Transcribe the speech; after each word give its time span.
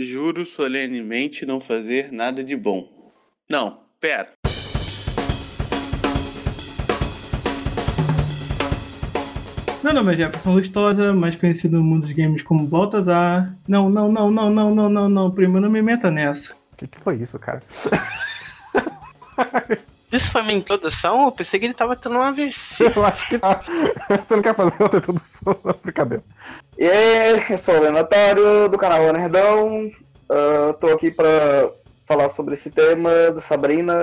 Juro 0.00 0.46
solenemente 0.46 1.44
não 1.44 1.58
fazer 1.58 2.12
nada 2.12 2.44
de 2.44 2.54
bom. 2.54 2.88
Não, 3.50 3.80
pera. 4.00 4.28
Meu 9.82 9.92
nome 9.92 10.12
é 10.12 10.16
Jefferson 10.16 10.54
Lustosa, 10.54 11.12
mais 11.12 11.34
conhecido 11.34 11.78
no 11.78 11.82
mundo 11.82 12.02
dos 12.02 12.12
games 12.12 12.44
como 12.44 12.64
Baltazar. 12.64 13.58
Não, 13.66 13.90
não, 13.90 14.12
não, 14.12 14.30
não, 14.30 14.48
não, 14.48 14.72
não, 14.72 14.88
não, 14.88 15.08
não. 15.08 15.30
Primo, 15.32 15.58
não 15.58 15.68
me 15.68 15.82
meta 15.82 16.12
nessa. 16.12 16.52
O 16.52 16.76
que, 16.76 16.86
que 16.86 17.00
foi 17.00 17.16
isso, 17.16 17.36
cara? 17.36 17.60
Isso 20.10 20.30
foi 20.30 20.42
minha 20.42 20.58
introdução? 20.58 21.26
Eu 21.26 21.32
pensei 21.32 21.60
que 21.60 21.66
ele 21.66 21.74
tava 21.74 21.94
tendo 21.94 22.16
uma 22.16 22.28
AVC. 22.28 22.92
Eu 22.96 23.04
acho 23.04 23.28
que 23.28 23.38
tá. 23.38 23.62
Você 24.22 24.34
não 24.34 24.42
quer 24.42 24.54
fazer 24.54 24.82
outra 24.82 24.98
introdução? 24.98 25.56
Não, 25.62 25.74
brincadeira. 25.82 26.24
E 26.78 26.86
aí, 26.86 27.44
eu 27.50 27.58
sou 27.58 27.74
o 27.74 27.80
Lenatório, 27.80 28.68
do 28.68 28.78
canal 28.78 29.12
Nerdão. 29.12 29.90
Uh, 30.30 30.72
tô 30.80 30.88
aqui 30.88 31.10
pra 31.10 31.70
falar 32.06 32.30
sobre 32.30 32.54
esse 32.54 32.70
tema 32.70 33.10
da 33.32 33.40
Sabrina. 33.40 33.94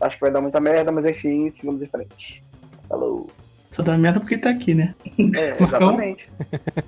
Acho 0.00 0.16
que 0.16 0.22
vai 0.22 0.30
dar 0.30 0.40
muita 0.40 0.60
merda, 0.60 0.90
mas 0.90 1.04
enfim, 1.04 1.50
sigamos 1.50 1.82
em 1.82 1.88
frente. 1.88 2.42
Falou. 2.88 3.28
Só 3.70 3.82
dá 3.82 3.96
merda 3.96 4.18
porque 4.18 4.38
tá 4.38 4.50
aqui, 4.50 4.74
né? 4.74 4.94
É, 5.36 5.56
exatamente. 5.62 6.28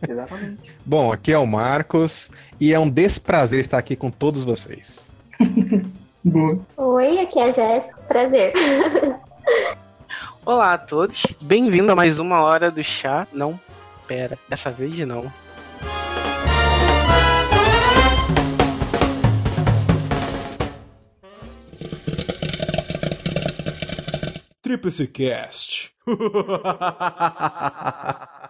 exatamente. 0.09 0.73
Bom, 0.85 1.13
aqui 1.13 1.33
é 1.33 1.39
o 1.39 1.47
Marcos 1.47 2.31
e 2.61 2.73
é 2.73 2.79
um 2.79 2.89
desprazer 2.89 3.61
estar 3.61 3.79
aqui 3.79 3.95
com 3.95 4.11
todos 4.11 4.45
vocês. 4.45 5.11
Boa. 6.25 6.59
Oi, 6.77 7.19
aqui 7.19 7.39
é 7.39 7.43
a 7.43 7.53
Jéssica. 7.53 8.02
Prazer. 8.13 8.53
Olá 10.45 10.75
a 10.75 10.79
todos, 10.79 11.27
bem-vindo 11.41 11.91
a 11.91 11.97
mais 11.97 12.19
uma 12.19 12.43
hora 12.43 12.71
do 12.71 12.85
chá. 12.85 13.27
Não, 13.33 13.59
pera, 14.07 14.39
dessa 14.51 14.71
vez 14.71 14.99
não. 15.09 15.33
Tríplice 24.61 25.07
Cast. 25.07 25.91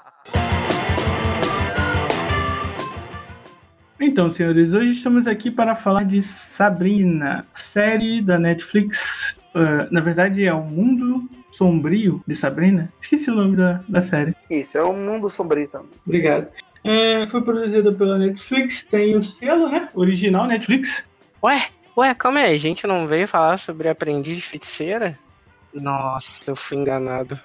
Então, 4.04 4.32
senhores, 4.32 4.72
hoje 4.72 4.94
estamos 4.94 5.28
aqui 5.28 5.48
para 5.48 5.76
falar 5.76 6.02
de 6.02 6.20
Sabrina, 6.20 7.46
série 7.52 8.20
da 8.20 8.36
Netflix. 8.36 9.21
Uh, 9.54 9.86
na 9.90 10.00
verdade, 10.00 10.44
é 10.44 10.52
o 10.52 10.62
Mundo 10.62 11.28
Sombrio 11.50 12.22
de 12.26 12.34
Sabrina. 12.34 12.90
Esqueci 13.00 13.30
o 13.30 13.34
nome 13.34 13.56
da, 13.56 13.80
da 13.86 14.00
série. 14.00 14.34
Isso, 14.50 14.78
é 14.78 14.82
o 14.82 14.94
mundo 14.94 15.28
sombrio 15.28 15.68
também. 15.68 15.90
Obrigado. 16.06 16.48
É, 16.82 17.26
foi 17.26 17.42
produzida 17.42 17.92
pela 17.92 18.18
Netflix, 18.18 18.84
tem 18.84 19.16
o 19.16 19.22
selo, 19.22 19.68
né? 19.68 19.88
Original 19.94 20.46
Netflix. 20.46 21.08
Ué, 21.44 21.68
ué, 21.96 22.14
como 22.14 22.38
é? 22.38 22.46
A 22.46 22.58
gente 22.58 22.86
não 22.86 23.06
veio 23.06 23.28
falar 23.28 23.58
sobre 23.58 23.88
aprendiz 23.88 24.36
de 24.36 24.42
feiticeira? 24.42 25.18
Nossa, 25.72 26.50
eu 26.50 26.56
fui 26.56 26.78
enganado. 26.78 27.38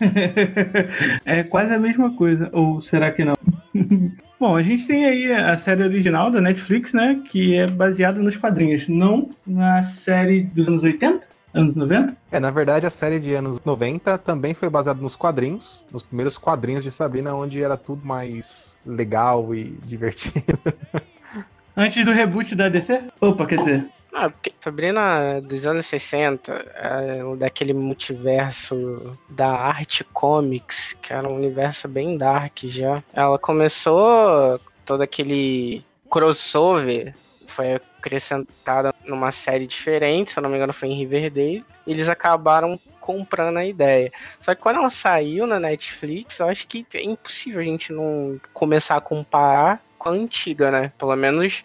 é 1.24 1.42
quase 1.42 1.74
a 1.74 1.78
mesma 1.78 2.14
coisa, 2.14 2.48
ou 2.52 2.80
será 2.80 3.10
que 3.10 3.24
não? 3.24 3.34
Bom, 4.40 4.56
a 4.56 4.62
gente 4.62 4.86
tem 4.86 5.04
aí 5.04 5.32
a 5.32 5.56
série 5.56 5.82
original 5.82 6.30
da 6.30 6.40
Netflix, 6.40 6.92
né? 6.92 7.20
Que 7.26 7.56
é 7.56 7.66
baseada 7.66 8.20
nos 8.20 8.36
quadrinhos, 8.36 8.88
não 8.88 9.30
na 9.46 9.82
série 9.82 10.42
dos 10.42 10.68
anos 10.68 10.84
80, 10.84 11.26
anos 11.52 11.76
90. 11.76 12.16
É, 12.30 12.40
na 12.40 12.50
verdade, 12.50 12.86
a 12.86 12.90
série 12.90 13.18
de 13.18 13.34
anos 13.34 13.60
90 13.64 14.18
também 14.18 14.54
foi 14.54 14.68
baseada 14.68 15.00
nos 15.00 15.16
quadrinhos, 15.16 15.84
nos 15.90 16.02
primeiros 16.02 16.38
quadrinhos 16.38 16.84
de 16.84 16.90
Sabrina, 16.90 17.34
onde 17.34 17.62
era 17.62 17.76
tudo 17.76 18.06
mais 18.06 18.76
legal 18.84 19.54
e 19.54 19.64
divertido. 19.84 20.58
Antes 21.76 22.04
do 22.04 22.10
reboot 22.10 22.54
da 22.56 22.68
DC? 22.68 23.04
Opa, 23.20 23.46
quer 23.46 23.58
dizer. 23.58 23.88
Ah, 24.12 24.28
porque 24.28 24.52
Sabrina 24.60 25.40
dos 25.40 25.64
anos 25.64 25.86
60, 25.86 26.52
é, 26.74 27.36
daquele 27.36 27.72
multiverso 27.72 29.16
da 29.28 29.48
arte 29.48 30.02
comics, 30.02 30.96
que 31.00 31.12
era 31.12 31.28
um 31.28 31.36
universo 31.36 31.86
bem 31.86 32.16
dark 32.16 32.64
já. 32.64 33.02
Ela 33.12 33.38
começou 33.38 34.58
todo 34.84 35.02
aquele 35.02 35.84
crossover, 36.10 37.14
foi 37.46 37.80
acrescentada 37.98 38.94
numa 39.04 39.32
série 39.32 39.66
diferente, 39.66 40.32
se 40.32 40.38
eu 40.38 40.42
não 40.42 40.50
me 40.50 40.56
engano 40.56 40.72
foi 40.72 40.88
em 40.88 40.98
Riverdale. 40.98 41.64
Eles 41.86 42.08
acabaram 42.08 42.78
comprando 43.00 43.56
a 43.56 43.64
ideia. 43.66 44.12
Só 44.42 44.54
que 44.54 44.60
quando 44.60 44.76
ela 44.76 44.90
saiu 44.90 45.46
na 45.46 45.58
Netflix, 45.58 46.38
eu 46.38 46.48
acho 46.48 46.66
que 46.66 46.86
é 46.94 47.02
impossível 47.02 47.60
a 47.60 47.64
gente 47.64 47.92
não 47.92 48.40
começar 48.52 48.96
a 48.96 49.00
comparar 49.00 49.82
com 49.98 50.10
a 50.10 50.12
antiga, 50.12 50.70
né? 50.70 50.92
Pelo 50.98 51.16
menos 51.16 51.64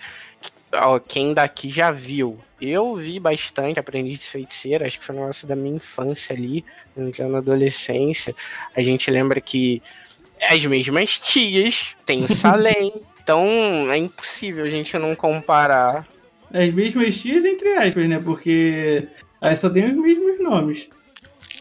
ó, 0.74 1.00
quem 1.00 1.34
daqui 1.34 1.70
já 1.70 1.92
viu. 1.92 2.40
Eu 2.60 2.96
vi 2.96 3.20
bastante 3.20 3.80
Aprendiz 3.80 4.20
de 4.20 4.30
Feiticeira, 4.30 4.88
acho 4.88 5.00
que 5.00 5.06
foi 5.06 5.16
um 5.16 5.20
negócio 5.20 5.48
da 5.48 5.56
minha 5.56 5.76
infância 5.76 6.36
ali, 6.36 6.64
na 6.96 7.38
adolescência. 7.38 8.34
A 8.76 8.82
gente 8.82 9.12
lembra 9.12 9.42
que 9.42 9.82
as 10.42 10.64
mesmas 10.66 11.20
tias, 11.20 11.96
tem 12.06 12.24
o 12.24 12.34
Salem, 12.34 12.94
então 13.22 13.92
é 13.92 13.98
impossível 13.98 14.66
a 14.66 14.70
gente 14.70 14.98
não 14.98 15.16
comparar. 15.16 16.08
As 16.54 16.72
mesmas 16.74 17.20
tias, 17.20 17.44
entre 17.46 17.76
aspas, 17.78 18.08
né? 18.08 18.20
Porque 18.24 19.08
aí 19.42 19.56
só 19.56 19.70
tem 19.70 19.86
os 19.86 19.94
mesmos 19.96 20.40
nomes. 20.40 20.90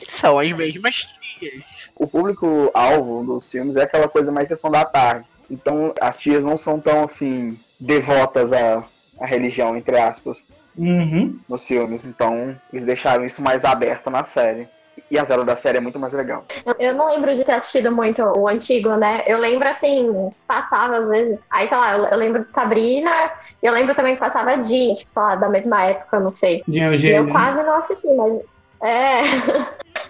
São 0.09 0.39
as 0.39 0.53
mesmas 0.53 1.09
tias. 1.39 1.65
O 1.97 2.07
público-alvo 2.07 3.25
dos 3.25 3.51
filmes 3.51 3.77
é 3.77 3.83
aquela 3.83 4.09
coisa 4.09 4.31
mais 4.31 4.49
sessão 4.49 4.71
da 4.71 4.85
tarde. 4.85 5.27
Então 5.51 5.93
as 6.01 6.19
tias 6.21 6.45
não 6.45 6.57
são 6.57 6.79
tão 6.81 7.05
assim 7.05 7.59
devotas 7.81 8.53
à, 8.53 8.85
à 9.21 9.27
religião, 9.27 9.77
entre 9.77 9.99
aspas, 9.99 10.39
Uhum. 10.77 11.39
nos 11.49 11.67
filmes. 11.67 12.05
Então 12.07 12.57
eles 12.73 12.87
deixaram 12.87 13.27
isso 13.27 13.43
mais 13.43 13.65
aberto 13.65 14.09
na 14.11 14.25
série. 14.25 14.67
E 15.11 15.19
a 15.19 15.25
zero 15.25 15.45
da 15.45 15.57
série 15.57 15.79
é 15.79 15.81
muito 15.81 15.99
mais 15.99 16.13
legal. 16.15 16.45
Eu- 16.79 16.95
não 16.95 17.07
lembro 17.07 17.35
de 17.35 17.45
ter 17.45 17.53
assistido 17.53 17.91
muito 17.93 18.23
o 18.23 18.47
antigo, 18.49 18.95
né? 18.97 19.23
Eu 19.27 19.39
lembro 19.39 19.67
assim, 19.69 20.31
passava 20.47 20.99
às 20.99 21.09
vezes. 21.09 21.39
Aí, 21.51 21.69
sei 21.69 21.77
lá, 21.77 21.97
eu 21.97 22.17
lembro 22.17 22.45
de 22.45 22.53
Sabrina. 22.53 23.31
E 23.63 23.67
eu 23.67 23.73
lembro 23.73 23.95
também 23.95 24.15
que 24.15 24.21
passava 24.21 24.63
Jean, 24.65 24.95
tipo, 24.95 25.11
sei 25.11 25.23
lá, 25.23 25.37
da 25.37 25.49
mesma 25.49 25.85
época, 25.85 26.19
não 26.21 26.35
sei. 26.35 26.63
De 26.67 26.79
E 26.79 26.83
eu 26.83 26.93
Eugênio. 26.93 27.31
quase 27.33 27.63
não 27.63 27.77
assisti, 27.77 28.13
mas. 28.15 28.41
É. 28.83 29.21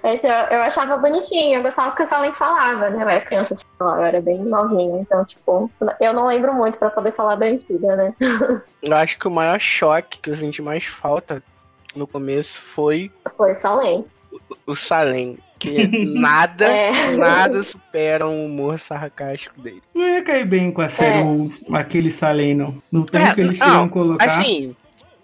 Esse 0.15 0.27
eu, 0.27 0.33
eu 0.33 0.63
achava 0.63 0.97
bonitinho, 0.97 1.59
eu 1.59 1.63
gostava 1.63 1.95
que 1.95 2.03
o 2.03 2.07
Salem 2.07 2.33
falava, 2.33 2.91
né? 2.91 3.05
Eu 3.05 3.09
era 3.09 3.21
criança, 3.21 3.55
tipo, 3.55 3.85
eu 3.85 4.03
era 4.03 4.21
bem 4.21 4.39
novinha, 4.39 5.01
então, 5.01 5.25
tipo, 5.25 5.71
eu 6.01 6.13
não 6.13 6.27
lembro 6.27 6.53
muito 6.55 6.77
pra 6.79 6.91
poder 6.91 7.13
falar 7.13 7.37
da 7.37 7.47
antiga, 7.47 7.95
né? 7.95 8.15
Eu 8.83 8.97
acho 8.97 9.17
que 9.19 9.29
o 9.29 9.31
maior 9.31 9.61
choque 9.61 10.19
que 10.19 10.31
eu 10.31 10.37
senti 10.37 10.61
mais 10.61 10.85
falta 10.85 11.41
no 11.95 12.05
começo 12.07 12.61
foi 12.61 13.13
Foi 13.37 13.55
Salem. 13.55 14.05
o 14.67 14.75
Salem. 14.75 15.39
Que 15.63 15.87
nada, 16.07 16.67
É. 16.67 17.17
nada 17.17 17.63
supera 17.63 18.27
o 18.27 18.47
humor 18.47 18.79
sarcástico 18.79 19.61
dele. 19.61 19.83
Não 19.95 20.09
ia 20.09 20.23
cair 20.23 20.45
bem 20.45 20.73
com 20.73 20.83
a 20.83 20.89
série 20.89 21.21
É. 21.21 21.25
o- 21.25 21.51
aquele 21.73 22.11
Salem, 22.11 22.55
não. 22.55 22.83
No 22.91 23.05
tempo 23.05 23.25
É, 23.27 23.35
que 23.35 23.41
eles 23.43 23.59
não, 23.59 23.67
queriam 23.67 23.89
colocar. 23.89 24.25
Assim, 24.25 24.75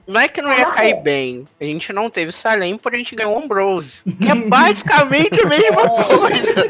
não 0.06 0.20
é 0.20 0.28
que 0.28 0.40
não 0.40 0.52
ia 0.56 0.66
cair 0.66 0.92
é. 0.94 1.00
bem. 1.00 1.44
A 1.60 1.64
gente 1.64 1.92
não 1.92 2.08
teve 2.08 2.30
o 2.30 2.32
Salem, 2.32 2.78
porém 2.78 3.00
a 3.00 3.02
gente 3.02 3.16
ganhou 3.16 3.34
o 3.34 3.42
Ambrose. 3.42 4.00
Que 4.20 4.30
é 4.30 4.34
basicamente 4.46 5.40
a 5.42 5.46
mesma 5.46 5.82
coisa. 6.06 6.68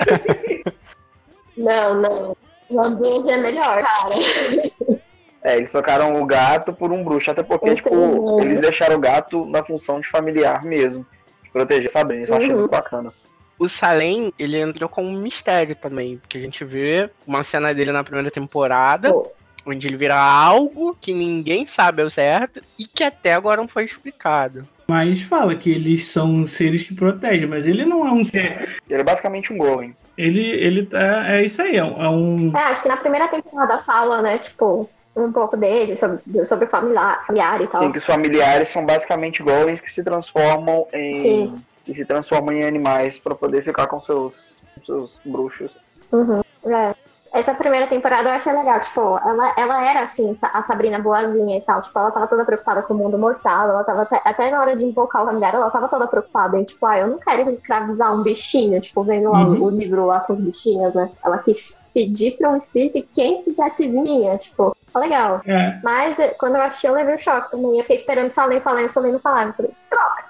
Não, 1.56 2.00
não. 2.02 2.36
O 2.70 2.84
Ambrose 2.84 3.30
é 3.30 3.36
melhor, 3.36 3.82
cara. 3.82 5.00
É, 5.44 5.56
eles 5.56 5.70
trocaram 5.70 6.20
o 6.20 6.26
gato 6.26 6.72
por 6.72 6.92
um 6.92 7.02
bruxo, 7.04 7.30
até 7.30 7.42
porque, 7.42 7.74
tipo, 7.76 8.40
eles 8.42 8.60
deixaram 8.60 8.96
o 8.96 9.00
gato 9.00 9.46
na 9.46 9.64
função 9.64 10.00
de 10.00 10.08
familiar 10.08 10.62
mesmo. 10.64 11.06
De 11.44 11.50
proteger 11.50 11.88
Sabrina, 11.90 12.24
isso 12.24 12.32
eu 12.32 12.36
achei 12.36 12.50
Uhum. 12.50 12.58
muito 12.58 12.70
bacana. 12.70 13.10
O 13.58 13.68
Salem, 13.68 14.32
ele 14.38 14.60
entrou 14.60 14.88
com 14.88 15.04
um 15.04 15.20
mistério 15.20 15.74
também. 15.74 16.18
Porque 16.18 16.38
a 16.38 16.40
gente 16.40 16.64
vê 16.64 17.10
uma 17.26 17.42
cena 17.42 17.74
dele 17.74 17.92
na 17.92 18.04
primeira 18.04 18.30
temporada. 18.30 19.12
Pô. 19.12 19.30
Onde 19.66 19.86
ele 19.86 19.96
vira 19.96 20.16
algo 20.16 20.96
que 20.98 21.12
ninguém 21.12 21.66
sabe 21.66 22.00
ao 22.00 22.08
certo 22.08 22.62
e 22.78 22.86
que 22.86 23.04
até 23.04 23.34
agora 23.34 23.60
não 23.60 23.68
foi 23.68 23.84
explicado. 23.84 24.66
Mas 24.88 25.20
fala 25.20 25.54
que 25.54 25.70
eles 25.70 26.06
são 26.06 26.46
seres 26.46 26.82
que 26.82 26.94
protegem, 26.94 27.46
mas 27.46 27.66
ele 27.66 27.84
não 27.84 28.06
é 28.06 28.10
um 28.10 28.24
ser. 28.24 28.80
Ele 28.88 29.00
é 29.00 29.04
basicamente 29.04 29.52
um 29.52 29.58
Golem. 29.58 29.94
Ele, 30.16 30.40
ele 30.40 30.86
tá. 30.86 31.30
É 31.30 31.44
isso 31.44 31.60
aí, 31.60 31.76
é 31.76 31.84
um. 31.84 32.50
é 32.56 32.60
É, 32.60 32.62
acho 32.64 32.82
que 32.82 32.88
na 32.88 32.96
primeira 32.96 33.28
temporada 33.28 33.78
fala, 33.78 34.22
né, 34.22 34.38
tipo, 34.38 34.88
um 35.14 35.30
pouco 35.30 35.58
dele, 35.58 35.94
sobre, 35.94 36.44
sobre 36.46 36.64
o 36.64 36.68
familiar, 36.68 37.22
familiar 37.26 37.60
e 37.60 37.66
tal. 37.66 37.82
Sim, 37.82 37.92
que 37.92 37.98
os 37.98 38.04
familiares 38.04 38.70
são 38.70 38.86
basicamente 38.86 39.42
Golems 39.42 39.80
que 39.80 39.92
se 39.92 40.02
transformam 40.02 40.86
em. 40.92 41.12
Sim. 41.12 41.54
Que 41.88 41.94
se 41.94 42.04
transformam 42.04 42.54
em 42.54 42.64
animais 42.64 43.18
pra 43.18 43.34
poder 43.34 43.64
ficar 43.64 43.86
com 43.86 43.98
seus, 43.98 44.62
seus 44.84 45.18
bruxos. 45.24 45.82
Uhum. 46.12 46.42
É. 46.66 46.94
Essa 47.32 47.54
primeira 47.54 47.86
temporada 47.86 48.28
eu 48.28 48.34
achei 48.34 48.52
legal, 48.52 48.80
tipo, 48.80 49.00
ela, 49.00 49.54
ela 49.56 49.90
era 49.90 50.00
assim, 50.02 50.36
a 50.42 50.62
Sabrina 50.64 50.98
boazinha 50.98 51.58
e 51.58 51.60
tal, 51.60 51.80
tipo, 51.82 51.98
ela 51.98 52.10
tava 52.10 52.26
toda 52.26 52.44
preocupada 52.44 52.82
com 52.82 52.94
o 52.94 52.96
mundo 52.96 53.18
mortal, 53.18 53.68
ela 53.68 53.84
tava 53.84 54.02
até, 54.02 54.20
até 54.24 54.50
na 54.50 54.60
hora 54.60 54.74
de 54.76 54.86
invocar 54.86 55.22
o 55.22 55.26
familiar, 55.26 55.54
ela 55.54 55.70
tava 55.70 55.88
toda 55.88 56.06
preocupada 56.06 56.58
em, 56.58 56.64
tipo, 56.64 56.84
ah, 56.86 56.98
eu 56.98 57.08
não 57.08 57.18
quero 57.18 57.50
escravizar 57.50 58.14
um 58.14 58.22
bichinho, 58.22 58.80
tipo, 58.80 59.02
vendo 59.02 59.30
lá 59.30 59.40
Uhum. 59.46 59.60
o, 59.60 59.64
o 59.64 59.70
livro 59.70 60.06
lá 60.06 60.20
com 60.20 60.32
os 60.34 60.40
bichinhos, 60.40 60.94
né? 60.94 61.10
Ela 61.24 61.38
quis 61.38 61.76
pedir 61.98 62.36
pra 62.38 62.50
um 62.50 62.56
espírito 62.56 62.98
e 62.98 63.02
quem 63.02 63.42
quisesse 63.42 63.88
vinha, 63.88 64.38
tipo, 64.38 64.76
tá 64.92 65.00
legal. 65.00 65.40
É, 65.46 65.78
Mas 65.82 66.16
eh, 66.18 66.28
quando 66.38 66.54
eu 66.54 66.62
assisti, 66.62 66.86
eu 66.86 66.94
levei 66.94 67.16
um 67.16 67.18
choque 67.18 67.50
também. 67.50 67.76
Eu 67.76 67.82
fiquei 67.82 67.96
esperando 67.96 68.30
o 68.30 68.34
Salem 68.34 68.60
falar 68.60 68.82
e 68.82 68.86
o 68.86 68.90
Salem 68.90 69.12
não 69.12 69.18
falava. 69.18 69.48
Eu 69.48 69.54
falei, 69.54 69.72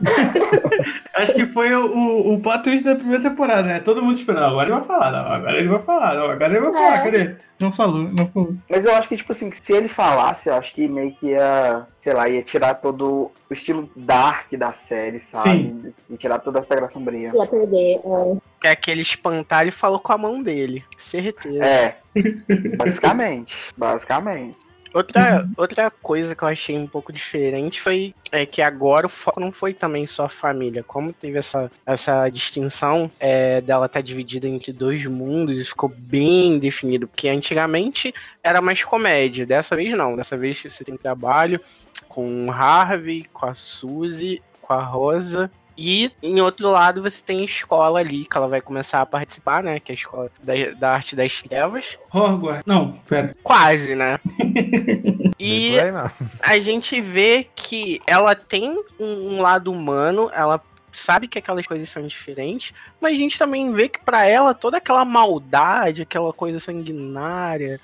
acho 1.16 1.34
que 1.34 1.46
foi 1.46 1.74
o, 1.74 1.86
o, 1.94 2.34
o 2.34 2.40
plot 2.40 2.62
twist 2.62 2.84
da 2.84 2.94
primeira 2.94 3.22
temporada, 3.22 3.62
né? 3.68 3.80
Todo 3.80 4.02
mundo 4.02 4.16
esperando. 4.16 4.46
Agora 4.46 4.68
ele 4.68 4.76
vai 4.78 4.84
falar, 4.84 5.10
não, 5.10 5.32
agora 5.32 5.58
ele 5.58 5.68
vai 5.68 5.78
falar, 5.80 6.14
não, 6.14 6.30
agora 6.30 6.52
ele 6.52 6.60
vai 6.60 6.72
falar, 6.72 6.94
É. 6.94 7.04
cadê? 7.04 7.36
Não 7.60 7.72
falou, 7.72 8.02
não 8.04 8.26
falou. 8.28 8.54
Mas 8.70 8.84
eu 8.84 8.94
acho 8.94 9.08
que, 9.08 9.16
tipo 9.16 9.32
assim, 9.32 9.50
se 9.50 9.72
ele 9.72 9.88
falasse, 9.88 10.48
eu 10.48 10.54
acho 10.54 10.72
que 10.72 10.86
meio 10.88 11.12
que 11.16 11.26
ia, 11.26 11.86
sei 11.98 12.12
lá, 12.12 12.28
ia 12.28 12.42
tirar 12.42 12.74
todo 12.74 13.30
o 13.50 13.54
estilo 13.54 13.90
dark 13.94 14.52
da 14.52 14.72
série, 14.72 15.20
sabe? 15.20 15.50
Sim. 15.50 15.94
E 16.10 16.16
tirar 16.16 16.38
toda 16.38 16.60
essa 16.60 16.74
graça 16.74 16.94
sombria. 16.94 17.32
ia 17.34 17.46
perder. 17.46 18.00
é. 18.04 18.36
Que 18.60 18.66
é 18.66 18.70
aquele 18.70 19.02
espantalho 19.02 19.72
falou 19.72 20.00
com 20.00 20.12
a 20.12 20.18
mão 20.18 20.42
dele. 20.42 20.84
Certeza. 20.98 21.64
É. 21.64 21.96
basicamente. 22.76 23.56
Basicamente. 23.76 24.68
Outra, 24.92 25.46
outra 25.56 25.90
coisa 25.90 26.34
que 26.34 26.42
eu 26.42 26.48
achei 26.48 26.76
um 26.76 26.86
pouco 26.86 27.12
diferente 27.12 27.80
foi 27.80 28.14
é, 28.32 28.46
que 28.46 28.62
agora 28.62 29.06
o 29.06 29.10
foco 29.10 29.38
não 29.38 29.52
foi 29.52 29.74
também 29.74 30.06
só 30.06 30.24
a 30.24 30.28
família. 30.30 30.82
Como 30.82 31.12
teve 31.12 31.38
essa, 31.38 31.70
essa 31.84 32.28
distinção 32.28 33.10
é, 33.20 33.60
dela 33.60 33.86
estar 33.86 34.00
dividida 34.00 34.48
entre 34.48 34.72
dois 34.72 35.04
mundos 35.04 35.60
e 35.60 35.64
ficou 35.64 35.88
bem 35.88 36.58
definido. 36.58 37.06
Porque 37.06 37.28
antigamente 37.28 38.14
era 38.42 38.60
mais 38.60 38.82
comédia. 38.82 39.44
Dessa 39.44 39.76
vez 39.76 39.96
não. 39.96 40.16
Dessa 40.16 40.36
vez 40.36 40.62
você 40.62 40.84
tem 40.84 40.96
trabalho 40.96 41.60
com 42.18 42.46
o 42.46 42.50
Harvey, 42.50 43.26
com 43.32 43.46
a 43.46 43.54
Suzy, 43.54 44.42
com 44.60 44.72
a 44.72 44.82
Rosa. 44.82 45.48
E 45.76 46.10
em 46.20 46.40
outro 46.40 46.68
lado 46.68 47.00
você 47.00 47.22
tem 47.22 47.42
a 47.42 47.44
escola 47.44 48.00
ali, 48.00 48.24
que 48.24 48.36
ela 48.36 48.48
vai 48.48 48.60
começar 48.60 49.00
a 49.00 49.06
participar, 49.06 49.62
né? 49.62 49.78
Que 49.78 49.92
é 49.92 49.94
a 49.94 49.96
escola 49.96 50.30
da, 50.42 50.52
da 50.76 50.94
arte 50.94 51.14
das 51.14 51.40
trevas. 51.40 51.96
Hogwarts. 52.12 52.64
Não, 52.66 52.98
pera. 53.06 53.32
Quase, 53.40 53.94
né? 53.94 54.18
E 55.40 55.74
a 56.40 56.58
gente 56.58 57.00
vê 57.00 57.46
que 57.54 58.02
ela 58.04 58.34
tem 58.34 58.76
um, 58.98 59.36
um 59.36 59.40
lado 59.40 59.70
humano, 59.70 60.28
ela 60.34 60.60
sabe 60.90 61.28
que 61.28 61.38
aquelas 61.38 61.64
coisas 61.64 61.88
são 61.88 62.04
diferentes, 62.04 62.72
mas 63.00 63.12
a 63.12 63.16
gente 63.16 63.38
também 63.38 63.72
vê 63.72 63.88
que 63.88 64.00
pra 64.00 64.24
ela 64.24 64.52
toda 64.52 64.78
aquela 64.78 65.04
maldade, 65.04 66.02
aquela 66.02 66.32
coisa 66.32 66.58
sanguinária, 66.58 67.78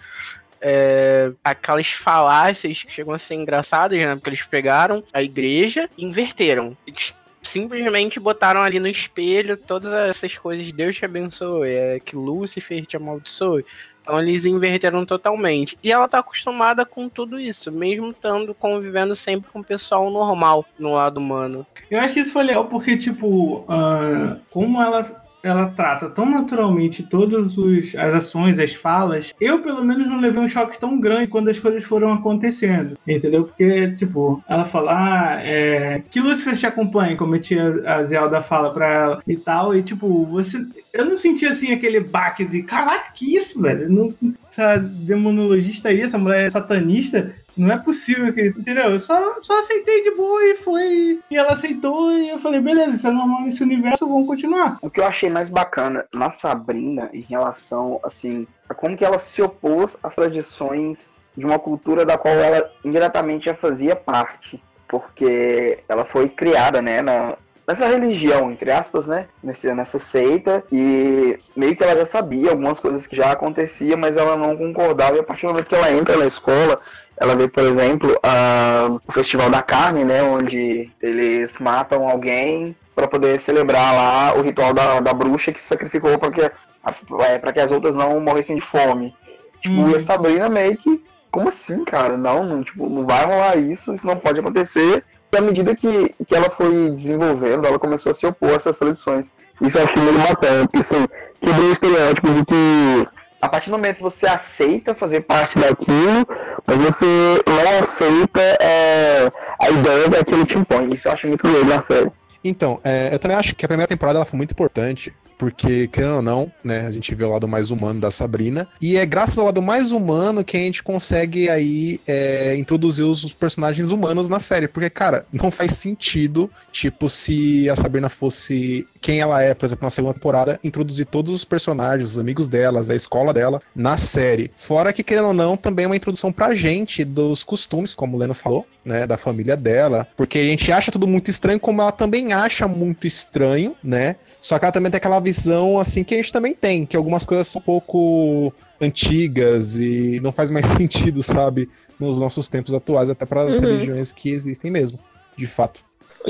é, 0.67 1.31
aquelas 1.45 1.89
falácias 1.89 2.83
que 2.83 2.91
chegam 2.91 3.13
a 3.13 3.19
ser 3.19 3.35
engraçadas, 3.35 3.99
né? 3.99 4.15
Porque 4.15 4.31
eles 4.31 4.43
pegaram 4.43 5.05
a 5.13 5.23
igreja 5.23 5.91
e 5.99 6.07
inverteram. 6.07 6.75
Eles 6.87 7.15
simplesmente 7.43 8.19
botaram 8.19 8.63
ali 8.63 8.81
no 8.81 8.89
espelho 8.89 9.59
todas 9.59 9.93
essas 9.93 10.39
coisas, 10.39 10.73
Deus 10.73 10.97
te 10.97 11.05
abençoe, 11.05 11.69
é, 11.69 12.01
que 12.01 12.17
Lúcifer 12.17 12.87
te 12.87 12.97
amaldiçoe. 12.97 13.67
Então 14.01 14.19
eles 14.19 14.47
inverteram 14.47 15.05
totalmente. 15.05 15.79
E 15.83 15.93
ela 15.93 16.09
tá 16.09 16.21
acostumada 16.21 16.87
com 16.87 17.11
tudo 17.11 17.39
isso, 17.39 17.71
mesmo 17.71 18.11
estando 18.11 18.55
convivendo 18.55 19.15
sempre 19.15 19.51
com 19.51 19.61
o 19.61 19.65
pessoal 19.65 20.11
normal 20.11 20.65
no 20.79 20.95
lado 20.95 21.19
humano. 21.19 21.67
Eu 21.91 22.01
acho 22.01 22.15
que 22.15 22.21
isso 22.21 22.33
foi 22.33 22.45
legal 22.45 22.67
porque, 22.67 22.97
tipo, 22.97 23.65
ah, 23.69 24.37
como 24.51 24.83
ela, 24.83 25.24
ela 25.45 25.67
trata 25.67 26.09
tão 26.09 26.25
naturalmente 26.29 27.03
todas 27.03 27.57
os- 27.59 27.95
as 27.95 28.15
ações, 28.15 28.59
as 28.59 28.75
falas, 28.75 29.33
eu 29.41 29.61
pelo 29.61 29.85
menos 29.85 30.09
não 30.09 30.19
levei 30.21 30.43
um 30.43 30.49
choque 30.49 30.81
tão 30.81 30.99
grande 30.99 31.27
quando 31.29 31.49
as 31.49 31.59
coisas 31.59 31.85
foram 31.85 32.13
acontecendo, 32.13 32.97
entendeu? 33.07 33.45
Porque, 33.45 33.91
tipo, 33.93 34.43
ela 34.49 34.65
fala, 34.65 34.93
ah, 34.93 35.41
é, 35.43 36.03
que 36.11 36.19
Lucifer 36.21 36.57
te 36.57 36.67
acompanha, 36.67 37.17
como 37.17 37.35
a 37.35 37.39
tia 37.39 37.83
a 37.87 38.05
Zelda 38.05 38.41
fala 38.41 38.73
pra 38.73 38.87
ela 38.89 39.23
e 39.29 39.37
tal, 39.37 39.77
e 39.77 39.83
tipo, 39.83 40.25
você. 40.25 40.65
Eu 40.93 41.05
não 41.05 41.17
senti 41.17 41.45
assim 41.47 41.73
aquele 41.73 42.01
baque 42.01 42.45
de 42.45 42.63
caraca, 42.63 43.13
que 43.15 43.37
isso, 43.37 43.61
velho? 43.61 43.91
Não, 43.91 44.15
essa 44.51 44.77
demonologista 44.79 45.89
aí, 45.89 46.01
essa 46.01 46.17
mulher 46.19 46.51
satanista, 46.51 47.33
não 47.57 47.73
é 47.73 47.79
possível 47.79 48.33
que. 48.33 48.47
Entendeu? 48.49 48.91
Eu 48.91 49.01
só, 49.01 49.37
só 49.43 49.59
aceitei 49.59 50.03
de 50.03 50.11
boa 50.13 50.45
e 50.45 50.57
foi. 50.57 51.21
E 51.31 51.37
ela 51.37 51.53
aceitou 51.53 52.13
e 52.13 52.31
eu 52.31 52.39
falei, 52.39 52.61
beleza, 52.61 52.97
isso 52.97 53.09
é 53.09 53.43
nesse 53.43 53.63
universo, 53.63 54.09
vamos 54.09 54.27
continuar. 54.27 54.79
O 54.83 54.91
que 54.91 55.01
eu 55.01 55.07
achei 55.07 55.31
mais 55.31 55.49
bacana 55.49 56.05
na 56.13 56.31
Sabrina 56.31 57.11
em 57.13 57.21
relação, 57.21 58.01
assim, 58.05 58.47
a 58.69 58.75
como 58.75 58.97
que 58.97 59.05
ela 59.05 59.19
se 59.19 59.43
opôs 59.43 59.97
às 60.03 60.15
tradições 60.15 61.27
de 61.37 61.45
uma 61.45 61.59
cultura 61.59 62.05
da 62.05 62.17
qual 62.17 62.35
ela 62.35 62.71
indiretamente 62.85 63.47
já 63.47 63.55
fazia 63.55 63.97
parte. 63.97 64.63
Porque 64.87 65.79
ela 65.89 66.05
foi 66.05 66.29
criada, 66.29 66.81
né, 66.81 67.03
na, 67.03 67.37
nessa 67.67 67.87
religião, 67.87 68.51
entre 68.53 68.71
aspas, 68.71 69.07
né, 69.07 69.27
nesse, 69.43 69.73
nessa 69.73 69.99
seita, 69.99 70.63
e 70.71 71.37
meio 71.57 71.75
que 71.75 71.83
ela 71.83 71.97
já 71.97 72.07
sabia 72.07 72.51
algumas 72.51 72.79
coisas 72.79 73.07
que 73.07 73.17
já 73.17 73.33
aconteciam, 73.33 73.99
mas 73.99 74.17
ela 74.17 74.37
não 74.37 74.57
concordava, 74.57 75.17
e 75.17 75.21
a 75.21 75.25
partir 75.25 75.47
do 75.47 75.53
momento 75.53 75.69
que 75.69 75.75
ela 75.75 75.93
entra 75.93 76.17
na 76.17 76.27
escola, 76.27 76.79
ela 77.19 77.35
vê, 77.37 77.47
por 77.49 77.63
exemplo, 77.65 78.19
a- 78.23 78.89
o 79.09 79.13
Festival 79.13 79.51
da 79.51 79.63
Carne, 79.63 80.05
né, 80.05 80.23
onde 80.23 80.91
eles 81.01 81.57
matam 81.59 82.09
alguém 82.09 82.75
para 82.95 83.07
poder 83.09 83.41
celebrar 83.41 83.95
lá 83.95 84.35
o 84.39 84.43
ritual 84.43 84.73
da, 84.73 85.01
da 85.01 85.13
bruxa 85.13 85.53
que 85.53 85.61
se 85.61 85.67
sacrificou 85.67 86.19
para 86.19 86.31
que, 86.31 86.41
é, 86.43 87.39
pra 87.39 87.53
que 87.53 87.61
as 87.61 87.71
outras 87.71 87.95
não 87.95 88.21
morressem 88.21 88.57
de 88.57 88.63
fome. 88.63 89.15
Tipo, 89.61 89.75
Hum. 89.81 89.91
e 89.91 89.97
a 89.97 90.01
Sabrina 90.01 90.49
meio 90.49 90.77
que, 90.77 91.03
como 91.31 91.49
assim, 91.49 91.85
cara? 91.85 92.17
Não, 92.17 92.45
não, 92.45 92.63
tipo, 92.63 92.89
não 92.89 93.05
vai 93.07 93.25
rolar 93.25 93.57
isso, 93.57 93.95
isso 93.95 94.07
não 94.07 94.17
pode 94.17 94.39
acontecer. 94.41 95.03
E 95.33 95.37
à 95.37 95.41
medida 95.41 95.75
que, 95.75 96.15
que 96.27 96.35
ela 96.35 96.49
foi 96.51 96.91
desenvolvendo, 96.91 97.67
ela 97.67 97.79
começou 97.79 98.13
a 98.13 98.15
se 98.15 98.25
opor 98.27 98.51
a 98.51 98.55
essas 98.55 98.77
tradições. 98.77 99.33
Isso 99.61 99.77
eu 99.79 99.85
achei 99.85 100.03
meio 100.03 100.19
bacana, 100.29 100.69
porque 100.69 100.95
assim, 100.95 101.07
quebrou 101.41 101.69
o 101.69 101.73
estereótipo 101.73 102.29
de 102.29 102.45
que 102.45 103.09
a 103.43 103.49
partir 103.49 103.69
do 103.71 103.77
momento 103.77 103.97
que 103.97 104.03
você 104.03 104.27
aceita 104.27 104.95
fazer 104.95 105.23
parte 105.23 105.59
daquilo, 105.59 106.27
mas 106.67 106.77
você 106.79 107.43
não 107.47 107.83
aceita 107.83 108.41
é, 108.61 109.31
a 109.61 109.71
ideia 109.71 110.09
daquilo 110.09 110.45
te 110.45 110.59
impõe. 110.59 110.95
Isso 110.95 111.09
eu 111.09 111.13
acho 111.13 111.27
muito 111.27 111.47
legal 111.47 111.65
na 111.65 111.83
série. 111.83 112.11
Então, 112.43 112.79
é, 112.85 113.11
eu 113.13 113.19
também 113.19 113.37
acho 113.37 113.55
que 113.55 113.65
a 113.65 113.69
primeira 113.69 113.89
temporada 113.89 114.19
ela 114.19 114.27
foi 114.27 114.37
muito 114.37 114.53
importante, 114.53 115.13
porque, 115.39 115.89
querendo 115.89 116.17
ou 116.17 116.23
não, 116.23 116.53
né, 116.63 116.87
a 116.87 116.91
gente 116.91 117.15
vê 117.15 117.25
o 117.25 117.31
lado 117.31 117.49
mais 117.49 117.71
humano 117.71 118.01
da 118.01 118.11
Sabrina, 118.11 118.69
e 118.81 118.97
é 118.97 119.07
graças 119.07 119.39
ao 119.39 119.47
lado 119.47 119.63
mais 119.63 119.93
humano 119.93 120.45
que 120.45 120.57
a 120.57 120.61
gente 120.61 120.83
consegue 120.83 121.49
aí 121.49 122.01
é, 122.07 122.55
introduzir 122.57 123.05
os 123.05 123.33
personagens 123.33 123.91
humanos 123.91 124.29
na 124.29 124.39
série, 124.39 124.69
porque, 124.69 124.91
cara, 124.91 125.27
não 125.33 125.51
faz 125.51 125.73
sentido, 125.73 126.51
tipo, 126.71 127.09
se 127.09 127.69
a 127.69 127.77
Sabrina 127.77 128.09
fosse 128.09 128.87
quem 129.05 129.21
ela 129.21 129.43
é, 129.43 129.53
por 129.53 129.67
exemplo, 129.67 129.85
na 129.85 129.91
segunda 129.91 130.15
temporada, 130.15 130.59
introduzir 130.65 131.05
todos 131.05 131.31
os 131.31 131.45
personagens, 131.45 132.13
os 132.13 132.19
amigos 132.19 132.49
delas, 132.49 132.89
a 132.89 132.95
escola 132.95 133.35
dela, 133.35 133.61
na 133.77 133.99
série. 133.99 134.51
Fora 134.57 134.95
que, 134.95 135.03
querendo 135.03 135.27
ou 135.27 135.35
não, 135.35 135.59
também 135.59 135.85
é 135.85 135.87
uma 135.89 135.97
introdução 135.97 136.33
pra 136.33 136.55
gente 136.55 137.05
dos 137.05 137.45
costumes, 137.45 137.93
como 137.93 138.17
o 138.17 138.19
Leno 138.19 138.33
falou, 138.33 138.67
né, 138.83 139.07
da 139.07 139.19
família 139.19 139.59
dela, 139.59 140.09
porque 140.17 140.39
a 140.39 140.43
gente 140.45 140.73
acha 140.73 140.91
tudo 140.91 141.07
muito 141.07 141.31
estranho, 141.31 141.61
como 141.61 141.83
ela 141.83 141.93
também 141.93 142.33
acha 142.33 142.67
muito 142.67 143.07
estranho, 143.07 143.77
né? 143.85 144.17
Só 144.41 144.59
que 144.59 144.65
ela 144.65 144.73
também 144.73 144.91
tem 144.91 144.97
aquela 144.97 145.21
visão 145.21 145.79
assim 145.79 146.03
que 146.03 146.15
a 146.15 146.17
gente 146.17 146.33
também 146.33 146.55
tem, 146.55 146.87
que 146.87 146.97
algumas 146.97 147.27
coisas 147.27 147.47
são 147.49 147.61
um 147.61 147.65
pouco 147.65 148.55
antigas 148.81 149.77
e 149.77 150.19
não 150.23 150.33
faz 150.33 150.51
mais 150.51 150.65
sentido, 150.79 151.23
sabe, 151.23 151.69
nos 152.01 152.19
nossos 152.19 152.49
tempos 152.49 152.73
atuais, 152.73 153.11
até 153.11 153.27
para 153.27 153.43
as 153.43 153.57
Uhum. 153.57 153.61
religiões 153.61 154.13
que 154.13 154.31
existem 154.31 154.71
mesmo, 154.71 154.99
de 155.37 155.47
fato. 155.47 155.85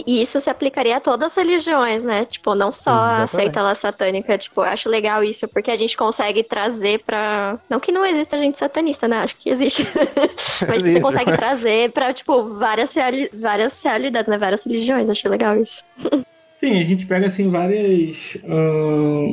E 0.06 0.20
isso 0.20 0.40
se 0.40 0.50
aplicaria 0.50 0.96
a 0.96 1.00
todas 1.00 1.32
as 1.32 1.36
religiões, 1.36 2.02
né? 2.02 2.24
Tipo, 2.24 2.54
não 2.54 2.72
só 2.72 2.90
a 2.90 2.94
Exatamente. 3.22 3.30
seita 3.30 3.62
lá 3.62 3.74
satânica. 3.74 4.36
Tipo, 4.36 4.62
eu 4.62 4.64
acho 4.64 4.88
legal 4.88 5.22
isso, 5.22 5.46
porque 5.48 5.70
a 5.70 5.76
gente 5.76 5.96
consegue 5.96 6.42
trazer 6.42 7.00
pra. 7.04 7.58
Não 7.70 7.78
que 7.78 7.92
não 7.92 8.04
exista 8.04 8.38
gente 8.38 8.58
satanista, 8.58 9.06
né? 9.06 9.18
Acho 9.18 9.36
que 9.36 9.48
existe. 9.50 9.86
Mas 10.36 10.60
você 10.60 10.74
Existe, 10.74 11.00
consegue 11.00 11.30
mas- 11.30 11.38
trazer 11.38 11.92
pra, 11.92 12.12
tipo, 12.12 12.44
várias, 12.56 12.92
reali... 12.92 13.30
várias 13.32 13.80
realidades, 13.82 14.28
né? 14.28 14.36
Várias 14.38 14.64
religiões. 14.64 15.08
Achei 15.08 15.30
legal 15.30 15.56
isso. 15.56 15.84
Sim, 16.64 16.80
a 16.80 16.84
gente 16.84 17.04
pega 17.04 17.26
assim 17.26 17.50
várias 17.50 18.38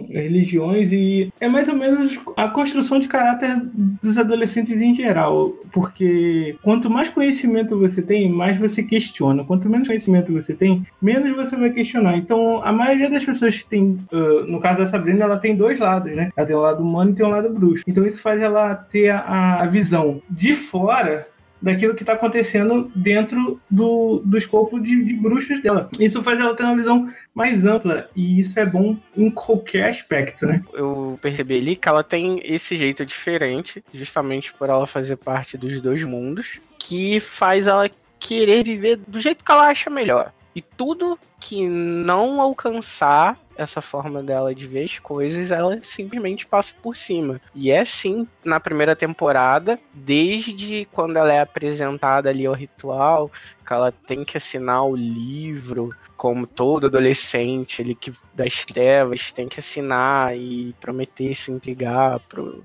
religiões 0.10 0.92
e 0.92 1.32
é 1.40 1.48
mais 1.48 1.70
ou 1.70 1.76
menos 1.76 2.20
a 2.36 2.50
construção 2.50 3.00
de 3.00 3.08
caráter 3.08 3.56
dos 4.04 4.18
adolescentes 4.18 4.82
em 4.82 4.94
geral, 4.94 5.50
porque 5.72 6.58
quanto 6.62 6.90
mais 6.90 7.08
conhecimento 7.08 7.80
você 7.80 8.02
tem, 8.02 8.30
mais 8.30 8.58
você 8.58 8.84
questiona. 8.84 9.46
Quanto 9.46 9.70
menos 9.70 9.88
conhecimento 9.88 10.34
você 10.34 10.54
tem, 10.54 10.86
menos 11.02 11.34
você 11.34 11.56
vai 11.56 11.70
questionar. 11.70 12.18
Então, 12.18 12.62
a 12.66 12.74
maioria 12.74 13.10
das 13.10 13.24
pessoas 13.24 13.60
que 13.60 13.70
tem, 13.70 13.98
ah, 14.12 14.46
no 14.46 14.60
caso 14.60 14.80
da 14.80 14.86
Sabrina, 14.86 15.24
ela 15.24 15.38
tem 15.38 15.56
dois 15.56 15.80
lados, 15.80 16.14
né? 16.14 16.32
Ela 16.36 16.46
tem 16.46 16.56
um 16.56 16.60
lado 16.60 16.84
humano 16.84 17.12
e 17.12 17.14
tem 17.14 17.26
um 17.26 17.30
lado 17.30 17.50
bruxo. 17.54 17.86
Então, 17.88 18.06
isso 18.06 18.22
faz 18.22 18.42
ela 18.42 18.76
ter 18.76 19.10
a, 19.10 19.56
a 19.62 19.68
visão 19.68 20.22
de 20.30 20.54
fora 20.54 21.31
daquilo 21.62 21.96
que 21.96 22.04
está 22.04 22.14
acontecendo 22.14 22.92
dentro 22.96 23.60
do, 23.70 24.22
do 24.26 24.38
escopo 24.38 24.80
de, 24.80 25.04
de 25.04 25.14
bruxos 25.14 25.62
dela. 25.62 25.90
Isso 26.00 26.24
faz 26.24 26.40
ela 26.40 26.56
ter 26.56 26.64
uma 26.64 26.76
visão 26.76 27.08
mais 27.34 27.66
ampla 27.66 28.10
e 28.16 28.40
isso 28.40 28.60
é 28.60 28.66
bom 28.66 28.98
em 29.16 29.30
qualquer 29.30 29.90
aspecto, 29.90 30.46
né? 30.46 30.64
Eu 30.74 31.20
percebi 31.22 31.58
ali 31.58 31.76
que 31.76 31.88
ela 31.88 32.04
tem 32.04 32.42
esse 32.44 32.76
jeito 32.76 33.06
diferente, 33.06 33.84
justamente 33.94 34.54
por 34.54 34.70
ela 34.70 34.88
fazer 34.88 35.18
parte 35.18 35.58
dos 35.58 35.82
dois 35.82 36.04
mundos, 36.04 36.60
que 36.80 37.20
faz 37.20 37.68
ela 37.68 37.90
querer 38.20 38.64
viver 38.64 38.98
do 39.08 39.20
jeito 39.20 39.44
que 39.44 39.52
ela 39.52 39.68
acha 39.68 39.90
melhor. 39.90 40.32
E 40.56 40.62
tudo 40.62 41.18
que 41.40 41.68
não 41.68 42.42
alcançar 42.42 43.38
essa 43.64 43.82
forma 43.82 44.22
dela 44.22 44.54
de 44.54 44.68
ver 44.68 44.86
as 44.86 45.00
coisas, 45.00 45.52
ela 45.52 45.80
simplesmente 45.84 46.46
passa 46.46 46.74
por 46.82 46.96
cima. 46.96 47.40
E 47.54 47.72
é 47.72 47.84
sim, 47.86 48.28
na 48.44 48.60
primeira 48.60 48.96
temporada, 48.96 49.80
desde 49.94 50.88
quando 50.92 51.18
ela 51.18 51.34
é 51.34 51.40
apresentada 51.40 52.30
ali 52.30 52.46
ao 52.46 52.54
ritual, 52.54 53.32
que 53.66 53.74
ela 53.74 53.92
tem 53.92 54.24
que 54.24 54.38
assinar 54.38 54.86
o 54.86 54.96
livro, 54.96 55.94
como 56.18 56.46
todo 56.46 56.86
adolescente 56.86 57.82
ele 57.82 57.96
que 57.96 58.14
das 58.34 58.66
trevas 58.66 59.32
tem 59.32 59.48
que 59.48 59.60
assinar 59.60 60.38
e 60.38 60.76
prometer 60.80 61.34
se 61.34 61.52
entregar 61.52 62.20
pro 62.20 62.64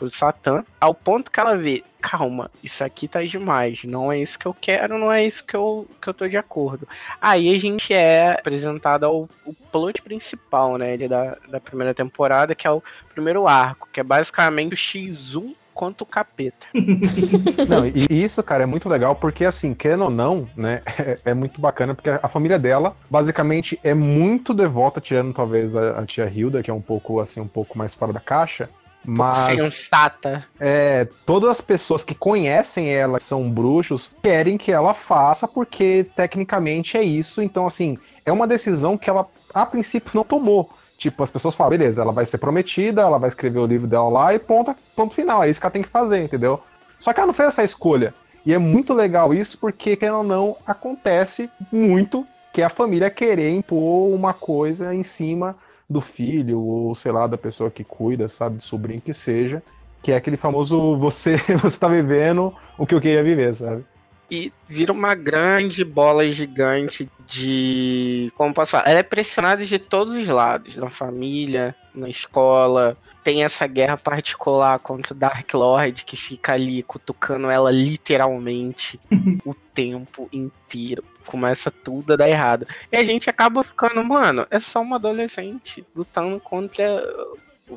pro 0.00 0.10
Satã, 0.10 0.64
ao 0.80 0.94
ponto 0.94 1.30
que 1.30 1.38
ela 1.38 1.54
vê, 1.58 1.84
calma, 2.00 2.50
isso 2.64 2.82
aqui 2.82 3.06
tá 3.06 3.22
demais, 3.22 3.84
não 3.84 4.10
é 4.10 4.18
isso 4.18 4.38
que 4.38 4.46
eu 4.46 4.56
quero, 4.58 4.98
não 4.98 5.12
é 5.12 5.22
isso 5.22 5.44
que 5.44 5.54
eu, 5.54 5.86
que 6.00 6.08
eu 6.08 6.14
tô 6.14 6.26
de 6.26 6.38
acordo. 6.38 6.88
Aí 7.20 7.54
a 7.54 7.58
gente 7.60 7.92
é 7.92 8.32
apresentado 8.32 9.04
ao 9.04 9.28
o 9.44 9.52
plot 9.70 10.00
principal, 10.00 10.78
né, 10.78 10.96
da, 10.96 11.36
da 11.48 11.60
primeira 11.60 11.92
temporada, 11.92 12.54
que 12.54 12.66
é 12.66 12.70
o 12.70 12.82
primeiro 13.12 13.46
arco, 13.46 13.90
que 13.92 14.00
é 14.00 14.02
basicamente 14.02 14.72
o 14.72 14.76
X1 14.76 15.54
quanto 15.74 16.02
o 16.02 16.06
capeta. 16.06 16.66
Não, 17.68 17.86
e 17.86 18.06
isso, 18.10 18.42
cara, 18.42 18.64
é 18.64 18.66
muito 18.66 18.88
legal, 18.88 19.14
porque 19.16 19.44
assim, 19.44 19.72
querendo 19.72 20.04
ou 20.04 20.10
não, 20.10 20.48
né, 20.56 20.82
é, 20.98 21.18
é, 21.26 21.34
muito 21.34 21.60
bacana, 21.60 21.94
porque 21.94 22.10
a 22.10 22.28
família 22.28 22.58
dela, 22.58 22.96
basicamente, 23.08 23.78
é 23.82 23.94
muito 23.94 24.52
devota, 24.52 25.00
tirando 25.00 25.32
talvez 25.32 25.76
a, 25.76 26.00
a, 26.00 26.06
tia 26.06 26.26
Hilda, 26.26 26.62
que 26.62 26.70
é 26.70 26.74
um 26.74 26.80
pouco, 26.82 27.20
assim, 27.20 27.40
um 27.40 27.48
pouco 27.48 27.78
mais 27.78 27.94
fora 27.94 28.12
da 28.12 28.20
caixa, 28.20 28.68
mas. 29.04 29.60
Sensata. 29.60 30.44
É, 30.58 31.08
todas 31.24 31.50
as 31.50 31.60
pessoas 31.60 32.04
que 32.04 32.14
conhecem 32.14 32.92
ela, 32.92 33.18
que 33.18 33.24
são 33.24 33.50
bruxos, 33.50 34.12
querem 34.22 34.58
que 34.58 34.72
ela 34.72 34.94
faça, 34.94 35.48
porque 35.48 36.06
tecnicamente 36.14 36.96
é 36.96 37.02
isso. 37.02 37.40
Então, 37.42 37.66
assim, 37.66 37.98
é 38.24 38.32
uma 38.32 38.46
decisão 38.46 38.98
que 38.98 39.08
ela, 39.08 39.26
a 39.52 39.64
princípio, 39.66 40.10
não 40.14 40.24
tomou. 40.24 40.70
Tipo, 40.98 41.22
as 41.22 41.30
pessoas 41.30 41.54
falam, 41.54 41.70
beleza, 41.70 42.02
ela 42.02 42.12
vai 42.12 42.26
ser 42.26 42.36
prometida, 42.38 43.00
ela 43.00 43.18
vai 43.18 43.28
escrever 43.28 43.58
o 43.58 43.66
livro 43.66 43.86
dela 43.86 44.08
lá 44.08 44.34
e 44.34 44.38
ponto, 44.38 44.76
ponto 44.94 45.14
final. 45.14 45.42
É 45.42 45.48
isso 45.48 45.58
que 45.58 45.66
ela 45.66 45.72
tem 45.72 45.82
que 45.82 45.88
fazer, 45.88 46.22
entendeu? 46.22 46.60
Só 46.98 47.12
que 47.12 47.20
ela 47.20 47.28
não 47.28 47.34
fez 47.34 47.48
essa 47.48 47.64
escolha. 47.64 48.12
E 48.44 48.52
é 48.52 48.58
muito 48.58 48.92
legal 48.92 49.32
isso, 49.32 49.56
porque, 49.58 49.96
querendo 49.96 50.18
ou 50.18 50.24
não, 50.24 50.56
acontece 50.66 51.50
muito 51.72 52.26
que 52.52 52.62
a 52.62 52.68
família 52.68 53.10
querer 53.10 53.50
impor 53.50 54.12
uma 54.12 54.34
coisa 54.34 54.94
em 54.94 55.02
cima 55.02 55.56
do 55.90 56.00
filho, 56.00 56.60
ou 56.60 56.94
sei 56.94 57.10
lá, 57.10 57.26
da 57.26 57.36
pessoa 57.36 57.70
que 57.70 57.82
cuida, 57.82 58.28
sabe, 58.28 58.58
do 58.58 58.62
sobrinho 58.62 59.00
que 59.00 59.12
seja, 59.12 59.60
que 60.00 60.12
é 60.12 60.16
aquele 60.16 60.36
famoso 60.36 60.96
você, 60.96 61.36
você 61.60 61.78
tá 61.78 61.88
vivendo 61.88 62.54
o 62.78 62.86
que 62.86 62.94
eu 62.94 63.00
queria 63.00 63.24
viver, 63.24 63.52
sabe? 63.52 63.84
E 64.30 64.52
vira 64.68 64.92
uma 64.92 65.12
grande 65.12 65.84
bola 65.84 66.30
gigante 66.32 67.10
de. 67.26 68.32
Como 68.36 68.54
posso 68.54 68.70
falar? 68.70 68.88
Ela 68.88 69.00
é 69.00 69.02
pressionada 69.02 69.66
de 69.66 69.76
todos 69.76 70.14
os 70.14 70.28
lados, 70.28 70.76
na 70.76 70.88
família, 70.88 71.74
na 71.92 72.08
escola. 72.08 72.96
Tem 73.24 73.42
essa 73.42 73.66
guerra 73.66 73.96
particular 73.96 74.78
contra 74.78 75.12
o 75.12 75.16
Dark 75.16 75.52
Lord 75.52 76.04
que 76.04 76.16
fica 76.16 76.52
ali 76.52 76.80
cutucando 76.84 77.50
ela 77.50 77.72
literalmente 77.72 79.00
o 79.44 79.52
tempo 79.52 80.28
inteiro 80.32 81.02
começa 81.30 81.70
tudo 81.70 82.12
a 82.12 82.16
dar 82.16 82.28
errado. 82.28 82.66
E 82.90 82.96
a 82.96 83.04
gente 83.04 83.30
acaba 83.30 83.62
ficando, 83.62 84.02
mano, 84.02 84.46
é 84.50 84.58
só 84.58 84.80
uma 84.80 84.96
adolescente 84.96 85.86
lutando 85.94 86.40
contra 86.40 86.84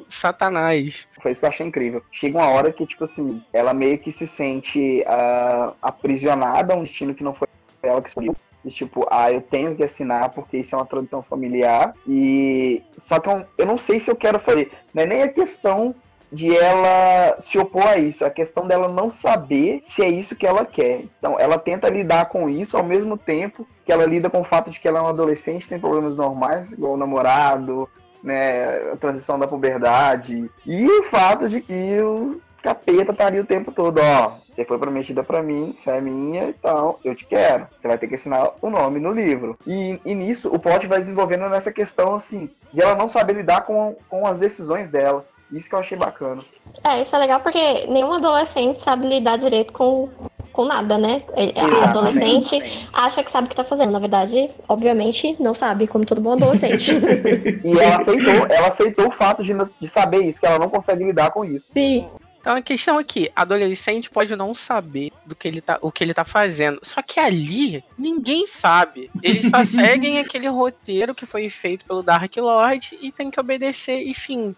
Satanás. 0.09 1.07
Foi 1.21 1.31
isso 1.31 1.39
que 1.39 1.45
eu 1.45 1.49
achei 1.49 1.65
incrível. 1.65 2.03
Chega 2.11 2.39
uma 2.39 2.49
hora 2.49 2.73
que, 2.73 2.85
tipo 2.85 3.03
assim, 3.03 3.43
ela 3.53 3.73
meio 3.73 3.99
que 3.99 4.11
se 4.11 4.25
sente 4.25 5.03
uh, 5.03 5.75
aprisionada 5.81 6.73
a 6.73 6.77
um 6.77 6.83
destino 6.83 7.13
que 7.13 7.23
não 7.23 7.35
foi 7.35 7.47
ela 7.83 8.01
que 8.01 8.09
escolheu. 8.09 8.35
E, 8.65 8.71
tipo, 8.71 9.05
ah, 9.11 9.31
eu 9.31 9.41
tenho 9.41 9.75
que 9.75 9.83
assinar 9.83 10.29
porque 10.29 10.57
isso 10.57 10.73
é 10.73 10.77
uma 10.77 10.85
tradição 10.85 11.21
familiar. 11.21 11.93
E. 12.07 12.81
Só 12.97 13.19
que 13.19 13.29
eu, 13.29 13.45
eu 13.57 13.65
não 13.65 13.77
sei 13.77 13.99
se 13.99 14.09
eu 14.09 14.15
quero 14.15 14.39
fazer. 14.39 14.71
Não 14.93 15.03
é 15.03 15.05
nem 15.05 15.21
a 15.21 15.27
questão 15.27 15.93
de 16.33 16.55
ela 16.57 17.37
se 17.39 17.59
opor 17.59 17.87
a 17.87 17.97
isso, 17.97 18.25
a 18.25 18.29
questão 18.29 18.65
dela 18.65 18.87
não 18.87 19.11
saber 19.11 19.79
se 19.81 20.01
é 20.01 20.09
isso 20.09 20.35
que 20.35 20.47
ela 20.47 20.65
quer. 20.65 21.03
Então, 21.19 21.39
ela 21.39 21.59
tenta 21.59 21.87
lidar 21.87 22.25
com 22.25 22.49
isso 22.49 22.75
ao 22.75 22.83
mesmo 22.83 23.17
tempo 23.17 23.67
que 23.85 23.91
ela 23.91 24.05
lida 24.05 24.29
com 24.29 24.41
o 24.41 24.45
fato 24.45 24.71
de 24.71 24.79
que 24.79 24.87
ela 24.87 24.99
é 24.99 25.01
uma 25.01 25.11
adolescente, 25.11 25.69
tem 25.69 25.79
problemas 25.79 26.15
normais, 26.15 26.71
igual 26.71 26.93
o 26.93 26.97
namorado, 26.97 27.87
né, 28.23 28.93
a 28.93 28.95
transição 28.95 29.37
da 29.37 29.47
puberdade, 29.47 30.49
e 30.65 30.87
o 30.87 31.03
fato 31.03 31.47
de 31.47 31.61
que 31.61 32.01
o 32.01 32.41
capeta 32.63 33.11
estaria 33.11 33.41
o 33.41 33.45
tempo 33.45 33.71
todo, 33.71 33.99
ó, 34.01 34.37
você 34.53 34.63
foi 34.63 34.77
prometida 34.77 35.23
para 35.23 35.43
mim, 35.43 35.73
você 35.73 35.89
é 35.89 35.99
minha 35.99 36.49
e 36.49 36.53
tal, 36.53 36.99
eu 37.03 37.13
te 37.15 37.25
quero. 37.25 37.67
Você 37.77 37.87
vai 37.87 37.97
ter 37.97 38.07
que 38.07 38.15
assinar 38.15 38.51
o 38.61 38.69
nome 38.69 38.99
no 38.99 39.11
livro. 39.11 39.57
E, 39.65 39.99
e 40.05 40.13
nisso, 40.13 40.47
o 40.53 40.59
plot 40.59 40.87
vai 40.87 40.99
desenvolvendo 40.99 41.49
nessa 41.49 41.71
questão, 41.71 42.15
assim, 42.15 42.49
de 42.71 42.81
ela 42.81 42.95
não 42.95 43.09
saber 43.09 43.33
lidar 43.33 43.65
com, 43.65 43.95
com 44.07 44.25
as 44.27 44.37
decisões 44.37 44.89
dela. 44.89 45.25
Isso 45.53 45.69
que 45.69 45.75
eu 45.75 45.79
achei 45.79 45.97
bacana. 45.97 46.41
É, 46.83 47.01
isso 47.01 47.15
é 47.15 47.19
legal 47.19 47.39
porque 47.39 47.85
nenhum 47.87 48.11
adolescente 48.13 48.81
sabe 48.81 49.07
lidar 49.07 49.37
direito 49.37 49.71
com, 49.71 50.09
com 50.51 50.65
nada, 50.65 50.97
né? 50.97 51.23
A 51.55 51.89
adolescente 51.89 52.61
acha 52.91 53.23
que 53.23 53.31
sabe 53.31 53.45
o 53.45 53.49
que 53.49 53.55
tá 53.55 53.63
fazendo. 53.63 53.91
Na 53.91 53.99
verdade, 53.99 54.49
obviamente, 54.67 55.35
não 55.39 55.53
sabe, 55.53 55.87
como 55.87 56.05
todo 56.05 56.21
bom 56.21 56.33
adolescente. 56.33 56.91
e 57.63 57.79
ela 57.79 57.97
aceitou, 57.97 58.47
ela 58.47 58.67
aceitou 58.67 59.07
o 59.07 59.11
fato 59.11 59.43
de, 59.43 59.53
de 59.79 59.87
saber 59.87 60.23
isso, 60.23 60.39
que 60.39 60.45
ela 60.45 60.59
não 60.59 60.69
consegue 60.69 61.03
lidar 61.03 61.31
com 61.31 61.45
isso. 61.45 61.67
Sim. 61.73 62.07
Então 62.43 62.57
a 62.57 62.61
questão 62.61 62.97
aqui, 62.97 63.31
adolescente 63.33 64.09
pode 64.09 64.35
não 64.35 64.53
saber 64.53 65.13
do 65.25 65.33
que 65.33 65.47
ele 65.47 65.61
tá, 65.61 65.79
o 65.81 65.89
que 65.89 66.03
ele 66.03 66.13
tá 66.13 66.25
fazendo. 66.25 66.77
Só 66.83 67.01
que 67.01 67.17
ali 67.17 67.81
ninguém 67.97 68.45
sabe. 68.45 69.09
Eles 69.21 69.49
só 69.49 69.63
seguem 69.63 70.19
aquele 70.19 70.49
roteiro 70.49 71.15
que 71.15 71.25
foi 71.25 71.49
feito 71.49 71.85
pelo 71.85 72.03
Dark 72.03 72.35
Lord 72.35 72.99
e 73.01 73.13
tem 73.13 73.31
que 73.31 73.39
obedecer 73.39 74.01
e 74.01 74.13
fim. 74.13 74.53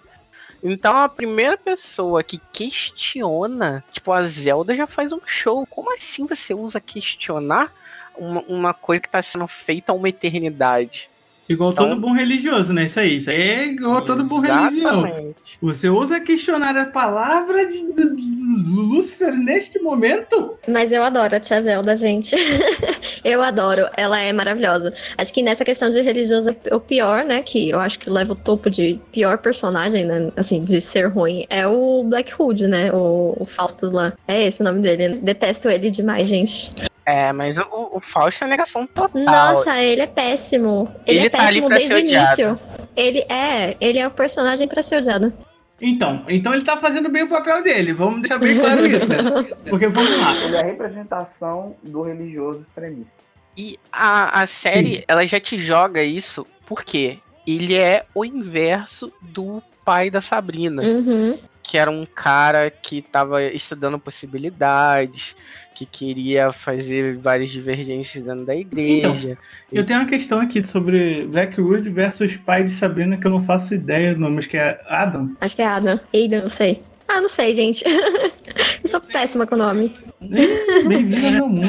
Então 0.64 0.96
a 0.96 1.10
primeira 1.10 1.58
pessoa 1.58 2.24
que 2.24 2.40
questiona, 2.52 3.84
tipo, 3.92 4.12
a 4.12 4.24
Zelda 4.24 4.76
já 4.76 4.88
faz 4.88 5.12
um 5.12 5.20
show. 5.26 5.66
Como 5.68 5.94
assim 5.94 6.26
você 6.26 6.54
usa 6.54 6.80
questionar 6.80 7.72
uma, 8.18 8.42
uma 8.42 8.74
coisa 8.74 9.02
que 9.02 9.10
tá 9.10 9.22
sendo 9.22 9.48
feita 9.48 9.92
há 9.92 9.96
uma 9.96 10.10
eternidade? 10.10 11.10
Igual 11.48 11.72
então, 11.72 11.90
todo 11.90 12.00
bom 12.00 12.12
religioso, 12.12 12.74
né? 12.74 12.86
Isso 12.86 13.00
aí. 13.00 13.18
Isso 13.18 13.30
aí 13.30 13.42
é 13.42 13.66
igual 13.68 14.04
todo 14.04 14.24
bom 14.24 14.40
religioso. 14.40 15.36
Você 15.62 15.90
usa 15.90 16.20
questionar 16.20 16.76
a 16.76 16.86
palavra 16.86 17.66
de, 17.68 17.94
de, 17.94 18.16
de 18.16 18.46
Lúcifer 18.76 19.32
neste 19.34 19.80
momento? 19.80 20.58
Mas 20.68 20.92
eu 20.92 21.04
adoro 21.04 21.36
a 21.36 21.40
tia 21.40 21.62
Zelda, 21.62 21.96
gente. 21.96 22.36
eu 23.24 23.42
adoro. 23.44 23.88
Ela 23.96 24.20
é 24.20 24.34
maravilhosa. 24.34 24.92
Acho 25.18 25.32
que 25.32 25.44
nessa 25.44 25.64
questão 25.64 25.92
de 25.92 26.02
religioso 26.02 26.56
é 26.66 26.76
o 26.76 26.80
pior, 26.80 27.24
né? 27.24 27.44
Que 27.44 27.70
eu 27.70 27.80
acho 27.80 28.00
que 28.00 28.10
leva 28.10 28.34
o 28.34 28.36
topo 28.36 28.70
de 28.70 29.00
pior 29.12 29.38
personagem, 29.38 30.04
né? 30.04 30.32
Assim, 30.36 30.60
de 30.60 30.82
ser 30.82 31.08
ruim. 31.08 31.46
É 31.50 31.68
o 31.68 32.04
Black 32.04 32.34
Hood, 32.38 32.68
né? 32.68 32.92
O, 32.92 33.38
o 33.40 33.46
Faustus 33.46 33.92
lá. 33.92 34.14
É 34.28 34.44
esse 34.48 34.62
o 34.62 34.64
nome 34.64 34.82
dele. 34.82 35.20
Detesto 35.20 35.70
ele 35.70 35.92
demais, 35.92 36.28
gente. 36.28 36.72
É, 37.06 37.32
mas 37.32 37.58
o, 37.58 37.68
o 37.72 38.02
Fausto 38.02 38.44
é 38.44 38.48
negação 38.48 38.88
total. 38.88 39.24
Nossa, 39.24 39.80
ele 39.80 40.02
é 40.02 40.08
péssimo. 40.08 40.92
Ele, 41.06 41.20
ele 41.20 41.28
é 41.28 41.30
tá 41.30 41.38
péssimo 41.38 41.70
desde 41.70 41.94
o 41.94 42.00
início. 42.00 42.60
Ele 42.96 43.20
é, 43.30 43.78
ele 43.80 44.00
é 44.00 44.08
o 44.08 44.12
personagem 44.12 44.68
pra 44.68 44.82
ser 44.82 44.98
odiado. 44.98 45.32
Então, 45.80 46.24
então 46.28 46.54
ele 46.54 46.64
tá 46.64 46.78
fazendo 46.78 47.10
bem 47.10 47.24
o 47.24 47.30
papel 47.30 47.62
dele. 47.62 47.94
Vamos 47.94 48.22
deixar 48.22 48.40
bem 48.40 48.58
claro 48.58 48.86
isso, 48.86 49.08
né? 49.08 49.18
Porque 49.70 49.88
vamos 49.88 50.18
lá. 50.18 50.36
Ele 50.36 50.56
é 50.56 50.62
a 50.62 50.66
representação 50.66 51.76
do 51.84 52.02
religioso 52.02 52.62
extremista. 52.62 53.12
E 53.58 53.80
a, 53.92 54.42
a 54.42 54.48
série, 54.48 54.98
Sim. 54.98 55.04
ela 55.08 55.26
já 55.26 55.40
te 55.40 55.58
joga 55.58 56.04
isso 56.04 56.46
porque 56.66 57.20
ele 57.48 57.76
é 57.76 58.06
o 58.14 58.26
inverso 58.26 59.14
do 59.22 59.62
pai 59.84 60.10
da 60.10 60.20
Sabrina. 60.20 60.82
Uhum. 60.82 61.38
Que 61.62 61.78
era 61.78 61.90
um 61.90 62.06
cara 62.06 62.70
que 62.70 63.02
tava 63.02 63.42
estudando 63.44 63.98
possibilidades, 63.98 65.36
que 65.76 65.86
queria 65.86 66.54
fazer 66.54 67.18
várias 67.18 67.50
divergências 67.50 68.24
dentro 68.24 68.46
da 68.46 68.56
igreja. 68.56 69.32
Então, 69.32 69.38
eu 69.72 69.86
tenho 69.86 70.00
uma 70.00 70.08
questão 70.08 70.40
aqui 70.40 70.66
sobre 70.66 71.28
Blackwood 71.28 71.90
versus 71.90 72.38
pai 72.38 72.64
de 72.64 72.72
Sabrina 72.72 73.18
que 73.18 73.28
eu 73.28 73.32
não 73.32 73.44
faço 73.44 73.76
ideia 73.76 74.14
do 74.14 74.22
nome, 74.22 74.40
acho 74.40 74.50
que 74.50 74.58
é 74.58 74.80
Adam. 74.88 75.36
Acho 75.42 75.56
que 75.56 75.62
é 75.62 75.68
Adam. 75.68 76.00
Aidan, 76.14 76.44
não 76.44 76.50
sei. 76.50 76.82
Ah, 77.08 77.20
não 77.22 77.30
sei, 77.30 77.54
gente. 77.54 77.84
eu 77.86 78.90
sou 78.90 79.02
péssima 79.02 79.46
com 79.46 79.56
o 79.56 79.58
nome. 79.58 79.92
Bem-vindo 80.22 81.44
ao 81.44 81.50
mundo. 81.50 81.68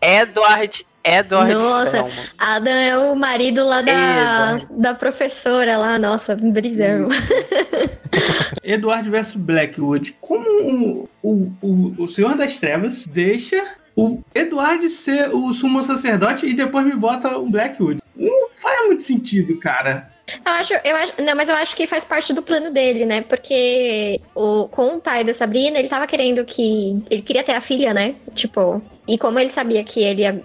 Edward 0.00 0.86
Edward 1.04 1.54
Nossa, 1.54 1.86
Spellman. 1.86 2.26
Adam 2.38 2.72
é 2.72 2.98
o 2.98 3.14
marido 3.14 3.64
lá 3.64 3.82
da, 3.82 4.60
da 4.70 4.94
professora 4.94 5.76
lá, 5.76 5.98
nossa, 5.98 6.36
brisão. 6.36 7.08
Eduardo 8.62 9.10
versus 9.10 9.34
Blackwood. 9.34 10.16
Como 10.20 10.48
o, 10.62 11.08
o, 11.22 11.52
o, 11.60 12.04
o 12.04 12.08
Senhor 12.08 12.36
das 12.36 12.58
Trevas 12.58 13.06
deixa 13.06 13.62
o 13.96 14.20
Eduardo 14.34 14.88
ser 14.88 15.28
o 15.34 15.52
sumo 15.52 15.82
sacerdote 15.82 16.46
e 16.46 16.54
depois 16.54 16.86
me 16.86 16.94
bota 16.94 17.36
o 17.36 17.48
Blackwood? 17.48 18.00
Não 18.16 18.48
faz 18.56 18.86
muito 18.86 19.02
sentido, 19.02 19.58
cara. 19.58 20.10
Eu 20.28 20.52
acho, 20.52 20.72
eu 20.84 20.96
acho, 20.96 21.12
não, 21.20 21.34
mas 21.34 21.48
eu 21.48 21.56
acho 21.56 21.74
que 21.76 21.86
faz 21.86 22.04
parte 22.04 22.32
do 22.32 22.42
plano 22.42 22.70
dele, 22.70 23.04
né? 23.04 23.22
Porque 23.22 24.20
o, 24.34 24.68
com 24.68 24.96
o 24.96 25.00
pai 25.00 25.24
da 25.24 25.34
Sabrina, 25.34 25.78
ele 25.78 25.88
tava 25.88 26.06
querendo 26.06 26.44
que. 26.44 27.02
Ele 27.10 27.22
queria 27.22 27.42
ter 27.42 27.52
a 27.52 27.60
filha, 27.60 27.92
né? 27.92 28.14
Tipo. 28.32 28.82
E 29.06 29.18
como 29.18 29.38
ele 29.38 29.50
sabia 29.50 29.82
que 29.82 30.00
ele 30.00 30.22
ia. 30.22 30.40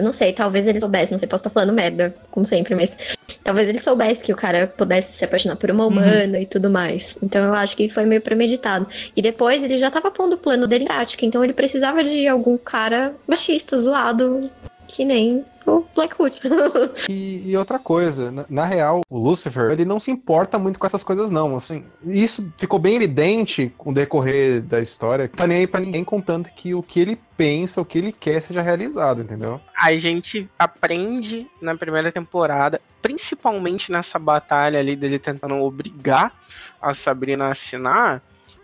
Não 0.00 0.12
sei, 0.12 0.32
talvez 0.32 0.66
ele 0.66 0.80
soubesse, 0.80 1.10
não 1.10 1.18
sei, 1.18 1.26
posso 1.26 1.40
estar 1.40 1.50
falando 1.50 1.72
merda, 1.72 2.14
como 2.30 2.46
sempre, 2.46 2.74
mas. 2.74 2.96
Talvez 3.42 3.68
ele 3.68 3.80
soubesse 3.80 4.22
que 4.22 4.32
o 4.32 4.36
cara 4.36 4.66
pudesse 4.66 5.18
se 5.18 5.24
apaixonar 5.24 5.56
por 5.56 5.70
uma 5.70 5.86
humana 5.86 6.36
uhum. 6.36 6.42
e 6.42 6.46
tudo 6.46 6.70
mais. 6.70 7.18
Então 7.22 7.44
eu 7.44 7.54
acho 7.54 7.76
que 7.76 7.88
foi 7.88 8.04
meio 8.04 8.20
premeditado. 8.20 8.86
E 9.16 9.22
depois 9.22 9.62
ele 9.62 9.78
já 9.78 9.90
tava 9.90 10.10
pondo 10.10 10.34
o 10.34 10.38
plano 10.38 10.66
dele 10.66 10.84
em 10.84 10.86
prática, 10.86 11.26
então 11.26 11.42
ele 11.42 11.52
precisava 11.52 12.02
de 12.04 12.26
algum 12.28 12.56
cara 12.56 13.14
machista, 13.26 13.76
zoado, 13.76 14.40
que 14.86 15.04
nem 15.04 15.44
o 15.66 15.84
Blackwood. 15.94 16.40
e, 17.08 17.50
e, 17.50 17.56
outra 17.56 17.78
coisa, 17.78 18.30
na, 18.30 18.46
na, 18.48 18.64
real, 18.64 19.00
o 19.10 19.18
Lucifer, 19.18 19.72
ele 19.72 19.84
não 19.84 19.98
se 19.98 20.10
importa 20.10 20.58
muito 20.58 20.78
com 20.78 20.86
essas 20.86 21.02
coisas, 21.02 21.30
não. 21.30 21.56
Assim, 21.56 21.84
isso 22.04 22.52
ficou 22.56 22.78
bem 22.78 22.94
evidente 22.94 23.72
com 23.76 23.90
o 23.90 23.94
decorrer 23.94 24.62
da 24.62 24.80
história. 24.80 25.28
Tá 25.28 25.46
nem 25.46 25.58
aí 25.58 25.66
pra 25.66 25.80
ninguém 25.80 26.04
contando 26.04 26.48
que 26.50 26.74
o 26.74 26.82
que 26.82 27.00
ele 27.00 27.18
pensa, 27.36 27.80
o 27.80 27.84
que 27.84 27.98
ele 27.98 28.12
quer 28.12 28.40
seja 28.40 28.62
realizado, 28.62 29.22
entendeu? 29.22 29.60
A 29.76 29.94
gente 29.96 30.48
aprende 30.58 31.46
na 31.60 31.76
primeira 31.76 32.12
temporada, 32.12 32.80
principalmente 33.02 33.90
nessa 33.90 34.18
batalha 34.18 34.78
ali 34.78 34.94
dele 34.94 35.18
tentando 35.18 35.56
obrigar 35.56 36.32
a 36.80 36.94
Sabrina 36.94 37.46
a 37.46 37.52
assinar, 37.52 38.22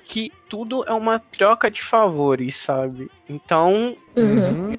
que 0.08 0.30
tudo 0.48 0.84
é 0.86 0.92
uma 0.92 1.18
troca 1.18 1.70
de 1.70 1.82
favores, 1.82 2.56
sabe? 2.56 3.10
Então, 3.28 3.96
uhum 4.14 4.74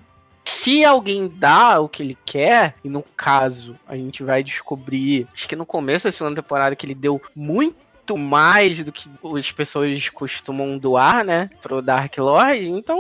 se 0.64 0.86
alguém 0.86 1.28
dá 1.28 1.82
o 1.82 1.90
que 1.90 2.02
ele 2.02 2.18
quer, 2.26 2.76
e 2.86 2.88
no 2.88 3.04
caso 3.18 3.76
a 3.86 3.98
gente 3.98 4.24
vai 4.24 4.42
descobrir, 4.42 5.28
acho 5.34 5.46
que 5.46 5.58
no 5.58 5.66
começo 5.66 6.06
da 6.06 6.12
segunda 6.12 6.42
temporada 6.42 6.74
que 6.74 6.86
ele 6.86 6.96
deu 6.96 7.22
muito 7.36 8.18
mais 8.18 8.82
do 8.82 8.90
que 8.90 9.10
as 9.38 9.52
pessoas 9.52 10.08
costumam 10.08 10.78
doar, 10.78 11.26
né, 11.26 11.50
pro 11.62 11.82
Dark 11.82 12.18
Lord, 12.18 12.70
então 12.70 12.98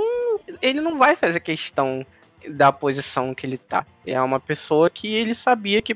ele 0.62 0.82
não 0.82 0.98
vai 0.98 1.16
fazer 1.16 1.40
questão 1.40 2.06
da 2.50 2.70
posição 2.70 3.34
que 3.34 3.46
ele 3.46 3.58
tá. 3.58 3.86
É 4.06 4.22
uma 4.22 4.42
pessoa 4.42 4.90
que 4.90 5.08
ele 5.16 5.34
sabia 5.34 5.82
que 5.82 5.96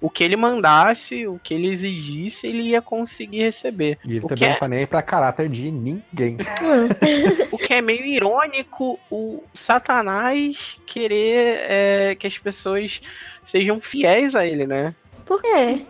o 0.00 0.10
que 0.10 0.22
ele 0.22 0.36
mandasse, 0.36 1.26
o 1.26 1.38
que 1.38 1.54
ele 1.54 1.68
exigisse, 1.68 2.46
ele 2.46 2.62
ia 2.62 2.82
conseguir 2.82 3.42
receber. 3.42 3.98
E 4.04 4.16
ele 4.16 4.24
o 4.24 4.28
também 4.28 4.50
não 4.50 4.58
tá 4.58 4.68
nem 4.68 4.78
aí 4.80 4.86
pra 4.86 5.02
caráter 5.02 5.48
de 5.48 5.70
ninguém. 5.70 6.36
o 7.50 7.58
que 7.58 7.74
é 7.74 7.80
meio 7.80 8.04
irônico, 8.04 8.98
o 9.10 9.42
Satanás 9.52 10.76
querer 10.86 11.58
é, 11.68 12.14
que 12.14 12.26
as 12.26 12.38
pessoas 12.38 13.00
sejam 13.44 13.80
fiéis 13.80 14.34
a 14.34 14.46
ele, 14.46 14.66
né? 14.66 14.94
Por 15.24 15.40
quê? 15.40 15.84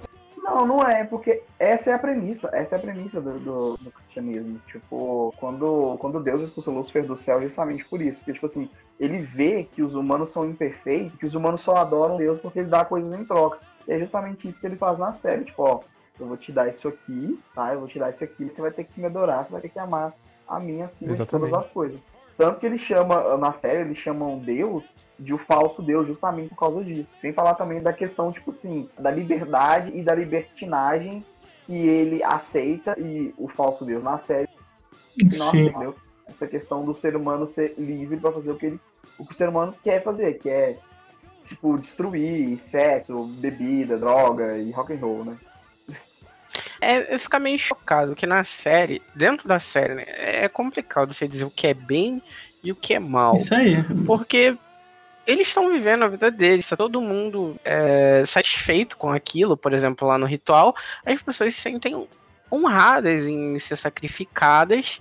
Não, 0.47 0.65
não 0.65 0.89
é, 0.89 1.03
porque 1.03 1.43
essa 1.59 1.91
é 1.91 1.95
a 1.95 1.99
premissa, 1.99 2.49
essa 2.53 2.77
é 2.77 2.79
a 2.79 2.81
premissa 2.81 3.21
do, 3.21 3.37
do, 3.41 3.77
do, 3.79 3.91
cristianismo. 3.91 4.61
Tipo, 4.69 5.35
quando, 5.39 5.97
quando 5.99 6.23
Deus 6.23 6.41
expulsa 6.41 6.71
Lúcifer 6.71 7.05
do 7.05 7.17
céu, 7.17 7.43
justamente 7.43 7.85
por 7.85 8.01
isso. 8.01 8.21
Porque, 8.21 8.35
tipo 8.35 8.47
assim, 8.47 8.71
ele 9.01 9.23
vê 9.23 9.65
que 9.65 9.83
os 9.83 9.93
humanos 9.95 10.31
são 10.31 10.49
imperfeitos, 10.49 11.19
que 11.19 11.27
os 11.27 11.35
humanos 11.35 11.63
só 11.63 11.77
adoram 11.77 12.17
Deus 12.17 12.41
porque 12.41 12.61
ele 12.61 12.69
dá 12.69 12.85
coisas 12.85 13.13
em 13.19 13.25
troca. 13.25 13.59
E 13.87 13.93
é 13.93 13.99
justamente 13.99 14.49
isso 14.49 14.61
que 14.61 14.67
ele 14.67 14.77
faz 14.77 14.99
na 14.99 15.13
série, 15.13 15.45
tipo, 15.45 15.63
ó, 15.63 15.81
eu 16.19 16.27
vou 16.27 16.37
te 16.37 16.51
dar 16.51 16.69
isso 16.69 16.89
aqui, 16.89 17.39
tá? 17.55 17.73
Eu 17.73 17.81
vou 17.81 17.89
te 17.89 17.99
dar 17.99 18.11
isso 18.11 18.25
aqui, 18.25 18.45
você 18.45 18.61
vai 18.61 18.71
ter 18.71 18.85
que 18.85 18.99
me 18.99 19.07
adorar, 19.07 19.45
você 19.45 19.53
vai 19.53 19.61
ter 19.61 19.69
que 19.69 19.79
amar 19.79 20.15
a 20.49 20.59
mim 20.59 20.83
acima 20.83 21.13
Exatamente. 21.13 21.45
de 21.45 21.51
todas 21.51 21.67
as 21.67 21.73
coisas. 21.73 22.01
Tanto 22.37 22.61
que 22.61 22.67
ele 22.67 22.79
chama, 22.79 23.37
na 23.39 23.53
série, 23.53 23.81
eles 23.81 23.99
chamam 23.99 24.39
Deus 24.39 24.85
de 25.19 25.33
o 25.33 25.39
falso 25.39 25.81
Deus, 25.81 26.07
justamente 26.07 26.51
por 26.51 26.59
causa 26.59 26.85
disso. 26.85 27.09
Sem 27.17 27.33
falar 27.33 27.55
também 27.55 27.81
da 27.81 27.93
questão, 27.93 28.31
tipo 28.31 28.51
assim, 28.51 28.89
da 28.99 29.11
liberdade 29.11 29.91
e 29.97 30.03
da 30.03 30.15
libertinagem 30.15 31.25
que 31.67 31.75
ele 31.75 32.23
aceita 32.23 32.95
e 32.99 33.35
o 33.39 33.49
falso 33.49 33.85
Deus 33.85 34.03
na 34.03 34.19
série. 34.19 34.49
Nossa, 35.39 35.57
entendeu? 35.57 35.95
Essa 36.27 36.47
questão 36.47 36.85
do 36.85 36.95
ser 36.95 37.17
humano 37.17 37.47
ser 37.47 37.75
livre 37.79 38.19
para 38.19 38.33
fazer 38.33 38.51
o 38.51 38.57
que 38.57 38.67
ele, 38.67 38.81
o 39.19 39.25
que 39.25 39.33
o 39.33 39.37
ser 39.37 39.49
humano 39.49 39.75
quer 39.83 40.03
fazer, 40.03 40.35
que 40.35 40.51
é 40.51 40.77
tipo, 41.43 41.79
destruir 41.79 42.59
sexo, 42.61 43.25
bebida, 43.25 43.99
droga 43.99 44.57
e 44.59 44.71
rock 44.71 44.93
and 44.93 44.99
roll, 44.99 45.25
né? 45.25 45.37
É, 46.81 47.15
eu 47.15 47.19
fico 47.19 47.39
meio 47.39 47.59
chocado 47.59 48.15
que 48.15 48.27
na 48.27 48.45
série, 48.45 49.03
dentro 49.15 49.49
da 49.49 49.59
série, 49.59 49.95
né, 49.95 50.05
é 50.07 50.49
complicado 50.49 51.13
você 51.13 51.27
dizer 51.27 51.45
o 51.45 51.51
que 51.51 51.67
é 51.67 51.75
bem 51.75 52.23
e 52.63 52.71
o 52.71 52.77
que 52.77 52.95
é 52.95 52.99
mal. 52.99 53.37
Isso 53.37 53.55
aí. 53.55 53.83
Porque 54.07 54.57
eles 55.27 55.49
estão 55.49 55.71
vivendo 55.71 56.05
a 56.05 56.09
vida 56.09 56.31
deles, 56.31 56.69
tá 56.69 56.77
todo 56.77 57.01
mundo 57.01 57.57
é, 57.65 58.23
satisfeito 58.27 58.97
com 58.97 59.11
aquilo, 59.11 59.57
por 59.57 59.73
exemplo, 59.73 60.07
lá 60.07 60.17
no 60.17 60.27
ritual, 60.27 60.75
as 61.05 61.21
pessoas 61.21 61.55
se 61.55 61.61
sentem 61.61 62.07
honradas 62.51 63.27
em 63.27 63.59
ser 63.59 63.77
sacrificadas 63.77 65.01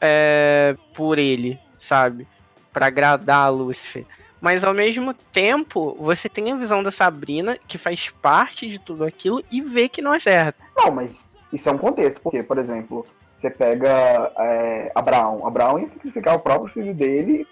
é, 0.00 0.76
por 0.94 1.18
ele, 1.18 1.58
sabe? 1.80 2.26
Para 2.72 2.86
agradar 2.86 3.46
a 3.46 3.48
Lúcifer. 3.48 4.04
Mas 4.42 4.64
ao 4.64 4.74
mesmo 4.74 5.14
tempo, 5.14 5.96
você 6.00 6.28
tem 6.28 6.50
a 6.50 6.56
visão 6.56 6.82
da 6.82 6.90
Sabrina, 6.90 7.56
que 7.68 7.78
faz 7.78 8.10
parte 8.10 8.68
de 8.68 8.76
tudo 8.76 9.04
aquilo, 9.04 9.40
e 9.52 9.60
vê 9.60 9.88
que 9.88 10.02
não 10.02 10.12
é 10.12 10.18
certo. 10.18 10.56
Não, 10.76 10.90
mas 10.90 11.24
isso 11.52 11.68
é 11.68 11.72
um 11.72 11.78
contexto, 11.78 12.20
porque, 12.20 12.42
por 12.42 12.58
exemplo, 12.58 13.06
você 13.36 13.48
pega 13.48 14.32
é, 14.36 14.90
Abraão. 14.96 15.46
Abraão 15.46 15.78
ia 15.78 15.86
sacrificar 15.86 16.34
o 16.34 16.40
próprio 16.40 16.74
filho 16.74 16.92
dele. 16.92 17.46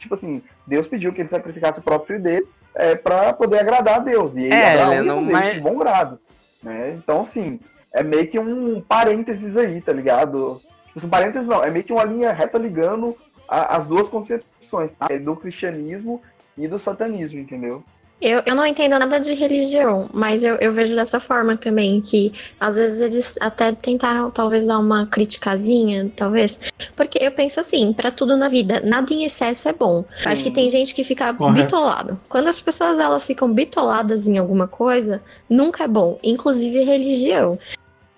Tipo 0.00 0.14
assim, 0.14 0.42
Deus 0.66 0.88
pediu 0.88 1.12
que 1.12 1.20
ele 1.20 1.28
sacrificasse 1.28 1.78
o 1.78 1.82
próprio 1.82 2.08
filho 2.08 2.22
dele 2.22 2.48
é, 2.74 2.96
para 2.96 3.32
poder 3.32 3.60
agradar 3.60 3.96
a 3.98 4.00
Deus. 4.00 4.36
E 4.36 4.42
ele, 4.42 4.54
é, 4.54 4.82
Abraão 4.82 5.04
ia 5.04 5.14
fazer 5.14 5.32
mais... 5.32 5.54
de 5.54 5.60
bom 5.60 5.78
grado. 5.78 6.18
Né? 6.60 6.98
Então, 6.98 7.22
assim, 7.22 7.60
é 7.92 8.02
meio 8.02 8.26
que 8.26 8.40
um 8.40 8.80
parênteses 8.80 9.56
aí, 9.56 9.80
tá 9.80 9.92
ligado? 9.92 10.60
Tipo, 10.92 11.06
um 11.06 11.10
parênteses 11.10 11.46
não, 11.46 11.62
é 11.62 11.70
meio 11.70 11.84
que 11.84 11.92
uma 11.92 12.02
linha 12.02 12.32
reta 12.32 12.58
ligando 12.58 13.16
a, 13.48 13.76
as 13.76 13.86
duas 13.86 14.08
concepções, 14.08 14.92
tá? 14.92 15.08
do 15.08 15.36
cristianismo 15.36 16.22
e 16.56 16.68
do 16.68 16.78
satanismo, 16.78 17.38
entendeu? 17.38 17.82
Eu, 18.22 18.40
eu 18.46 18.54
não 18.54 18.64
entendo 18.64 18.96
nada 18.96 19.18
de 19.18 19.34
religião, 19.34 20.08
mas 20.12 20.44
eu, 20.44 20.54
eu 20.56 20.72
vejo 20.72 20.94
dessa 20.94 21.18
forma 21.18 21.56
também, 21.56 22.00
que 22.00 22.32
às 22.58 22.76
vezes 22.76 23.00
eles 23.00 23.36
até 23.40 23.72
tentaram 23.72 24.30
talvez 24.30 24.64
dar 24.64 24.78
uma 24.78 25.06
criticazinha, 25.06 26.08
talvez. 26.14 26.56
Porque 26.94 27.18
eu 27.20 27.32
penso 27.32 27.58
assim, 27.58 27.92
para 27.92 28.12
tudo 28.12 28.36
na 28.36 28.48
vida, 28.48 28.80
nada 28.84 29.12
em 29.12 29.24
excesso 29.24 29.68
é 29.68 29.72
bom. 29.72 30.04
Sim. 30.22 30.28
Acho 30.28 30.44
que 30.44 30.52
tem 30.52 30.70
gente 30.70 30.94
que 30.94 31.02
fica 31.02 31.34
Correto. 31.34 31.62
bitolado. 31.62 32.20
Quando 32.28 32.46
as 32.46 32.60
pessoas 32.60 32.96
elas 32.96 33.26
ficam 33.26 33.52
bitoladas 33.52 34.28
em 34.28 34.38
alguma 34.38 34.68
coisa, 34.68 35.20
nunca 35.50 35.82
é 35.82 35.88
bom, 35.88 36.16
inclusive 36.22 36.84
religião. 36.84 37.58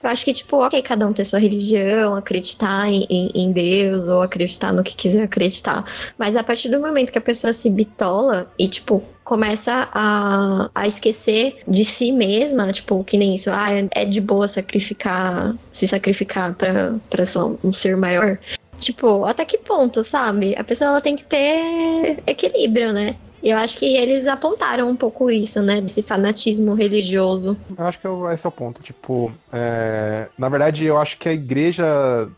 Eu 0.05 0.11
acho 0.11 0.23
que, 0.23 0.35
tipo, 0.35 0.59
ok, 0.59 0.83
cada 0.83 1.07
um 1.07 1.15
ter 1.15 1.25
sua 1.25 1.39
religião, 1.39 2.15
acreditar 2.15 2.87
em, 2.87 3.07
em, 3.09 3.31
em, 3.35 3.51
Deus 3.51 4.07
ou 4.07 4.21
acreditar 4.21 4.71
no 4.71 4.85
que 4.85 4.95
quiser 4.95 5.23
acreditar. 5.23 5.83
Mas 6.19 6.37
a 6.37 6.45
partir 6.45 6.69
do 6.69 6.79
momento 6.79 7.11
que 7.11 7.17
a 7.17 7.23
pessoa 7.23 7.55
se 7.55 7.71
bitola 7.71 8.53
e, 8.59 8.69
tipo, 8.69 9.03
começa 9.25 9.89
a, 9.95 10.69
a 10.75 10.87
esquecer 10.87 11.63
de 11.67 11.87
si 11.87 12.13
mesma, 12.13 12.71
tipo, 12.71 13.03
que 13.03 13.17
nem 13.17 13.35
isso, 13.35 13.51
ah, 13.51 13.69
é 13.93 14.05
de 14.05 14.21
boa 14.21 14.47
sacrificar, 14.47 15.57
se 15.73 15.89
sacrificar 15.89 16.53
pra, 16.55 16.97
pra 17.09 17.25
lá, 17.35 17.57
um 17.65 17.73
ser 17.73 17.97
maior. 17.97 18.39
Tipo, 18.79 19.25
até 19.25 19.47
que 19.47 19.57
ponto, 19.57 20.05
sabe? 20.05 20.55
A 20.59 20.63
pessoa 20.63 20.91
ela 20.91 21.01
tem 21.01 21.17
que 21.17 21.25
ter 21.25 22.19
equilíbrio, 22.27 22.93
né? 22.93 23.17
Eu 23.51 23.57
acho 23.59 23.79
que 23.79 23.97
eles 23.97 24.27
apontaram 24.27 24.89
um 24.89 24.97
pouco 24.97 25.31
isso, 25.31 25.63
né? 25.63 25.81
Desse 25.81 26.03
fanatismo 26.03 26.75
religioso. 26.75 27.57
Eu 27.77 27.87
acho 27.87 27.99
que 27.99 28.09
esse 28.33 28.47
é 28.47 28.49
o 28.49 28.53
ponto. 28.53 28.83
Tipo, 28.83 29.33
é... 29.53 30.29
na 30.39 30.49
verdade, 30.49 30.85
eu 30.85 30.97
acho 30.97 31.19
que 31.19 31.29
a 31.29 31.33
igreja 31.33 31.85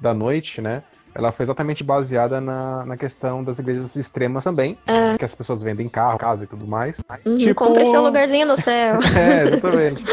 da 0.01 0.13
noite, 0.13 0.61
né? 0.61 0.83
Ela 1.17 1.33
foi 1.33 1.45
exatamente 1.45 1.83
baseada 1.83 2.43
na, 2.43 2.85
na 2.85 2.95
questão 2.95 3.43
das 3.43 3.59
igrejas 3.59 3.97
extremas 3.97 4.45
também. 4.45 4.77
É. 4.87 5.17
Que 5.17 5.25
as 5.25 5.35
pessoas 5.35 5.63
vendem 5.63 5.89
carro, 5.89 6.19
casa 6.19 6.45
e 6.45 6.47
tudo 6.47 6.67
mais. 6.67 7.01
Uhum, 7.25 7.39
tipo... 7.39 7.55
Compre 7.55 7.87
seu 7.87 8.03
lugarzinho 8.03 8.47
no 8.47 8.57
céu. 8.57 8.99
é, 9.17 9.49
exatamente. 9.49 10.05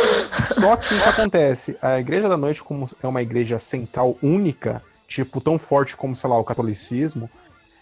Só 0.53 0.77
que 0.77 0.93
o 0.93 0.97
que 1.01 1.09
acontece? 1.09 1.77
A 1.81 1.99
igreja 1.99 2.29
da 2.29 2.37
noite, 2.37 2.63
como 2.63 2.89
é 3.03 3.05
uma 3.05 3.21
igreja 3.21 3.59
central 3.59 4.17
única, 4.23 4.81
tipo, 5.05 5.41
tão 5.41 5.59
forte 5.59 5.97
como, 5.97 6.15
sei 6.15 6.29
lá, 6.29 6.39
o 6.39 6.43
catolicismo, 6.45 7.29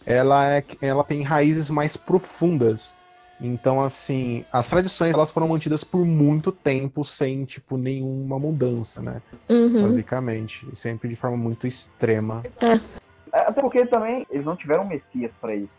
ela, 0.03 0.49
é, 0.49 0.63
ela 0.81 1.03
tem 1.03 1.21
raízes 1.21 1.69
mais 1.69 1.95
profundas. 1.95 2.95
Então, 3.41 3.81
assim, 3.81 4.45
as 4.51 4.69
tradições 4.69 5.15
elas 5.15 5.31
foram 5.31 5.47
mantidas 5.47 5.83
por 5.83 6.05
muito 6.05 6.51
tempo 6.51 7.03
sem, 7.03 7.43
tipo, 7.43 7.75
nenhuma 7.75 8.37
mudança, 8.37 9.01
né? 9.01 9.19
Uhum. 9.49 9.81
Basicamente. 9.81 10.67
Sempre 10.73 11.09
de 11.09 11.15
forma 11.15 11.35
muito 11.35 11.65
extrema. 11.65 12.43
É. 12.61 12.73
é 13.35 13.39
até 13.41 13.59
porque 13.59 13.85
também 13.87 14.27
eles 14.29 14.45
não 14.45 14.55
tiveram 14.55 14.87
Messias 14.87 15.33
para 15.33 15.55
isso, 15.55 15.73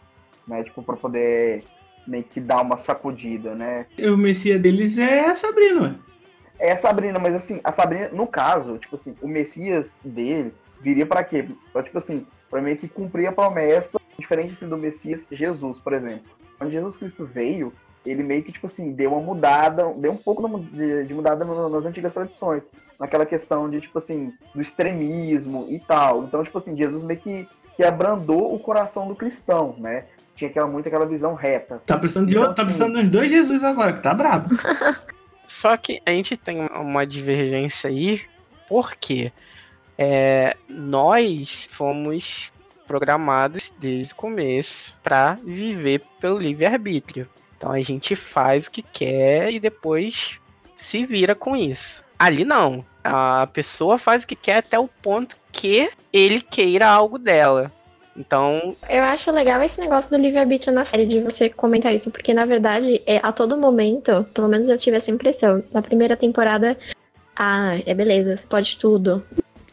né? 0.46 0.64
Tipo, 0.64 0.82
pra 0.82 0.96
poder 0.96 1.62
meio 2.04 2.24
que 2.24 2.40
dar 2.40 2.60
uma 2.60 2.78
sacudida, 2.78 3.54
né? 3.54 3.86
O 4.00 4.16
Messias 4.16 4.60
deles 4.60 4.98
é 4.98 5.26
a 5.26 5.34
Sabrina, 5.36 6.00
É 6.58 6.72
a 6.72 6.76
Sabrina, 6.76 7.20
mas 7.20 7.34
assim, 7.34 7.60
a 7.62 7.70
Sabrina, 7.70 8.08
no 8.08 8.26
caso, 8.26 8.76
tipo 8.78 8.96
assim, 8.96 9.14
o 9.22 9.28
Messias 9.28 9.96
dele 10.04 10.52
viria 10.80 11.06
pra 11.06 11.22
quê? 11.22 11.46
Pra, 11.72 11.84
tipo 11.84 11.96
assim, 11.96 12.26
pra 12.50 12.60
meio 12.60 12.76
que 12.76 12.88
cumprir 12.88 13.28
a 13.28 13.32
promessa, 13.32 14.00
diferente 14.18 14.50
assim, 14.50 14.68
do 14.68 14.76
Messias 14.76 15.24
Jesus, 15.30 15.78
por 15.78 15.92
exemplo. 15.92 16.41
Quando 16.62 16.70
Jesus 16.70 16.96
Cristo 16.96 17.26
veio, 17.26 17.72
ele 18.06 18.22
meio 18.22 18.44
que, 18.44 18.52
tipo 18.52 18.68
assim, 18.68 18.92
deu 18.92 19.12
uma 19.12 19.20
mudada, 19.20 19.92
deu 19.96 20.12
um 20.12 20.16
pouco 20.16 20.60
de, 20.60 21.06
de 21.06 21.12
mudada 21.12 21.44
nas 21.44 21.84
antigas 21.84 22.14
tradições. 22.14 22.62
Naquela 23.00 23.26
questão 23.26 23.68
de, 23.68 23.80
tipo 23.80 23.98
assim, 23.98 24.32
do 24.54 24.62
extremismo 24.62 25.66
e 25.68 25.80
tal. 25.80 26.22
Então, 26.22 26.44
tipo 26.44 26.56
assim, 26.56 26.76
Jesus 26.76 27.02
meio 27.02 27.18
que, 27.18 27.48
que 27.76 27.82
abrandou 27.82 28.54
o 28.54 28.60
coração 28.60 29.08
do 29.08 29.16
cristão, 29.16 29.74
né? 29.76 30.04
Tinha 30.36 30.50
aquela, 30.50 30.68
muito 30.68 30.86
aquela 30.86 31.04
visão 31.04 31.34
reta. 31.34 31.82
Tá 31.84 31.98
precisando 31.98 32.28
de 32.28 32.34
Então, 32.34 32.42
outro, 32.42 32.54
tá 32.54 32.62
assim, 32.62 32.70
precisando 32.70 33.00
dos 33.00 33.10
dois 33.10 33.28
Jesus 33.28 33.64
agora, 33.64 33.94
que 33.94 34.02
tá 34.02 34.14
brabo. 34.14 34.54
Só 35.48 35.76
que 35.76 36.00
a 36.06 36.12
gente 36.12 36.36
tem 36.36 36.60
uma 36.60 37.04
divergência 37.04 37.90
aí, 37.90 38.22
porque 38.68 39.32
é, 39.98 40.56
nós 40.68 41.68
fomos 41.72 42.52
programados 42.92 43.72
desde 43.80 44.12
o 44.12 44.16
começo 44.16 44.94
para 45.02 45.38
viver 45.42 46.02
pelo 46.20 46.38
livre-arbítrio. 46.38 47.26
Então 47.56 47.72
a 47.72 47.80
gente 47.80 48.14
faz 48.14 48.66
o 48.66 48.70
que 48.70 48.82
quer 48.82 49.50
e 49.50 49.58
depois 49.58 50.38
se 50.76 51.06
vira 51.06 51.34
com 51.34 51.56
isso. 51.56 52.04
Ali 52.18 52.44
não. 52.44 52.84
A 53.02 53.48
pessoa 53.50 53.98
faz 53.98 54.24
o 54.24 54.26
que 54.26 54.36
quer 54.36 54.58
até 54.58 54.78
o 54.78 54.86
ponto 54.86 55.38
que 55.50 55.90
ele 56.12 56.42
queira 56.42 56.86
algo 56.86 57.18
dela. 57.18 57.72
Então, 58.14 58.76
Eu 58.90 59.04
acho 59.04 59.30
legal 59.30 59.62
esse 59.62 59.80
negócio 59.80 60.10
do 60.10 60.18
livre-arbítrio 60.18 60.70
na 60.70 60.84
série, 60.84 61.06
de 61.06 61.18
você 61.20 61.48
comentar 61.48 61.94
isso, 61.94 62.10
porque 62.10 62.34
na 62.34 62.44
verdade, 62.44 63.00
é, 63.06 63.20
a 63.22 63.32
todo 63.32 63.56
momento, 63.56 64.26
pelo 64.34 64.48
menos 64.48 64.68
eu 64.68 64.76
tive 64.76 64.98
essa 64.98 65.10
impressão, 65.10 65.64
na 65.72 65.80
primeira 65.80 66.14
temporada, 66.14 66.76
ah, 67.34 67.78
é 67.86 67.94
beleza, 67.94 68.36
você 68.36 68.46
pode 68.46 68.76
tudo. 68.76 69.24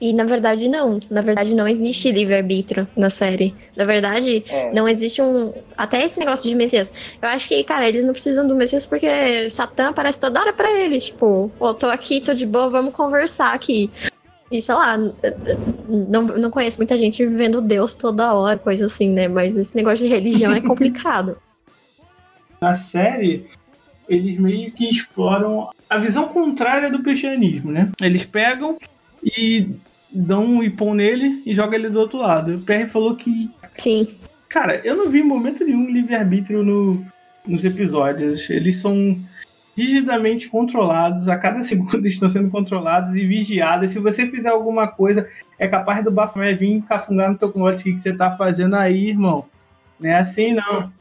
E 0.02 0.14
na 0.14 0.24
verdade, 0.24 0.70
não. 0.70 0.98
Na 1.10 1.20
verdade, 1.22 1.54
não 1.54 1.68
existe 1.68 2.10
livre-arbítrio 2.12 2.88
na 2.96 3.10
série. 3.10 3.54
Na 3.76 3.84
verdade, 3.84 4.46
É. 4.48 4.72
não 4.74 4.88
existe 4.88 5.22
um. 5.22 5.54
Até 5.78 6.06
esse 6.06 6.20
negócio 6.20 6.48
de 6.50 6.56
Messias. 6.56 6.92
Eu 7.22 7.28
acho 7.30 7.50
que, 7.50 7.62
cara, 7.66 7.88
eles 7.88 8.06
não 8.06 8.14
precisam 8.14 8.48
do 8.48 8.56
Messias 8.56 8.86
porque 8.86 9.50
Satã 9.50 9.90
aparece 9.90 10.20
toda 10.20 10.40
hora 10.40 10.54
pra 10.54 10.72
eles. 10.72 11.08
Tipo, 11.08 11.52
ó, 11.60 11.74
tô 11.74 11.88
aqui, 11.88 12.22
tô 12.22 12.34
de 12.34 12.46
boa, 12.46 12.70
vamos 12.70 12.94
conversar 12.94 13.54
aqui. 13.54 13.92
E 14.52 14.62
sei 14.62 14.74
lá, 14.74 14.98
não, 15.88 16.24
não 16.24 16.50
conheço 16.50 16.78
muita 16.78 16.98
gente 16.98 17.24
vivendo 17.26 17.62
Deus 17.62 17.94
toda 17.94 18.34
hora, 18.34 18.58
coisa 18.58 18.86
assim, 18.86 19.10
né? 19.10 19.28
Mas 19.28 19.58
esse 19.58 19.76
negócio 19.76 20.00
de 20.00 20.08
religião 20.08 20.54
é 20.54 20.62
complicado. 20.62 21.38
Na 22.62 22.74
série, 22.74 23.46
eles 24.08 24.38
meio 24.40 24.72
que 24.72 24.90
exploram 24.90 25.70
a 25.90 25.98
visão 25.98 26.30
contrária 26.30 26.90
do 26.90 27.04
cristianismo, 27.04 27.72
né? 27.72 27.92
Eles 28.02 28.26
pegam 28.26 28.78
e 29.24 29.68
dão 30.12 30.46
um 30.46 30.64
ipom 30.64 30.94
nele 30.94 31.42
e 31.46 31.54
jogam 31.54 31.76
ele 31.76 31.90
do 31.90 32.00
outro 32.00 32.18
lado. 32.18 32.56
O 32.56 32.62
PR 32.62 32.88
falou 32.92 33.16
que 33.16 33.52
Sim. 33.78 34.08
Cara, 34.50 34.82
eu 34.84 34.96
não 34.96 35.10
vi 35.10 35.20
em 35.20 35.24
momento 35.24 35.64
nenhum 35.64 35.90
livre-arbítrio 35.90 36.64
no, 36.64 37.06
nos 37.46 37.64
episódios. 37.64 38.50
Eles 38.50 38.78
são 38.78 39.18
rigidamente 39.78 40.50
controlados, 40.50 41.30
a 41.30 41.38
cada 41.38 41.62
segundo 41.64 42.06
estão 42.08 42.30
sendo 42.30 42.50
controlados 42.50 43.16
e 43.16 43.26
vigiados. 43.26 43.92
Se 43.92 44.00
você 44.00 44.28
fizer 44.28 44.50
alguma 44.50 44.88
coisa, 44.88 45.28
é 45.58 45.68
capaz 45.68 46.04
do 46.04 46.12
Baphomet 46.12 46.58
vir 46.58 46.82
cafungar 46.82 47.32
no 47.32 47.38
teu 47.38 47.52
clote 47.52 47.94
que 47.94 48.00
você 48.00 48.12
tá 48.12 48.36
fazendo 48.36 48.76
aí, 48.76 49.10
irmão. 49.10 49.46
Não 50.00 50.10
é 50.10 50.18
assim, 50.18 50.54
não. 50.54 50.92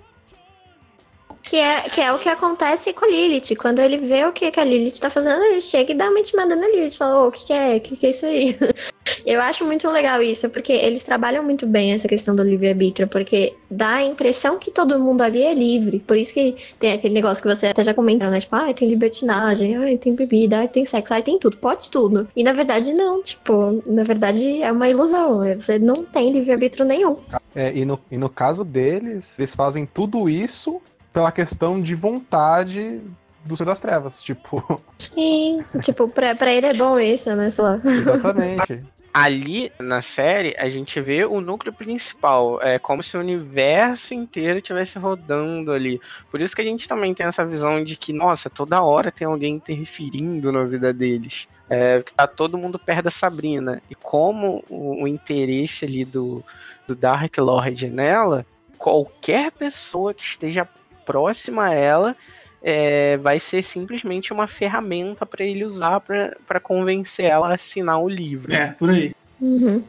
Que 1.42 1.57
é, 1.57 1.88
que 1.88 2.01
é 2.01 2.12
o 2.12 2.18
que 2.18 2.29
acontece 2.29 2.92
com 2.92 3.07
a 3.07 3.09
Lilith. 3.09 3.57
Quando 3.57 3.79
ele 3.79 3.97
vê 3.97 4.27
o 4.27 4.33
que, 4.33 4.51
que 4.51 4.61
a 4.61 4.64
Lilith 4.64 5.01
tá 5.01 5.09
fazendo, 5.09 5.42
ele 5.44 5.62
chega 5.62 5.92
e 5.92 5.94
dá 5.97 6.11
uma 6.11 6.21
intimada 6.21 6.55
na 6.55 6.68
Lilith. 6.68 6.99
Fala, 6.99 7.25
ô, 7.25 7.29
o 7.29 7.33
que, 7.33 7.47
que 7.47 7.53
é? 7.55 7.77
O 7.77 7.81
que, 7.81 7.97
que 7.97 8.07
é 8.07 8.11
isso 8.11 8.27
aí? 8.27 8.59
Eu 9.28 9.42
acho 9.42 9.62
muito 9.62 9.86
legal 9.90 10.22
isso, 10.22 10.48
porque 10.48 10.72
eles 10.72 11.04
trabalham 11.04 11.44
muito 11.44 11.66
bem 11.66 11.92
essa 11.92 12.08
questão 12.08 12.34
do 12.34 12.42
livre-arbítrio, 12.42 13.06
porque 13.06 13.54
dá 13.70 13.96
a 13.96 14.02
impressão 14.02 14.58
que 14.58 14.70
todo 14.70 14.98
mundo 14.98 15.20
ali 15.20 15.42
é 15.42 15.52
livre. 15.52 15.98
Por 15.98 16.16
isso 16.16 16.32
que 16.32 16.56
tem 16.78 16.94
aquele 16.94 17.12
negócio 17.12 17.42
que 17.42 17.54
você 17.54 17.66
até 17.66 17.84
já 17.84 17.92
comentou, 17.92 18.30
né? 18.30 18.40
Tipo, 18.40 18.56
ah, 18.56 18.72
tem 18.72 18.88
libertinagem, 18.88 19.76
ah, 19.76 19.98
tem 19.98 20.14
bebida, 20.14 20.62
ah, 20.62 20.66
tem 20.66 20.86
sexo, 20.86 21.12
ah, 21.12 21.20
tem 21.20 21.38
tudo, 21.38 21.58
pode 21.58 21.90
tudo. 21.90 22.26
E 22.34 22.42
na 22.42 22.54
verdade, 22.54 22.94
não. 22.94 23.22
Tipo, 23.22 23.82
na 23.86 24.02
verdade 24.02 24.62
é 24.62 24.72
uma 24.72 24.88
ilusão. 24.88 25.40
Você 25.60 25.78
não 25.78 26.02
tem 26.04 26.32
livre-arbítrio 26.32 26.86
nenhum. 26.86 27.18
É, 27.54 27.70
e, 27.76 27.84
no, 27.84 28.00
e 28.10 28.16
no 28.16 28.30
caso 28.30 28.64
deles, 28.64 29.38
eles 29.38 29.54
fazem 29.54 29.84
tudo 29.84 30.30
isso 30.30 30.80
pela 31.12 31.30
questão 31.30 31.82
de 31.82 31.94
vontade 31.94 32.98
do 33.44 33.54
Senhor 33.54 33.66
das 33.68 33.80
Trevas. 33.80 34.22
Tipo, 34.24 34.80
Sim. 34.96 35.62
tipo, 35.82 36.08
pra, 36.08 36.34
pra 36.34 36.50
ele 36.50 36.64
é 36.64 36.72
bom 36.72 36.98
isso, 36.98 37.34
né? 37.36 37.50
Sei 37.50 37.62
lá. 37.62 37.78
exatamente. 37.84 38.86
Ali 39.18 39.72
na 39.81 40.00
série, 40.00 40.54
a 40.57 40.70
gente 40.70 41.00
vê 41.00 41.24
o 41.24 41.40
núcleo 41.40 41.72
principal. 41.72 42.62
É 42.62 42.78
como 42.78 43.02
se 43.02 43.16
o 43.16 43.20
universo 43.20 44.14
inteiro 44.14 44.59
estivesse 44.59 44.96
rodando 44.96 45.72
ali. 45.72 46.00
Por 46.31 46.40
isso 46.40 46.54
que 46.54 46.62
a 46.62 46.64
gente 46.64 46.87
também 46.87 47.12
tem 47.12 47.26
essa 47.26 47.44
visão 47.44 47.83
de 47.83 47.96
que, 47.96 48.12
nossa, 48.12 48.48
toda 48.48 48.81
hora 48.81 49.11
tem 49.11 49.26
alguém 49.26 49.54
interferindo 49.54 50.52
na 50.52 50.62
vida 50.62 50.92
deles. 50.92 51.48
É, 51.68 52.00
tá 52.14 52.28
todo 52.28 52.57
mundo 52.57 52.78
perto 52.78 53.07
da 53.07 53.11
Sabrina. 53.11 53.83
E 53.90 53.94
como 53.96 54.64
o, 54.70 55.02
o 55.02 55.09
interesse 55.09 55.85
ali 55.85 56.04
do, 56.04 56.44
do 56.87 56.94
Dark 56.94 57.37
Lord 57.38 57.90
nela, 57.90 58.46
qualquer 58.78 59.50
pessoa 59.50 60.14
que 60.14 60.22
esteja 60.22 60.68
próxima 61.04 61.64
a 61.64 61.74
ela 61.74 62.16
é, 62.62 63.16
vai 63.18 63.38
ser 63.38 63.62
simplesmente 63.62 64.33
uma 64.33 64.47
ferramenta 64.47 65.25
para 65.25 65.44
ele 65.44 65.64
usar 65.64 66.01
para 66.01 66.61
convencer 66.61 67.27
ela 67.27 67.49
a 67.49 67.55
assinar 67.55 68.03
o 68.03 68.09
livro. 68.09 68.53
É, 68.53 68.68
por 68.79 68.90
aí. 68.90 69.14
Uhum. 69.40 69.83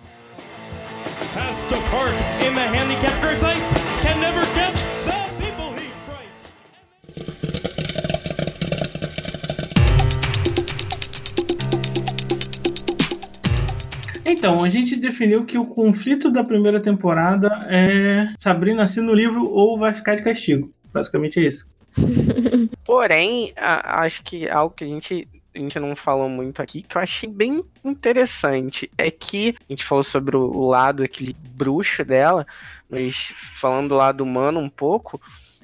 Então, 14.25 14.63
a 14.63 14.69
gente 14.69 14.95
definiu 14.95 15.43
que 15.43 15.57
o 15.57 15.65
conflito 15.65 16.31
da 16.31 16.43
primeira 16.43 16.79
temporada 16.79 17.49
é 17.67 18.29
Sabrina 18.37 18.83
assina 18.83 19.11
o 19.11 19.15
livro 19.15 19.49
ou 19.49 19.77
vai 19.77 19.93
ficar 19.93 20.15
de 20.15 20.23
castigo. 20.23 20.71
Basicamente 20.93 21.39
é 21.39 21.49
isso. 21.49 21.67
Porém, 22.85 23.53
a- 23.55 24.01
acho 24.01 24.23
que 24.23 24.47
algo 24.49 24.73
que 24.75 24.83
a 24.83 24.87
gente, 24.87 25.27
a 25.55 25.59
gente 25.59 25.79
não 25.79 25.95
falou 25.95 26.29
muito 26.29 26.61
aqui, 26.61 26.81
que 26.81 26.97
eu 26.97 27.01
achei 27.01 27.29
bem 27.29 27.63
interessante, 27.83 28.89
é 28.97 29.09
que 29.11 29.55
a 29.69 29.73
gente 29.73 29.85
falou 29.85 30.03
sobre 30.03 30.35
o, 30.35 30.67
lado, 30.67 31.03
aquele 31.03 31.35
bruxo 31.51 32.03
dela, 32.03 32.45
mas 32.89 33.33
falando 33.59 33.89
do 33.89 33.95
lado 33.95 34.23
humano 34.23 34.59
um 34.59 34.69
pouco, 34.69 35.21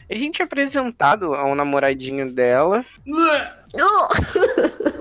a 0.10 0.16
gente 0.16 0.42
é 0.42 0.46
apresentado 0.46 1.34
ao 1.34 1.56
namoradinho 1.56 2.32
dela, 2.32 2.86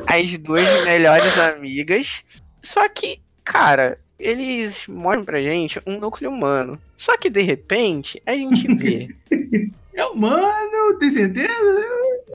as 0.06 0.38
duas 0.38 0.84
melhores 0.84 1.38
amigas, 1.38 2.22
só 2.62 2.88
que, 2.88 3.20
cara, 3.44 3.98
eles 4.18 4.86
mostram 4.88 5.24
pra 5.24 5.42
gente 5.42 5.80
um 5.86 5.98
núcleo 5.98 6.30
humano. 6.30 6.78
Só 6.96 7.16
que 7.18 7.28
de 7.28 7.42
repente 7.42 8.22
a 8.24 8.32
gente 8.32 8.66
vê 8.76 9.14
É 9.94 10.04
humano, 10.06 10.98
tem 10.98 11.10
certeza? 11.10 11.94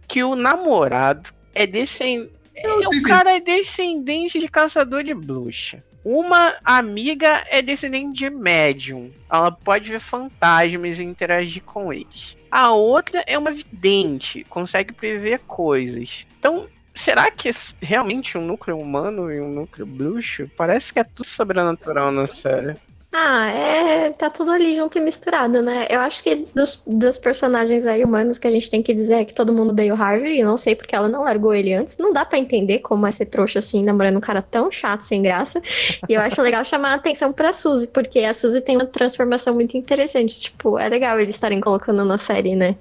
que 0.09 0.23
o 0.23 0.35
namorado 0.35 1.29
é 1.53 1.65
descendente. 1.67 2.33
O 2.65 3.03
cara 3.03 3.37
é 3.37 3.39
descendente 3.39 4.39
de 4.39 4.49
caçador 4.49 5.03
de 5.03 5.13
bruxa. 5.13 5.81
Uma 6.03 6.55
amiga 6.65 7.45
é 7.49 7.61
descendente 7.61 8.17
de 8.17 8.29
médium. 8.29 9.11
Ela 9.31 9.51
pode 9.51 9.89
ver 9.89 9.99
fantasmas 9.99 10.99
e 10.99 11.03
interagir 11.03 11.63
com 11.63 11.93
eles. 11.93 12.35
A 12.49 12.71
outra 12.71 13.23
é 13.27 13.37
uma 13.37 13.51
vidente, 13.51 14.45
consegue 14.49 14.91
prever 14.93 15.39
coisas. 15.39 16.25
Então, 16.39 16.67
será 16.93 17.29
que 17.29 17.49
é 17.49 17.53
realmente 17.79 18.37
um 18.37 18.45
núcleo 18.45 18.77
humano 18.77 19.31
e 19.31 19.39
um 19.39 19.49
núcleo 19.49 19.85
bruxo? 19.85 20.49
Parece 20.57 20.91
que 20.91 20.99
é 20.99 21.03
tudo 21.03 21.27
sobrenatural 21.27 22.11
na 22.11 22.25
série. 22.25 22.75
Ah, 23.11 23.47
é. 23.49 24.11
Tá 24.11 24.29
tudo 24.29 24.51
ali 24.51 24.75
junto 24.75 24.97
e 24.97 25.01
misturado, 25.01 25.61
né? 25.63 25.87
Eu 25.89 25.99
acho 25.99 26.23
que 26.23 26.47
dos, 26.53 26.83
dos 26.85 27.17
personagens 27.17 27.87
aí 27.87 28.03
humanos 28.03 28.37
que 28.37 28.47
a 28.47 28.51
gente 28.51 28.69
tem 28.69 28.83
que 28.83 28.93
dizer 28.93 29.15
é 29.15 29.25
que 29.25 29.33
todo 29.33 29.51
mundo 29.51 29.71
odeia 29.71 29.93
o 29.95 30.01
Harvey, 30.01 30.39
e 30.39 30.43
não 30.43 30.55
sei 30.57 30.75
porque 30.75 30.95
ela 30.95 31.09
não 31.09 31.23
largou 31.23 31.53
ele 31.53 31.73
antes. 31.73 31.97
Não 31.97 32.13
dá 32.13 32.23
pra 32.23 32.37
entender 32.37 32.79
como 32.79 33.07
é 33.07 33.11
ser 33.11 33.25
trouxa 33.25 33.59
assim, 33.59 33.83
namorando 33.83 34.17
um 34.17 34.21
cara 34.21 34.43
tão 34.43 34.69
chato, 34.69 35.01
sem 35.01 35.23
graça. 35.23 35.59
E 36.07 36.13
eu 36.13 36.21
acho 36.21 36.39
legal 36.41 36.63
chamar 36.63 36.91
a 36.91 36.95
atenção 36.95 37.33
pra 37.33 37.51
Suzy, 37.51 37.87
porque 37.87 38.19
a 38.19 38.33
Suzy 38.33 38.61
tem 38.61 38.75
uma 38.77 38.85
transformação 38.85 39.55
muito 39.55 39.75
interessante. 39.75 40.39
Tipo, 40.39 40.77
é 40.77 40.87
legal 40.87 41.19
eles 41.19 41.33
estarem 41.33 41.59
colocando 41.59 42.05
na 42.05 42.17
série, 42.17 42.55
né? 42.55 42.75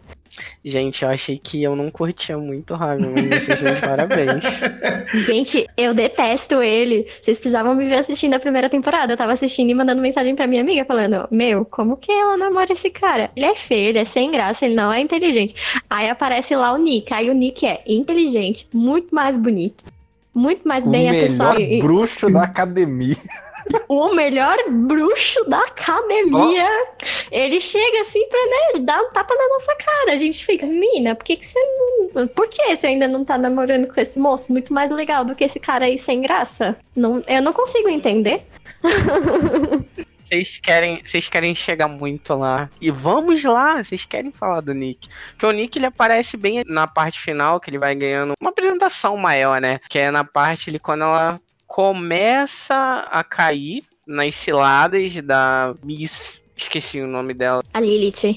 Gente, 0.65 1.03
eu 1.05 1.11
achei 1.11 1.39
que 1.39 1.63
eu 1.63 1.75
não 1.77 1.91
curtia 1.91 2.37
muito 2.39 2.75
o 2.75 2.77
Harvey, 2.77 3.09
mas 3.09 3.45
vocês 3.45 3.59
são 3.59 3.75
de 3.75 3.81
parabéns. 3.81 4.45
Gente, 5.27 5.67
eu 5.77 5.95
detesto 5.95 6.63
ele. 6.63 7.07
Vocês 7.21 7.39
precisavam 7.39 7.75
me 7.75 7.85
ver 7.87 7.97
assistindo 7.97 8.35
a 8.35 8.41
primeira 8.41 8.69
temporada. 8.69 9.13
Eu 9.13 9.17
tava 9.17 9.33
assistindo 9.33 9.71
e 9.71 9.75
mandando 9.75 10.01
mensagem 10.03 10.35
pra 10.35 10.47
minha 10.47 10.61
amiga 10.63 10.85
falando: 10.85 11.27
Meu, 11.31 11.65
como 11.65 11.97
que 11.97 12.11
ela 12.13 12.37
namora 12.37 12.73
esse 12.73 12.91
cara? 12.91 13.31
Ele 13.37 13.47
é 13.47 13.55
feio, 13.55 13.89
ele 13.91 13.99
é 13.99 14.05
sem 14.05 14.31
graça, 14.31 14.65
ele 14.67 14.75
não 14.75 14.93
é 14.93 15.01
inteligente. 15.01 15.55
Aí 15.89 16.09
aparece 16.09 16.55
lá 16.55 16.73
o 16.73 16.77
Nick. 16.79 17.13
Aí 17.13 17.31
o 17.31 17.35
Nick 17.35 17.67
é 17.67 17.83
inteligente, 17.87 18.67
muito 18.73 19.15
mais 19.15 19.37
bonito. 19.37 19.85
muito 20.35 20.67
mais 20.69 20.87
O 20.87 20.91
bem 20.91 21.09
a 21.09 21.13
melhor 21.13 21.25
pessoa. 21.25 21.61
e- 21.61 21.79
bruxo 21.81 22.31
da 22.31 22.43
academia. 22.43 23.17
o 23.89 24.15
melhor 24.15 24.57
bruxo 24.69 25.45
da 25.45 25.61
academia. 25.61 26.69
Ele 27.31 27.61
chega 27.61 28.03
assim 28.03 28.27
pra 28.29 28.41
né, 28.41 28.85
dar 28.85 29.01
um 29.03 29.11
tapa 29.11 29.35
na 29.35 29.49
nossa 29.49 29.75
cara. 29.77 30.13
A 30.13 30.17
gente 30.17 30.45
fica, 30.45 30.67
mina, 30.67 31.15
por 31.15 31.25
que, 31.25 31.37
que 31.37 31.47
você 31.47 31.59
não. 31.59 32.27
Por 32.29 32.49
que 32.49 32.77
você 32.77 32.89
ainda 32.89 33.09
não 33.09 33.25
tá 33.25 33.39
namorando 33.39 33.93
com 33.93 34.01
esse 34.01 34.19
moço? 34.19 34.53
Muito 34.53 34.73
mais 34.73 34.91
legal 34.91 35.25
do 35.25 35.35
que 35.35 35.45
esse 35.45 35.61
cara 35.61 35.87
aí 35.87 35.99
sem 35.99 36.21
graça. 36.21 36.77
Não, 36.95 37.23
eu 37.27 37.43
não 37.43 37.53
consigo 37.53 37.89
entender. 37.89 38.43
Vocês 40.29 40.61
querem, 40.63 41.01
vocês 41.03 41.27
querem 41.27 41.55
chegar 41.55 41.89
muito 41.89 42.35
lá. 42.35 42.69
E 42.83 42.91
vamos 42.91 43.43
lá, 43.43 43.83
vocês 43.83 44.05
querem 44.05 44.31
falar 44.31 44.61
do 44.61 44.75
Nick. 44.75 45.09
Porque 45.31 45.47
o 45.47 45.51
Nick 45.51 45.79
ele 45.79 45.87
aparece 45.87 46.37
bem 46.37 46.63
na 46.67 46.87
parte 46.87 47.19
final, 47.19 47.59
que 47.59 47.71
ele 47.71 47.79
vai 47.79 47.95
ganhando 47.95 48.35
uma 48.39 48.51
apresentação 48.51 49.17
maior, 49.17 49.59
né? 49.59 49.81
Que 49.89 49.99
é 49.99 50.11
na 50.11 50.25
parte 50.25 50.69
ele 50.69 50.79
quando 50.79 51.05
ela 51.05 51.41
começa 51.69 53.07
a 53.11 53.23
cair 53.23 53.85
nas 54.05 54.35
ciladas 54.35 55.15
da 55.23 55.75
Miss. 55.85 56.41
Esqueci 56.57 57.01
o 57.01 57.07
nome 57.07 57.35
dela. 57.35 57.63
A 57.73 57.79
Lilith. 57.79 58.35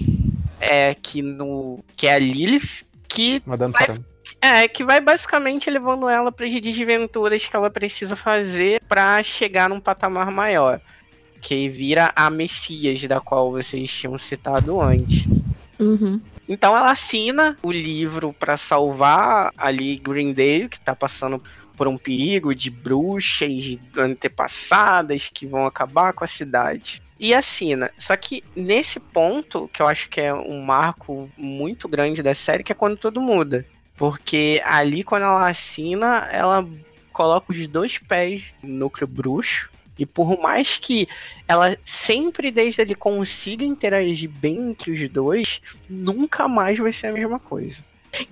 É 0.59 0.93
que 0.93 1.23
no. 1.23 1.83
Que 1.95 2.05
é 2.05 2.13
a 2.13 2.19
Lilith. 2.19 2.85
Que 3.07 3.41
Madame 3.45 3.73
Vai- 3.73 3.99
é, 4.39 4.67
que 4.67 4.83
vai 4.83 4.99
basicamente 4.99 5.69
levando 5.69 6.07
ela 6.07 6.31
para 6.31 6.45
as 6.45 6.53
desventuras 6.61 7.45
que 7.45 7.55
ela 7.55 7.69
precisa 7.69 8.15
fazer 8.15 8.81
para 8.87 9.21
chegar 9.23 9.69
num 9.69 9.79
patamar 9.79 10.29
maior. 10.29 10.79
Que 11.41 11.67
vira 11.67 12.11
a 12.15 12.29
Messias, 12.29 13.01
da 13.03 13.19
qual 13.19 13.51
vocês 13.51 13.91
tinham 13.91 14.17
citado 14.17 14.79
antes. 14.79 15.25
Uhum. 15.79 16.21
Então 16.47 16.75
ela 16.75 16.91
assina 16.91 17.57
o 17.63 17.71
livro 17.71 18.33
para 18.33 18.57
salvar 18.57 19.51
ali 19.57 19.97
Greendale, 19.97 20.69
que 20.69 20.79
tá 20.79 20.95
passando 20.95 21.41
por 21.81 21.87
um 21.87 21.97
perigo 21.97 22.53
de 22.53 22.69
bruxas 22.69 23.79
antepassadas 23.97 25.31
que 25.33 25.47
vão 25.47 25.65
acabar 25.65 26.13
com 26.13 26.23
a 26.23 26.27
cidade. 26.27 27.01
E 27.19 27.33
assina. 27.33 27.89
Só 27.97 28.15
que 28.15 28.43
nesse 28.55 28.99
ponto, 28.99 29.67
que 29.73 29.81
eu 29.81 29.87
acho 29.87 30.07
que 30.07 30.21
é 30.21 30.31
um 30.31 30.61
marco 30.61 31.27
muito 31.35 31.87
grande 31.87 32.21
da 32.21 32.35
série, 32.35 32.63
que 32.63 32.71
é 32.71 32.75
quando 32.75 32.97
tudo 32.97 33.19
muda. 33.19 33.65
Porque 33.95 34.61
ali, 34.63 35.03
quando 35.03 35.23
ela 35.23 35.49
assina, 35.49 36.29
ela 36.31 36.69
coloca 37.11 37.51
os 37.51 37.67
dois 37.67 37.97
pés 37.97 38.43
no 38.61 38.77
núcleo 38.77 39.07
bruxo. 39.07 39.67
E 39.97 40.05
por 40.05 40.39
mais 40.39 40.77
que 40.77 41.07
ela 41.47 41.75
sempre, 41.83 42.51
desde 42.51 42.81
ali, 42.81 42.93
consiga 42.93 43.65
interagir 43.65 44.29
bem 44.29 44.69
entre 44.69 44.91
os 44.91 45.09
dois, 45.09 45.63
nunca 45.89 46.47
mais 46.47 46.77
vai 46.77 46.93
ser 46.93 47.07
a 47.07 47.13
mesma 47.13 47.39
coisa. 47.39 47.81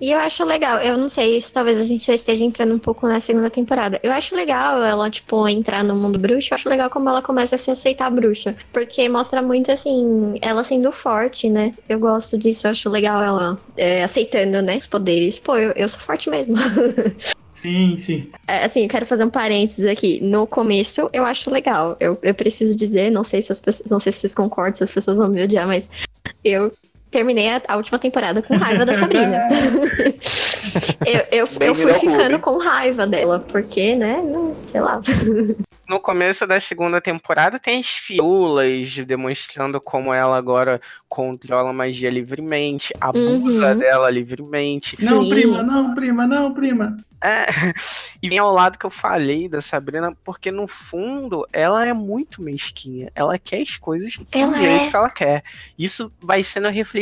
E 0.00 0.10
eu 0.10 0.18
acho 0.18 0.44
legal, 0.44 0.78
eu 0.78 0.96
não 0.96 1.08
sei, 1.08 1.36
isso 1.36 1.52
talvez 1.52 1.78
a 1.78 1.84
gente 1.84 2.04
já 2.04 2.14
esteja 2.14 2.44
entrando 2.44 2.74
um 2.74 2.78
pouco 2.78 3.06
na 3.06 3.20
segunda 3.20 3.50
temporada. 3.50 3.98
Eu 4.02 4.12
acho 4.12 4.34
legal 4.34 4.82
ela, 4.82 5.10
tipo, 5.10 5.46
entrar 5.48 5.82
no 5.82 5.96
mundo 5.96 6.18
bruxo. 6.18 6.48
Eu 6.50 6.54
acho 6.56 6.68
legal 6.68 6.90
como 6.90 7.08
ela 7.08 7.22
começa 7.22 7.54
a 7.54 7.58
se 7.58 7.70
aceitar 7.70 8.10
bruxa. 8.10 8.54
Porque 8.72 9.08
mostra 9.08 9.40
muito, 9.42 9.70
assim, 9.70 10.34
ela 10.42 10.62
sendo 10.62 10.92
forte, 10.92 11.48
né? 11.48 11.74
Eu 11.88 11.98
gosto 11.98 12.36
disso, 12.36 12.66
eu 12.66 12.70
acho 12.70 12.88
legal 12.90 13.22
ela 13.22 13.58
é, 13.76 14.02
aceitando, 14.02 14.60
né, 14.62 14.76
os 14.76 14.86
poderes. 14.86 15.38
Pô, 15.38 15.56
eu, 15.56 15.72
eu 15.72 15.88
sou 15.88 16.00
forte 16.00 16.28
mesmo. 16.28 16.56
Sim, 17.60 17.98
sim. 17.98 18.30
É, 18.48 18.64
Assim, 18.64 18.84
eu 18.84 18.88
quero 18.88 19.04
fazer 19.04 19.22
um 19.22 19.28
parênteses 19.28 19.84
aqui. 19.84 20.18
No 20.22 20.46
começo, 20.46 21.10
eu 21.12 21.26
acho 21.26 21.50
legal. 21.50 21.94
Eu, 22.00 22.18
eu 22.22 22.34
preciso 22.34 22.74
dizer, 22.76 23.10
não 23.10 23.22
sei 23.22 23.42
se 23.42 23.52
as 23.52 23.60
pessoas, 23.60 23.90
não 23.90 24.00
sei 24.00 24.10
se 24.12 24.18
vocês 24.18 24.34
concordam, 24.34 24.76
se 24.76 24.84
as 24.84 24.90
pessoas 24.90 25.18
vão 25.18 25.28
me 25.28 25.42
odiar, 25.44 25.66
mas 25.66 25.90
eu 26.42 26.72
terminei 27.10 27.48
a, 27.50 27.60
a 27.68 27.76
última 27.76 27.98
temporada 27.98 28.40
com 28.40 28.56
raiva 28.56 28.86
da 28.86 28.94
Sabrina. 28.94 29.48
eu, 31.04 31.20
eu, 31.30 31.48
eu 31.60 31.74
fui 31.74 31.94
ficando 31.94 32.38
clube. 32.38 32.38
com 32.38 32.58
raiva 32.58 33.06
dela, 33.06 33.40
porque, 33.40 33.96
né, 33.96 34.20
não, 34.22 34.54
sei 34.64 34.80
lá. 34.80 35.00
No 35.88 35.98
começo 35.98 36.46
da 36.46 36.60
segunda 36.60 37.00
temporada 37.00 37.58
tem 37.58 37.80
as 37.80 37.88
fiulas 37.88 38.94
demonstrando 39.04 39.80
como 39.80 40.14
ela 40.14 40.36
agora 40.36 40.80
controla 41.08 41.70
a 41.70 41.72
magia 41.72 42.08
livremente, 42.08 42.94
abusa 43.00 43.72
Uhum. 43.72 43.78
dela 43.78 44.08
livremente. 44.08 45.02
Não, 45.04 45.24
Sim. 45.24 45.30
prima, 45.30 45.62
não, 45.64 45.92
prima, 45.92 46.26
não, 46.28 46.54
prima. 46.54 46.96
É, 47.22 47.46
e 48.22 48.28
vem 48.28 48.38
ao 48.38 48.52
lado 48.52 48.78
que 48.78 48.86
eu 48.86 48.90
falei 48.90 49.48
da 49.48 49.60
Sabrina, 49.60 50.16
porque 50.24 50.50
no 50.50 50.66
fundo 50.68 51.44
ela 51.52 51.84
é 51.84 51.92
muito 51.92 52.40
mesquinha. 52.40 53.10
Ela 53.14 53.38
quer 53.38 53.60
as 53.60 53.76
coisas 53.76 54.12
do 54.12 54.26
jeito 54.32 54.54
é. 54.54 54.88
que 54.88 54.96
ela 54.96 55.10
quer. 55.10 55.42
Isso 55.76 56.10
vai 56.20 56.44
sendo 56.44 56.68
refletido 56.68 56.99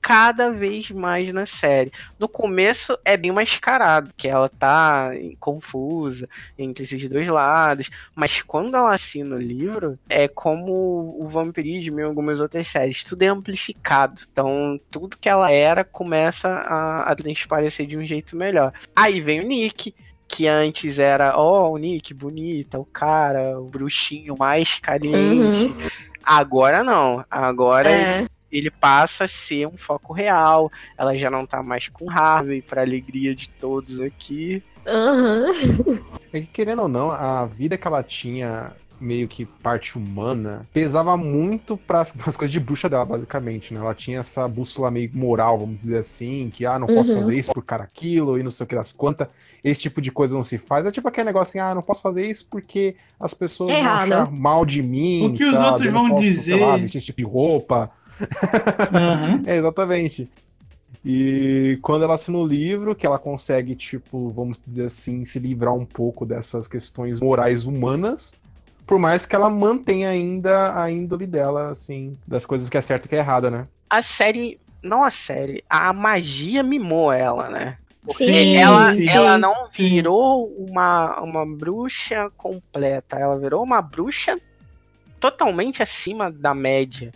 cada 0.00 0.50
vez 0.50 0.90
mais 0.90 1.32
na 1.32 1.44
série. 1.44 1.92
No 2.18 2.28
começo 2.28 2.98
é 3.04 3.16
bem 3.16 3.30
mascarado, 3.32 4.10
que 4.16 4.26
ela 4.26 4.48
tá 4.48 5.10
confusa 5.38 6.28
entre 6.58 6.84
esses 6.84 7.08
dois 7.08 7.28
lados, 7.28 7.90
mas 8.14 8.42
quando 8.42 8.76
ela 8.76 8.94
assina 8.94 9.36
o 9.36 9.40
livro, 9.40 9.98
é 10.08 10.26
como 10.26 11.16
o 11.18 11.28
vampirismo 11.28 12.00
e 12.00 12.02
algumas 12.02 12.40
outras 12.40 12.66
séries, 12.66 13.04
tudo 13.04 13.22
é 13.22 13.26
amplificado. 13.26 14.22
Então, 14.32 14.80
tudo 14.90 15.18
que 15.18 15.28
ela 15.28 15.50
era 15.50 15.84
começa 15.84 16.48
a, 16.48 17.02
a 17.02 17.14
transparecer 17.14 17.86
de 17.86 17.96
um 17.96 18.04
jeito 18.04 18.36
melhor. 18.36 18.72
Aí 18.96 19.20
vem 19.20 19.40
o 19.40 19.46
Nick, 19.46 19.94
que 20.26 20.46
antes 20.46 20.98
era, 20.98 21.36
ó, 21.36 21.70
o 21.70 21.76
Nick, 21.76 22.14
bonita, 22.14 22.78
o 22.78 22.84
cara, 22.84 23.60
o 23.60 23.64
bruxinho 23.64 24.36
mais 24.38 24.78
carente. 24.78 25.74
Agora 26.22 26.84
não. 26.84 27.24
Agora 27.30 27.90
É, 27.90 28.26
ele 28.50 28.70
passa 28.70 29.24
a 29.24 29.28
ser 29.28 29.66
um 29.66 29.76
foco 29.76 30.12
real. 30.12 30.70
Ela 30.98 31.16
já 31.16 31.30
não 31.30 31.46
tá 31.46 31.62
mais 31.62 31.88
com 31.88 32.10
Harvey, 32.10 32.62
pra 32.62 32.82
alegria 32.82 33.34
de 33.34 33.48
todos 33.48 34.00
aqui. 34.00 34.62
aham. 34.86 35.46
É 36.32 36.40
que, 36.40 36.46
querendo 36.46 36.82
ou 36.82 36.88
não, 36.88 37.10
a 37.10 37.44
vida 37.46 37.76
que 37.76 37.86
ela 37.86 38.02
tinha, 38.04 38.72
meio 39.00 39.26
que 39.26 39.44
parte 39.46 39.98
humana, 39.98 40.68
pesava 40.72 41.16
muito 41.16 41.76
para 41.76 42.02
as 42.02 42.12
coisas 42.36 42.50
de 42.52 42.60
bruxa 42.60 42.88
dela, 42.88 43.04
basicamente, 43.04 43.74
né? 43.74 43.80
Ela 43.80 43.94
tinha 43.94 44.20
essa 44.20 44.46
bússola 44.46 44.90
meio 44.92 45.10
moral, 45.12 45.58
vamos 45.58 45.78
dizer 45.80 45.98
assim, 45.98 46.48
que, 46.50 46.64
ah, 46.64 46.78
não 46.78 46.86
posso 46.86 47.12
Uhum. 47.12 47.20
fazer 47.20 47.34
isso 47.34 47.52
por 47.52 47.64
cara 47.64 47.82
aquilo 47.84 48.38
e 48.38 48.42
não 48.44 48.50
sei 48.50 48.64
o 48.64 48.66
que 48.68 48.74
das 48.76 48.92
quantas. 48.92 49.26
Esse 49.64 49.80
tipo 49.80 50.00
de 50.00 50.12
coisa 50.12 50.34
não 50.34 50.42
se 50.42 50.56
faz. 50.56 50.86
É 50.86 50.92
tipo 50.92 51.08
aquele 51.08 51.26
negócio 51.26 51.50
assim, 51.50 51.58
ah, 51.58 51.74
não 51.74 51.82
posso 51.82 52.00
fazer 52.02 52.26
isso 52.26 52.46
porque 52.48 52.96
as 53.18 53.34
pessoas 53.34 53.70
É 53.70 53.82
vão 53.82 53.90
achar 53.92 54.30
mal 54.30 54.64
de 54.64 54.82
mim, 54.82 55.26
O 55.26 55.32
que 55.32 55.44
os 55.44 55.50
sabe? 55.50 55.64
outros 55.66 55.86
Eu 55.86 55.92
não 55.92 56.00
vão 56.02 56.10
posso, 56.10 56.22
dizer? 56.22 56.42
Sei 56.44 56.56
lá, 56.60 56.76
vestir 56.76 56.98
esse 56.98 57.06
tipo 57.06 57.18
de 57.18 57.24
roupa. 57.24 57.90
Aham. 58.92 59.42
É, 59.46 59.56
exatamente. 59.56 60.28
E 61.04 61.78
quando 61.80 62.04
ela 62.04 62.14
assina 62.14 62.36
o 62.38 62.46
livro, 62.46 62.94
que 62.94 63.06
ela 63.06 63.18
consegue, 63.18 63.74
tipo, 63.74 64.28
vamos 64.30 64.60
dizer 64.60 64.86
assim, 64.86 65.24
se 65.24 65.38
livrar 65.38 65.74
um 65.74 65.86
pouco 65.86 66.26
dessas 66.26 66.66
questões 66.66 67.20
morais 67.20 67.64
humanas, 67.64 68.34
por 68.86 68.98
mais 68.98 69.24
que 69.24 69.34
ela 69.34 69.48
mantenha 69.48 70.10
ainda 70.10 70.78
a 70.78 70.90
índole 70.90 71.26
dela, 71.26 71.70
assim, 71.70 72.16
das 72.26 72.44
coisas 72.44 72.68
que 72.68 72.76
é 72.76 72.82
certo 72.82 73.06
e 73.06 73.08
que 73.08 73.16
é 73.16 73.18
errada, 73.18 73.50
né? 73.50 73.66
A 73.88 74.02
série. 74.02 74.58
Não 74.82 75.04
a 75.04 75.10
série, 75.10 75.62
a 75.68 75.92
magia 75.92 76.62
mimou 76.62 77.12
ela, 77.12 77.50
né? 77.50 77.76
Porque 78.02 78.24
Sim, 78.24 78.56
ela, 78.56 78.94
sim. 78.94 79.08
ela 79.10 79.36
não 79.36 79.68
virou 79.68 80.46
uma, 80.56 81.20
uma 81.20 81.44
bruxa 81.44 82.30
completa, 82.34 83.18
ela 83.18 83.38
virou 83.38 83.62
uma 83.62 83.82
bruxa 83.82 84.38
totalmente 85.20 85.82
acima 85.82 86.30
da 86.30 86.54
média. 86.54 87.12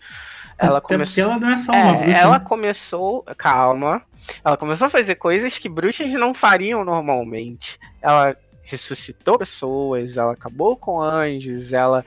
Ela 0.58 0.78
Até 0.78 0.86
começou. 0.88 1.24
ela 1.24 1.38
não 1.38 1.50
é 1.50 1.56
só 1.56 1.72
uma 1.72 1.80
É, 1.96 1.98
bruxa. 2.04 2.18
ela 2.18 2.38
né? 2.38 2.44
começou. 2.44 3.22
Calma. 3.36 4.02
Ela 4.44 4.56
começou 4.56 4.86
a 4.86 4.90
fazer 4.90 5.16
coisas 5.16 5.58
que 5.58 5.68
bruxas 5.68 6.10
não 6.12 6.32
fariam 6.32 6.84
normalmente. 6.84 7.78
Ela 8.00 8.36
ressuscitou 8.62 9.38
pessoas, 9.38 10.16
ela 10.16 10.32
acabou 10.32 10.76
com 10.76 11.00
anjos, 11.02 11.72
ela 11.72 12.04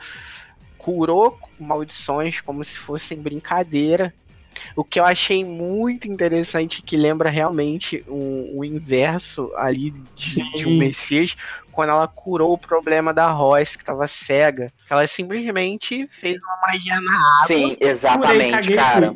curou 0.77 1.37
maldições 1.59 2.41
como 2.41 2.63
se 2.63 2.77
fossem 2.77 3.21
brincadeira. 3.21 4.13
O 4.75 4.83
que 4.83 4.99
eu 4.99 5.05
achei 5.05 5.43
muito 5.43 6.07
interessante, 6.07 6.81
que 6.81 6.97
lembra 6.97 7.29
realmente 7.29 8.03
o, 8.07 8.59
o 8.59 8.65
inverso 8.65 9.51
ali 9.55 9.91
de, 10.15 10.35
de 10.55 10.67
um 10.67 10.71
Sim. 10.71 10.77
Messias, 10.77 11.35
quando 11.71 11.89
ela 11.91 12.07
curou 12.07 12.53
o 12.53 12.57
problema 12.57 13.13
da 13.13 13.29
Royce, 13.29 13.77
que 13.77 13.83
estava 13.83 14.07
cega. 14.07 14.73
Ela 14.89 15.05
simplesmente 15.05 16.07
fez 16.07 16.41
uma 16.41 16.57
magia 16.67 16.99
na 16.99 17.45
Sim, 17.45 17.75
Curei, 17.75 17.89
exatamente, 17.89 18.73
cara. 18.75 19.15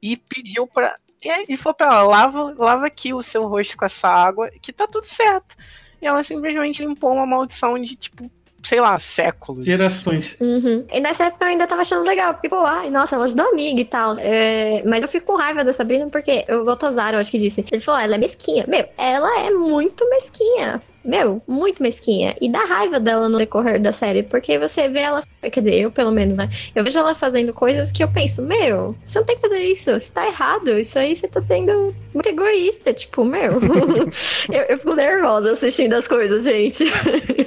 e 0.00 0.16
pediu 0.16 0.66
pra. 0.66 0.96
E 1.22 1.54
e 1.54 1.56
falou 1.56 1.74
pra 1.74 1.86
ela: 1.86 2.02
lava, 2.02 2.54
lava 2.56 2.86
aqui 2.86 3.12
o 3.12 3.22
seu 3.22 3.48
rosto 3.48 3.76
com 3.76 3.84
essa 3.84 4.08
água, 4.08 4.50
que 4.62 4.72
tá 4.72 4.86
tudo 4.86 5.06
certo. 5.06 5.56
E 6.00 6.06
ela 6.06 6.22
simplesmente 6.22 6.84
limpou 6.84 7.12
uma 7.12 7.26
maldição 7.26 7.76
de 7.80 7.96
tipo 7.96 8.30
sei 8.66 8.80
lá, 8.80 8.98
séculos. 8.98 9.64
Gerações. 9.64 10.36
Uhum. 10.40 10.84
E 10.92 10.98
nessa 10.98 11.26
época 11.26 11.44
eu 11.44 11.50
ainda 11.50 11.68
tava 11.68 11.82
achando 11.82 12.04
legal, 12.04 12.34
porque, 12.34 12.48
pô, 12.48 12.58
ai, 12.66 12.90
nossa, 12.90 13.14
ela 13.14 13.24
ajudou 13.24 13.46
a 13.46 13.50
amiga 13.50 13.80
e 13.80 13.84
tal. 13.84 14.16
É, 14.18 14.82
mas 14.84 15.04
eu 15.04 15.08
fico 15.08 15.26
com 15.26 15.36
raiva 15.36 15.62
da 15.62 15.72
Sabrina 15.72 16.08
porque 16.10 16.44
o 16.48 16.64
Baltazar, 16.64 17.14
eu 17.14 17.20
acho 17.20 17.30
que 17.30 17.38
disse, 17.38 17.64
ele 17.70 17.80
falou, 17.80 18.00
ah, 18.00 18.04
ela 18.04 18.16
é 18.16 18.18
mesquinha. 18.18 18.64
Meu, 18.66 18.84
ela 18.98 19.40
é 19.46 19.50
muito 19.50 20.08
mesquinha. 20.10 20.82
Meu, 21.04 21.40
muito 21.46 21.80
mesquinha. 21.80 22.34
E 22.40 22.50
dá 22.50 22.64
raiva 22.64 22.98
dela 22.98 23.28
no 23.28 23.38
decorrer 23.38 23.80
da 23.80 23.92
série, 23.92 24.24
porque 24.24 24.58
você 24.58 24.88
vê 24.88 24.98
ela. 24.98 25.22
Quer 25.40 25.60
dizer, 25.60 25.76
eu 25.76 25.92
pelo 25.92 26.10
menos, 26.10 26.36
né? 26.36 26.50
Eu 26.74 26.82
vejo 26.82 26.98
ela 26.98 27.14
fazendo 27.14 27.54
coisas 27.54 27.92
que 27.92 28.02
eu 28.02 28.08
penso, 28.08 28.42
meu, 28.42 28.96
você 29.06 29.20
não 29.20 29.24
tem 29.24 29.36
que 29.36 29.42
fazer 29.42 29.58
isso, 29.58 29.92
você 29.92 30.12
tá 30.12 30.26
errado. 30.26 30.76
Isso 30.76 30.98
aí 30.98 31.14
você 31.14 31.28
tá 31.28 31.40
sendo 31.40 31.94
muito 32.12 32.28
egoísta. 32.28 32.92
Tipo, 32.92 33.24
meu. 33.24 33.60
eu, 34.52 34.62
eu 34.68 34.78
fico 34.78 34.94
nervosa 34.94 35.52
assistindo 35.52 35.94
as 35.94 36.08
coisas, 36.08 36.42
gente. 36.42 36.84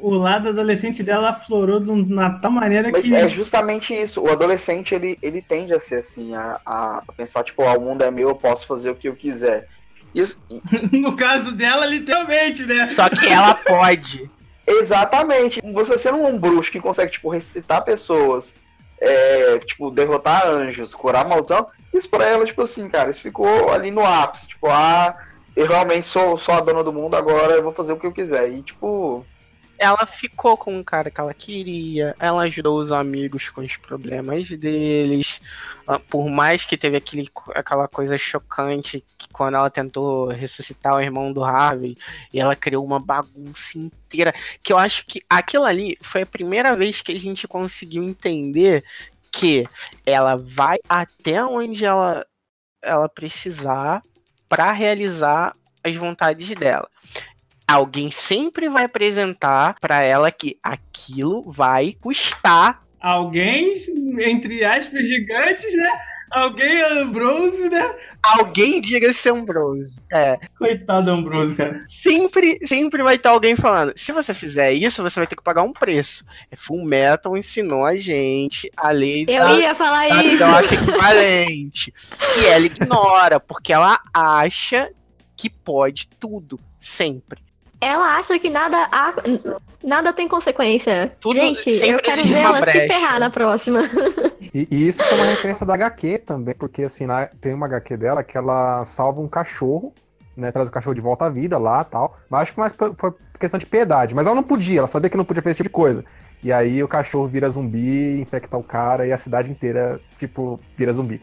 O 0.00 0.14
lado 0.14 0.50
adolescente 0.50 1.02
dela 1.02 1.30
aflorou 1.30 1.80
de 1.80 1.90
uma 1.90 2.30
tal 2.38 2.50
maneira 2.50 2.90
Mas 2.90 3.02
que. 3.02 3.14
é 3.14 3.28
justamente 3.28 3.92
isso. 3.94 4.20
O 4.22 4.30
adolescente, 4.30 4.94
ele, 4.94 5.18
ele 5.22 5.42
tende 5.42 5.72
a 5.72 5.80
ser 5.80 5.96
assim, 5.96 6.34
a, 6.34 6.60
a 6.64 7.02
pensar, 7.16 7.42
tipo, 7.42 7.62
ah, 7.62 7.76
o 7.76 7.80
mundo 7.80 8.02
é 8.02 8.10
meu, 8.10 8.28
eu 8.28 8.34
posso 8.34 8.66
fazer 8.66 8.90
o 8.90 8.94
que 8.94 9.08
eu 9.08 9.16
quiser. 9.16 9.66
Isso, 10.14 10.40
No 10.92 11.16
caso 11.16 11.52
dela, 11.52 11.84
literalmente, 11.86 12.64
né? 12.64 12.90
Só 12.94 13.08
que 13.08 13.26
ela 13.26 13.54
pode. 13.66 14.30
exatamente. 14.66 15.60
Você 15.72 15.98
sendo 15.98 16.18
um 16.18 16.38
bruxo 16.38 16.70
que 16.70 16.80
consegue, 16.80 17.12
tipo, 17.12 17.30
ressuscitar 17.30 17.82
pessoas, 17.84 18.54
é, 19.00 19.58
tipo, 19.60 19.90
derrotar 19.90 20.46
anjos, 20.46 20.94
curar 20.94 21.26
maldição, 21.26 21.66
isso 21.92 22.08
pra 22.08 22.24
ela, 22.24 22.44
tipo 22.44 22.62
assim, 22.62 22.88
cara, 22.88 23.10
isso 23.10 23.20
ficou 23.20 23.70
ali 23.72 23.90
no 23.90 24.04
ápice. 24.04 24.46
Tipo, 24.46 24.68
ah, 24.68 25.16
eu 25.58 25.66
realmente 25.68 26.06
sou, 26.08 26.38
sou 26.38 26.54
a 26.54 26.60
dona 26.60 26.84
do 26.84 26.92
mundo, 26.92 27.16
agora 27.16 27.54
eu 27.54 27.62
vou 27.62 27.72
fazer 27.74 27.92
o 27.92 27.98
que 27.98 28.06
eu 28.06 28.12
quiser. 28.12 28.50
E, 28.50 28.62
tipo, 28.62 29.26
Ela 29.80 30.06
ficou 30.06 30.56
com 30.56 30.78
o 30.80 30.84
cara 30.84 31.08
que 31.10 31.20
ela 31.20 31.32
queria, 31.34 32.14
ela 32.18 32.42
ajudou 32.42 32.80
os 32.80 32.90
amigos 32.90 33.48
com 33.50 33.60
os 33.62 33.76
problemas 33.76 34.48
deles. 34.50 35.40
Ah, 35.86 36.00
Por 36.00 36.28
mais 36.28 36.64
que 36.66 36.76
teve 36.76 36.96
aquele, 36.96 37.30
aquela 37.54 37.86
coisa 37.88 38.18
chocante 38.18 39.04
que 39.16 39.28
quando 39.32 39.54
ela 39.56 39.70
tentou 39.70 40.28
ressuscitar 40.28 40.96
o 40.96 41.00
irmão 41.00 41.32
do 41.32 41.44
Harvey 41.44 41.96
e 42.32 42.40
ela 42.40 42.56
criou 42.56 42.84
uma 42.84 42.98
bagunça 43.00 43.78
inteira. 43.78 44.34
Que 44.64 44.72
eu 44.72 44.78
acho 44.78 45.06
que 45.06 45.22
aquilo 45.30 45.64
ali 45.64 45.96
foi 46.02 46.22
a 46.22 46.26
primeira 46.26 46.76
vez 46.76 47.00
que 47.02 47.12
a 47.12 47.20
gente 47.20 47.46
conseguiu 47.48 48.02
entender 48.04 48.84
que 49.32 49.68
ela 50.04 50.36
vai 50.36 50.78
até 50.88 51.44
onde 51.44 51.84
ela, 51.84 52.26
ela 52.82 53.08
precisar 53.08 54.02
para 54.48 54.72
realizar 54.72 55.54
as 55.84 55.94
vontades 55.94 56.48
dela. 56.54 56.88
Alguém 57.66 58.10
sempre 58.10 58.68
vai 58.68 58.84
apresentar 58.84 59.76
para 59.80 60.00
ela 60.00 60.30
que 60.30 60.58
aquilo 60.62 61.42
vai 61.50 61.94
custar. 62.00 62.80
Alguém, 63.00 63.74
entre 64.20 64.64
aspas, 64.64 65.06
gigantes, 65.06 65.74
né? 65.76 65.90
Alguém 66.30 66.82
Ambrose, 66.82 67.70
né? 67.70 67.94
Alguém 68.22 68.80
diga-se 68.82 69.30
Ambrose. 69.30 69.96
É, 70.12 70.38
Coitado 70.58 71.10
Ambrose, 71.10 71.54
cara. 71.54 71.86
sempre, 71.88 72.58
sempre 72.66 73.02
vai 73.02 73.16
ter 73.16 73.28
alguém 73.28 73.56
falando. 73.56 73.94
Se 73.96 74.12
você 74.12 74.34
fizer 74.34 74.72
isso, 74.72 75.02
você 75.02 75.20
vai 75.20 75.26
ter 75.26 75.36
que 75.36 75.42
pagar 75.42 75.62
um 75.62 75.72
preço. 75.72 76.24
É, 76.50 76.56
Full 76.56 76.84
Metal 76.84 77.34
ensinou 77.36 77.84
a 77.86 77.96
gente 77.96 78.70
a 78.76 78.90
lei 78.90 79.24
Eu 79.26 79.40
da, 79.40 79.52
ia 79.54 79.74
falar 79.74 80.08
da 80.08 80.22
isso. 80.24 80.38
troca 80.38 80.74
equivalente. 80.74 81.94
E 82.38 82.44
ela 82.46 82.66
ignora, 82.66 83.40
porque 83.40 83.72
ela 83.72 83.98
acha 84.12 84.90
que 85.34 85.48
pode 85.48 86.08
tudo, 86.20 86.60
sempre. 86.80 87.40
Ela 87.80 88.16
acha 88.16 88.38
que 88.38 88.50
nada, 88.50 88.88
há- 88.90 89.14
nada 89.84 90.12
tem 90.12 90.26
consequência. 90.26 91.12
Tudo 91.20 91.36
Gente, 91.36 91.70
eu 91.70 91.98
quero 92.00 92.24
ver 92.24 92.38
ela 92.38 92.56
se 92.56 92.60
brecha. 92.62 92.86
ferrar 92.86 93.20
na 93.20 93.30
próxima. 93.30 93.80
E, 94.52 94.66
e 94.70 94.88
isso 94.88 95.02
foi 95.04 95.16
uma 95.16 95.26
referência 95.26 95.64
da 95.64 95.74
HQ 95.74 96.18
também, 96.18 96.54
porque 96.54 96.82
assim, 96.82 97.06
na- 97.06 97.26
tem 97.40 97.54
uma 97.54 97.66
HQ 97.66 97.96
dela 97.96 98.24
que 98.24 98.36
ela 98.36 98.84
salva 98.84 99.20
um 99.20 99.28
cachorro, 99.28 99.92
né? 100.36 100.50
Traz 100.50 100.68
o 100.68 100.72
cachorro 100.72 100.94
de 100.94 101.00
volta 101.00 101.26
à 101.26 101.28
vida 101.28 101.58
lá 101.58 101.84
tal. 101.84 102.16
Mas 102.28 102.42
acho 102.42 102.52
que 102.54 102.58
mais 102.60 102.72
foi 102.72 102.92
foi 102.96 103.12
questão 103.38 103.58
de 103.58 103.66
piedade. 103.66 104.14
Mas 104.14 104.26
ela 104.26 104.34
não 104.34 104.42
podia, 104.42 104.78
ela 104.78 104.86
sabia 104.88 105.08
que 105.10 105.16
não 105.16 105.24
podia 105.24 105.42
fazer 105.42 105.52
esse 105.52 105.58
tipo 105.62 105.68
de 105.68 105.72
coisa. 105.74 106.04
E 106.42 106.52
aí 106.52 106.82
o 106.82 106.88
cachorro 106.88 107.26
vira 107.26 107.50
zumbi, 107.50 108.20
infecta 108.20 108.56
o 108.56 108.62
cara 108.62 109.06
e 109.06 109.12
a 109.12 109.18
cidade 109.18 109.50
inteira, 109.50 110.00
tipo, 110.18 110.60
vira 110.76 110.92
zumbi. 110.92 111.20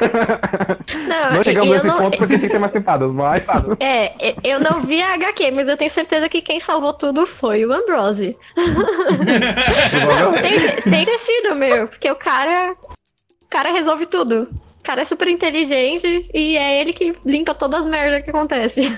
Não, 1.08 1.32
Não 1.34 1.42
chegamos 1.42 1.70
nesse 1.70 1.86
não- 1.86 1.98
ponto 1.98 2.18
porque 2.18 2.26
tinha 2.38 2.38
que 2.48 2.48
ter 2.54 2.58
mais 2.58 2.70
mas. 3.14 3.44
É, 3.80 4.34
eu 4.44 4.60
não 4.60 4.80
vi 4.82 5.00
a 5.02 5.14
HQ, 5.14 5.50
mas 5.52 5.68
eu 5.68 5.76
tenho 5.76 5.90
certeza 5.90 6.28
que 6.28 6.40
quem 6.42 6.60
salvou 6.60 6.92
tudo 6.92 7.26
foi 7.26 7.64
o 7.64 7.72
Ambrose. 7.72 8.36
Não, 8.56 10.32
tem, 10.42 10.82
tem 10.90 11.04
ter 11.04 11.18
sido, 11.18 11.54
meu, 11.54 11.88
porque 11.88 12.10
o 12.10 12.16
cara. 12.16 12.74
O 12.82 13.48
cara 13.48 13.72
resolve 13.72 14.06
tudo. 14.06 14.48
O 14.80 14.82
cara 14.82 15.02
é 15.02 15.04
super 15.04 15.28
inteligente 15.28 16.28
e 16.32 16.56
é 16.56 16.80
ele 16.80 16.92
que 16.92 17.14
limpa 17.24 17.54
todas 17.54 17.80
as 17.80 17.86
merdas 17.86 18.22
que 18.22 18.30
acontecem. 18.30 18.88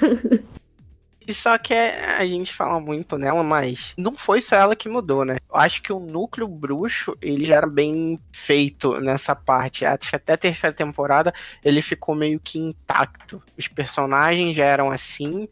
E 1.28 1.34
só 1.34 1.58
que 1.58 1.74
é- 1.74 2.16
a 2.16 2.26
gente 2.26 2.54
fala 2.54 2.80
muito 2.80 3.18
nela, 3.18 3.42
mas 3.42 3.92
não 3.98 4.16
foi 4.16 4.40
só 4.40 4.56
ela 4.56 4.74
que 4.74 4.88
mudou, 4.88 5.26
né? 5.26 5.36
Eu 5.48 5.56
acho 5.56 5.82
que 5.82 5.92
o 5.92 6.00
núcleo 6.00 6.48
bruxo, 6.48 7.14
ele 7.20 7.44
já 7.44 7.56
era 7.56 7.66
bem 7.66 8.18
feito 8.32 8.98
nessa 8.98 9.36
parte. 9.36 9.84
Acho 9.84 10.08
que 10.08 10.16
até 10.16 10.32
a 10.32 10.38
terceira 10.38 10.74
temporada 10.74 11.32
ele 11.62 11.82
ficou 11.82 12.14
meio 12.14 12.40
que 12.40 12.58
intacto. 12.58 13.42
Os 13.58 13.68
personagens 13.68 14.56
já 14.56 14.64
eram 14.64 14.90
assim. 14.90 15.46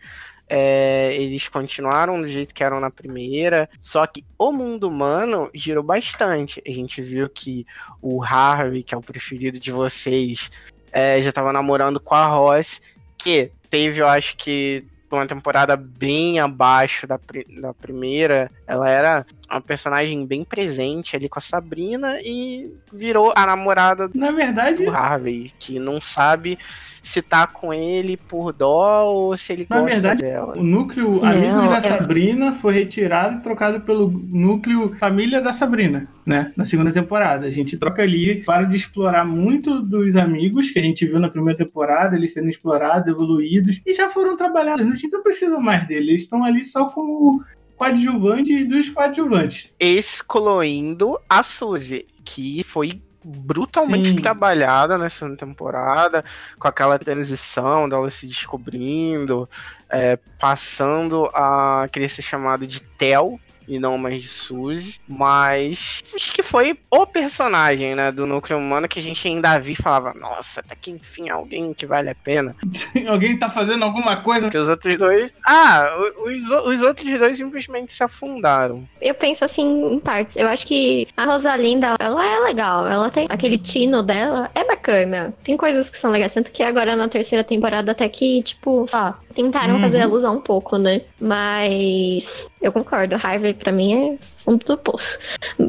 é, 0.49 1.13
eles 1.17 1.49
continuaram 1.49 2.23
do 2.23 2.29
jeito 2.29 2.55
que 2.55 2.63
eram 2.63 2.79
na 2.79 2.89
primeira, 2.89 3.69
só 3.81 4.07
que 4.07 4.25
o 4.39 4.53
mundo 4.53 4.89
humano 4.89 5.51
girou 5.53 5.83
bastante. 5.83 6.63
A 6.65 6.71
gente 6.71 7.03
viu 7.03 7.29
que 7.29 7.67
o 8.01 8.23
Harvey, 8.23 8.85
que 8.85 8.95
é 8.95 8.97
o 8.97 9.01
preferido 9.03 9.59
de 9.59 9.73
vocês, 9.73 10.49
é, 10.93 11.21
já 11.21 11.33
tava 11.33 11.53
namorando 11.53 11.99
com 11.99 12.15
a 12.15 12.27
Ross, 12.27 12.81
que 13.19 13.51
teve, 13.69 14.01
eu 14.01 14.07
acho 14.07 14.37
que, 14.37 14.85
uma 15.15 15.27
temporada 15.27 15.77
bem 15.77 16.39
abaixo 16.41 17.07
da, 17.07 17.19
da 17.61 17.73
primeira. 17.75 18.51
Ela 18.67 18.89
era 18.89 19.27
uma 19.49 19.61
personagem 19.61 20.27
bem 20.27 20.45
presente 20.45 21.15
ali 21.15 21.29
com 21.29 21.39
a 21.39 21.43
Sabrina 21.43 22.21
e 22.21 22.73
virou 22.93 23.33
a 23.37 23.47
namorada 23.47 24.11
Na 24.15 24.33
verdade, 24.33 24.85
do 24.85 24.91
Harvey, 24.91 25.53
que 25.59 25.79
não 25.79 26.01
sabe 26.01 26.59
se 27.03 27.23
tá 27.23 27.47
com 27.47 27.73
ele 27.73 28.17
por 28.17 28.53
dó 28.53 29.05
ou 29.05 29.37
se 29.37 29.53
ele 29.53 29.65
Na 29.71 29.77
gosta 29.77 29.93
verdade, 29.95 30.23
dela. 30.23 30.59
o 30.59 30.63
núcleo 30.65 31.25
amigo 31.25 31.69
da 31.69 31.77
é- 31.77 31.81
Sabrina 31.81 32.53
foi 32.55 32.75
retirado 32.75 33.37
e 33.37 33.43
trocado 33.43 33.81
pelo 33.83 34.09
núcleo 34.11 34.89
família 34.97 35.41
da 35.41 35.53
Sabrina, 35.53 36.09
né? 36.27 36.53
Na 36.57 36.67
segunda 36.67 36.91
temporada. 36.91 37.47
A 37.47 37.51
gente 37.53 37.79
troca 37.79 38.03
ali 38.03 38.43
para 38.43 38.65
de 38.65 38.77
explorar 38.77 39.25
muito 39.25 39.81
dos 39.81 40.17
amigos 40.17 40.73
que 40.73 40.81
a 40.81 40.83
gente 40.83 41.07
viu 41.07 41.21
na 41.21 41.29
primeira 41.29 41.57
temporada, 41.57 42.17
eles 42.17 42.33
sendo 42.33 42.49
explorados, 42.51 43.07
evoluídos, 43.07 43.81
e 43.87 43.93
já 43.93 44.09
foram 44.11 44.37
trabalhados. 44.37 44.85
A 44.85 44.95
gente 44.97 45.13
não 45.13 45.23
precisa 45.23 45.61
mais 45.61 45.87
deles, 45.87 46.09
eles 46.09 46.23
estão 46.23 46.43
ali 46.43 46.65
só 46.65 46.87
como 46.87 47.41
coadjuvantes 47.77 48.69
dos 48.69 48.91
coadjuvantes. 48.91 49.75
excluindo 49.79 51.19
a 51.29 51.43
Suzy, 51.43 52.07
que 52.25 52.65
foi 52.65 53.01
brutalmente 53.25 54.11
Sim. 54.11 54.17
trabalhada 54.17 54.97
nessa 54.97 55.29
temporada, 55.37 56.25
com 56.59 56.69
aquela 56.69 56.99
transição 56.99 57.89
dela 57.89 58.09
se 58.11 58.27
descobrindo, 58.27 59.49
é, 59.91 60.17
passando 60.39 61.29
a 61.35 61.89
querer 61.91 62.09
ser 62.09 62.23
chamado 62.23 62.67
de 62.67 62.81
Tel 62.81 63.41
e 63.69 63.79
não 63.79 63.99
mais 63.99 64.23
de 64.23 64.29
Suzy, 64.29 65.01
mas 65.09 66.03
acho 66.15 66.33
que 66.33 66.43
foi 66.43 66.79
o 66.91 67.07
personagem, 67.07 67.95
né, 67.95 68.13
do 68.13 68.27
núcleo 68.27 68.59
humano 68.59 68.89
que 68.89 68.99
a 68.99 69.03
gente 69.03 69.27
ainda 69.27 69.59
via 69.59 69.73
e 69.73 69.83
falava, 69.83 70.15
nossa, 70.15 70.61
até 70.61 70.75
que 70.75 70.91
enfim 70.91 71.29
alguém 71.29 71.75
que 71.75 71.87
vale 71.87 72.11
a 72.11 72.15
pena. 72.15 72.55
Alguém 73.07 73.39
tá 73.39 73.49
fazendo 73.49 73.85
alguma 73.85 74.17
coisa? 74.17 74.43
Porque 74.43 74.59
os 74.59 74.69
outros 74.69 74.99
dois, 74.99 75.31
ah, 75.47 75.87
os, 76.25 76.67
os 76.67 76.83
outros 76.83 77.19
dois 77.19 77.37
simplesmente 77.37 77.93
se 77.93 78.03
afundaram. 78.03 78.87
Eu 79.01 79.15
penso 79.15 79.45
assim 79.45 79.93
em 79.93 80.01
partes. 80.01 80.37
Eu 80.37 80.49
acho 80.49 80.67
que 80.67 81.07
a 81.17 81.25
Rosalinda, 81.25 81.97
ela 81.99 82.27
é 82.27 82.39
legal. 82.41 82.87
Ela 82.87 83.11
tem 83.11 83.27
aquele 83.29 83.59
tino 83.59 84.03
dela, 84.03 84.51
é 84.55 84.65
bacana. 84.65 85.35
Tem 85.43 85.57
coisas 85.57 85.89
que 85.89 85.97
são 85.97 86.11
legais. 86.11 86.35
Tanto 86.35 86.51
que 86.51 86.63
agora 86.63 86.97
na 86.97 87.09
terceira 87.09 87.45
temporada 87.45 87.93
até 87.93 88.09
que, 88.09 88.43
tipo, 88.43 88.87
só 88.89 89.19
tentaram 89.37 89.75
Uhum. 89.75 89.81
fazer 89.81 90.01
alusão 90.01 90.37
um 90.37 90.41
pouco, 90.41 90.77
né? 90.79 91.03
Mas 91.21 92.47
eu 92.61 92.73
concordo. 92.73 93.15
Harvey 93.23 93.55
pra 93.55 93.71
mim 93.71 94.15
é 94.15 94.19
fundo 94.39 94.65
do 94.65 94.77
poço. 94.79 95.19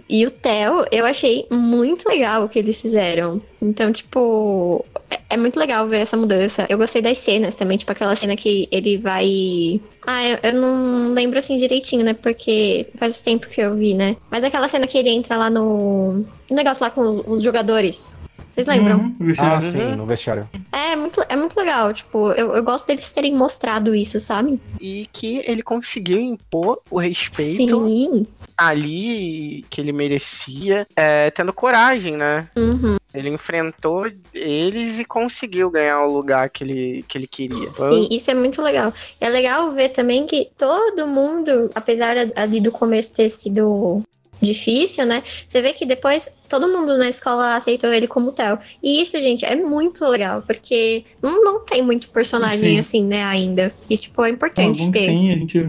E 0.10 0.26
o 0.26 0.32
Theo, 0.32 0.86
eu 0.92 1.06
achei 1.06 1.46
muito 1.52 2.08
legal 2.10 2.44
o 2.46 2.50
que 2.50 2.58
eles 2.58 2.82
fizeram. 2.82 3.42
Então, 3.62 3.92
tipo, 3.92 4.84
é- 5.12 5.20
é 5.32 5.38
muito 5.38 5.60
legal 5.60 5.86
ver 5.88 5.98
essa 6.00 6.16
mudança. 6.16 6.66
Eu 6.70 6.78
gostei 6.78 7.02
das 7.02 7.18
cenas 7.18 7.54
também, 7.56 7.78
tipo 7.78 7.92
aquela 7.92 8.16
cena 8.16 8.36
que 8.36 8.68
ele 8.72 8.98
vai. 8.98 9.80
Ah, 10.06 10.26
eu, 10.26 10.38
eu 10.44 10.54
não 10.54 11.14
lembro 11.14 11.38
assim 11.38 11.58
direitinho, 11.58 12.04
né? 12.06 12.14
Porque 12.14 12.88
faz 12.96 13.20
tempo 13.22 13.48
que 13.48 13.60
eu 13.62 13.76
vi, 13.76 13.94
né? 13.94 14.16
Mas 14.32 14.44
aquela 14.44 14.68
cena 14.68 14.88
que 14.88 14.98
ele 14.98 15.10
entra 15.10 15.36
lá 15.38 15.50
no. 15.50 16.24
no 16.50 16.56
negócio 16.56 16.84
lá 16.84 16.90
com 16.90 17.02
os, 17.02 17.24
os 17.28 17.42
jogadores. 17.42 18.16
Vocês 18.58 18.68
lembram? 18.68 18.98
Uhum, 19.20 19.34
Ah, 19.38 19.56
Luciano. 19.56 19.62
sim, 19.62 19.96
no 19.96 20.06
vestiário. 20.08 20.50
É 20.72 20.96
muito, 20.96 21.24
é 21.30 21.36
muito 21.36 21.56
legal 21.56 21.68
legal. 21.68 21.94
Tipo, 21.94 22.32
eu, 22.32 22.54
eu 22.56 22.64
gosto 22.64 22.88
deles 22.88 23.12
terem 23.12 23.36
mostrado 23.36 23.94
isso, 23.94 24.20
sabe? 24.20 24.60
E 24.80 25.08
que 25.12 25.42
ele 25.46 25.62
conseguiu 25.62 26.20
impor 26.20 26.80
o 26.90 27.00
respeito 27.00 27.88
Sim. 27.88 28.26
ali 28.58 29.66
que 29.70 29.82
ele 29.82 29.92
merecia, 29.92 30.88
é, 30.96 31.30
tendo 31.30 31.54
coragem, 31.54 32.16
né? 32.16 32.48
Uhum. 32.56 32.98
Ele 33.14 33.30
enfrentou 33.30 34.06
eles 34.34 35.00
e 35.00 35.06
conseguiu 35.06 35.70
ganhar 35.70 36.04
o 36.04 36.12
lugar 36.14 36.50
que 36.50 36.64
ele, 36.64 37.06
que 37.08 37.18
ele 37.18 37.28
queria. 37.28 37.58
Sim, 37.58 38.08
isso 38.12 38.30
é 38.30 38.34
muito 38.34 38.62
legal. 38.62 38.94
É 39.20 39.30
legal 39.30 39.72
ver 39.72 39.90
também 39.90 40.26
que 40.26 40.50
todo 40.58 41.08
mundo, 41.08 41.72
apesar 41.74 42.16
ali 42.36 42.60
do 42.62 42.72
começo 42.72 43.12
ter 43.14 43.30
sido 43.30 44.04
difícil, 44.42 45.06
né? 45.06 45.24
Você 45.46 45.62
vê 45.62 45.74
que 45.74 45.86
depois 45.86 46.30
todo 46.48 46.68
mundo 46.68 46.98
na 46.98 47.10
escola 47.10 47.56
aceitou 47.56 47.92
ele 47.92 48.08
como 48.08 48.32
Theo. 48.32 48.60
E 48.82 49.02
isso, 49.02 49.18
gente, 49.18 49.46
é 49.46 49.56
muito 49.56 50.06
legal, 50.06 50.42
porque 50.46 51.04
não, 51.22 51.44
não 51.44 51.60
tem 51.66 51.82
muito 51.82 52.10
personagem 52.10 52.74
Sim. 52.74 52.80
assim, 52.80 53.04
né, 53.04 53.24
ainda. 53.24 53.74
E, 53.90 53.98
tipo, 53.98 54.24
é 54.24 54.30
importante 54.30 54.80
Algum 54.80 54.92
ter. 54.92 55.06
tem, 55.08 55.34
a 55.34 55.38
gente 55.38 55.66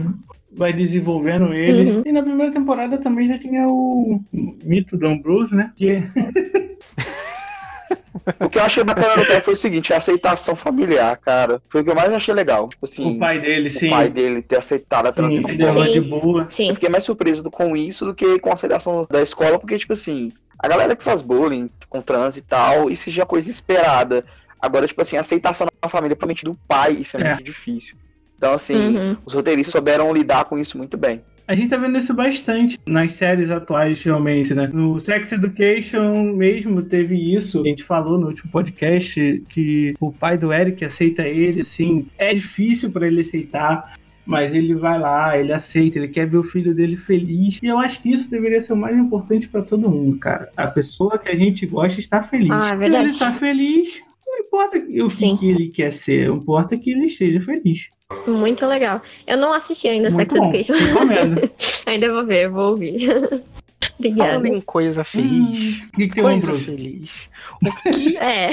vai 0.51 0.73
desenvolvendo 0.73 1.53
eles. 1.53 1.95
Uhum. 1.95 2.03
E 2.05 2.11
na 2.11 2.21
primeira 2.21 2.51
temporada 2.51 2.97
também 2.97 3.27
já 3.27 3.37
tinha 3.37 3.67
o 3.67 4.21
mito 4.63 4.97
do 4.97 5.07
Ambrose, 5.07 5.55
né? 5.55 5.71
Que 5.75 6.01
O 8.39 8.49
que 8.49 8.57
eu 8.57 8.63
achei 8.63 8.83
bacana 8.83 9.15
no 9.17 9.25
Theo 9.25 9.41
foi 9.41 9.53
o 9.53 9.57
seguinte, 9.57 9.93
a 9.93 9.97
aceitação 9.97 10.55
familiar, 10.55 11.17
cara. 11.17 11.61
Foi 11.69 11.81
o 11.81 11.83
que 11.83 11.89
eu 11.89 11.95
mais 11.95 12.11
achei 12.13 12.33
legal. 12.33 12.67
Tipo 12.69 12.85
assim, 12.85 13.15
o 13.15 13.19
pai 13.19 13.39
dele, 13.39 13.67
o 13.67 13.71
sim. 13.71 13.89
pai 13.89 14.09
dele 14.09 14.41
ter 14.41 14.57
aceitado 14.57 15.07
a 15.07 15.11
transição. 15.13 15.49
Sim. 15.49 15.91
de 15.93 16.01
boa. 16.01 16.41
Eu 16.43 16.49
Sim. 16.49 16.73
fiquei 16.75 16.89
mais 16.89 17.03
surpreso 17.03 17.43
com 17.49 17.75
isso 17.75 18.05
do 18.05 18.13
que 18.13 18.39
com 18.39 18.49
a 18.49 18.53
aceitação 18.53 19.07
da 19.09 19.21
escola, 19.21 19.57
porque, 19.59 19.77
tipo 19.77 19.93
assim, 19.93 20.31
a 20.57 20.67
galera 20.67 20.95
que 20.95 21.03
faz 21.03 21.21
bullying 21.21 21.69
com 21.89 22.01
trans 22.01 22.37
e 22.37 22.41
tal, 22.41 22.89
isso 22.89 23.09
já 23.09 23.23
é 23.23 23.25
coisa 23.25 23.49
esperada. 23.49 24.23
Agora, 24.61 24.87
tipo 24.87 25.01
assim, 25.01 25.17
a 25.17 25.21
aceitação 25.21 25.67
na 25.81 25.89
família, 25.89 26.15
principalmente 26.15 26.43
do 26.45 26.55
pai, 26.67 26.91
isso 26.93 27.17
é, 27.17 27.21
É. 27.21 27.29
muito 27.35 27.43
difícil. 27.45 27.95
Então, 28.37 28.53
assim, 28.53 28.97
Uhum. 28.97 29.17
os 29.25 29.33
roteiristas 29.33 29.71
souberam 29.71 30.13
lidar 30.13 30.45
com 30.45 30.57
isso 30.57 30.77
muito 30.77 30.97
bem. 30.97 31.21
A 31.49 31.55
gente 31.55 31.71
tá 31.71 31.77
vendo 31.77 31.97
isso 31.97 32.13
bastante 32.13 32.77
nas 32.85 33.13
séries 33.13 33.49
atuais, 33.49 34.03
realmente, 34.03 34.53
né? 34.53 34.69
No 34.71 34.99
Sex 34.99 35.31
Education 35.31 36.31
mesmo 36.35 36.83
teve 36.83 37.15
isso. 37.15 37.61
A 37.61 37.67
gente 37.67 37.83
falou 37.83 38.19
no 38.19 38.27
último 38.27 38.51
podcast 38.51 39.43
que 39.49 39.95
o 39.99 40.11
pai 40.11 40.37
do 40.37 40.53
Eric 40.53 40.85
aceita 40.85 41.23
ele, 41.23 41.61
assim. 41.61 42.05
É 42.19 42.35
difícil 42.35 42.91
pra 42.91 43.07
ele 43.07 43.21
aceitar. 43.21 43.97
Mas 44.27 44.53
ele 44.53 44.75
vai 44.75 44.99
lá, 44.99 45.35
ele 45.39 45.51
aceita, 45.51 45.97
ele 45.97 46.09
quer 46.09 46.27
ver 46.27 46.37
o 46.37 46.43
filho 46.43 46.75
dele 46.75 46.95
feliz. 46.95 47.57
E 47.63 47.65
eu 47.65 47.79
acho 47.79 47.99
que 47.99 48.11
isso 48.13 48.29
deveria 48.29 48.61
ser 48.61 48.73
o 48.73 48.77
mais 48.77 48.95
importante 48.95 49.47
pra 49.47 49.63
todo 49.63 49.89
mundo, 49.89 50.19
cara. 50.19 50.51
A 50.55 50.67
pessoa 50.67 51.17
que 51.17 51.29
a 51.29 51.35
gente 51.35 51.65
gosta 51.65 51.99
está 51.99 52.21
feliz. 52.21 52.51
Ah, 52.51 52.67
é 52.67 52.69
Se 52.69 52.75
verdade. 52.75 53.03
ele 53.05 53.09
está 53.09 53.31
feliz, 53.33 53.99
não 54.29 54.39
importa 54.39 54.77
o 54.77 54.81
que, 54.81 55.09
Sim. 55.09 55.35
que 55.35 55.49
ele 55.49 55.69
quer 55.69 55.91
ser, 55.91 56.27
importa 56.27 56.77
que 56.77 56.91
ele 56.91 57.05
esteja 57.05 57.41
feliz. 57.41 57.89
Muito 58.27 58.65
legal. 58.65 59.01
Eu 59.27 59.37
não 59.37 59.53
assisti 59.53 59.87
ainda 59.87 60.09
Muito 60.09 60.31
Sex 60.31 60.33
bom. 60.33 60.49
Education. 60.49 60.73
Recomendo. 60.73 61.51
ainda 61.85 62.11
vou 62.11 62.25
ver, 62.25 62.49
vou 62.49 62.71
ouvir. 62.71 63.07
Obrigada. 63.99 64.29
Falando 64.31 64.45
em 64.45 64.61
coisa 64.61 65.03
feliz, 65.03 65.87
O 65.87 65.91
que, 65.91 66.07
que 66.07 66.15
tem 66.15 66.25
um 66.25 66.41
coisa 66.41 66.65
feliz. 66.65 67.29
O 67.61 67.91
que 67.91 68.15
É. 68.17 68.49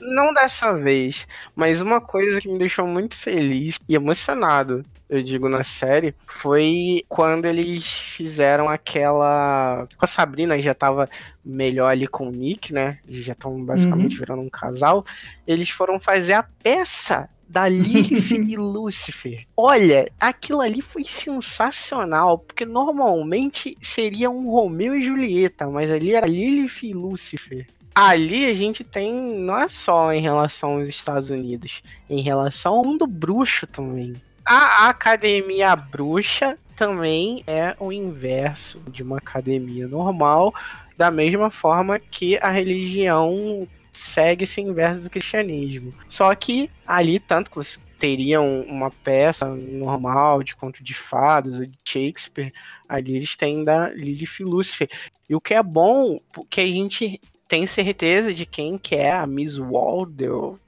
não 0.00 0.34
dessa 0.34 0.74
vez, 0.74 1.26
mas 1.54 1.80
uma 1.80 2.00
coisa 2.00 2.40
que 2.40 2.48
me 2.48 2.58
deixou 2.58 2.86
muito 2.86 3.16
feliz 3.16 3.78
e 3.88 3.94
emocionado, 3.94 4.84
eu 5.08 5.22
digo 5.22 5.48
na 5.48 5.62
série, 5.62 6.14
foi 6.26 7.04
quando 7.08 7.44
eles 7.44 7.84
fizeram 7.84 8.68
aquela. 8.68 9.86
Com 9.96 10.04
a 10.04 10.08
Sabrina 10.08 10.60
já 10.60 10.74
tava 10.74 11.08
melhor 11.44 11.88
ali 11.88 12.08
com 12.08 12.28
o 12.28 12.32
Nick, 12.32 12.72
né? 12.72 12.98
Eles 13.06 13.24
já 13.24 13.32
estão 13.32 13.64
basicamente 13.64 14.18
virando 14.18 14.42
um 14.42 14.50
casal. 14.50 15.04
Eles 15.46 15.70
foram 15.70 16.00
fazer 16.00 16.32
a 16.32 16.42
peça 16.42 17.28
da 17.48 17.68
Lilith 17.68 18.32
e 18.50 18.56
Lúcifer. 18.56 19.46
Olha, 19.56 20.10
aquilo 20.18 20.60
ali 20.60 20.82
foi 20.82 21.04
sensacional, 21.04 22.38
porque 22.38 22.66
normalmente 22.66 23.78
seria 23.80 24.28
um 24.28 24.50
Romeu 24.50 24.96
e 24.96 25.02
Julieta, 25.02 25.68
mas 25.70 25.90
ali 25.90 26.14
era 26.14 26.26
Lilith 26.26 26.82
e 26.82 26.92
Lúcifer. 26.92 27.66
Ali 27.94 28.44
a 28.44 28.54
gente 28.54 28.84
tem, 28.84 29.14
não 29.14 29.56
é 29.56 29.68
só 29.68 30.12
em 30.12 30.20
relação 30.20 30.74
aos 30.74 30.88
Estados 30.88 31.30
Unidos, 31.30 31.80
em 32.10 32.20
relação 32.20 32.74
ao 32.74 32.84
mundo 32.84 33.06
bruxo 33.06 33.66
também. 33.66 34.12
A 34.46 34.88
academia 34.88 35.74
bruxa 35.74 36.56
também 36.76 37.42
é 37.46 37.74
o 37.80 37.90
inverso 37.90 38.80
de 38.90 39.02
uma 39.02 39.18
academia 39.18 39.88
normal, 39.88 40.54
da 40.96 41.10
mesma 41.10 41.50
forma 41.50 41.98
que 41.98 42.38
a 42.38 42.50
religião 42.50 43.66
segue 43.92 44.44
esse 44.44 44.60
inverso 44.60 45.00
do 45.00 45.10
cristianismo. 45.10 45.92
Só 46.08 46.32
que 46.34 46.70
ali, 46.86 47.18
tanto 47.18 47.50
que 47.50 47.56
você 47.56 47.78
teria 47.98 48.40
um- 48.40 48.62
uma 48.62 48.90
peça 48.90 49.46
normal 49.46 50.42
de 50.42 50.54
conto 50.54 50.84
de 50.84 50.94
fadas 50.94 51.54
ou 51.54 51.66
de 51.66 51.78
Shakespeare, 51.84 52.52
ali 52.88 53.16
eles 53.16 53.34
têm 53.34 53.64
da 53.64 53.88
Lilith 53.88 54.40
Lúcifer. 54.40 54.88
E 55.28 55.34
o 55.34 55.40
que 55.40 55.54
é 55.54 55.62
bom, 55.62 56.20
porque 56.32 56.60
a 56.60 56.66
gente 56.66 57.20
tem 57.48 57.66
certeza 57.66 58.34
de 58.34 58.44
quem 58.44 58.76
que 58.76 58.94
é 58.94 59.12
a 59.12 59.26
Miss 59.26 59.58
Waldel, 59.58 60.58
eh, 60.58 60.65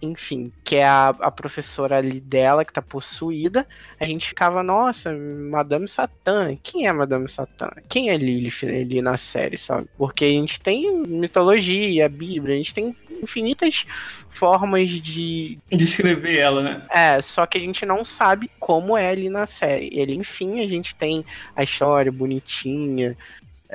enfim, 0.00 0.52
que 0.62 0.76
é 0.76 0.86
a, 0.86 1.08
a 1.08 1.30
professora 1.30 1.98
ali 1.98 2.20
dela 2.20 2.64
que 2.64 2.72
tá 2.72 2.82
possuída, 2.82 3.66
a 3.98 4.04
gente 4.04 4.28
ficava, 4.28 4.62
nossa, 4.62 5.12
Madame 5.12 5.88
Satã, 5.88 6.56
quem 6.62 6.86
é 6.86 6.92
Madame 6.92 7.28
Satã? 7.28 7.70
Quem 7.88 8.10
é 8.10 8.16
Lilith 8.16 8.64
ali 8.64 9.00
na 9.00 9.16
série, 9.16 9.58
sabe? 9.58 9.88
Porque 9.96 10.24
a 10.24 10.28
gente 10.28 10.60
tem 10.60 11.02
mitologia, 11.06 12.08
Bíblia, 12.08 12.54
a 12.54 12.58
gente 12.58 12.74
tem 12.74 12.94
infinitas 13.22 13.86
formas 14.28 14.90
de, 14.90 15.58
Descrever 15.70 16.38
ela, 16.38 16.62
né? 16.62 16.82
é, 16.90 17.22
só 17.22 17.46
que 17.46 17.56
a 17.56 17.60
gente 17.60 17.86
não 17.86 18.04
sabe 18.04 18.50
como 18.58 18.96
é 18.96 19.10
ali 19.10 19.28
na 19.28 19.46
série. 19.46 19.90
Ele, 19.92 20.14
enfim, 20.14 20.60
a 20.60 20.68
gente 20.68 20.94
tem 20.94 21.24
a 21.56 21.62
história 21.62 22.10
bonitinha, 22.10 23.16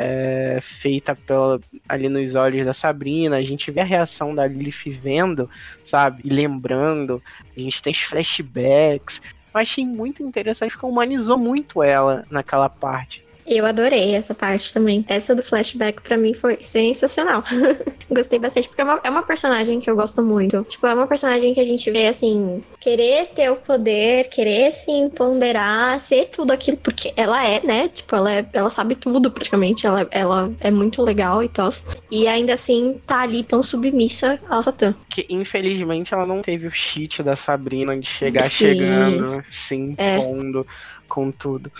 é, 0.01 0.59
feita 0.61 1.13
pela, 1.13 1.59
ali 1.87 2.07
nos 2.07 2.33
olhos 2.33 2.65
da 2.65 2.73
Sabrina. 2.73 3.35
A 3.35 3.41
gente 3.41 3.69
vê 3.69 3.81
a 3.81 3.83
reação 3.83 4.33
da 4.33 4.47
Lilith 4.47 4.89
vendo, 4.91 5.49
sabe? 5.85 6.21
E 6.23 6.29
lembrando. 6.29 7.21
A 7.55 7.59
gente 7.59 7.81
tem 7.81 7.91
os 7.91 7.99
flashbacks. 7.99 9.21
Eu 9.53 9.59
achei 9.59 9.85
muito 9.85 10.23
interessante 10.23 10.71
porque 10.71 10.85
humanizou 10.85 11.37
muito 11.37 11.83
ela 11.83 12.23
naquela 12.31 12.69
parte. 12.69 13.25
Eu 13.49 13.65
adorei 13.65 14.13
essa 14.13 14.35
parte 14.35 14.71
também. 14.71 15.03
Essa 15.07 15.33
do 15.33 15.41
flashback 15.41 16.01
pra 16.01 16.15
mim 16.15 16.35
foi 16.35 16.59
sensacional. 16.61 17.43
Gostei 18.07 18.37
bastante, 18.37 18.67
porque 18.67 18.81
é 18.81 18.83
uma, 18.83 18.99
é 19.03 19.09
uma 19.09 19.23
personagem 19.23 19.79
que 19.79 19.89
eu 19.89 19.95
gosto 19.95 20.21
muito. 20.21 20.63
Tipo, 20.69 20.85
é 20.85 20.93
uma 20.93 21.07
personagem 21.07 21.53
que 21.55 21.59
a 21.59 21.65
gente 21.65 21.89
vê 21.89 22.05
assim, 22.07 22.61
querer 22.79 23.27
ter 23.35 23.49
o 23.51 23.55
poder, 23.55 24.29
querer 24.29 24.71
se 24.71 24.91
empoderar, 24.91 25.99
ser 25.99 26.25
tudo 26.25 26.51
aquilo, 26.51 26.77
porque 26.77 27.11
ela 27.15 27.43
é, 27.45 27.59
né? 27.65 27.87
Tipo, 27.87 28.15
ela, 28.15 28.31
é- 28.31 28.45
ela 28.53 28.69
sabe 28.69 28.93
tudo 28.95 29.31
praticamente. 29.31 29.85
Ela, 29.85 30.07
ela 30.11 30.51
é 30.59 30.69
muito 30.69 31.01
legal 31.01 31.43
e 31.43 31.49
tal. 31.49 31.69
E 32.11 32.27
ainda 32.27 32.53
assim 32.53 32.99
tá 33.07 33.21
ali 33.21 33.43
tão 33.43 33.63
submissa 33.63 34.39
ao 34.47 34.61
Satã. 34.61 34.93
Que 35.09 35.25
infelizmente 35.27 36.13
ela 36.13 36.25
não 36.25 36.41
teve 36.41 36.67
o 36.67 36.71
cheat 36.71 37.23
da 37.23 37.35
Sabrina 37.35 37.97
de 37.97 38.07
chegar 38.07 38.43
Sim. 38.43 38.49
chegando, 38.49 39.43
se 39.49 39.95
É. 39.97 40.17
impondo 40.17 40.67
com 41.07 41.31
tudo. 41.31 41.71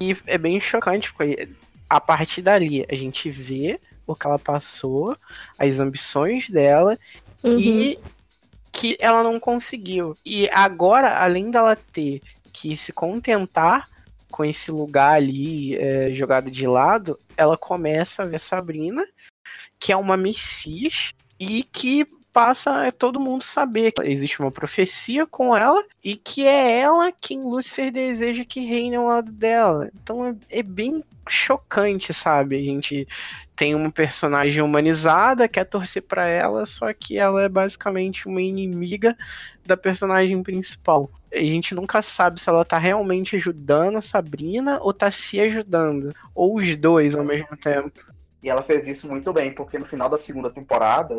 E 0.00 0.16
é 0.26 0.36
bem 0.38 0.60
chocante, 0.60 1.12
porque 1.12 1.48
a 1.88 2.00
partir 2.00 2.42
dali 2.42 2.84
a 2.90 2.94
gente 2.94 3.30
vê 3.30 3.80
o 4.06 4.14
que 4.14 4.26
ela 4.26 4.38
passou, 4.38 5.16
as 5.58 5.80
ambições 5.80 6.48
dela 6.48 6.98
Uhum. 7.42 7.58
e 7.58 7.98
que 8.72 8.96
ela 8.98 9.22
não 9.22 9.38
conseguiu. 9.38 10.16
E 10.24 10.48
agora, 10.50 11.18
além 11.18 11.50
dela 11.50 11.76
ter 11.76 12.20
que 12.52 12.76
se 12.76 12.92
contentar 12.92 13.88
com 14.30 14.44
esse 14.44 14.70
lugar 14.70 15.12
ali 15.12 15.76
é, 15.76 16.12
jogado 16.12 16.50
de 16.50 16.66
lado, 16.66 17.18
ela 17.36 17.56
começa 17.56 18.22
a 18.22 18.26
ver 18.26 18.40
Sabrina, 18.40 19.06
que 19.78 19.92
é 19.92 19.96
uma 19.96 20.16
Messias, 20.16 21.12
e 21.38 21.62
que 21.62 22.06
passa 22.36 22.86
a 22.86 22.92
todo 22.92 23.18
mundo 23.18 23.42
saber 23.42 23.92
que 23.92 24.02
existe 24.02 24.40
uma 24.40 24.50
profecia 24.50 25.24
com 25.24 25.56
ela 25.56 25.82
e 26.04 26.16
que 26.16 26.46
é 26.46 26.80
ela 26.80 27.10
quem 27.10 27.42
Lúcifer 27.42 27.90
deseja 27.90 28.44
que 28.44 28.60
reine 28.60 28.94
ao 28.94 29.06
lado 29.06 29.32
dela. 29.32 29.88
Então 29.94 30.26
é, 30.26 30.34
é 30.50 30.62
bem 30.62 31.02
chocante, 31.26 32.12
sabe? 32.12 32.58
A 32.58 32.62
gente 32.62 33.08
tem 33.56 33.74
uma 33.74 33.90
personagem 33.90 34.60
humanizada, 34.60 35.48
quer 35.48 35.64
torcer 35.64 36.02
pra 36.02 36.26
ela, 36.26 36.66
só 36.66 36.92
que 36.92 37.16
ela 37.16 37.42
é 37.42 37.48
basicamente 37.48 38.28
uma 38.28 38.42
inimiga 38.42 39.16
da 39.64 39.74
personagem 39.74 40.42
principal. 40.42 41.10
A 41.32 41.38
gente 41.38 41.74
nunca 41.74 42.02
sabe 42.02 42.38
se 42.38 42.50
ela 42.50 42.66
tá 42.66 42.76
realmente 42.76 43.34
ajudando 43.34 43.96
a 43.96 44.02
Sabrina 44.02 44.78
ou 44.82 44.92
tá 44.92 45.10
se 45.10 45.40
ajudando. 45.40 46.14
Ou 46.34 46.56
os 46.56 46.76
dois 46.76 47.14
ao 47.14 47.24
mesmo 47.24 47.56
tempo. 47.56 47.98
E 48.42 48.50
ela 48.50 48.62
fez 48.62 48.86
isso 48.86 49.08
muito 49.08 49.32
bem, 49.32 49.54
porque 49.54 49.78
no 49.78 49.86
final 49.86 50.10
da 50.10 50.18
segunda 50.18 50.50
temporada, 50.50 51.18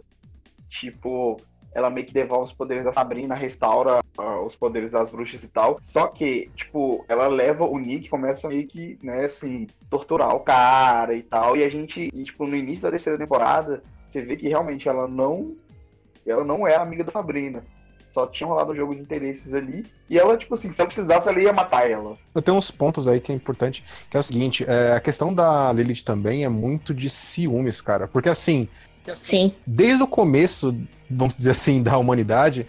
tipo, 0.69 1.37
ela 1.73 1.89
meio 1.89 2.07
que 2.07 2.13
devolve 2.13 2.45
os 2.45 2.53
poderes 2.53 2.83
da 2.83 2.93
Sabrina, 2.93 3.35
restaura 3.35 3.99
ah, 4.17 4.41
os 4.41 4.55
poderes 4.55 4.91
das 4.91 5.11
bruxas 5.11 5.43
e 5.43 5.47
tal. 5.47 5.77
Só 5.81 6.07
que, 6.07 6.49
tipo, 6.55 7.05
ela 7.07 7.27
leva 7.27 7.65
o 7.65 7.77
Nick, 7.77 8.09
começa 8.09 8.47
meio 8.47 8.67
que, 8.67 8.97
né, 9.03 9.25
assim, 9.25 9.67
torturar 9.89 10.35
o 10.35 10.39
cara 10.39 11.13
e 11.13 11.21
tal. 11.21 11.55
E 11.55 11.63
a 11.63 11.69
gente, 11.69 12.09
e, 12.13 12.23
tipo, 12.23 12.47
no 12.47 12.55
início 12.55 12.81
da 12.81 12.89
terceira 12.89 13.17
temporada, 13.17 13.83
você 14.07 14.21
vê 14.21 14.35
que 14.35 14.47
realmente 14.47 14.89
ela 14.89 15.07
não. 15.07 15.55
Ela 16.25 16.43
não 16.43 16.67
é 16.67 16.75
amiga 16.75 17.03
da 17.03 17.11
Sabrina. 17.11 17.63
Só 18.11 18.25
tinha 18.25 18.47
rolado 18.47 18.71
um 18.71 18.75
jogo 18.75 18.95
de 18.95 19.01
interesses 19.01 19.53
ali. 19.53 19.85
E 20.09 20.17
ela, 20.17 20.35
tipo 20.35 20.55
assim, 20.55 20.73
se 20.73 20.81
ela 20.81 20.87
precisasse, 20.87 21.29
ela 21.29 21.39
ia 21.39 21.53
matar 21.53 21.89
ela. 21.89 22.17
Eu 22.33 22.41
tenho 22.41 22.57
uns 22.57 22.71
pontos 22.71 23.07
aí 23.07 23.19
que 23.19 23.31
é 23.31 23.35
importante, 23.35 23.85
que 24.09 24.17
é 24.17 24.19
o 24.19 24.23
seguinte, 24.23 24.65
é, 24.67 24.93
a 24.93 24.99
questão 24.99 25.31
da 25.31 25.71
Lilith 25.71 26.03
também 26.03 26.43
é 26.43 26.49
muito 26.49 26.93
de 26.93 27.07
ciúmes, 27.09 27.79
cara. 27.79 28.07
Porque 28.07 28.27
assim, 28.27 28.67
Sim. 29.15 29.53
desde 29.65 30.03
o 30.03 30.07
começo, 30.07 30.75
vamos 31.09 31.35
dizer 31.35 31.51
assim, 31.51 31.81
da 31.81 31.97
humanidade, 31.97 32.67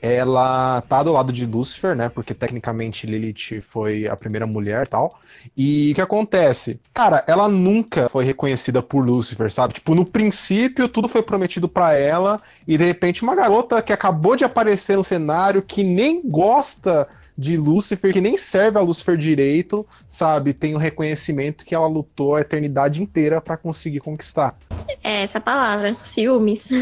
ela 0.00 0.82
tá 0.82 1.02
do 1.02 1.12
lado 1.12 1.32
de 1.32 1.46
Lúcifer, 1.46 1.96
né? 1.96 2.08
Porque 2.08 2.34
tecnicamente 2.34 3.06
Lilith 3.06 3.60
foi 3.60 4.06
a 4.06 4.16
primeira 4.16 4.46
mulher 4.46 4.84
e 4.86 4.88
tal. 4.88 5.18
E 5.56 5.90
o 5.92 5.94
que 5.94 6.00
acontece? 6.00 6.80
Cara, 6.92 7.24
ela 7.26 7.48
nunca 7.48 8.08
foi 8.08 8.24
reconhecida 8.24 8.82
por 8.82 9.04
Lúcifer, 9.04 9.50
sabe? 9.50 9.74
Tipo, 9.74 9.94
no 9.94 10.04
princípio, 10.04 10.88
tudo 10.88 11.08
foi 11.08 11.22
prometido 11.22 11.68
pra 11.68 11.94
ela, 11.94 12.40
e 12.68 12.76
de 12.76 12.84
repente, 12.84 13.22
uma 13.22 13.34
garota 13.34 13.82
que 13.82 13.92
acabou 13.92 14.36
de 14.36 14.44
aparecer 14.44 14.96
no 14.96 15.04
cenário, 15.04 15.62
que 15.62 15.82
nem 15.82 16.22
gosta 16.22 17.08
de 17.36 17.56
Lúcifer, 17.56 18.12
que 18.12 18.20
nem 18.20 18.38
serve 18.38 18.78
a 18.78 18.82
Lúcifer 18.82 19.16
direito, 19.16 19.86
sabe? 20.06 20.52
Tem 20.52 20.74
o 20.74 20.78
reconhecimento 20.78 21.64
que 21.64 21.74
ela 21.74 21.86
lutou 21.86 22.34
a 22.34 22.40
eternidade 22.40 23.02
inteira 23.02 23.40
pra 23.40 23.56
conseguir 23.56 24.00
conquistar. 24.00 24.56
É 25.02 25.22
essa 25.22 25.40
palavra, 25.40 25.96
ciúmes. 26.02 26.68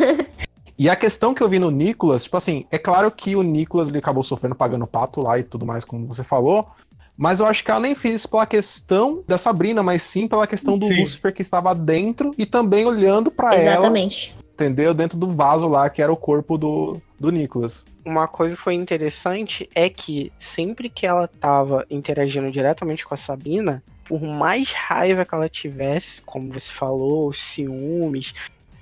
E 0.76 0.88
a 0.90 0.96
questão 0.96 1.32
que 1.32 1.40
eu 1.40 1.48
vi 1.48 1.60
no 1.60 1.70
Nicolas, 1.70 2.24
tipo 2.24 2.36
assim, 2.36 2.64
é 2.68 2.76
claro 2.78 3.08
que 3.08 3.36
o 3.36 3.42
Nicolas 3.42 3.88
ele 3.88 3.98
acabou 3.98 4.24
sofrendo 4.24 4.56
pagando 4.56 4.86
pato 4.88 5.20
lá 5.20 5.38
e 5.38 5.44
tudo 5.44 5.64
mais, 5.64 5.84
como 5.84 6.04
você 6.04 6.24
falou. 6.24 6.68
Mas 7.16 7.38
eu 7.38 7.46
acho 7.46 7.62
que 7.62 7.70
ela 7.70 7.78
nem 7.78 7.94
fez 7.94 8.16
isso 8.16 8.28
pela 8.28 8.44
questão 8.44 9.22
da 9.26 9.38
Sabrina, 9.38 9.84
mas 9.84 10.02
sim 10.02 10.26
pela 10.26 10.48
questão 10.48 10.76
do 10.76 10.88
Sim. 10.88 10.98
Lúcifer 10.98 11.32
que 11.32 11.42
estava 11.42 11.72
dentro 11.72 12.34
e 12.36 12.44
também 12.44 12.84
olhando 12.84 13.30
pra 13.30 13.54
ela, 13.54 13.74
Exatamente. 13.74 14.34
entendeu? 14.52 14.92
Dentro 14.92 15.16
do 15.16 15.28
vaso 15.28 15.68
lá 15.68 15.88
que 15.88 16.02
era 16.02 16.12
o 16.12 16.16
corpo 16.16 16.58
do, 16.58 17.00
do 17.20 17.30
Nicolas. 17.30 17.86
Uma 18.04 18.26
coisa 18.26 18.56
que 18.56 18.62
foi 18.62 18.74
interessante 18.74 19.68
é 19.76 19.88
que 19.88 20.32
sempre 20.40 20.90
que 20.90 21.06
ela 21.06 21.28
tava 21.28 21.86
interagindo 21.88 22.50
diretamente 22.50 23.06
com 23.06 23.14
a 23.14 23.16
Sabrina, 23.16 23.80
por 24.04 24.22
mais 24.22 24.72
raiva 24.72 25.24
que 25.24 25.34
ela 25.34 25.48
tivesse, 25.48 26.20
como 26.22 26.52
você 26.52 26.70
falou, 26.70 27.32
ciúmes, 27.32 28.34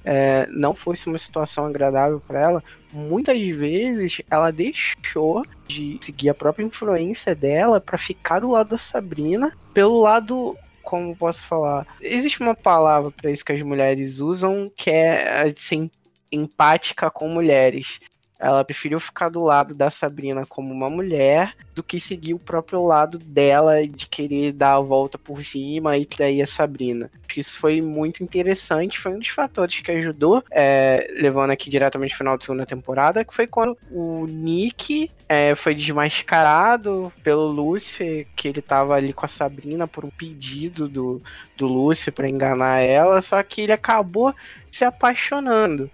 é, 0.05 0.47
não 0.51 0.75
fosse 0.75 1.07
uma 1.07 1.18
situação 1.18 1.66
agradável 1.66 2.20
para 2.20 2.41
ela, 2.41 2.64
muitas 2.93 3.39
vezes 3.39 4.20
ela 4.31 4.51
deixou 4.51 5.45
de 5.66 5.99
seguir 6.01 6.29
a 6.31 6.35
própria 6.35 6.64
influência 6.64 7.35
dela 7.35 7.81
para 7.81 7.97
ficar 7.97 8.41
do 8.41 8.51
lado 8.51 8.70
da 8.70 8.79
Sabrina, 8.79 9.57
pelo 9.73 10.01
lado 10.01 10.57
como 10.83 11.16
posso 11.16 11.45
falar? 11.47 11.87
Existe 12.01 12.41
uma 12.41 12.55
palavra 12.55 13.11
para 13.11 13.31
isso 13.31 13.45
que 13.45 13.53
as 13.53 13.62
mulheres 13.62 14.18
usam 14.18 14.70
que 14.77 14.91
é 14.91 15.43
assim, 15.43 15.91
empática 16.31 17.11
com 17.11 17.29
mulheres. 17.29 18.01
Ela 18.43 18.64
preferiu 18.64 18.99
ficar 18.99 19.28
do 19.28 19.40
lado 19.40 19.72
da 19.72 19.88
Sabrina 19.88 20.45
como 20.45 20.74
uma 20.74 20.90
mulher 20.90 21.55
do 21.76 21.82
que 21.82 22.01
seguir 22.01 22.34
o 22.34 22.40
próprio 22.40 22.84
lado 22.84 23.16
dela 23.16 23.86
de 23.86 24.09
querer 24.09 24.53
dar 24.53 24.74
a 24.74 24.80
volta 24.80 25.16
por 25.16 25.45
cima 25.45 25.97
e 25.97 26.05
trair 26.05 26.43
a 26.43 26.47
Sabrina. 26.47 27.09
Isso 27.36 27.57
foi 27.57 27.80
muito 27.80 28.22
interessante, 28.22 28.99
foi 28.99 29.12
um 29.12 29.20
dos 29.20 29.28
fatores 29.28 29.80
que 29.80 29.90
ajudou, 29.93 30.43
é, 30.51 31.07
levando 31.18 31.53
aqui 31.53 31.70
diretamente 31.70 32.12
ao 32.12 32.18
final 32.18 32.36
da 32.36 32.45
segunda 32.45 32.66
temporada, 32.66 33.24
que 33.24 33.32
foi 33.32 33.47
quando 33.47 33.78
o 33.90 34.26
Nick 34.26 35.11
é, 35.28 35.55
foi 35.55 35.74
desmascarado 35.74 37.12
pelo 37.22 37.47
Lúcifer, 37.47 38.26
que 38.36 38.49
ele 38.49 38.61
tava 38.61 38.95
ali 38.95 39.12
com 39.12 39.24
a 39.24 39.28
Sabrina 39.28 39.86
por 39.86 40.05
um 40.05 40.11
pedido 40.11 40.88
do, 40.88 41.22
do 41.57 41.66
Lúcifer 41.66 42.12
para 42.12 42.28
enganar 42.28 42.80
ela, 42.80 43.22
só 43.22 43.40
que 43.43 43.62
ele 43.62 43.72
acabou 43.72 44.34
se 44.70 44.84
apaixonando. 44.84 45.90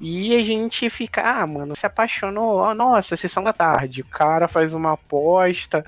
E 0.00 0.34
a 0.34 0.42
gente 0.42 0.88
fica, 0.88 1.22
ah, 1.22 1.46
mano, 1.46 1.76
se 1.76 1.84
apaixonou, 1.84 2.56
ó, 2.56 2.74
nossa, 2.74 3.16
sessão 3.16 3.42
da 3.42 3.52
tarde. 3.52 4.00
O 4.00 4.06
cara 4.06 4.48
faz 4.48 4.74
uma 4.74 4.92
aposta 4.92 5.84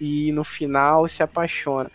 e 0.00 0.32
no 0.32 0.42
final 0.42 1.06
se 1.08 1.22
apaixona. 1.22 1.90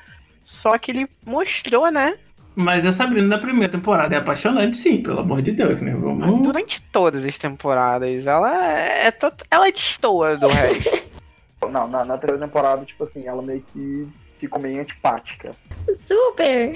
Só 0.45 0.77
que 0.77 0.91
ele 0.91 1.09
mostrou, 1.25 1.91
né? 1.91 2.17
Mas 2.55 2.85
a 2.85 2.93
Sabrina 2.93 3.27
da 3.35 3.37
primeira 3.37 3.69
temporada 3.71 4.15
é 4.15 4.17
apaixonante, 4.17 4.77
sim, 4.77 5.03
pelo 5.03 5.19
amor 5.19 5.41
de 5.41 5.51
Deus, 5.51 5.79
né? 5.81 5.91
Vamos. 5.93 6.41
Durante 6.41 6.81
todas 6.83 7.25
as 7.25 7.37
temporadas, 7.37 8.25
ela 8.25 8.51
é, 8.73 9.11
to- 9.11 9.31
ela 9.51 9.69
destoa 9.69 10.37
do 10.37 10.47
resto. 10.47 11.05
Não, 11.69 11.87
na, 11.87 12.05
na 12.05 12.17
terceira 12.17 12.45
temporada, 12.45 12.85
tipo 12.85 13.03
assim, 13.03 13.27
ela 13.27 13.41
meio 13.41 13.63
que 13.73 14.07
ficou 14.39 14.59
meio 14.61 14.79
antipática. 14.81 15.51
Super! 15.95 16.73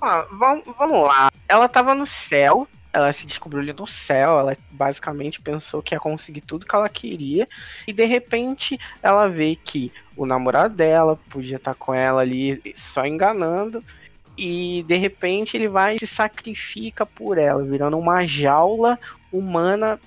Ó, 0.00 0.24
vamos, 0.32 0.64
vamos 0.76 1.02
lá. 1.04 1.30
Ela 1.48 1.68
tava 1.68 1.94
no 1.94 2.06
céu. 2.06 2.66
Ela 2.92 3.12
se 3.12 3.26
descobriu 3.26 3.60
ali 3.60 3.72
no 3.72 3.86
céu. 3.86 4.38
Ela 4.38 4.56
basicamente 4.70 5.40
pensou 5.40 5.82
que 5.82 5.94
ia 5.94 6.00
conseguir 6.00 6.42
tudo 6.42 6.66
que 6.66 6.74
ela 6.74 6.88
queria. 6.88 7.48
E 7.86 7.92
de 7.92 8.04
repente 8.04 8.78
ela 9.02 9.28
vê 9.28 9.56
que 9.56 9.92
o 10.16 10.26
namorado 10.26 10.74
dela 10.74 11.18
podia 11.30 11.56
estar 11.56 11.74
com 11.74 11.94
ela 11.94 12.20
ali 12.20 12.60
só 12.74 13.06
enganando. 13.06 13.82
E 14.36 14.84
de 14.86 14.96
repente 14.96 15.56
ele 15.56 15.68
vai 15.68 15.96
e 15.96 15.98
se 15.98 16.06
sacrifica 16.06 17.04
por 17.04 17.38
ela, 17.38 17.62
virando 17.62 17.98
uma 17.98 18.26
jaula 18.26 18.98
humana 19.30 19.98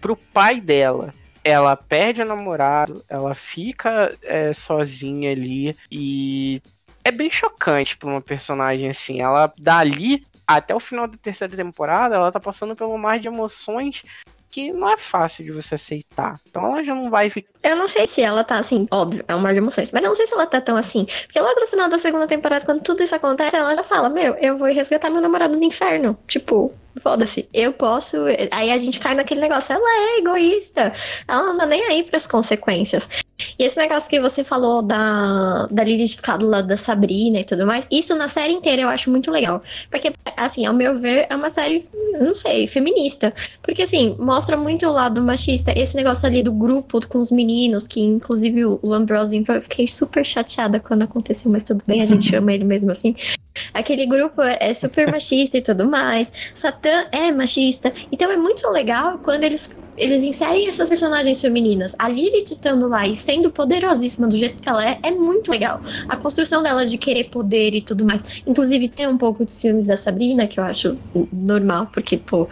pro 0.00 0.16
pai 0.16 0.60
dela. 0.60 1.14
Ela 1.42 1.74
perde 1.74 2.20
o 2.20 2.26
namorado, 2.26 3.02
ela 3.08 3.34
fica 3.34 4.14
é, 4.22 4.52
sozinha 4.52 5.30
ali 5.30 5.74
e 5.90 6.60
é 7.02 7.10
bem 7.10 7.30
chocante 7.30 7.96
pra 7.96 8.08
uma 8.08 8.20
personagem 8.20 8.90
assim. 8.90 9.20
Ela 9.22 9.52
dali 9.58 10.22
até 10.56 10.74
o 10.74 10.80
final 10.80 11.06
da 11.06 11.16
terceira 11.16 11.56
temporada, 11.56 12.16
ela 12.16 12.32
tá 12.32 12.40
passando 12.40 12.74
pelo 12.74 12.98
mar 12.98 13.18
de 13.18 13.28
emoções 13.28 14.02
que 14.50 14.72
não 14.72 14.88
é 14.88 14.96
fácil 14.96 15.44
de 15.44 15.52
você 15.52 15.76
aceitar. 15.76 16.40
Então 16.48 16.66
ela 16.66 16.82
já 16.82 16.94
não 16.94 17.08
vai 17.08 17.30
ficar. 17.30 17.50
Eu 17.62 17.76
não 17.76 17.88
sei 17.88 18.06
se 18.06 18.22
ela 18.22 18.42
tá 18.42 18.58
assim, 18.58 18.86
óbvio, 18.90 19.24
é 19.28 19.34
um 19.34 19.38
mar 19.38 19.52
de 19.52 19.58
emoções, 19.58 19.90
mas 19.90 20.02
eu 20.02 20.08
não 20.08 20.16
sei 20.16 20.26
se 20.26 20.32
ela 20.34 20.46
tá 20.46 20.60
tão 20.60 20.76
assim. 20.76 21.06
Porque 21.26 21.38
logo 21.38 21.60
no 21.60 21.66
final 21.66 21.88
da 21.88 21.98
segunda 21.98 22.26
temporada, 22.26 22.64
quando 22.64 22.82
tudo 22.82 23.02
isso 23.02 23.14
acontece, 23.14 23.54
ela 23.54 23.74
já 23.74 23.84
fala: 23.84 24.08
Meu, 24.08 24.34
eu 24.36 24.56
vou 24.56 24.68
resgatar 24.68 25.10
meu 25.10 25.20
namorado 25.20 25.56
do 25.56 25.64
inferno. 25.64 26.18
Tipo, 26.26 26.72
foda-se, 27.00 27.48
eu 27.52 27.72
posso. 27.72 28.16
Aí 28.50 28.70
a 28.70 28.78
gente 28.78 28.98
cai 28.98 29.14
naquele 29.14 29.40
negócio, 29.40 29.72
ela 29.72 29.88
é 29.88 30.18
egoísta. 30.18 30.92
Ela 31.28 31.42
não 31.42 31.58
tá 31.58 31.66
nem 31.66 31.82
aí 31.84 32.02
pras 32.02 32.26
consequências. 32.26 33.08
E 33.58 33.64
esse 33.64 33.76
negócio 33.76 34.08
que 34.10 34.20
você 34.20 34.44
falou 34.44 34.82
da, 34.82 35.66
da 35.70 35.84
Lilith 35.84 36.16
ficar 36.16 36.36
do 36.36 36.46
lado 36.46 36.66
da 36.66 36.76
Sabrina 36.76 37.40
e 37.40 37.44
tudo 37.44 37.66
mais, 37.66 37.86
isso 37.90 38.14
na 38.14 38.28
série 38.28 38.52
inteira 38.52 38.82
eu 38.82 38.88
acho 38.88 39.10
muito 39.10 39.30
legal. 39.30 39.62
Porque, 39.90 40.12
assim, 40.36 40.66
ao 40.66 40.74
meu 40.74 40.98
ver, 40.98 41.26
é 41.28 41.36
uma 41.36 41.50
série, 41.50 41.88
não 42.18 42.34
sei, 42.34 42.66
feminista. 42.66 43.32
Porque, 43.62 43.82
assim, 43.82 44.16
mostra 44.18 44.56
muito 44.56 44.86
o 44.86 44.92
lado 44.92 45.22
machista. 45.22 45.72
Esse 45.76 45.96
negócio 45.96 46.26
ali 46.26 46.42
do 46.42 46.52
grupo 46.52 47.06
com 47.08 47.18
os 47.18 47.30
meninos, 47.30 47.49
que 47.88 48.00
inclusive 48.00 48.64
o 48.64 48.80
o 48.82 48.94
Ambrose, 48.94 49.44
eu 49.46 49.62
fiquei 49.62 49.86
super 49.86 50.24
chateada 50.24 50.80
quando 50.80 51.02
aconteceu, 51.02 51.50
mas 51.50 51.64
tudo 51.64 51.84
bem, 51.86 52.02
a 52.02 52.06
gente 52.06 52.28
chama 52.30 52.52
ele 52.52 52.64
mesmo 52.64 52.90
assim. 52.90 53.14
Aquele 53.74 54.06
grupo 54.06 54.40
é 54.42 54.60
é 54.60 54.74
super 54.74 55.10
machista 55.10 55.58
e 55.58 55.62
tudo 55.62 55.88
mais. 55.88 56.30
Satã 56.54 57.06
é 57.10 57.32
machista. 57.32 57.92
Então 58.12 58.30
é 58.30 58.36
muito 58.36 58.68
legal 58.68 59.18
quando 59.18 59.42
eles, 59.44 59.76
eles 59.96 60.22
inserem 60.22 60.68
essas 60.68 60.88
personagens 60.88 61.40
femininas. 61.40 61.94
A 61.98 62.08
Lilith 62.08 62.52
estando 62.52 62.86
lá 62.86 63.08
e 63.08 63.16
sendo 63.16 63.50
poderosíssima 63.50 64.28
do 64.28 64.36
jeito 64.36 64.62
que 64.62 64.68
ela 64.68 64.88
é, 64.88 64.98
é 65.02 65.10
muito 65.10 65.50
legal. 65.50 65.80
A 66.08 66.16
construção 66.16 66.62
dela 66.62 66.86
de 66.86 66.98
querer 66.98 67.24
poder 67.24 67.74
e 67.74 67.80
tudo 67.82 68.04
mais. 68.04 68.22
Inclusive 68.46 68.88
tem 68.88 69.08
um 69.08 69.18
pouco 69.18 69.44
de 69.44 69.52
ciúmes 69.52 69.86
da 69.86 69.96
Sabrina, 69.96 70.46
que 70.46 70.60
eu 70.60 70.64
acho 70.64 70.96
normal, 71.32 71.88
porque, 71.92 72.16
pô, 72.16 72.48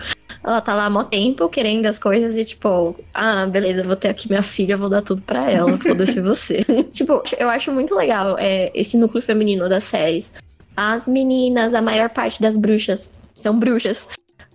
ela 0.49 0.61
tá 0.61 0.75
lá 0.75 0.87
há 0.87 0.91
mó 0.91 1.05
tempo 1.05 1.49
querendo 1.49 1.87
as 1.87 1.99
coisas 1.99 2.37
e, 2.37 2.45
tipo, 2.45 2.97
ah, 3.13 3.47
beleza, 3.47 3.83
vou 3.83 3.97
ter 3.97 4.09
aqui 4.09 4.29
minha 4.29 4.43
filha, 4.43 4.77
vou 4.77 4.89
dar 4.89 5.03
tudo 5.03 5.23
pra 5.23 5.51
ela, 5.51 5.77
foda-se 5.79 6.21
você. 6.21 6.65
tipo, 6.93 7.23
eu 7.39 7.49
acho 7.49 7.71
muito 7.73 7.95
legal 7.95 8.37
é, 8.39 8.71
esse 8.75 8.97
núcleo 8.97 9.23
feminino 9.23 9.69
das 9.69 9.85
séries. 9.85 10.33
As 10.77 11.07
meninas, 11.09 11.75
a 11.75 11.83
maior 11.83 12.09
parte 12.09 12.41
das 12.41 12.57
bruxas 12.57 13.15
são 13.35 13.59
bruxas. 13.59 14.09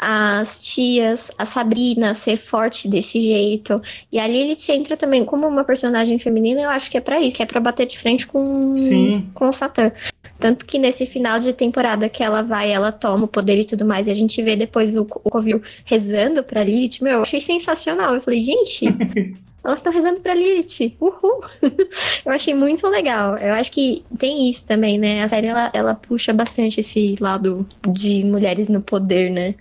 As 0.05 0.61
tias, 0.61 1.31
a 1.37 1.45
Sabrina 1.45 2.13
ser 2.13 2.37
forte 2.37 2.87
desse 2.87 3.21
jeito. 3.21 3.81
E 4.11 4.19
a 4.19 4.27
Lilith 4.27 4.69
entra 4.69 4.97
também 4.97 5.23
como 5.23 5.47
uma 5.47 5.63
personagem 5.63 6.19
feminina, 6.19 6.61
eu 6.61 6.69
acho 6.69 6.91
que 6.91 6.97
é 6.97 7.01
pra 7.01 7.21
isso, 7.21 7.37
que 7.37 7.43
é 7.43 7.45
pra 7.45 7.59
bater 7.59 7.85
de 7.85 7.97
frente 7.97 8.27
com, 8.27 8.77
Sim. 8.77 9.29
com 9.33 9.47
o 9.47 9.53
Satã. 9.53 9.91
Tanto 10.39 10.65
que 10.65 10.77
nesse 10.77 11.05
final 11.05 11.39
de 11.39 11.53
temporada 11.53 12.09
que 12.09 12.21
ela 12.21 12.41
vai, 12.41 12.71
ela 12.71 12.91
toma 12.91 13.25
o 13.25 13.27
poder 13.29 13.61
e 13.61 13.65
tudo 13.65 13.85
mais, 13.85 14.07
e 14.07 14.11
a 14.11 14.13
gente 14.13 14.41
vê 14.41 14.55
depois 14.55 14.97
o, 14.97 15.03
o 15.23 15.29
Covil 15.29 15.61
rezando 15.85 16.43
pra 16.43 16.63
Lilith, 16.63 17.01
meu, 17.01 17.13
eu 17.13 17.21
achei 17.21 17.39
sensacional. 17.39 18.13
Eu 18.13 18.21
falei, 18.21 18.41
gente, 18.41 18.85
elas 19.64 19.80
estão 19.80 19.93
rezando 19.93 20.20
pra 20.20 20.34
Lilith. 20.34 20.95
Uhul! 20.99 21.43
eu 22.26 22.32
achei 22.32 22.53
muito 22.53 22.88
legal. 22.88 23.38
Eu 23.38 23.53
acho 23.53 23.72
que 23.72 24.03
tem 24.20 24.49
isso 24.49 24.66
também, 24.68 24.97
né? 24.97 25.24
A 25.24 25.30
série 25.30 25.47
ela, 25.47 25.70
ela 25.74 25.95
puxa 25.95 26.34
bastante 26.34 26.80
esse 26.82 27.16
lado 27.20 27.66
de 27.88 28.24
mulheres 28.26 28.68
no 28.68 28.82
poder, 28.82 29.30
né? 29.30 29.55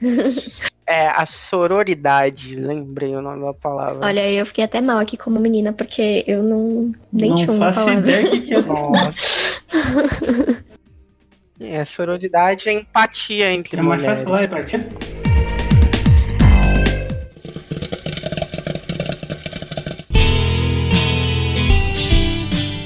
É 0.87 1.09
a 1.09 1.25
sororidade, 1.25 2.57
lembrei 2.57 3.15
o 3.15 3.23
nome 3.23 3.45
da 3.45 3.55
palavra. 3.55 4.05
Olha, 4.07 4.29
eu 4.31 4.45
fiquei 4.45 4.65
até 4.65 4.81
mal 4.81 4.99
aqui 4.99 5.17
como 5.17 5.39
menina, 5.39 5.73
porque 5.73 6.25
eu 6.27 6.43
não 6.43 6.93
nem 7.13 7.31
não 7.31 7.37
tinha 7.37 7.53
uma 7.53 7.73
faço 7.73 7.85
palavra. 7.87 8.11
ideia 8.11 8.31
que, 8.31 8.41
que 8.41 8.55
é. 8.55 8.61
Nossa. 8.63 9.63
É, 11.61 11.85
sororidade 11.85 12.69
é 12.69 12.73
empatia 12.73 13.53
entre 13.53 13.79
É 13.79 13.83
mais 13.83 14.01
mulheres. 14.01 14.25
fácil 14.25 14.25
falar, 14.25 14.45
empatia? 14.45 15.22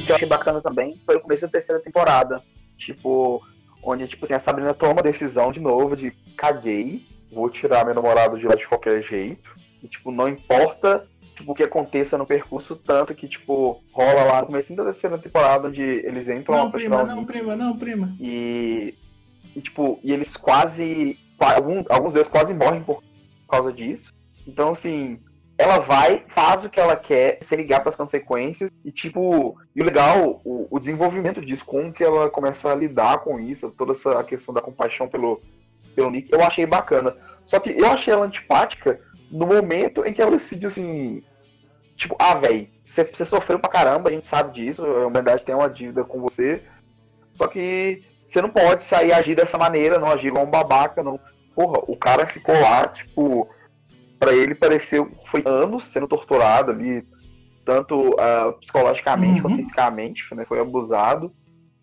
Que 0.06 0.12
eu 0.12 0.16
achei 0.16 0.28
bacana 0.28 0.60
também 0.60 1.00
foi 1.04 1.16
o 1.16 1.20
começo 1.20 1.42
da 1.42 1.48
terceira 1.52 1.80
temporada. 1.82 2.42
Tipo, 2.78 3.42
onde, 3.82 4.06
tipo 4.06 4.24
assim, 4.24 4.34
a 4.34 4.38
Sabrina 4.38 4.72
toma 4.74 5.00
a 5.00 5.04
decisão 5.04 5.50
de 5.52 5.60
novo 5.60 5.96
de 5.96 6.10
caguei, 6.36 7.04
vou 7.32 7.48
tirar 7.50 7.84
meu 7.84 7.94
namorado 7.94 8.38
de 8.38 8.46
lá 8.46 8.54
de 8.54 8.66
qualquer 8.66 9.02
jeito. 9.02 9.50
E, 9.82 9.88
tipo, 9.88 10.10
não 10.10 10.28
importa 10.28 11.06
tipo, 11.34 11.52
o 11.52 11.54
que 11.54 11.62
aconteça 11.62 12.16
no 12.16 12.26
percurso, 12.26 12.74
tanto 12.76 13.14
que, 13.14 13.28
tipo, 13.28 13.82
rola 13.92 14.24
lá 14.24 14.40
no 14.40 14.46
começo 14.46 14.74
da 14.74 14.84
terceira 14.84 15.18
temporada, 15.18 15.68
onde 15.68 15.82
eles 15.82 16.28
entram 16.28 16.56
Não, 16.56 16.70
prima, 16.70 17.04
não, 17.04 17.16
Nick. 17.16 17.26
prima, 17.26 17.54
não, 17.56 17.76
prima. 17.76 18.16
E, 18.18 18.94
e, 19.54 19.60
tipo, 19.60 19.98
e 20.02 20.12
eles 20.12 20.34
quase. 20.36 21.18
qua- 21.38 21.56
Alguns, 21.56 21.84
alguns 21.90 22.14
deles 22.14 22.28
quase 22.28 22.54
morrem 22.54 22.82
por 22.82 23.02
causa 23.48 23.70
disso. 23.72 24.14
Então, 24.46 24.70
assim, 24.72 25.18
ela 25.58 25.78
vai, 25.78 26.24
faz 26.28 26.64
o 26.64 26.68
que 26.68 26.78
ela 26.78 26.96
quer, 26.96 27.38
sem 27.40 27.58
ligar 27.58 27.80
para 27.80 27.90
as 27.90 27.96
consequências. 27.96 28.70
E, 28.84 28.92
tipo, 28.92 29.56
e 29.74 29.80
o 29.80 29.84
legal, 29.84 30.40
o, 30.44 30.66
o 30.70 30.78
desenvolvimento 30.78 31.40
disso, 31.40 31.64
como 31.64 31.92
que 31.92 32.04
ela 32.04 32.28
começa 32.28 32.70
a 32.70 32.74
lidar 32.74 33.18
com 33.18 33.40
isso, 33.40 33.70
toda 33.70 33.92
essa 33.92 34.22
questão 34.24 34.52
da 34.52 34.60
compaixão 34.60 35.08
pelo, 35.08 35.40
pelo 35.94 36.10
Nick, 36.10 36.30
eu 36.30 36.42
achei 36.42 36.66
bacana. 36.66 37.16
Só 37.44 37.58
que 37.58 37.70
eu 37.70 37.86
achei 37.86 38.12
ela 38.12 38.26
antipática 38.26 39.00
no 39.30 39.46
momento 39.46 40.04
em 40.04 40.12
que 40.12 40.20
ela 40.20 40.32
decide, 40.32 40.66
assim. 40.66 41.22
Tipo, 41.96 42.14
ah, 42.18 42.34
velho, 42.34 42.68
você 42.84 43.24
sofreu 43.24 43.58
pra 43.58 43.70
caramba, 43.70 44.10
a 44.10 44.12
gente 44.12 44.26
sabe 44.26 44.52
disso, 44.52 44.84
a 44.84 45.06
humanidade 45.06 45.44
tem 45.44 45.54
uma 45.54 45.70
dívida 45.70 46.04
com 46.04 46.20
você. 46.20 46.62
Só 47.32 47.46
que 47.46 48.02
você 48.26 48.42
não 48.42 48.50
pode 48.50 48.84
sair 48.84 49.12
agir 49.12 49.34
dessa 49.34 49.56
maneira, 49.56 49.98
não 49.98 50.10
agir 50.10 50.28
igual 50.28 50.44
um 50.44 50.50
babaca, 50.50 51.02
não. 51.02 51.18
Porra, 51.54 51.78
o 51.86 51.96
cara 51.96 52.26
ficou 52.26 52.54
lá, 52.60 52.86
tipo, 52.88 53.48
pra 54.18 54.32
ele 54.32 54.54
pareceu 54.54 55.10
foi 55.30 55.42
anos 55.44 55.84
sendo 55.84 56.06
torturado 56.08 56.70
ali, 56.70 57.04
tanto 57.64 58.14
ah, 58.18 58.52
psicologicamente 58.60 59.36
Uhum. 59.36 59.42
quanto 59.42 59.56
fisicamente, 59.56 60.22
né? 60.34 60.44
Foi 60.46 60.60
abusado. 60.60 61.32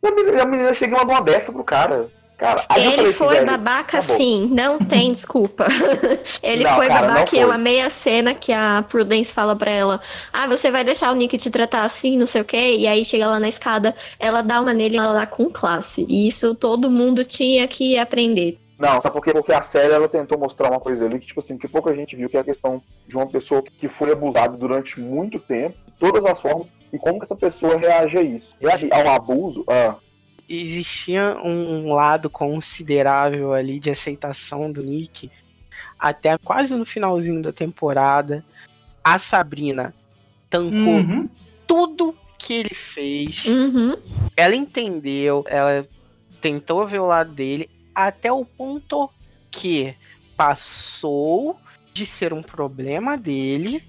E 0.02 0.08
a 0.08 0.12
menina, 0.16 0.44
a 0.44 0.46
menina 0.46 0.74
chega 0.74 1.02
uma 1.02 1.22
dessa 1.22 1.52
pro 1.52 1.64
cara. 1.64 2.10
Cara, 2.36 2.66
eu 2.76 2.92
Ele 2.92 2.92
falei 2.92 3.10
assim, 3.12 3.14
foi 3.14 3.36
velho, 3.36 3.46
babaca 3.46 4.00
acabou. 4.00 4.18
sim, 4.18 4.48
não 4.52 4.80
tem 4.80 5.12
desculpa. 5.12 5.66
Ele 6.44 6.64
Não, 6.64 6.76
foi 6.76 6.88
cara, 6.88 7.08
babaca 7.08 7.36
e 7.36 7.40
eu 7.40 7.48
foi. 7.48 7.56
amei 7.56 7.80
a 7.80 7.90
cena 7.90 8.34
que 8.34 8.52
a 8.52 8.84
Prudence 8.90 9.32
fala 9.32 9.56
pra 9.56 9.72
ela: 9.72 10.02
Ah, 10.34 10.46
você 10.48 10.70
vai 10.72 10.84
deixar 10.84 11.12
o 11.12 11.16
Nick 11.16 11.38
te 11.38 11.50
tratar 11.50 11.84
assim, 11.84 12.18
não 12.18 12.26
sei 12.26 12.42
o 12.42 12.46
quê. 12.46 12.76
E 12.80 12.88
aí 12.88 13.06
chega 13.06 13.28
lá 13.28 13.40
na 13.40 13.48
escada, 13.48 13.96
ela 14.20 14.42
dá 14.42 14.60
uma 14.60 14.74
nele 14.74 14.96
e 14.96 14.98
ela 14.98 15.14
dá 15.14 15.26
com 15.26 15.50
classe. 15.50 16.06
E 16.10 16.28
isso 16.28 16.54
todo 16.56 16.90
mundo 16.90 17.24
tinha 17.24 17.66
que 17.68 17.98
aprender. 17.98 18.58
Não, 18.78 19.01
sabe 19.01 19.13
por 19.13 19.24
quê? 19.24 19.32
Porque 19.32 19.53
a 19.53 19.61
série 19.61 19.93
ela 19.93 20.09
tentou 20.09 20.38
mostrar 20.38 20.69
uma 20.69 20.80
coisa 20.80 21.05
ali 21.05 21.19
que, 21.19 21.28
tipo 21.28 21.39
assim, 21.39 21.57
que 21.57 21.67
pouca 21.67 21.95
gente 21.95 22.15
viu, 22.15 22.30
que 22.30 22.36
é 22.38 22.39
a 22.39 22.43
questão 22.43 22.82
de 23.07 23.15
uma 23.15 23.28
pessoa 23.28 23.61
que 23.61 23.88
foi 23.88 24.11
abusada 24.11 24.57
durante 24.57 24.99
muito 24.99 25.39
tempo, 25.39 25.78
de 25.86 25.93
todas 25.93 26.26
as 26.26 26.41
formas, 26.41 26.74
e 26.91 26.97
como 26.97 27.19
que 27.19 27.26
essa 27.26 27.36
pessoa 27.36 27.78
reage 27.78 28.17
a 28.17 28.21
isso. 28.21 28.55
Reage 28.59 28.89
ao 28.91 29.07
abuso, 29.09 29.63
ah, 29.69 29.95
existia 30.49 31.38
um, 31.43 31.88
um 31.88 31.93
lado 31.93 32.30
considerável 32.30 33.53
ali 33.53 33.80
de 33.80 33.89
aceitação 33.89 34.71
do 34.71 34.84
Nick 34.84 35.32
até 35.97 36.38
quase 36.38 36.76
no 36.76 36.86
finalzinho 36.86 37.41
da 37.41 37.53
temporada. 37.53 38.43
A 39.03 39.17
Sabrina 39.17 39.93
tancou 40.49 40.95
Uhum. 40.95 41.30
tudo 41.65 42.15
que 42.38 42.53
ele 42.53 42.76
fez. 42.76 43.45
Uhum. 43.45 43.95
Ela 44.36 44.55
entendeu, 44.55 45.45
ela 45.47 45.88
tentou 46.41 46.86
ver 46.86 46.99
o 46.99 47.05
lado 47.07 47.32
dele 47.32 47.69
até 47.94 48.32
o 48.32 48.46
ponto 48.46 49.10
que 49.52 49.96
passou 50.36 51.60
de 51.94 52.06
ser 52.06 52.34
um 52.34 52.41
problema 52.41 53.18
dele 53.18 53.84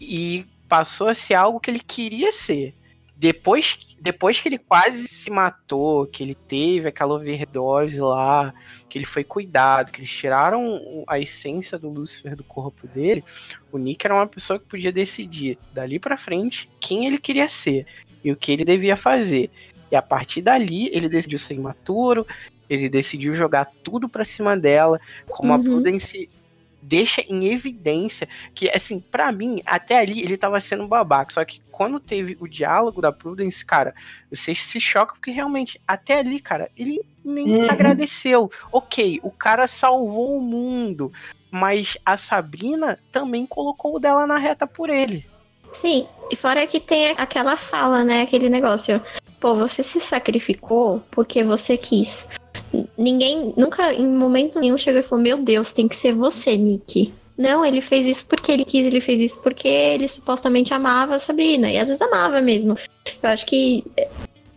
e 0.00 0.44
passou 0.68 1.08
a 1.08 1.14
ser 1.14 1.34
algo 1.34 1.60
que 1.60 1.70
ele 1.70 1.80
queria 1.80 2.32
ser. 2.32 2.74
Depois, 3.16 3.96
depois 4.00 4.40
que 4.40 4.48
ele 4.48 4.58
quase 4.58 5.08
se 5.08 5.28
matou, 5.28 6.06
que 6.06 6.22
ele 6.22 6.36
teve 6.36 6.88
aquela 6.88 7.14
overdose 7.14 8.00
lá, 8.00 8.54
que 8.88 8.96
ele 8.96 9.06
foi 9.06 9.24
cuidado, 9.24 9.90
que 9.90 10.00
eles 10.00 10.10
tiraram 10.10 11.04
a 11.06 11.18
essência 11.18 11.76
do 11.76 11.88
Lúcifer 11.88 12.36
do 12.36 12.44
corpo 12.44 12.86
dele, 12.86 13.24
o 13.72 13.78
Nick 13.78 14.06
era 14.06 14.14
uma 14.14 14.26
pessoa 14.26 14.58
que 14.58 14.66
podia 14.66 14.92
decidir 14.92 15.58
dali 15.72 15.98
pra 15.98 16.16
frente 16.16 16.70
quem 16.78 17.06
ele 17.06 17.18
queria 17.18 17.48
ser 17.48 17.86
e 18.22 18.30
o 18.30 18.36
que 18.36 18.52
ele 18.52 18.64
devia 18.64 18.96
fazer. 18.96 19.50
E 19.90 19.96
a 19.96 20.02
partir 20.02 20.42
dali, 20.42 20.88
ele 20.92 21.08
decidiu 21.08 21.38
ser 21.38 21.54
imaturo, 21.54 22.24
ele 22.68 22.88
decidiu 22.88 23.34
jogar 23.34 23.66
tudo 23.82 24.08
pra 24.08 24.24
cima 24.24 24.56
dela, 24.56 25.00
como 25.28 25.52
a 25.52 25.56
Uhum. 25.56 25.62
Prudence 25.64 26.28
deixa 26.80 27.20
em 27.22 27.46
evidência 27.46 28.28
que, 28.54 28.70
assim, 28.70 29.00
pra 29.00 29.30
mim, 29.32 29.60
até 29.66 29.98
ali 29.98 30.22
ele 30.22 30.36
tava 30.36 30.60
sendo 30.60 30.86
babaca. 30.86 31.34
Só 31.34 31.44
que 31.44 31.60
quando 31.70 31.98
teve 32.00 32.36
o 32.40 32.46
diálogo 32.48 33.00
da 33.02 33.12
Prudence, 33.12 33.64
cara, 33.64 33.94
você 34.30 34.54
se 34.54 34.80
choca 34.80 35.14
porque 35.14 35.30
realmente, 35.30 35.80
até 35.86 36.18
ali, 36.18 36.40
cara, 36.40 36.70
ele 36.76 37.00
nem 37.24 37.46
Uhum. 37.46 37.70
agradeceu. 37.70 38.50
Ok, 38.72 39.20
o 39.22 39.30
cara 39.30 39.66
salvou 39.66 40.38
o 40.38 40.40
mundo, 40.40 41.12
mas 41.50 41.98
a 42.06 42.16
Sabrina 42.16 42.98
também 43.10 43.44
colocou 43.44 43.96
o 43.96 43.98
dela 43.98 44.26
na 44.26 44.38
reta 44.38 44.66
por 44.66 44.88
ele. 44.88 45.26
Sim, 45.72 46.06
e 46.30 46.36
fora 46.36 46.66
que 46.66 46.80
tem 46.80 47.10
aquela 47.18 47.56
fala, 47.56 48.02
né? 48.04 48.22
Aquele 48.22 48.48
negócio. 48.48 49.02
Pô, 49.38 49.54
você 49.54 49.82
se 49.82 50.00
sacrificou 50.00 51.00
porque 51.10 51.44
você 51.44 51.76
quis. 51.76 52.26
Ninguém, 52.96 53.52
nunca, 53.56 53.92
em 53.92 54.06
momento 54.06 54.58
nenhum, 54.60 54.76
chegou 54.78 55.00
e 55.00 55.04
falou: 55.04 55.22
Meu 55.22 55.38
Deus, 55.38 55.72
tem 55.72 55.88
que 55.88 55.96
ser 55.96 56.12
você, 56.12 56.56
Nick. 56.56 57.12
Não, 57.36 57.64
ele 57.64 57.80
fez 57.80 58.04
isso 58.06 58.26
porque 58.26 58.50
ele 58.50 58.64
quis, 58.64 58.84
ele 58.84 59.00
fez 59.00 59.20
isso 59.20 59.38
porque 59.40 59.68
ele 59.68 60.08
supostamente 60.08 60.74
amava 60.74 61.14
a 61.14 61.18
Sabrina. 61.20 61.70
E 61.70 61.78
às 61.78 61.86
vezes 61.86 62.02
amava 62.02 62.40
mesmo. 62.40 62.76
Eu 63.22 63.28
acho 63.30 63.46
que. 63.46 63.84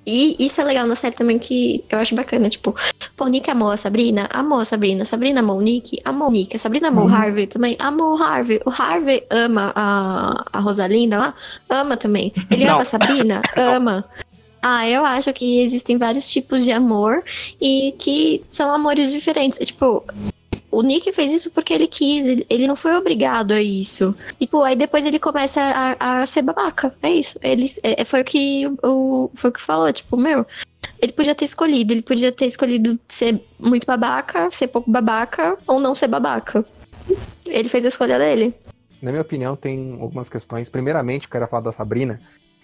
E 0.03 0.35
isso 0.43 0.59
é 0.59 0.63
legal 0.63 0.87
na 0.87 0.95
série 0.95 1.15
também, 1.15 1.37
que 1.37 1.85
eu 1.87 1.99
acho 1.99 2.15
bacana. 2.15 2.49
Tipo, 2.49 2.73
pô, 3.15 3.25
o 3.25 3.27
Nick 3.27 3.51
amou 3.51 3.69
a 3.69 3.77
Sabrina, 3.77 4.27
amou 4.33 4.57
a 4.57 4.65
Sabrina. 4.65 5.05
Sabrina 5.05 5.41
amou 5.41 5.57
o 5.57 5.61
Nick, 5.61 6.01
amou 6.03 6.27
o 6.27 6.31
Nick. 6.31 6.55
A 6.55 6.59
Sabrina 6.59 6.87
amou 6.87 7.03
o 7.03 7.07
Uhum. 7.07 7.13
Harvey 7.13 7.45
também, 7.45 7.75
amou 7.77 8.17
o 8.17 8.23
Harvey. 8.23 8.59
O 8.65 8.71
Harvey 8.71 9.23
ama 9.29 9.71
a, 9.75 10.43
a 10.51 10.59
Rosalinda 10.59 11.19
lá, 11.19 11.35
ama 11.69 11.95
também. 11.95 12.33
Ele 12.49 12.65
Não. 12.65 12.73
ama 12.73 12.81
a 12.81 12.85
Sabrina, 12.85 13.41
ama. 13.55 14.03
Ah, 14.61 14.87
eu 14.87 15.03
acho 15.03 15.33
que 15.33 15.61
existem 15.61 15.97
vários 15.97 16.29
tipos 16.29 16.63
de 16.63 16.71
amor 16.71 17.23
e 17.59 17.95
que 17.97 18.43
são 18.47 18.69
amores 18.69 19.11
diferentes. 19.11 19.59
É, 19.59 19.65
Tipo, 19.65 20.03
o 20.71 20.81
Nick 20.81 21.11
fez 21.11 21.31
isso 21.33 21.51
porque 21.51 21.73
ele 21.73 21.87
quis, 21.87 22.25
ele, 22.49 22.67
não 22.67 22.75
foi 22.75 22.95
obrigado 22.95 23.51
a 23.51 23.61
isso. 23.61 24.15
Tipo, 24.39 24.61
aí 24.61 24.75
depois 24.75 25.05
ele 25.05 25.19
começa 25.19 25.59
a, 25.61 26.21
a 26.21 26.25
ser 26.25 26.41
babaca. 26.41 26.95
É 27.03 27.09
isso. 27.11 27.37
Ele, 27.43 27.65
é, 27.83 28.05
foi 28.05 28.21
o 28.21 28.23
que 28.23 28.67
o, 28.81 29.29
foi 29.35 29.49
o 29.49 29.53
que 29.53 29.61
falou, 29.61 29.91
tipo, 29.91 30.15
meu. 30.15 30.45
Ele 30.99 31.11
podia 31.11 31.35
ter 31.35 31.45
escolhido, 31.45 31.93
ele 31.93 32.01
podia 32.01 32.31
ter 32.31 32.45
escolhido 32.45 32.97
ser 33.07 33.43
muito 33.59 33.85
babaca, 33.85 34.49
ser 34.51 34.67
pouco 34.67 34.89
babaca 34.89 35.57
ou 35.67 35.79
não 35.79 35.93
ser 35.93 36.07
babaca. 36.07 36.63
Ele 37.45 37.67
fez 37.67 37.83
a 37.85 37.89
escolha 37.89 38.17
dele. 38.17 38.53
Na 39.01 39.11
minha 39.11 39.21
opinião, 39.21 39.55
tem 39.55 39.97
algumas 39.99 40.29
questões. 40.29 40.69
Primeiramente, 40.69 41.25
eu 41.25 41.31
quero 41.31 41.47
falar 41.47 41.63
da 41.63 41.71
Sabrina. 41.71 42.21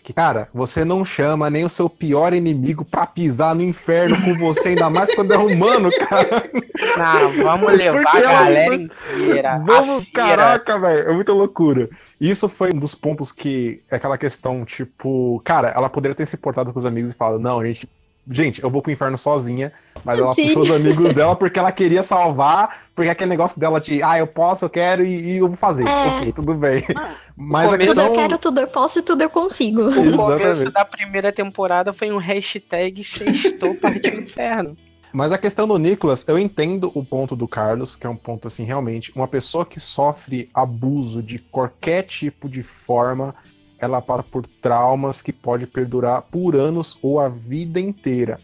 Que, 0.08 0.14
cara, 0.14 0.48
você 0.54 0.86
não 0.86 1.04
chama 1.04 1.50
nem 1.50 1.66
o 1.66 1.70
seu 1.70 1.90
pior 1.90 2.34
inimigo 2.34 2.86
pra 2.86 3.06
pisar 3.06 3.54
no 3.54 3.62
inferno 3.62 4.16
com 4.24 4.36
você, 4.40 4.70
ainda 4.70 4.90
mais 4.90 5.14
quando 5.14 5.34
é 5.34 5.38
humano, 5.38 5.90
cara. 6.08 6.50
Não, 6.98 7.44
vamos 7.44 7.74
levar 7.74 8.04
Porque 8.04 8.18
a 8.18 8.22
ela- 8.22 8.32
galera 8.46 8.76
inteira. 8.76 9.52
A 9.56 9.58
Vamos, 9.58 10.08
caraca, 10.14 10.80
velho, 10.80 11.10
é 11.10 11.14
muita 11.14 11.34
loucura. 11.34 11.90
Isso 12.22 12.48
foi 12.48 12.72
um 12.72 12.80
dos 12.80 12.96
pontos 12.96 13.34
que 13.34 13.82
é 13.92 13.98
aquela 13.98 14.18
questão, 14.18 14.64
tipo, 14.64 15.42
cara, 15.44 15.74
ela 15.76 15.90
poderia 15.90 16.16
ter 16.16 16.26
se 16.26 16.38
portado 16.38 16.72
com 16.72 16.80
os 16.80 16.86
amigos 16.86 17.12
e 17.12 17.14
falado, 17.14 17.40
não, 17.42 17.62
gente, 17.66 17.90
gente, 18.30 18.62
eu 18.62 18.70
vou 18.70 18.82
pro 18.82 18.92
inferno 18.92 19.18
sozinha, 19.18 19.72
mas 20.04 20.20
ela 20.20 20.34
Sim. 20.36 20.48
puxou 20.48 20.62
os 20.64 20.72
amigos 20.72 21.14
dela 21.14 21.36
porque 21.36 21.58
ela 21.60 21.72
queria 21.72 22.04
salvar, 22.04 22.88
porque 22.96 23.10
aquele 23.10 23.30
negócio 23.30 23.60
dela 23.60 23.80
de, 23.80 24.02
ah, 24.04 24.18
eu 24.18 24.28
posso, 24.28 24.66
eu 24.66 24.70
quero 24.70 25.06
e, 25.06 25.34
e 25.34 25.38
eu 25.38 25.48
vou 25.48 25.58
fazer. 25.58 25.88
É. 25.88 26.08
Ok, 26.18 26.32
tudo 26.34 26.54
bem. 26.54 26.84
Mas 27.36 27.68
a 27.68 27.72
começo- 27.74 27.94
Tudo 27.94 28.02
questão. 28.02 28.06
eu 28.08 28.14
quero, 28.14 28.38
tudo 28.38 28.60
eu 28.60 28.68
posso 28.68 29.00
e 29.00 29.02
tudo 29.02 29.22
eu 29.22 29.30
consigo. 29.30 29.82
O 29.90 29.94
começo 29.94 30.08
Exatamente. 30.42 30.72
da 30.72 30.86
primeira 30.86 31.32
temporada 31.32 31.94
foi 31.94 32.12
um 32.12 32.18
hashtag 32.18 33.04
sextou 33.04 33.76
partiu 33.76 34.12
do 34.12 34.22
inferno. 34.22 34.76
Mas 35.14 35.32
a 35.32 35.38
questão 35.38 35.68
do 35.68 35.78
Nicholas, 35.78 36.26
eu 36.28 36.38
entendo 36.38 36.92
o 36.94 37.04
ponto 37.04 37.36
do 37.36 37.48
Carlos, 37.48 37.96
que 37.96 38.06
é 38.06 38.10
um 38.10 38.16
ponto 38.16 38.48
assim, 38.48 38.64
realmente, 38.64 39.12
uma 39.16 39.28
pessoa 39.28 39.66
que 39.66 39.80
sofre 39.80 40.50
abuso 40.54 41.24
de 41.24 41.40
qualquer 41.40 42.04
tipo 42.04 42.50
de 42.50 42.62
forma, 42.62 43.34
ela 43.80 44.02
passa 44.02 44.24
por 44.24 44.46
traumas 44.46 45.22
que 45.22 45.32
pode 45.34 45.68
perdurar 45.68 46.22
por 46.24 46.56
anos 46.56 46.98
ou 47.02 47.20
a 47.20 47.30
vida 47.30 47.80
inteira. 47.80 48.40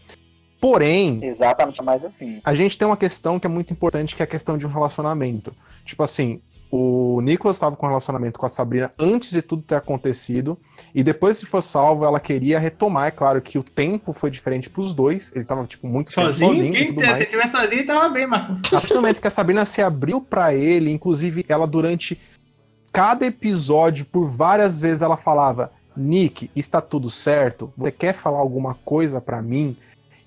Porém, 0.60 1.22
exatamente, 1.22 1.82
mas 1.82 2.04
assim. 2.04 2.40
a 2.42 2.54
gente 2.54 2.78
tem 2.78 2.86
uma 2.86 2.96
questão 2.96 3.38
que 3.38 3.46
é 3.46 3.50
muito 3.50 3.72
importante, 3.72 4.16
que 4.16 4.22
é 4.22 4.24
a 4.24 4.26
questão 4.26 4.56
de 4.56 4.66
um 4.66 4.70
relacionamento. 4.70 5.54
Tipo 5.84 6.02
assim, 6.02 6.40
o 6.70 7.20
Nicholas 7.20 7.56
estava 7.56 7.76
com 7.76 7.86
um 7.86 7.88
relacionamento 7.88 8.36
com 8.36 8.46
a 8.46 8.48
Sabrina 8.48 8.92
antes 8.98 9.30
de 9.30 9.42
tudo 9.42 9.62
ter 9.62 9.76
acontecido, 9.76 10.58
e 10.94 11.04
depois 11.04 11.38
que 11.38 11.46
foi 11.46 11.62
salvo, 11.62 12.04
ela 12.04 12.18
queria 12.18 12.58
retomar. 12.58 13.06
É 13.06 13.10
claro 13.10 13.40
que 13.40 13.58
o 13.58 13.62
tempo 13.62 14.12
foi 14.12 14.30
diferente 14.30 14.68
pros 14.68 14.92
dois, 14.92 15.30
ele 15.36 15.44
tava, 15.44 15.64
tipo, 15.66 15.86
muito 15.86 16.12
tempo 16.12 16.26
Sozinho? 16.26 16.48
sozinho 16.48 16.74
e 16.74 16.76
Quem, 16.78 16.86
tudo 16.86 17.00
se 17.00 17.06
mais. 17.06 17.22
estiver 17.22 17.46
sozinho, 17.46 17.86
tava 17.86 18.08
bem, 18.08 18.26
Marco. 18.26 18.54
A 18.66 18.70
partir 18.70 18.88
do 18.88 18.96
momento 18.96 19.20
que 19.20 19.28
a 19.28 19.30
Sabrina 19.30 19.64
se 19.64 19.82
abriu 19.82 20.20
pra 20.20 20.54
ele, 20.54 20.90
inclusive 20.90 21.44
ela 21.48 21.66
durante 21.66 22.18
cada 22.94 23.26
episódio, 23.26 24.06
por 24.06 24.28
várias 24.28 24.78
vezes 24.78 25.02
ela 25.02 25.16
falava: 25.16 25.72
Nick, 25.96 26.48
está 26.54 26.80
tudo 26.80 27.10
certo? 27.10 27.72
Você 27.76 27.90
quer 27.90 28.14
falar 28.14 28.38
alguma 28.38 28.74
coisa 28.84 29.20
pra 29.20 29.42
mim? 29.42 29.76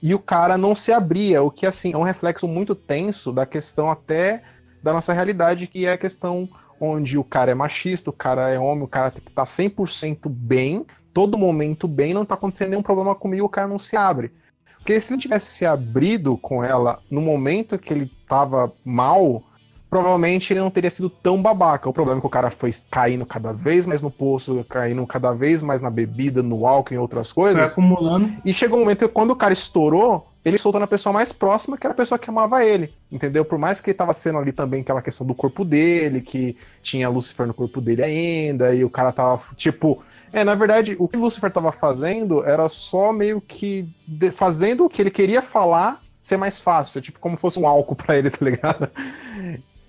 E 0.04 0.14
o 0.14 0.20
cara 0.20 0.58
não 0.58 0.76
se 0.76 0.92
abria, 0.92 1.42
o 1.42 1.50
que 1.50 1.66
assim 1.66 1.94
é 1.94 1.98
um 1.98 2.04
reflexo 2.04 2.46
muito 2.46 2.76
tenso 2.76 3.32
da 3.32 3.46
questão 3.46 3.90
até 3.90 4.44
da 4.84 4.92
nossa 4.94 5.14
realidade, 5.14 5.66
que 5.66 5.86
é 5.86 5.94
a 5.94 5.98
questão 5.98 6.48
onde 6.80 7.18
o 7.18 7.24
cara 7.24 7.52
é 7.52 7.56
machista, 7.56 8.10
o 8.10 8.14
cara 8.14 8.50
é 8.50 8.60
homem, 8.60 8.84
o 8.84 8.88
cara 8.88 9.10
tem 9.10 9.24
que 9.24 9.32
estar 9.32 9.46
100% 9.46 10.30
bem, 10.30 10.86
todo 11.14 11.38
momento 11.38 11.88
bem, 11.88 12.14
não 12.14 12.26
tá 12.26 12.36
acontecendo 12.36 12.70
nenhum 12.70 12.84
problema 12.84 13.16
comigo, 13.16 13.46
o 13.46 13.50
cara 13.50 13.68
não 13.68 13.80
se 13.80 13.96
abre. 13.96 14.32
Porque 14.78 15.02
se 15.02 15.12
ele 15.12 15.22
tivesse 15.22 15.48
se 15.48 15.66
abrido 15.66 16.38
com 16.38 16.64
ela 16.64 17.02
no 17.10 17.22
momento 17.22 17.80
que 17.80 17.92
ele 17.92 18.12
tava 18.28 18.72
mal, 18.86 19.44
provavelmente 19.90 20.52
ele 20.54 20.60
não 20.60 20.70
teria 20.70 20.90
sido 20.90 21.10
tão 21.10 21.42
babaca. 21.42 21.90
O 21.90 21.94
problema 21.94 22.20
é 22.20 22.22
que 22.22 22.28
o 22.28 22.30
cara 22.30 22.50
foi 22.50 22.72
caindo 22.92 23.26
cada 23.26 23.54
vez 23.54 23.86
mais 23.86 24.02
no 24.02 24.12
poço, 24.12 24.66
caindo 24.70 25.06
cada 25.08 25.34
vez 25.34 25.62
mais 25.62 25.82
na 25.82 25.90
bebida, 25.90 26.44
no 26.44 26.66
álcool 26.68 26.94
e 26.94 26.98
outras 26.98 27.32
Foi 27.32 27.44
coisas. 27.54 27.72
acumulando. 27.72 28.32
E 28.44 28.54
chegou 28.54 28.78
um 28.78 28.82
momento 28.82 29.08
que 29.08 29.14
quando 29.14 29.32
o 29.32 29.36
cara 29.36 29.54
estourou, 29.54 30.28
ele 30.44 30.58
soltou 30.58 30.80
na 30.80 30.88
pessoa 30.88 31.12
mais 31.12 31.32
próxima, 31.34 31.78
que 31.78 31.86
era 31.86 31.94
a 31.94 31.98
pessoa 31.98 32.18
que 32.18 32.30
amava 32.30 32.64
ele, 32.64 32.94
entendeu? 33.12 33.44
Por 33.44 33.58
mais 33.58 33.82
que 33.82 33.90
ele 33.90 33.98
tava 33.98 34.14
sendo 34.14 34.38
ali 34.38 34.54
também 34.54 34.80
aquela 34.80 35.02
questão 35.02 35.28
do 35.28 35.36
corpo 35.36 35.66
dele, 35.66 36.22
que 36.22 36.56
tinha 36.82 37.10
Lucifer 37.10 37.46
no 37.46 37.54
corpo 37.54 37.82
dele 37.82 38.02
ainda, 38.04 38.74
e 38.74 38.84
o 38.84 38.90
cara 38.90 39.12
tava, 39.12 39.42
tipo... 39.56 40.02
É, 40.32 40.44
na 40.46 40.56
verdade, 40.56 40.96
o 41.00 41.08
que 41.08 41.18
Lucifer 41.18 41.52
tava 41.52 41.72
fazendo 41.72 42.46
era 42.46 42.70
só 42.70 43.12
meio 43.12 43.42
que 43.42 43.90
de- 44.08 44.32
fazendo 44.32 44.86
o 44.86 44.90
que 44.90 45.02
ele 45.02 45.12
queria 45.12 45.42
falar 45.42 46.02
ser 46.22 46.36
mais 46.38 46.60
fácil, 46.60 47.02
tipo 47.02 47.20
como 47.20 47.38
fosse 47.38 47.58
um 47.60 47.66
álcool 47.68 47.96
pra 47.98 48.18
ele, 48.18 48.30
tá 48.30 48.44
ligado? 48.46 48.90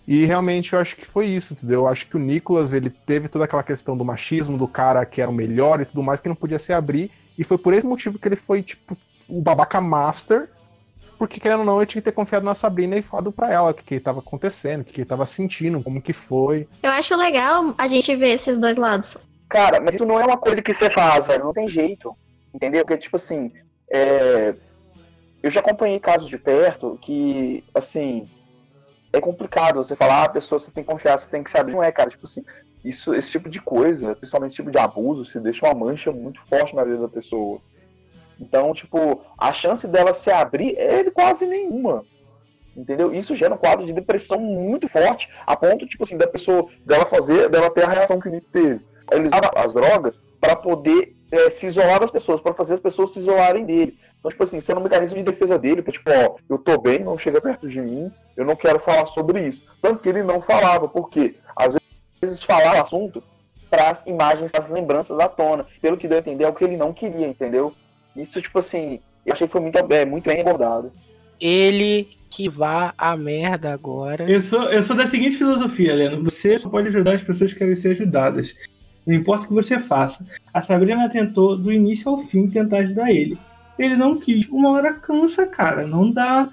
E 0.08 0.24
realmente 0.24 0.72
eu 0.72 0.78
acho 0.78 0.96
que 0.96 1.04
foi 1.04 1.26
isso, 1.26 1.52
entendeu? 1.52 1.80
Eu 1.80 1.86
acho 1.86 2.08
que 2.08 2.16
o 2.16 2.18
Nicolas, 2.18 2.72
ele 2.72 2.88
teve 2.88 3.28
toda 3.28 3.44
aquela 3.44 3.62
questão 3.62 3.94
do 3.94 4.06
machismo, 4.06 4.56
do 4.56 4.66
cara 4.66 5.04
que 5.04 5.20
era 5.20 5.30
o 5.30 5.34
melhor 5.34 5.82
e 5.82 5.84
tudo 5.84 6.02
mais, 6.02 6.18
que 6.18 6.30
não 6.30 6.34
podia 6.34 6.58
se 6.58 6.72
abrir, 6.72 7.10
e 7.36 7.44
foi 7.44 7.58
por 7.58 7.74
esse 7.74 7.84
motivo 7.84 8.18
que 8.18 8.26
ele 8.26 8.34
foi, 8.34 8.62
tipo, 8.62 8.96
o 9.28 9.42
babaca 9.42 9.82
master, 9.82 10.48
porque 11.18 11.38
querendo 11.38 11.58
ou 11.60 11.66
não, 11.66 11.76
ele 11.76 11.84
tinha 11.84 12.00
que 12.00 12.06
ter 12.06 12.14
confiado 12.14 12.42
na 12.42 12.54
Sabrina 12.54 12.96
e 12.96 13.02
falado 13.02 13.30
pra 13.30 13.52
ela 13.52 13.70
o 13.70 13.74
que, 13.74 13.84
que 13.84 13.96
estava 13.96 14.20
acontecendo, 14.20 14.80
o 14.80 14.84
que, 14.84 14.94
que 14.94 15.00
ele 15.02 15.06
tava 15.06 15.26
sentindo, 15.26 15.82
como 15.82 16.00
que 16.00 16.14
foi. 16.14 16.66
Eu 16.82 16.90
acho 16.90 17.14
legal 17.14 17.74
a 17.76 17.86
gente 17.86 18.16
ver 18.16 18.30
esses 18.30 18.56
dois 18.56 18.78
lados. 18.78 19.18
Cara, 19.46 19.78
mas 19.78 19.94
isso 19.94 20.06
não 20.06 20.18
é 20.18 20.24
uma 20.24 20.38
coisa 20.38 20.62
que 20.62 20.72
você 20.72 20.88
faz, 20.88 21.26
velho. 21.26 21.44
Não 21.44 21.52
tem 21.52 21.68
jeito. 21.68 22.16
Entendeu? 22.54 22.82
Porque, 22.82 22.96
tipo 22.96 23.16
assim, 23.16 23.52
é, 23.92 24.54
eu 25.42 25.50
já 25.50 25.60
acompanhei 25.60 26.00
casos 26.00 26.30
de 26.30 26.38
perto 26.38 26.98
que, 27.02 27.62
assim, 27.74 28.26
é 29.12 29.20
complicado 29.20 29.76
você 29.76 29.96
falar, 29.96 30.22
ah, 30.22 30.24
a 30.24 30.28
pessoa 30.28 30.58
você 30.58 30.70
tem 30.70 30.84
que 30.84 30.90
confiar, 30.90 31.18
você 31.18 31.28
tem 31.28 31.42
que 31.42 31.50
saber. 31.50 31.72
Não 31.72 31.82
é, 31.82 31.90
cara, 31.90 32.10
tipo 32.10 32.26
assim, 32.26 32.44
isso, 32.84 33.14
esse 33.14 33.30
tipo 33.30 33.48
de 33.48 33.60
coisa, 33.60 34.14
principalmente 34.14 34.52
esse 34.52 34.56
tipo 34.56 34.70
de 34.70 34.78
abuso, 34.78 35.24
se 35.24 35.40
deixa 35.40 35.66
uma 35.66 35.74
mancha 35.74 36.12
muito 36.12 36.40
forte 36.42 36.76
na 36.76 36.84
vida 36.84 36.98
da 36.98 37.08
pessoa. 37.08 37.60
Então, 38.40 38.72
tipo, 38.72 39.20
a 39.36 39.52
chance 39.52 39.86
dela 39.88 40.14
se 40.14 40.30
abrir 40.30 40.76
é 40.78 41.10
quase 41.10 41.46
nenhuma. 41.46 42.04
Entendeu? 42.76 43.12
Isso 43.12 43.34
gera 43.34 43.54
um 43.54 43.58
quadro 43.58 43.84
de 43.84 43.92
depressão 43.92 44.38
muito 44.38 44.88
forte, 44.88 45.28
a 45.44 45.56
ponto, 45.56 45.86
tipo 45.86 46.04
assim, 46.04 46.16
da 46.16 46.28
pessoa, 46.28 46.66
dela 46.86 47.04
fazer, 47.04 47.48
dela 47.48 47.70
ter 47.70 47.82
a 47.82 47.88
reação 47.88 48.20
que 48.20 48.30
Nick 48.30 48.46
teve. 48.52 48.80
Ele 49.10 49.26
usava 49.26 49.50
as 49.56 49.74
drogas 49.74 50.20
para 50.40 50.54
poder 50.54 51.16
é, 51.32 51.50
se 51.50 51.66
isolar 51.66 51.98
das 51.98 52.10
pessoas, 52.10 52.40
para 52.40 52.54
fazer 52.54 52.74
as 52.74 52.80
pessoas 52.80 53.10
se 53.10 53.18
isolarem 53.18 53.64
dele. 53.64 53.98
Então, 54.18 54.30
tipo 54.30 54.42
assim, 54.42 54.58
isso 54.58 54.70
era 54.70 54.80
um 54.80 54.82
mecanismo 54.82 55.16
de 55.16 55.22
defesa 55.22 55.58
dele, 55.58 55.82
pra, 55.82 55.92
tipo, 55.92 56.10
ó, 56.10 56.36
eu 56.48 56.58
tô 56.58 56.80
bem, 56.80 56.98
não 57.00 57.16
chega 57.16 57.40
perto 57.40 57.68
de 57.68 57.80
mim, 57.80 58.10
eu 58.36 58.44
não 58.44 58.56
quero 58.56 58.78
falar 58.78 59.06
sobre 59.06 59.46
isso. 59.46 59.64
Tanto 59.80 60.00
que 60.00 60.08
ele 60.08 60.22
não 60.22 60.42
falava, 60.42 60.88
porque 60.88 61.36
às 61.56 61.76
vezes 62.20 62.42
falar 62.42 62.76
o 62.76 62.82
assunto 62.82 63.22
traz 63.70 64.04
imagens, 64.06 64.50
traz 64.50 64.68
lembranças 64.68 65.18
à 65.18 65.28
tona. 65.28 65.66
Pelo 65.80 65.96
que 65.96 66.08
deu 66.08 66.18
a 66.18 66.20
entender, 66.20 66.44
é 66.44 66.48
o 66.48 66.52
que 66.52 66.64
ele 66.64 66.76
não 66.76 66.92
queria, 66.92 67.26
entendeu? 67.28 67.72
Isso, 68.16 68.42
tipo 68.42 68.58
assim, 68.58 69.00
eu 69.24 69.32
achei 69.32 69.46
que 69.46 69.52
foi 69.52 69.60
muito, 69.60 69.78
é, 69.78 70.04
muito 70.04 70.24
bem 70.24 70.40
abordado. 70.40 70.90
Ele 71.40 72.08
que 72.28 72.48
vá 72.48 72.92
a 72.98 73.16
merda 73.16 73.72
agora. 73.72 74.30
Eu 74.30 74.40
sou, 74.40 74.64
eu 74.64 74.82
sou 74.82 74.96
da 74.96 75.06
seguinte 75.06 75.36
filosofia, 75.36 75.94
Leno. 75.94 76.24
Você 76.24 76.58
só 76.58 76.68
pode 76.68 76.88
ajudar 76.88 77.14
as 77.14 77.22
pessoas 77.22 77.52
que 77.52 77.58
querem 77.58 77.76
ser 77.76 77.92
ajudadas. 77.92 78.54
Não 79.06 79.14
importa 79.14 79.44
o 79.44 79.48
que 79.48 79.54
você 79.54 79.80
faça. 79.80 80.26
A 80.52 80.60
Sabrina 80.60 81.08
tentou, 81.08 81.56
do 81.56 81.72
início 81.72 82.10
ao 82.10 82.18
fim, 82.18 82.48
tentar 82.48 82.78
ajudar 82.78 83.10
ele. 83.10 83.38
Ele 83.78 83.96
não 83.96 84.18
quis. 84.18 84.48
Uma 84.48 84.70
hora 84.70 84.92
cansa, 84.92 85.46
cara. 85.46 85.86
Não 85.86 86.10
dá. 86.10 86.50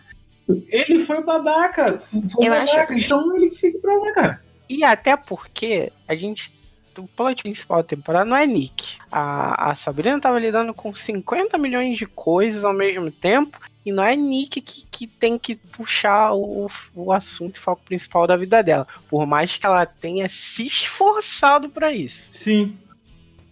Ele 0.48 1.04
foi 1.04 1.24
babaca. 1.24 2.00
Foi 2.00 2.46
Eu 2.46 2.52
babaca. 2.52 2.94
Então 2.94 3.36
ele 3.36 3.50
fica 3.52 3.80
pra 3.80 3.98
lá, 3.98 4.14
cara. 4.14 4.42
E 4.70 4.84
até 4.84 5.16
porque 5.16 5.92
a 6.08 6.16
gente. 6.16 6.54
O 6.98 7.08
plot 7.08 7.44
principal 7.44 7.80
da 7.80 7.90
temporada 7.90 8.24
não 8.24 8.38
é 8.38 8.48
Nick. 8.48 8.98
A, 9.12 9.72
a 9.72 9.76
Sabrina 9.76 10.18
tava 10.18 10.40
lidando 10.40 10.74
com 10.74 10.96
50 10.96 11.58
milhões 11.58 11.98
de 11.98 12.06
coisas 12.06 12.64
ao 12.64 12.74
mesmo 12.74 13.12
tempo. 13.12 13.60
E 13.86 13.92
não 13.92 14.04
é 14.04 14.16
Nick 14.16 14.62
que, 14.62 14.86
que 14.90 15.06
tem 15.06 15.38
que 15.38 15.56
puxar 15.56 16.34
o, 16.34 16.68
o 16.96 17.12
assunto 17.12 17.58
e 17.58 17.60
foco 17.60 17.84
principal 17.84 18.26
da 18.26 18.38
vida 18.38 18.64
dela. 18.64 18.88
Por 19.10 19.26
mais 19.28 19.58
que 19.58 19.66
ela 19.66 19.86
tenha 19.86 20.30
se 20.30 20.66
esforçado 20.66 21.70
pra 21.70 21.92
isso. 21.92 22.32
Sim. 22.34 22.78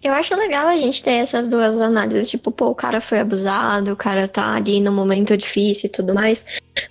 Eu 0.04 0.12
acho 0.14 0.36
legal 0.36 0.68
a 0.68 0.76
gente 0.76 1.02
ter 1.02 1.12
essas 1.12 1.48
duas 1.48 1.80
análises. 1.80 2.30
Tipo, 2.30 2.52
pô, 2.52 2.68
o 2.68 2.76
cara 2.76 3.00
foi 3.00 3.20
abusado, 3.20 3.94
o 3.94 3.96
cara 3.96 4.28
tá 4.28 4.54
ali 4.54 4.82
no 4.82 4.92
momento 4.92 5.38
difícil 5.38 5.88
e 5.88 5.92
tudo 5.92 6.14
mais. 6.14 6.44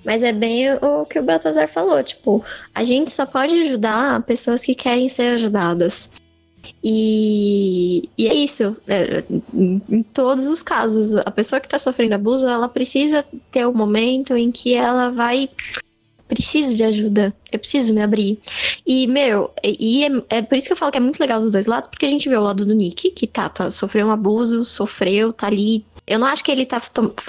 Mas 0.03 0.23
é 0.23 0.33
bem 0.33 0.73
o 0.75 1.05
que 1.05 1.19
o 1.19 1.23
Baltazar 1.23 1.69
falou. 1.69 2.03
Tipo, 2.03 2.43
a 2.75 2.83
gente 2.83 3.13
só 3.13 3.27
pode 3.27 3.55
ajudar 3.65 4.23
pessoas 4.23 4.65
que 4.65 4.75
querem 4.75 5.11
ser 5.11 5.35
ajudadas. 5.35 6.11
E, 6.83 8.09
e 8.17 8.27
é 8.27 8.35
isso. 8.35 8.77
É, 8.89 9.23
em, 9.55 10.03
todos 10.15 10.47
os 10.47 10.63
casos, 10.63 11.15
a 11.15 11.31
pessoa 11.31 11.61
que 11.61 11.69
tá 11.69 11.79
sofrendo 11.79 12.15
abuso, 12.15 12.47
ela 12.47 12.69
precisa 12.69 13.25
ter 13.51 13.67
um 13.67 13.73
momento 13.73 14.37
em 14.37 14.51
que 14.51 14.75
ela 14.75 15.11
vai. 15.11 15.49
Preciso 16.35 16.75
de 16.75 16.83
ajuda. 16.85 17.35
Eu 17.51 17.59
preciso 17.59 17.93
me 17.93 18.03
abrir. 18.03 18.39
E, 18.87 19.07
meu, 19.07 19.51
e 19.63 20.05
é, 20.05 20.39
é 20.39 20.43
por 20.43 20.57
isso 20.57 20.67
que 20.67 20.73
eu 20.73 20.77
falo 20.77 20.91
que 20.93 20.99
é 20.99 21.01
muito 21.01 21.21
legal 21.21 21.39
os 21.39 21.53
dois 21.53 21.67
lados, 21.67 21.89
porque 21.89 22.07
a 22.07 22.09
gente 22.09 22.29
vê 22.29 22.37
o 22.37 22.43
lado 22.43 22.65
do 22.65 22.75
Nick, 22.75 23.11
que 23.11 23.27
tá, 23.27 23.49
tá 23.49 23.71
sofreu 23.71 24.07
um 24.07 24.11
abuso, 24.11 24.65
sofreu, 24.65 25.33
tá 25.33 25.47
ali. 25.47 25.85
Eu 26.07 26.19
não 26.19 26.27
acho 26.27 26.43
que 26.43 26.51
ele 26.51 26.67
tá 26.67 26.81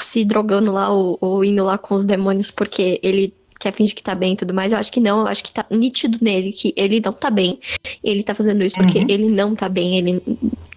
se 0.01 0.25
drogando 0.25 0.71
lá 0.71 0.89
ou, 0.89 1.17
ou 1.21 1.43
indo 1.45 1.63
lá 1.63 1.77
com 1.77 1.93
os 1.93 2.05
demônios 2.05 2.49
porque 2.49 2.99
ele 3.03 3.33
quer 3.59 3.71
fingir 3.71 3.95
que 3.95 4.03
tá 4.03 4.13
bem 4.13 4.33
e 4.33 4.35
tudo 4.35 4.53
mais. 4.53 4.71
Eu 4.73 4.77
acho 4.77 4.91
que 4.91 4.99
não, 4.99 5.21
eu 5.21 5.27
acho 5.27 5.43
que 5.43 5.51
tá 5.51 5.65
nítido 5.69 6.17
nele 6.21 6.51
que 6.51 6.73
ele 6.75 6.99
não 6.99 7.13
tá 7.13 7.29
bem. 7.29 7.59
Ele 8.03 8.21
tá 8.23 8.33
fazendo 8.33 8.63
isso 8.63 8.75
porque 8.75 8.99
Uhum. 8.99 9.05
ele 9.07 9.29
não 9.29 9.55
tá 9.55 9.69
bem, 9.69 9.97
ele 9.97 10.21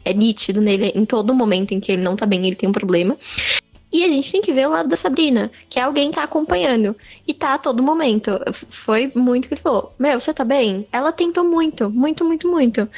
é 0.04 0.14
nítido 0.14 0.60
nele 0.60 0.92
em 0.94 1.04
todo 1.04 1.34
momento 1.34 1.72
em 1.72 1.80
que 1.80 1.90
ele 1.90 2.02
não 2.02 2.14
tá 2.14 2.24
bem, 2.26 2.46
ele 2.46 2.54
tem 2.54 2.68
um 2.68 2.72
problema. 2.72 3.16
E 3.92 4.04
a 4.04 4.08
gente 4.08 4.32
tem 4.32 4.42
que 4.42 4.52
ver 4.52 4.66
o 4.66 4.70
lado 4.70 4.88
da 4.88 4.96
Sabrina, 4.96 5.50
que 5.70 5.78
é 5.78 5.82
alguém 5.82 6.10
que 6.10 6.16
tá 6.16 6.24
acompanhando. 6.24 6.96
E 7.26 7.32
tá 7.32 7.54
a 7.54 7.58
todo 7.58 7.82
momento. 7.82 8.32
Foi 8.68 9.10
muito 9.14 9.48
que 9.48 9.54
ele 9.54 9.60
falou: 9.60 9.94
Meu, 9.98 10.18
você 10.18 10.34
tá 10.34 10.44
bem? 10.44 10.86
Ela 10.92 11.12
tentou 11.12 11.44
muito, 11.44 11.88
muito, 11.88 12.24
muito, 12.24 12.48
muito. 12.48 12.88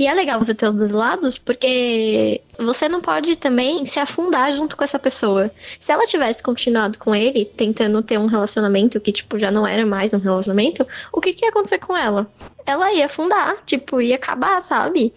E 0.00 0.06
é 0.06 0.14
legal 0.14 0.38
você 0.38 0.54
ter 0.54 0.66
os 0.66 0.74
dois 0.74 0.92
lados, 0.92 1.36
porque 1.36 2.40
você 2.58 2.88
não 2.88 3.02
pode 3.02 3.36
também 3.36 3.84
se 3.84 3.98
afundar 3.98 4.50
junto 4.50 4.74
com 4.74 4.82
essa 4.82 4.98
pessoa. 4.98 5.50
Se 5.78 5.92
ela 5.92 6.06
tivesse 6.06 6.42
continuado 6.42 6.98
com 6.98 7.14
ele, 7.14 7.44
tentando 7.44 8.00
ter 8.00 8.18
um 8.18 8.24
relacionamento 8.24 8.98
que, 8.98 9.12
tipo, 9.12 9.38
já 9.38 9.50
não 9.50 9.66
era 9.66 9.84
mais 9.84 10.14
um 10.14 10.18
relacionamento, 10.18 10.86
o 11.12 11.20
que, 11.20 11.34
que 11.34 11.44
ia 11.44 11.50
acontecer 11.50 11.78
com 11.80 11.94
ela? 11.94 12.26
Ela 12.64 12.90
ia 12.94 13.06
afundar, 13.06 13.58
tipo, 13.66 14.00
ia 14.00 14.14
acabar, 14.14 14.62
sabe? 14.62 15.12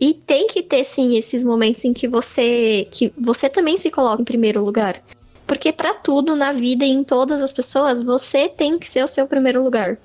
E 0.00 0.14
tem 0.14 0.46
que 0.46 0.62
ter, 0.62 0.84
sim, 0.84 1.16
esses 1.16 1.42
momentos 1.42 1.84
em 1.84 1.92
que 1.92 2.06
você. 2.06 2.86
que 2.90 3.12
você 3.18 3.48
também 3.48 3.76
se 3.76 3.90
coloca 3.90 4.20
em 4.20 4.24
primeiro 4.24 4.64
lugar. 4.64 5.02
Porque 5.46 5.72
pra 5.72 5.94
tudo 5.94 6.34
na 6.34 6.52
vida 6.52 6.84
e 6.84 6.90
em 6.90 7.04
todas 7.04 7.40
as 7.40 7.52
pessoas, 7.52 8.02
você 8.02 8.48
tem 8.48 8.78
que 8.78 8.88
ser 8.88 9.04
o 9.04 9.08
seu 9.08 9.26
primeiro 9.26 9.62
lugar. 9.62 9.96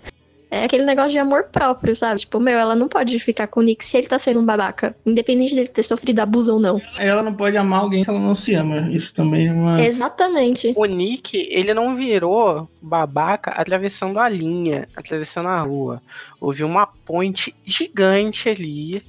É 0.51 0.65
aquele 0.65 0.83
negócio 0.83 1.11
de 1.11 1.17
amor 1.17 1.45
próprio, 1.45 1.95
sabe? 1.95 2.19
Tipo, 2.19 2.37
meu, 2.37 2.59
ela 2.59 2.75
não 2.75 2.89
pode 2.89 3.17
ficar 3.19 3.47
com 3.47 3.61
o 3.61 3.63
Nick 3.63 3.85
se 3.85 3.97
ele 3.97 4.07
tá 4.07 4.19
sendo 4.19 4.41
um 4.41 4.45
babaca. 4.45 4.93
Independente 5.05 5.55
dele 5.55 5.69
ter 5.69 5.81
sofrido 5.81 6.19
abuso 6.19 6.53
ou 6.53 6.59
não. 6.59 6.79
Ela 6.99 7.23
não 7.23 7.33
pode 7.33 7.55
amar 7.55 7.79
alguém 7.79 8.03
se 8.03 8.09
ela 8.09 8.19
não 8.19 8.35
se 8.35 8.53
ama. 8.53 8.89
Isso 8.91 9.15
também 9.15 9.47
é 9.47 9.53
uma. 9.53 9.81
Exatamente. 9.81 10.73
O 10.75 10.83
Nick, 10.83 11.47
ele 11.49 11.73
não 11.73 11.95
virou 11.95 12.69
babaca 12.81 13.51
atravessando 13.51 14.19
a 14.19 14.27
linha, 14.27 14.89
atravessando 14.93 15.47
a 15.47 15.61
rua. 15.61 16.01
Houve 16.39 16.65
uma 16.65 16.85
ponte 16.85 17.55
gigante 17.65 18.49
ali 18.49 19.01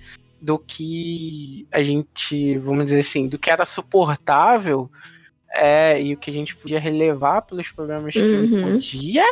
do 0.43 0.59
que 0.59 1.67
a 1.71 1.81
gente, 1.83 2.59
vamos 2.59 2.87
dizer 2.87 3.01
assim, 3.01 3.29
do 3.29 3.39
que 3.39 3.49
era 3.49 3.65
suportável 3.65 4.91
é, 5.55 6.03
e 6.03 6.15
o 6.15 6.17
que 6.17 6.31
a 6.31 6.35
gente 6.35 6.57
podia 6.57 6.81
relevar 6.81 7.43
pelos 7.43 7.71
problemas 7.71 8.13
que 8.13 8.21
Uhum. 8.21 8.73
podia, 8.73 9.25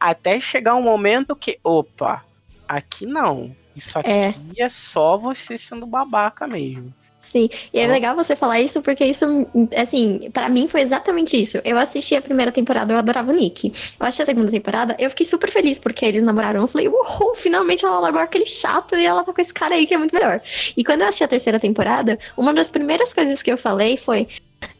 até 0.00 0.40
chegar 0.40 0.74
um 0.74 0.82
momento 0.82 1.36
que, 1.36 1.60
opa, 1.62 2.24
aqui 2.66 3.06
não. 3.06 3.54
Isso 3.76 3.96
aqui 3.96 4.10
É. 4.10 4.34
é 4.58 4.68
só 4.68 5.16
você 5.16 5.56
sendo 5.56 5.86
babaca 5.86 6.48
mesmo. 6.48 6.92
Sim, 7.36 7.50
e 7.70 7.78
é 7.78 7.86
legal 7.86 8.16
você 8.16 8.34
falar 8.34 8.60
isso 8.62 8.80
porque 8.80 9.04
isso, 9.04 9.46
assim, 9.76 10.30
pra 10.32 10.48
mim 10.48 10.66
foi 10.68 10.80
exatamente 10.80 11.38
isso. 11.38 11.60
Eu 11.66 11.76
assisti 11.76 12.14
a 12.16 12.22
primeira 12.22 12.50
temporada, 12.50 12.94
eu 12.94 12.98
adorava 12.98 13.30
o 13.30 13.34
Nick. 13.34 13.70
Eu 14.00 14.06
assisti 14.06 14.22
a 14.22 14.26
segunda 14.26 14.50
temporada, 14.50 14.96
eu 14.98 15.10
fiquei 15.10 15.26
super 15.26 15.50
feliz 15.50 15.78
porque 15.78 16.06
eles 16.06 16.22
namoraram. 16.22 16.62
Eu 16.62 16.66
falei, 16.66 16.88
uou, 16.88 17.34
finalmente 17.34 17.84
ela 17.84 18.00
largou 18.00 18.22
aquele 18.22 18.46
chato 18.46 18.96
e 18.96 19.04
ela 19.04 19.22
tá 19.22 19.34
com 19.34 19.40
esse 19.42 19.52
cara 19.52 19.74
aí 19.74 19.86
que 19.86 19.92
é 19.92 19.98
muito 19.98 20.14
melhor. 20.14 20.40
E 20.74 20.82
quando 20.82 21.02
eu 21.02 21.08
assisti 21.08 21.24
a 21.24 21.28
terceira 21.28 21.60
temporada, 21.60 22.18
uma 22.38 22.54
das 22.54 22.70
primeiras 22.70 23.12
coisas 23.12 23.42
que 23.42 23.52
eu 23.52 23.58
falei 23.58 23.98
foi. 23.98 24.26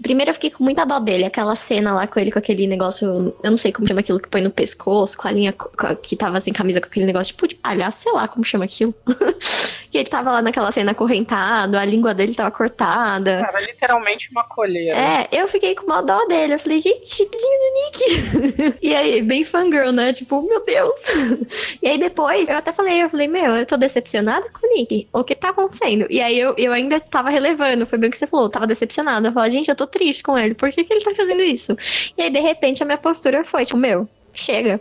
Primeiro 0.02 0.30
eu 0.30 0.34
fiquei 0.34 0.50
com 0.50 0.64
muita 0.64 0.86
dó 0.86 0.98
dele, 0.98 1.24
aquela 1.26 1.54
cena 1.54 1.92
lá 1.94 2.06
com 2.06 2.18
ele 2.18 2.32
com 2.32 2.38
aquele 2.38 2.66
negócio, 2.66 3.34
eu 3.44 3.50
não 3.50 3.56
sei 3.58 3.70
como 3.70 3.86
chama 3.86 4.00
aquilo 4.00 4.18
que 4.18 4.28
põe 4.28 4.40
no 4.40 4.50
pescoço, 4.50 5.16
com 5.18 5.28
a 5.28 5.30
linha 5.30 5.52
co- 5.52 5.70
co- 5.76 5.94
que 5.96 6.16
tava 6.16 6.40
sem 6.40 6.50
camisa, 6.52 6.80
com 6.80 6.86
aquele 6.86 7.04
negócio 7.04 7.34
tipo 7.34 7.46
de 7.46 7.54
palhaço, 7.54 8.02
sei 8.02 8.12
lá 8.12 8.26
como 8.26 8.42
chama 8.42 8.64
aquilo. 8.64 8.94
que 9.96 10.00
ele 10.00 10.08
tava 10.10 10.30
lá 10.30 10.42
naquela 10.42 10.70
cena 10.70 10.92
acorrentado, 10.92 11.78
a 11.78 11.84
língua 11.84 12.12
dele 12.12 12.34
tava 12.34 12.50
cortada. 12.50 13.46
Era 13.48 13.60
literalmente 13.60 14.30
uma 14.30 14.44
colheira. 14.44 14.96
É, 14.96 15.28
eu 15.32 15.48
fiquei 15.48 15.74
com 15.74 15.86
uma 15.86 16.02
dó 16.02 16.26
dele. 16.26 16.54
Eu 16.54 16.58
falei, 16.58 16.78
gente, 16.78 17.24
tadinho 17.24 17.58
do 17.58 17.74
Nick. 17.74 18.78
e 18.86 18.94
aí, 18.94 19.22
bem 19.22 19.44
fangirl, 19.44 19.90
né? 19.92 20.12
Tipo, 20.12 20.42
meu 20.42 20.62
Deus. 20.64 21.00
e 21.82 21.88
aí 21.88 21.98
depois, 21.98 22.48
eu 22.48 22.56
até 22.56 22.72
falei, 22.72 23.02
eu 23.02 23.08
falei, 23.08 23.26
meu, 23.26 23.56
eu 23.56 23.64
tô 23.64 23.76
decepcionada 23.76 24.46
com 24.50 24.66
o 24.66 24.74
Nick. 24.74 25.08
O 25.12 25.24
que 25.24 25.34
tá 25.34 25.48
acontecendo? 25.48 26.06
E 26.10 26.20
aí 26.20 26.38
eu, 26.38 26.54
eu 26.58 26.72
ainda 26.72 27.00
tava 27.00 27.30
relevando, 27.30 27.86
foi 27.86 27.98
bem 27.98 28.08
o 28.08 28.10
que 28.10 28.18
você 28.18 28.26
falou, 28.26 28.46
eu 28.46 28.50
tava 28.50 28.66
decepcionada. 28.66 29.28
Eu 29.28 29.32
falei, 29.32 29.50
gente, 29.50 29.70
eu 29.70 29.76
tô 29.76 29.86
triste 29.86 30.22
com 30.22 30.38
ele. 30.38 30.54
Por 30.54 30.70
que, 30.70 30.84
que 30.84 30.92
ele 30.92 31.04
tá 31.04 31.14
fazendo 31.14 31.40
isso? 31.40 31.76
E 32.18 32.22
aí, 32.22 32.30
de 32.30 32.40
repente, 32.40 32.82
a 32.82 32.86
minha 32.86 32.98
postura 32.98 33.44
foi, 33.44 33.64
tipo, 33.64 33.78
meu, 33.78 34.06
chega. 34.34 34.78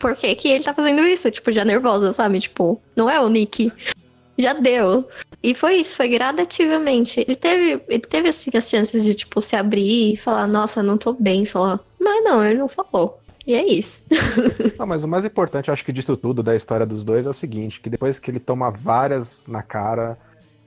Por 0.00 0.16
que, 0.16 0.34
que 0.34 0.48
ele 0.48 0.64
tá 0.64 0.74
fazendo 0.74 1.04
isso? 1.06 1.30
Tipo, 1.30 1.50
já 1.52 1.64
nervosa, 1.64 2.12
sabe? 2.12 2.40
Tipo, 2.40 2.80
não 2.94 3.08
é 3.10 3.20
o 3.20 3.28
Nick. 3.28 3.72
Já 4.38 4.52
deu. 4.52 5.08
E 5.42 5.52
foi 5.54 5.76
isso, 5.76 5.96
foi 5.96 6.08
gradativamente. 6.08 7.20
Ele 7.20 7.34
teve, 7.34 7.82
ele 7.88 8.02
teve 8.02 8.28
assim, 8.28 8.50
as 8.54 8.68
chances 8.68 9.04
de, 9.04 9.14
tipo, 9.14 9.42
se 9.42 9.56
abrir 9.56 10.12
e 10.12 10.16
falar, 10.16 10.46
nossa, 10.46 10.80
eu 10.80 10.84
não 10.84 10.96
tô 10.96 11.12
bem, 11.12 11.44
sei 11.44 11.60
lá. 11.60 11.80
Mas 11.98 12.24
não, 12.24 12.44
ele 12.44 12.58
não 12.58 12.68
falou. 12.68 13.20
E 13.44 13.54
é 13.54 13.66
isso. 13.66 14.04
Não, 14.78 14.86
mas 14.86 15.02
o 15.02 15.08
mais 15.08 15.24
importante, 15.24 15.68
eu 15.68 15.72
acho 15.72 15.84
que 15.84 15.92
disso 15.92 16.16
tudo, 16.16 16.42
da 16.42 16.54
história 16.54 16.86
dos 16.86 17.02
dois, 17.02 17.26
é 17.26 17.30
o 17.30 17.32
seguinte, 17.32 17.80
que 17.80 17.90
depois 17.90 18.18
que 18.18 18.30
ele 18.30 18.38
toma 18.38 18.70
várias 18.70 19.46
na 19.46 19.62
cara 19.62 20.16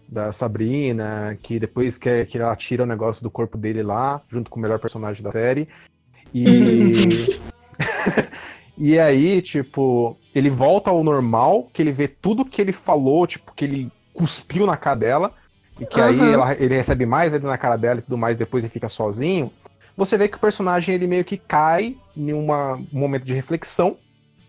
da 0.10 0.32
Sabrina, 0.32 1.38
que 1.42 1.58
depois 1.58 1.98
que, 1.98 2.26
que 2.26 2.38
ela 2.38 2.56
tira 2.56 2.84
o 2.84 2.88
negócio 2.88 3.24
do 3.24 3.32
corpo 3.32 3.58
dele 3.58 3.82
lá, 3.82 4.22
junto 4.28 4.52
com 4.52 4.60
o 4.60 4.62
melhor 4.62 4.80
personagem 4.80 5.24
da 5.24 5.32
série, 5.32 5.70
e... 6.34 6.92
e 8.84 8.98
aí, 9.00 9.42
tipo, 9.44 10.18
ele 10.34 10.50
volta 10.50 10.90
ao 10.90 11.04
normal, 11.04 11.70
que 11.72 11.84
ele 11.84 11.92
vê 11.92 12.08
tudo 12.08 12.44
que 12.44 12.60
ele 12.60 12.72
falou, 12.72 13.28
tipo, 13.28 13.54
que 13.54 13.64
ele 13.64 13.92
cuspiu 14.12 14.66
na 14.66 14.76
cara 14.76 14.96
dela, 14.96 15.34
e 15.80 15.86
que 15.86 16.02
aí 16.02 16.20
Aham. 16.20 16.34
ela- 16.34 16.54
ele 16.56 16.76
recebe 16.76 17.06
mais 17.06 17.32
ali 17.32 17.44
na 17.44 17.60
cara 17.60 17.78
dela 17.78 18.00
e 18.00 18.02
tudo 18.02 18.18
mais, 18.18 18.38
depois 18.38 18.64
ele 18.64 18.74
fica 18.74 18.90
sozinho, 18.90 19.52
você 19.96 20.18
vê 20.18 20.28
que 20.28 20.38
o 20.38 20.40
personagem 20.40 20.96
ele 20.96 21.06
meio 21.06 21.24
que 21.24 21.38
cai 21.38 21.96
em 22.18 22.34
uma- 22.34 22.74
um 22.74 23.00
momento 23.00 23.24
de 23.24 23.34
reflexão, 23.36 23.98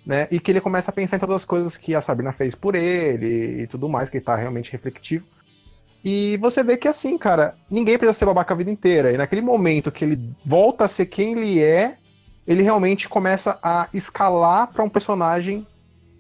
né? 0.07 0.27
E 0.31 0.41
que 0.41 0.51
ele 0.51 0.63
começa 0.63 0.91
a 0.91 0.95
pensar 0.95 1.17
em 1.17 1.21
todas 1.21 1.37
as 1.37 1.45
coisas 1.45 1.77
que 1.77 1.95
a 1.95 2.01
Sabrina 2.01 2.33
fez 2.33 2.55
por 2.55 2.75
ele 2.75 3.63
e 3.63 3.67
tudo 3.67 3.89
mais, 3.89 4.09
que 4.09 4.17
ele 4.17 4.25
tá 4.25 4.35
realmente 4.35 4.73
refletivo. 4.73 5.27
E 6.05 6.37
você 6.39 6.63
vê 6.63 6.77
que 6.77 6.89
assim, 6.89 7.17
cara, 7.17 7.55
ninguém 7.71 7.97
precisa 7.99 8.19
ser 8.19 8.25
babaca 8.25 8.55
a 8.55 8.57
vida 8.57 8.71
inteira. 8.71 9.13
E 9.13 9.17
naquele 9.17 9.43
momento 9.43 9.93
que 9.93 10.05
ele 10.05 10.19
volta 10.45 10.85
a 10.85 10.89
ser 10.89 11.07
quem 11.07 11.33
ele 11.33 11.63
é, 11.63 11.97
ele 12.47 12.63
realmente 12.63 13.09
começa 13.09 13.59
a 13.63 13.89
escalar 13.93 14.69
pra 14.69 14.83
um 14.83 14.89
personagem 14.89 15.67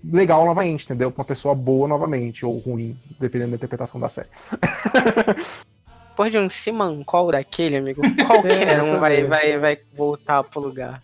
legal 0.05 0.45
novamente, 0.45 0.85
entendeu? 0.85 1.11
Pra 1.11 1.20
uma 1.20 1.27
pessoa 1.27 1.55
boa 1.55 1.87
novamente, 1.87 2.45
ou 2.45 2.59
ruim, 2.59 2.99
dependendo 3.20 3.51
da 3.51 3.57
interpretação 3.57 4.01
da 4.01 4.09
série. 4.09 4.29
Depois 6.11 6.31
de 6.31 6.39
um 6.39 6.51
Simancol 6.51 7.33
daquele, 7.33 7.77
amigo, 7.77 8.03
qualquer 8.27 8.83
um 8.83 8.99
vai, 9.01 9.25
vai, 9.25 9.59
vai 9.59 9.79
voltar 9.97 10.45
pro 10.45 10.61
lugar. 10.61 11.03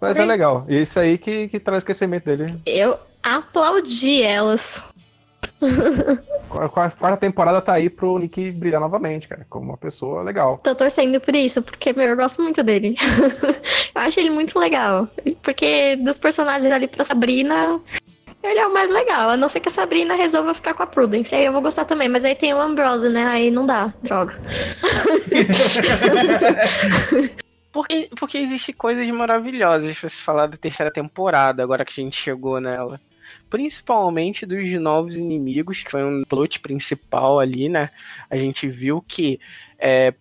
Mas 0.00 0.16
é 0.16 0.24
legal. 0.24 0.64
E 0.68 0.80
isso 0.80 0.98
aí 0.98 1.18
que, 1.18 1.48
que 1.48 1.60
traz 1.60 1.82
o 1.82 1.86
crescimento 1.86 2.24
dele. 2.24 2.58
Eu 2.64 2.98
aplaudi 3.22 4.22
elas. 4.22 4.82
A 6.50 6.68
quarta 6.68 6.96
quarta 6.96 7.16
temporada 7.16 7.60
tá 7.60 7.74
aí 7.74 7.90
pro 7.90 8.18
Nick 8.18 8.50
brilhar 8.52 8.80
novamente, 8.80 9.26
cara, 9.26 9.44
como 9.50 9.70
uma 9.70 9.76
pessoa 9.76 10.22
legal. 10.22 10.60
Tô 10.62 10.74
torcendo 10.74 11.20
por 11.20 11.34
isso, 11.34 11.60
porque, 11.60 11.92
meu, 11.92 12.08
eu 12.08 12.16
gosto 12.16 12.40
muito 12.40 12.62
dele. 12.62 12.94
eu 13.94 14.00
acho 14.00 14.20
ele 14.20 14.30
muito 14.30 14.58
legal. 14.58 15.08
Porque 15.42 15.96
dos 15.96 16.18
personagens 16.18 16.72
ali 16.72 16.86
pra 16.86 17.04
Sabrina, 17.04 17.80
ele 18.42 18.60
é 18.60 18.66
o 18.66 18.72
mais 18.72 18.90
legal. 18.90 19.30
A 19.30 19.36
não 19.36 19.48
ser 19.48 19.60
que 19.60 19.68
a 19.68 19.72
Sabrina 19.72 20.14
resolva 20.14 20.54
ficar 20.54 20.74
com 20.74 20.82
a 20.82 20.86
Prudence. 20.86 21.34
Aí 21.34 21.44
eu 21.44 21.52
vou 21.52 21.62
gostar 21.62 21.84
também. 21.84 22.08
Mas 22.08 22.24
aí 22.24 22.34
tem 22.34 22.54
o 22.54 22.60
Ambrose, 22.60 23.08
né? 23.08 23.26
Aí 23.26 23.50
não 23.50 23.66
dá. 23.66 23.92
Droga. 24.02 24.38
Porque, 27.72 28.08
porque 28.18 28.38
existe 28.38 28.72
coisas 28.72 29.06
maravilhosas 29.10 29.98
pra 29.98 30.08
se 30.08 30.16
falar 30.16 30.46
da 30.46 30.56
terceira 30.56 30.90
temporada, 30.90 31.62
agora 31.62 31.84
que 31.84 32.00
a 32.00 32.02
gente 32.02 32.16
chegou 32.16 32.58
nela. 32.58 32.98
Principalmente 33.48 34.44
dos 34.44 34.68
novos 34.80 35.14
inimigos, 35.14 35.82
que 35.82 35.90
foi 35.90 36.04
um 36.04 36.24
plot 36.24 36.60
principal 36.60 37.38
ali, 37.38 37.68
né? 37.68 37.90
A 38.28 38.36
gente 38.36 38.68
viu 38.68 39.00
que, 39.00 39.38
é, 39.78 40.12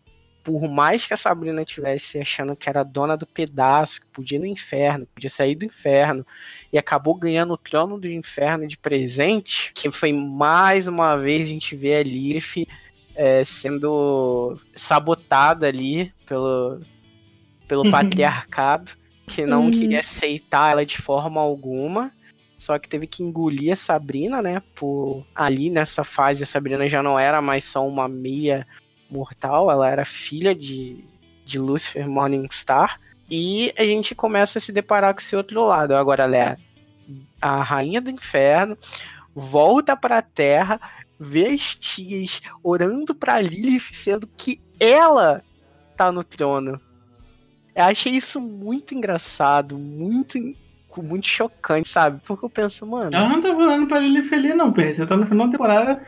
por 0.43 0.69
mais 0.69 1.07
que 1.07 1.13
a 1.13 1.17
Sabrina 1.17 1.65
tivesse 1.65 2.19
achando 2.19 2.55
que 2.55 2.69
era 2.69 2.84
dona 2.84 3.17
do 3.17 3.26
pedaço, 3.26 4.01
que 4.01 4.07
podia 4.07 4.38
ir 4.38 4.41
no 4.41 4.45
inferno, 4.45 5.07
podia 5.13 5.30
sair 5.30 5.55
do 5.55 5.65
inferno, 5.65 6.26
e 6.71 6.78
acabou 6.78 7.15
ganhando 7.15 7.53
o 7.53 7.57
trono 7.57 7.99
do 7.99 8.07
inferno 8.07 8.67
de 8.67 8.78
presente, 8.78 9.71
que 9.73 9.89
foi 9.91 10.13
mais 10.13 10.88
uma 10.88 11.15
vez 11.15 11.47
a 11.47 11.49
gente 11.49 11.76
vê 11.76 11.95
a 11.95 12.03
Lilith 12.03 12.67
é, 13.15 13.43
sendo 13.43 14.59
sabotada 14.76 15.67
ali 15.67 16.13
pelo, 16.28 16.80
pelo 17.67 17.89
patriarcado, 17.89 18.91
que 19.28 19.45
não 19.47 19.65
Uhum. 19.65 19.71
queria 19.71 20.01
aceitar 20.01 20.71
ela 20.71 20.86
de 20.86 20.97
forma 20.99 21.41
alguma. 21.41 22.11
Só 22.66 22.80
que 22.80 22.89
teve 22.89 23.05
que 23.05 23.22
engolir 23.22 23.74
a 23.74 23.76
Sabrina, 23.76 24.41
né? 24.41 24.59
Por 24.74 25.24
ali 25.36 25.70
nessa 25.70 26.03
fase 26.03 26.41
a 26.41 26.47
Sabrina 26.47 26.89
já 26.89 27.03
não 27.03 27.18
era 27.20 27.39
mais 27.39 27.63
só 27.63 27.88
uma 27.88 28.07
meia 28.07 28.66
mortal, 29.07 29.70
ela 29.70 29.88
era 29.88 30.03
filha 30.03 30.55
de, 30.55 31.05
de 31.45 31.59
Lucifer 31.59 32.09
Morningstar. 32.09 32.99
E 33.30 33.72
a 33.78 33.84
gente 33.84 34.16
começa 34.16 34.57
a 34.57 34.61
se 34.61 34.72
deparar 34.72 35.13
com 35.13 35.20
esse 35.20 35.36
outro 35.36 35.63
lado. 35.63 35.95
Agora 35.95 36.24
ela 36.24 36.36
é 36.36 36.57
a 37.39 37.61
rainha 37.61 38.01
do 38.01 38.09
inferno, 38.09 38.76
volta 39.36 39.95
pra 39.95 40.24
terra, 40.24 40.82
vê 41.20 41.49
as 41.49 41.76
tias 41.76 42.41
orando 42.63 43.13
pra 43.13 43.39
Lilith, 43.39 43.93
sendo 43.93 44.26
que 44.26 44.59
ela 44.80 45.43
tá 45.95 46.11
no 46.11 46.24
trono. 46.24 46.82
Eu 47.76 47.84
achei 47.84 48.13
isso 48.13 48.41
muito 48.41 48.95
engraçado, 48.95 49.78
muito, 49.78 50.39
muito 51.02 51.28
chocante, 51.28 51.89
sabe? 51.89 52.20
Porque 52.26 52.46
eu 52.46 52.50
penso, 52.50 52.86
mano. 52.86 53.12
Ela 53.14 53.30
não 53.30 53.41
tava 53.41 53.58
orando 53.58 53.88
pra 53.88 54.00
Lilith 54.00 54.34
ali, 54.34 54.54
não, 54.54 54.72
Pedro. 54.72 54.96
Você 54.96 55.06
tá 55.06 55.18
no 55.18 55.26
final 55.26 55.48
da 55.48 55.52
temporada. 55.52 56.02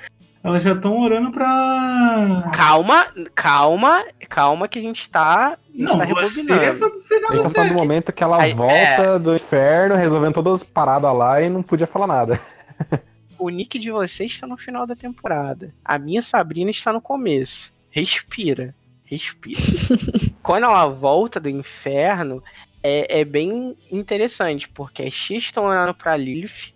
Elas 0.44 0.64
já 0.64 0.74
estão 0.74 0.98
orando 1.02 1.32
pra. 1.32 2.50
Calma, 2.54 3.08
calma, 3.36 4.06
calma 4.30 4.68
que 4.68 4.80
a 4.80 4.82
gente 4.82 5.10
tá, 5.10 5.48
a 5.48 5.58
gente 5.72 5.84
Não, 5.84 5.98
tá 5.98 6.06
rebobinando. 6.06 7.02
final 7.02 7.32
A 7.32 7.36
gente 7.36 7.44
tá 7.44 7.50
falando 7.50 7.70
do 7.70 7.76
momento 7.76 8.14
que 8.14 8.24
ela 8.24 8.42
Aí, 8.42 8.54
volta 8.54 9.20
do 9.20 9.36
inferno, 9.36 9.96
resolvendo 9.96 10.36
todas 10.36 10.62
as 10.62 10.64
paradas 10.64 11.14
lá 11.14 11.42
e 11.42 11.50
não 11.50 11.62
podia 11.62 11.88
falar 11.88 12.08
nada. 12.08 12.40
O 13.40 13.50
nick 13.50 13.78
de 13.78 13.92
vocês 13.92 14.32
está 14.32 14.48
no 14.48 14.58
final 14.58 14.88
da 14.88 14.96
temporada. 14.96 15.72
A 15.86 16.00
minha 16.00 16.24
Sabrina 16.24 16.72
está 16.72 16.92
no 16.92 17.00
começo. 17.00 17.72
Respira. 17.92 18.74
Respira. 19.04 19.60
Quando 20.42 20.64
ela 20.64 20.88
volta 20.88 21.40
do 21.40 21.48
inferno, 21.48 22.44
é, 22.88 23.22
é 23.22 23.26
bem 23.26 23.76
interessante, 23.92 24.68
porque 24.70 25.04
as 25.04 25.14
X 25.14 25.46
estão 25.46 25.66
olhando 25.66 25.94
pra 25.96 26.18
Lilith, 26.18 26.74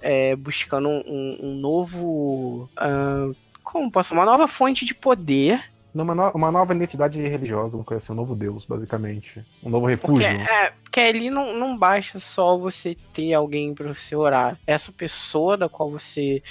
é, 0.00 0.36
buscando 0.36 0.88
um, 0.88 1.38
um 1.40 1.54
novo. 1.56 2.70
ah, 2.76 3.26
como 3.62 3.90
posso? 3.90 4.14
Uma 4.14 4.24
nova 4.24 4.48
fonte 4.48 4.84
de 4.84 4.94
poder. 4.94 5.62
Uma, 5.94 6.14
no- 6.14 6.30
uma 6.32 6.50
nova 6.50 6.74
identidade 6.74 7.20
religiosa, 7.20 7.76
uma 7.76 7.84
coisa 7.84 8.02
assim, 8.02 8.12
um 8.12 8.16
novo 8.16 8.34
Deus, 8.34 8.64
basicamente. 8.64 9.44
Um 9.62 9.68
novo 9.70 9.86
Porque, 10.00 10.24
refúgio. 10.24 10.38
é, 10.38 10.70
porque 10.82 11.00
ali 11.00 11.30
não, 11.30 11.52
não 11.54 11.76
basta 11.76 12.18
só 12.18 12.56
você 12.58 12.96
ter 13.12 13.34
alguém 13.34 13.74
para 13.74 13.92
você 13.94 14.16
orar. 14.16 14.58
Essa 14.66 14.92
pessoa 14.92 15.56
da 15.56 15.68
qual 15.68 15.90
você 15.90 16.42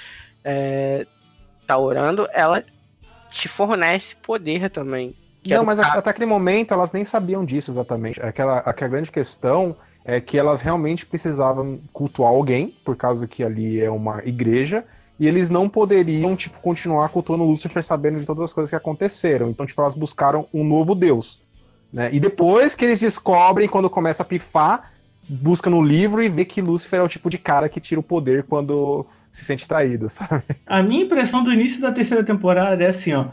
é, 0.44 1.08
tá 1.68 1.78
orando, 1.78 2.28
ela 2.34 2.64
te 3.32 3.48
fornece 3.48 4.16
poder 4.18 4.70
também. 4.72 5.16
Que 5.44 5.54
Não, 5.56 5.64
mas 5.66 5.80
a- 5.80 5.94
até 5.94 6.10
aquele 6.12 6.26
momento 6.28 6.74
elas 6.74 6.92
nem 6.92 7.04
sabiam 7.04 7.44
disso 7.44 7.72
exatamente. 7.72 8.22
Aquela, 8.22 8.60
aquela 8.60 8.90
grande 8.92 9.12
questão 9.12 9.76
é 10.06 10.20
que 10.22 10.38
elas 10.38 10.62
realmente 10.62 11.06
precisavam 11.06 11.80
cultuar 11.92 12.30
alguém, 12.32 12.76
por 12.86 12.96
causa 12.96 13.28
que 13.28 13.44
ali 13.44 13.82
é 13.82 13.90
uma 13.90 14.22
igreja, 14.26 14.84
e 15.20 15.28
eles 15.28 15.50
não 15.50 15.70
poderiam, 15.70 16.36
tipo, 16.36 16.60
continuar 16.60 17.10
cultuando 17.10 17.44
Lúcifer 17.44 17.84
sabendo 17.84 18.20
de 18.20 18.26
todas 18.26 18.44
as 18.44 18.54
coisas 18.54 18.70
que 18.70 18.76
aconteceram. 18.76 19.50
Então, 19.50 19.66
tipo, 19.66 19.80
elas 19.82 19.94
buscaram 19.94 20.48
um 20.54 20.64
novo 20.64 20.96
deus. 20.96 21.40
Né? 21.94 22.10
E 22.12 22.20
depois 22.20 22.74
que 22.74 22.86
eles 22.86 23.00
descobrem, 23.00 23.68
quando 23.68 23.90
começa 23.90 24.24
a 24.24 24.26
pifar, 24.26 24.92
busca 25.30 25.70
no 25.70 25.82
livro 25.82 26.24
e 26.24 26.30
vê 26.30 26.44
que 26.46 26.62
Lúcifer 26.62 27.00
é 27.00 27.04
o 27.04 27.08
tipo 27.08 27.30
de 27.30 27.38
cara 27.38 27.70
que 27.70 27.80
tira 27.80 28.00
o 28.00 28.04
poder 28.04 28.44
quando 28.44 29.06
se 29.32 29.46
sente 29.46 29.68
traído, 29.68 30.08
sabe? 30.10 30.44
A 30.66 30.82
minha 30.82 31.04
impressão 31.04 31.44
do 31.44 31.54
início 31.54 31.80
da 31.82 31.92
terceira 31.92 32.24
temporada 32.24 32.84
é 32.84 32.88
assim, 32.88 33.14
ó. 33.14 33.26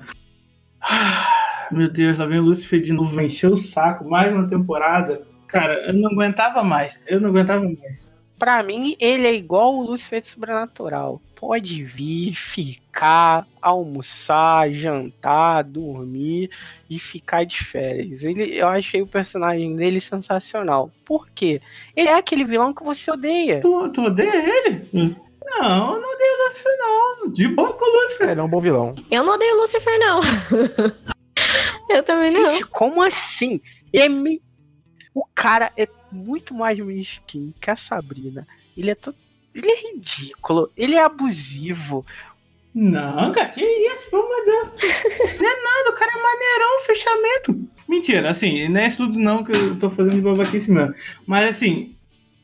Meu 1.71 1.91
Deus, 1.91 2.19
lá 2.19 2.27
vem 2.27 2.39
o 2.39 2.43
Lucifer 2.43 2.81
de 2.81 2.93
novo, 2.93 3.21
encheu 3.21 3.53
o 3.53 3.57
saco, 3.57 4.09
mais 4.09 4.33
uma 4.33 4.49
temporada. 4.49 5.23
Cara, 5.47 5.87
eu 5.87 5.95
não 5.95 6.11
aguentava 6.11 6.63
mais. 6.63 6.99
Eu 7.07 7.21
não 7.21 7.31
aguentava 7.31 7.63
mais. 7.63 8.07
Pra 8.39 8.63
mim, 8.63 8.97
ele 9.01 9.27
é 9.27 9.35
igual 9.35 9.75
o 9.75 9.83
Lucifer 9.83 10.21
de 10.21 10.29
Sobrenatural. 10.29 11.21
Pode 11.35 11.85
vir, 11.85 12.35
ficar, 12.35 13.47
almoçar, 13.61 14.71
jantar, 14.71 15.65
dormir 15.65 16.51
e 16.89 16.99
ficar 16.99 17.45
de 17.45 17.65
férias. 17.65 18.25
Ele, 18.25 18.57
eu 18.57 18.69
achei 18.69 19.03
o 19.03 19.07
personagem 19.07 19.75
dele 19.75 20.01
sensacional. 20.01 20.91
Por 21.05 21.29
quê? 21.31 21.61
Ele 21.97 22.09
é 22.09 22.15
aquele 22.15 22.45
vilão 22.45 22.73
que 22.73 22.85
você 22.85 23.11
odeia. 23.11 23.61
Tu, 23.61 23.89
tu 23.91 24.03
odeia 24.03 24.37
ele? 24.37 24.87
Não, 24.93 25.95
eu 25.95 26.01
não 26.01 26.15
odeio 26.15 26.33
o 26.33 26.49
Lucifer, 26.49 26.77
não. 26.79 27.33
De 27.33 27.49
boa 27.49 27.73
com 27.73 27.85
o 27.85 28.03
Lucifer. 28.03 28.31
Ele 28.31 28.41
é 28.41 28.45
um 28.45 28.49
bom 28.49 28.61
vilão. 28.61 28.95
Eu 29.11 29.25
não 29.25 29.35
odeio 29.35 29.57
o 29.57 29.61
Lucifer, 29.63 29.99
não. 29.99 30.21
eu 31.89 32.03
também 32.03 32.31
não. 32.31 32.51
Gente, 32.51 32.65
como 32.67 33.03
assim? 33.03 33.61
É 33.93 34.09
me- 34.09 34.43
O 35.15 35.25
cara 35.35 35.73
é 35.77 35.89
muito 36.13 36.55
mais 36.55 36.79
mesquinho 36.79 37.53
que 37.61 37.71
a 37.71 37.77
Sabrina. 37.77 38.47
Ele 38.77 38.91
é 38.91 38.95
to... 38.95 39.15
Ele 39.55 39.71
é 39.71 39.91
ridículo, 39.93 40.71
ele 40.77 40.95
é 40.95 41.03
abusivo. 41.03 42.05
Não, 42.75 43.33
cara, 43.33 43.49
que 43.49 43.65
isso, 43.65 44.09
pelo 44.11 44.23
amor 44.23 44.37
de 44.39 44.45
Deus. 44.47 45.39
Não 45.41 45.51
é 45.51 45.63
nada, 45.63 45.91
o 45.91 45.95
cara 45.95 46.13
é 46.13 46.23
maneirão, 46.23 46.81
fechamento. 46.87 47.69
Mentira, 47.89 48.31
assim, 48.31 48.69
não 48.69 48.81
é 48.81 48.87
isso 48.87 48.99
tudo 48.99 49.19
não 49.19 49.43
que 49.43 49.57
eu 49.57 49.79
tô 49.81 49.91
fazendo 49.91 50.15
de 50.17 50.21
babaquice 50.21 50.71
mesmo. 50.71 50.95
Mas 51.27 51.51
assim, 51.51 51.97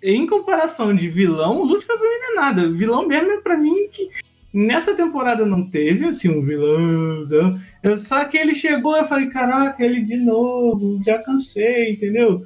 em 0.02 0.26
comparação 0.26 0.94
de 0.94 1.08
vilão, 1.08 1.60
o 1.60 1.64
Lucifer 1.64 1.96
pra 1.96 2.08
mim 2.08 2.18
não 2.18 2.30
é 2.32 2.34
nada. 2.34 2.68
Vilão 2.72 3.06
mesmo 3.06 3.30
é 3.32 3.40
pra 3.42 3.56
mim 3.56 3.88
que 3.92 4.08
nessa 4.52 4.94
temporada 4.94 5.44
não 5.46 5.68
teve, 5.70 6.06
assim, 6.06 6.30
um 6.30 6.44
vilãozão. 6.44 7.60
Eu, 7.84 7.98
só 7.98 8.24
que 8.24 8.38
ele 8.38 8.54
chegou 8.54 8.96
eu 8.96 9.06
falei, 9.06 9.26
caraca, 9.26 9.84
ele 9.84 10.00
de 10.02 10.16
novo, 10.16 11.02
já 11.04 11.18
cansei, 11.18 11.92
entendeu? 11.92 12.42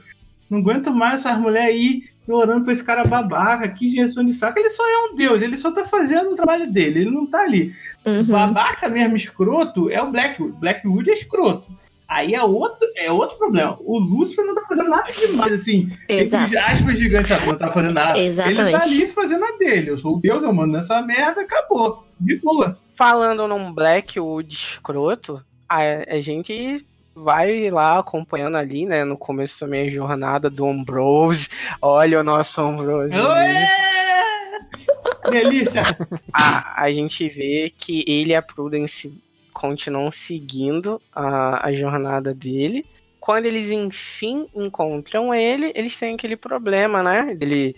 Não 0.51 0.59
aguento 0.59 0.91
mais 0.91 1.20
essas 1.20 1.39
mulheres 1.39 1.74
aí 1.74 2.03
orando 2.26 2.64
pra 2.64 2.72
esse 2.72 2.84
cara 2.84 3.05
babaca, 3.05 3.68
que 3.68 3.86
injeção 3.86 4.24
de 4.24 4.34
saco. 4.34 4.59
Ele 4.59 4.68
só 4.68 4.84
é 4.84 5.11
um 5.11 5.16
deus, 5.16 5.41
ele 5.41 5.57
só 5.57 5.70
tá 5.70 5.84
fazendo 5.84 6.32
o 6.32 6.36
trabalho 6.36 6.70
dele, 6.70 7.03
ele 7.03 7.11
não 7.11 7.24
tá 7.24 7.41
ali. 7.41 7.72
Uhum. 8.05 8.24
Babaca 8.24 8.89
mesmo, 8.89 9.16
escroto, 9.16 9.89
é 9.89 10.03
o 10.03 10.11
Blackwood. 10.11 10.59
Blackwood 10.59 11.09
é 11.09 11.14
escroto. 11.14 11.68
Aí 12.09 12.34
é 12.34 12.43
outro, 12.43 12.89
é 12.97 13.12
outro 13.12 13.39
problema. 13.39 13.76
O 13.80 13.99
Lúcifer 13.99 14.45
não 14.45 14.55
tá 14.55 14.62
fazendo 14.66 14.89
nada 14.89 15.09
demais, 15.09 15.53
assim. 15.53 15.91
Exato. 16.09 16.57
Aspas 16.57 16.99
gigantes, 16.99 17.30
ah, 17.30 17.47
não 17.47 17.57
tá 17.57 17.70
fazendo 17.70 17.95
nada. 17.95 18.18
Exatamente. 18.18 18.61
Ele 18.61 18.72
tá 18.72 18.82
ali 18.82 19.07
fazendo 19.09 19.45
a 19.45 19.59
dele. 19.59 19.91
Eu 19.91 19.99
sou 19.99 20.16
o 20.16 20.20
Deus, 20.20 20.43
eu 20.43 20.53
mando 20.53 20.72
nessa 20.72 21.01
merda, 21.03 21.43
acabou. 21.43 22.07
De 22.18 22.36
boa. 22.36 22.78
Falando 22.99 23.46
num 23.46 23.72
Blackwood 23.72 24.53
escroto, 24.53 25.40
a, 25.68 25.78
a 26.09 26.20
gente 26.20 26.84
vai 27.14 27.70
lá 27.70 28.01
acompanhando 28.01 28.57
ali, 28.57 28.86
né? 28.86 29.05
No 29.05 29.16
começo 29.16 29.61
também 29.61 29.86
a 29.86 29.92
jornada 29.92 30.51
do 30.51 30.66
Ambrose. 30.66 31.49
Olha 31.80 32.18
o 32.18 32.24
nosso 32.24 32.61
Ambrose. 32.61 33.14
Delícia! 35.30 35.84
a, 36.32 36.82
a 36.82 36.92
gente 36.92 37.28
vê 37.28 37.72
que 37.78 38.05
ele 38.05 38.32
e 38.32 38.34
a 38.34 38.42
Prudence 38.42 39.16
continuam 39.53 40.11
seguindo 40.11 41.01
a, 41.14 41.68
a 41.68 41.72
jornada 41.72 42.34
dele. 42.34 42.84
Quando 43.20 43.46
eles 43.46 43.70
enfim 43.70 44.49
encontram 44.53 45.32
ele, 45.32 45.70
eles 45.76 45.96
têm 45.96 46.16
aquele 46.16 46.36
problema, 46.36 47.01
né? 47.05 47.32
Dele 47.32 47.76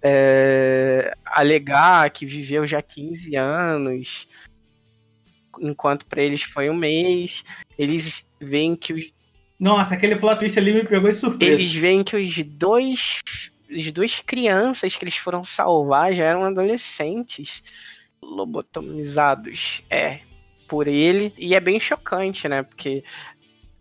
é, 0.00 1.12
alegar 1.24 2.08
que 2.10 2.24
viveu 2.24 2.64
já 2.68 2.80
15 2.80 3.34
anos, 3.34 4.28
enquanto 5.60 6.06
para 6.06 6.22
eles 6.22 6.42
foi 6.42 6.70
um 6.70 6.74
mês. 6.74 7.44
Eles 7.78 8.26
veem 8.40 8.76
que 8.76 8.92
os 8.92 9.12
Nossa, 9.58 9.94
aquele 9.94 10.16
plot 10.16 10.38
twist 10.38 10.58
ali 10.58 10.72
me 10.72 10.84
pegou 10.84 11.10
de 11.10 11.16
surpresa. 11.16 11.52
eles 11.52 11.72
veem 11.72 12.04
que 12.04 12.16
os 12.16 12.44
dois. 12.44 13.20
As 13.70 13.92
duas 13.92 14.20
crianças 14.20 14.96
que 14.96 15.04
eles 15.04 15.16
foram 15.16 15.44
salvar 15.44 16.12
já 16.12 16.24
eram 16.24 16.44
adolescentes 16.44 17.62
lobotomizados. 18.20 19.82
É, 19.88 20.20
por 20.70 20.86
ele. 20.86 21.34
E 21.36 21.56
é 21.56 21.60
bem 21.60 21.80
chocante, 21.80 22.48
né? 22.48 22.62
Porque 22.62 23.02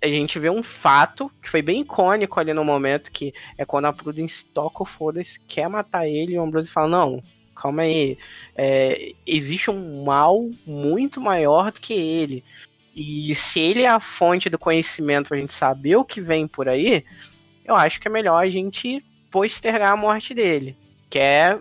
a 0.01 0.07
gente 0.07 0.39
vê 0.39 0.49
um 0.49 0.63
fato 0.63 1.31
que 1.41 1.47
foi 1.47 1.61
bem 1.61 1.81
icônico 1.81 2.39
ali 2.39 2.51
no 2.51 2.65
momento, 2.65 3.11
que 3.11 3.31
é 3.57 3.63
quando 3.63 3.85
a 3.85 3.93
Prudence 3.93 4.43
toca 4.45 4.81
o 4.81 4.85
foda-se, 4.85 5.39
quer 5.41 5.69
matar 5.69 6.07
ele, 6.07 6.33
e 6.33 6.39
o 6.39 6.41
Ambrose 6.41 6.71
fala, 6.71 6.87
não, 6.87 7.23
calma 7.59 7.83
aí. 7.83 8.17
É, 8.55 9.13
existe 9.25 9.69
um 9.69 10.03
mal 10.03 10.49
muito 10.65 11.19
maior 11.19 11.71
do 11.71 11.79
que 11.79 11.93
ele. 11.93 12.43
E 12.95 13.33
se 13.35 13.59
ele 13.59 13.83
é 13.83 13.87
a 13.87 13.99
fonte 13.99 14.49
do 14.49 14.57
conhecimento 14.57 15.29
pra 15.29 15.37
gente 15.37 15.53
saber 15.53 15.95
o 15.95 16.05
que 16.05 16.21
vem 16.21 16.47
por 16.47 16.67
aí, 16.67 17.05
eu 17.65 17.75
acho 17.75 17.99
que 17.99 18.07
é 18.07 18.11
melhor 18.11 18.43
a 18.43 18.49
gente 18.49 19.05
postergar 19.29 19.93
a 19.93 19.97
morte 19.97 20.33
dele. 20.33 20.75
Que 21.09 21.19
é. 21.19 21.59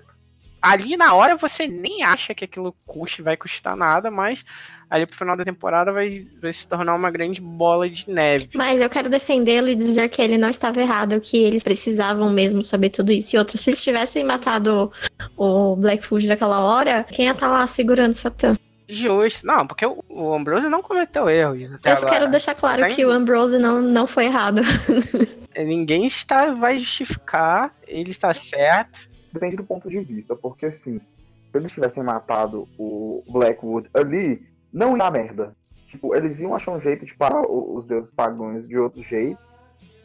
Ali 0.61 0.97
na 0.97 1.15
hora 1.15 1.37
você 1.37 1.69
nem 1.69 2.03
acha 2.03 2.35
que 2.35 2.45
aquilo 2.45 2.75
custe, 2.85 3.23
vai 3.23 3.37
custar 3.37 3.77
nada, 3.77 4.11
mas 4.11 4.45
ali 4.91 5.07
pro 5.07 5.17
final 5.17 5.37
da 5.37 5.45
temporada 5.45 5.93
vai, 5.93 6.27
vai 6.41 6.53
se 6.53 6.67
tornar 6.67 6.95
uma 6.95 7.11
grande 7.11 7.41
bola 7.41 7.89
de 7.89 8.09
neve. 8.11 8.49
Mas 8.55 8.81
eu 8.81 8.89
quero 8.89 9.09
defendê-lo 9.09 9.69
e 9.69 9.75
dizer 9.75 10.09
que 10.09 10.21
ele 10.23 10.39
não 10.39 10.49
estava 10.49 10.81
errado, 10.81 11.21
que 11.21 11.37
eles 11.37 11.63
precisavam 11.63 12.31
mesmo 12.31 12.63
saber 12.63 12.91
tudo 12.91 13.13
isso. 13.13 13.37
E 13.37 13.39
outra, 13.39 13.59
se 13.59 13.71
eles 13.71 13.83
tivessem 13.83 14.25
matado 14.25 14.91
o 15.37 15.77
Blackfoot 15.77 16.27
naquela 16.27 16.61
hora, 16.61 17.05
quem 17.05 17.27
ia 17.27 17.33
estar 17.33 17.49
lá 17.49 17.67
segurando 17.67 18.15
Satã? 18.15 18.57
Justo. 18.89 19.47
Não, 19.47 19.67
porque 19.67 19.85
o, 19.85 20.03
o 20.09 20.33
Ambrose 20.33 20.69
não 20.71 20.81
cometeu 20.81 21.29
erros. 21.29 21.75
Até 21.75 21.93
Eu 21.93 21.97
só 21.97 22.07
agora. 22.07 22.19
quero 22.21 22.31
deixar 22.31 22.55
claro 22.55 22.81
Tá 22.83 22.89
que 22.89 23.05
o 23.05 23.11
Ambrose 23.11 23.59
não, 23.59 23.83
não 23.83 24.07
foi 24.07 24.25
errado. 24.25 24.63
Ninguém 25.57 26.07
está, 26.07 26.53
vai 26.55 26.79
justificar, 26.79 27.73
ele 27.87 28.11
está 28.11 28.33
certo. 28.33 29.09
Depende 29.33 29.57
do 29.57 29.65
ponto 29.65 29.91
de 29.91 29.99
vista, 30.01 30.35
porque 30.35 30.67
assim, 30.67 30.99
se 30.99 31.59
eles 31.59 31.73
tivessem 31.73 32.03
matado 32.03 32.67
o 32.79 33.23
Blackwood 33.29 33.91
ali, 33.93 34.43
não 34.73 34.93
ia 34.93 34.99
dar 34.99 35.11
merda. 35.11 35.57
Tipo, 35.89 36.15
eles 36.15 36.41
iam 36.41 36.55
achar 36.55 36.73
um 36.73 36.81
jeito 36.81 37.07
de 37.07 37.15
parar 37.15 37.43
os 37.49 37.87
deuses 37.87 38.11
pagãos 38.11 38.69
de 38.69 38.77
outro 38.77 39.03
jeito. 39.03 39.39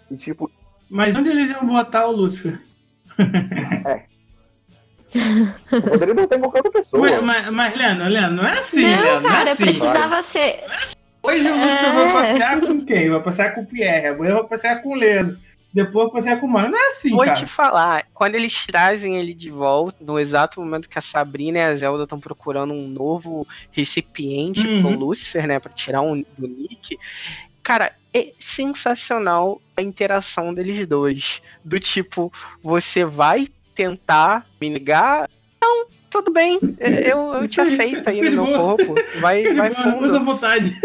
E 0.09 0.15
tipo, 0.15 0.49
Mas 0.89 1.15
onde 1.15 1.29
eles 1.29 1.49
iam 1.49 1.65
botar 1.65 2.07
o 2.07 2.11
Lúcifer? 2.11 2.61
poderia 5.69 6.13
botar 6.13 6.37
em 6.37 6.39
qualquer 6.39 6.59
outra 6.59 6.71
pessoa. 6.71 7.01
Mas, 7.01 7.21
mas, 7.21 7.49
mas, 7.53 7.75
Leandro, 7.75 8.07
Leandro, 8.07 8.35
não 8.37 8.47
é 8.47 8.57
assim, 8.57 8.81
não, 8.81 9.01
Leandro. 9.01 9.21
Não 9.21 9.29
é 9.29 9.33
cara, 9.33 9.51
assim. 9.51 9.63
precisava 9.63 10.21
ser. 10.23 10.63
Hoje 11.21 11.47
o 11.47 11.55
Lúcifer 11.55 11.89
É. 11.89 11.93
vai 11.93 12.13
passear 12.13 12.61
com 12.61 12.85
quem? 12.85 13.09
Vai 13.09 13.23
passear 13.23 13.55
com 13.55 13.61
o 13.61 13.65
Pierre. 13.65 14.07
Amanhã 14.07 14.33
vai 14.35 14.43
passear 14.45 14.81
com 14.81 14.89
o 14.89 14.95
Leandro. 14.95 15.37
Depois 15.73 16.11
com 16.39 16.45
o 16.45 16.49
Mano. 16.49 16.69
Não 16.69 16.77
é 16.77 16.87
assim, 16.89 17.09
Vou 17.09 17.25
cara. 17.25 17.33
te 17.35 17.45
falar, 17.47 18.05
quando 18.13 18.35
eles 18.35 18.65
trazem 18.67 19.17
ele 19.17 19.33
de 19.33 19.49
volta, 19.49 19.97
no 20.03 20.19
exato 20.19 20.59
momento 20.61 20.87
que 20.87 20.99
a 20.99 21.01
Sabrina 21.01 21.57
e 21.57 21.61
a 21.63 21.75
Zelda 21.75 22.03
estão 22.03 22.19
procurando 22.19 22.73
um 22.73 22.87
novo 22.87 23.47
recipiente 23.71 24.65
Uhum. 24.67 24.81
pro 24.81 24.91
Lucifer, 24.91 25.47
né, 25.47 25.59
pra 25.59 25.71
tirar 25.73 26.01
um 26.01 26.21
do 26.37 26.47
Nick, 26.47 26.97
cara, 27.63 27.91
é 28.13 28.33
sensacional 28.37 29.59
a 29.75 29.81
interação 29.81 30.53
deles 30.53 30.85
dois. 30.87 31.41
Do 31.65 31.79
tipo, 31.79 32.31
você 32.61 33.03
vai 33.03 33.47
tentar 33.73 34.45
me 34.61 34.69
ligar? 34.69 35.27
Não, 35.59 35.87
tudo 36.11 36.31
bem, 36.31 36.59
eu, 36.79 37.33
eu 37.33 37.47
te 37.47 37.59
aceito 37.59 38.07
aí 38.07 38.21
no 38.29 38.45
meu 38.45 38.57
corpo. 38.59 38.93
Vai, 39.19 39.41
vai 39.55 39.73
fundo. 39.73 40.23
vontade. 40.23 40.79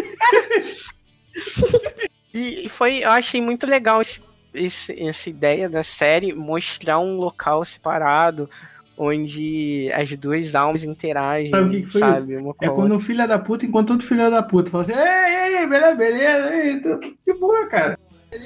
E 2.33 2.65
e 2.65 2.69
foi, 2.71 3.05
eu 3.05 3.11
achei 3.11 3.41
muito 3.41 3.67
legal 3.67 4.01
esse, 4.01 4.21
esse- 4.59 5.01
essa 5.03 5.29
ideia 5.31 5.69
da 5.69 5.83
série 5.85 6.33
mostrar 6.35 6.99
um 6.99 7.17
local 7.17 7.65
separado 7.65 8.49
onde 8.97 9.91
as 9.95 10.11
duas 10.17 10.55
almas 10.55 10.83
interagem, 10.83 11.51
Sabe 11.51 11.69
o 11.69 11.71
que 11.71 11.83
que 11.83 11.89
foi 11.89 12.01
sabe? 12.01 12.37
Com 12.37 12.55
É 12.61 12.69
quando 12.69 12.95
um 12.97 13.01
filho 13.01 13.27
da 13.29 13.39
puta 13.39 13.65
encontra 13.65 13.93
outro 13.95 14.07
filho 14.09 14.29
da 14.31 14.43
puta. 14.43 14.71
Fala 14.71 14.83
assim, 14.83 14.93
ei, 14.93 15.59
ei, 15.61 15.67
beleza, 15.67 15.95
beleza, 15.95 16.57
ei, 16.57 16.81
que 17.25 17.35
boa, 17.35 17.67
cara. 17.69 17.99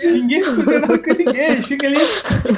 Ninguém 0.04 0.44
fica 0.44 0.80
nada 0.80 0.98
com 0.98 1.10
ninguém, 1.14 1.44
eles 1.52 1.66
ficam 1.66 1.88
ali 1.88 1.98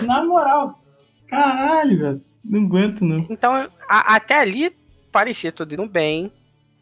na 0.06 0.24
moral. 0.24 0.82
Caralho, 1.28 1.98
velho. 1.98 2.22
Não 2.44 2.64
aguento, 2.64 3.04
não. 3.04 3.26
Então, 3.30 3.52
a- 3.88 4.14
até 4.16 4.38
ali 4.40 4.70
parecia 5.10 5.50
tudo 5.52 5.72
indo 5.74 5.86
bem. 5.86 6.30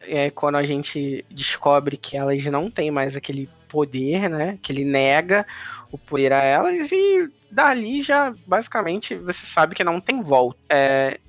É, 0.05 0.29
quando 0.29 0.55
a 0.55 0.65
gente 0.65 1.23
descobre 1.31 1.95
que 1.95 2.17
elas 2.17 2.43
não 2.45 2.69
têm 2.69 2.91
mais 2.91 3.15
aquele 3.15 3.47
poder, 3.69 4.29
né? 4.29 4.59
Que 4.61 4.73
ele 4.73 4.83
nega 4.83 5.45
o 5.93 5.97
poder 5.97 6.33
a 6.33 6.43
elas 6.43 6.91
e 6.91 7.29
dali 7.51 8.01
já 8.01 8.33
basicamente 8.47 9.13
você 9.13 9.45
sabe 9.45 9.75
que 9.75 9.83
não 9.83 10.01
tem 10.01 10.23
volta. 10.23 10.59
É, 10.67 11.19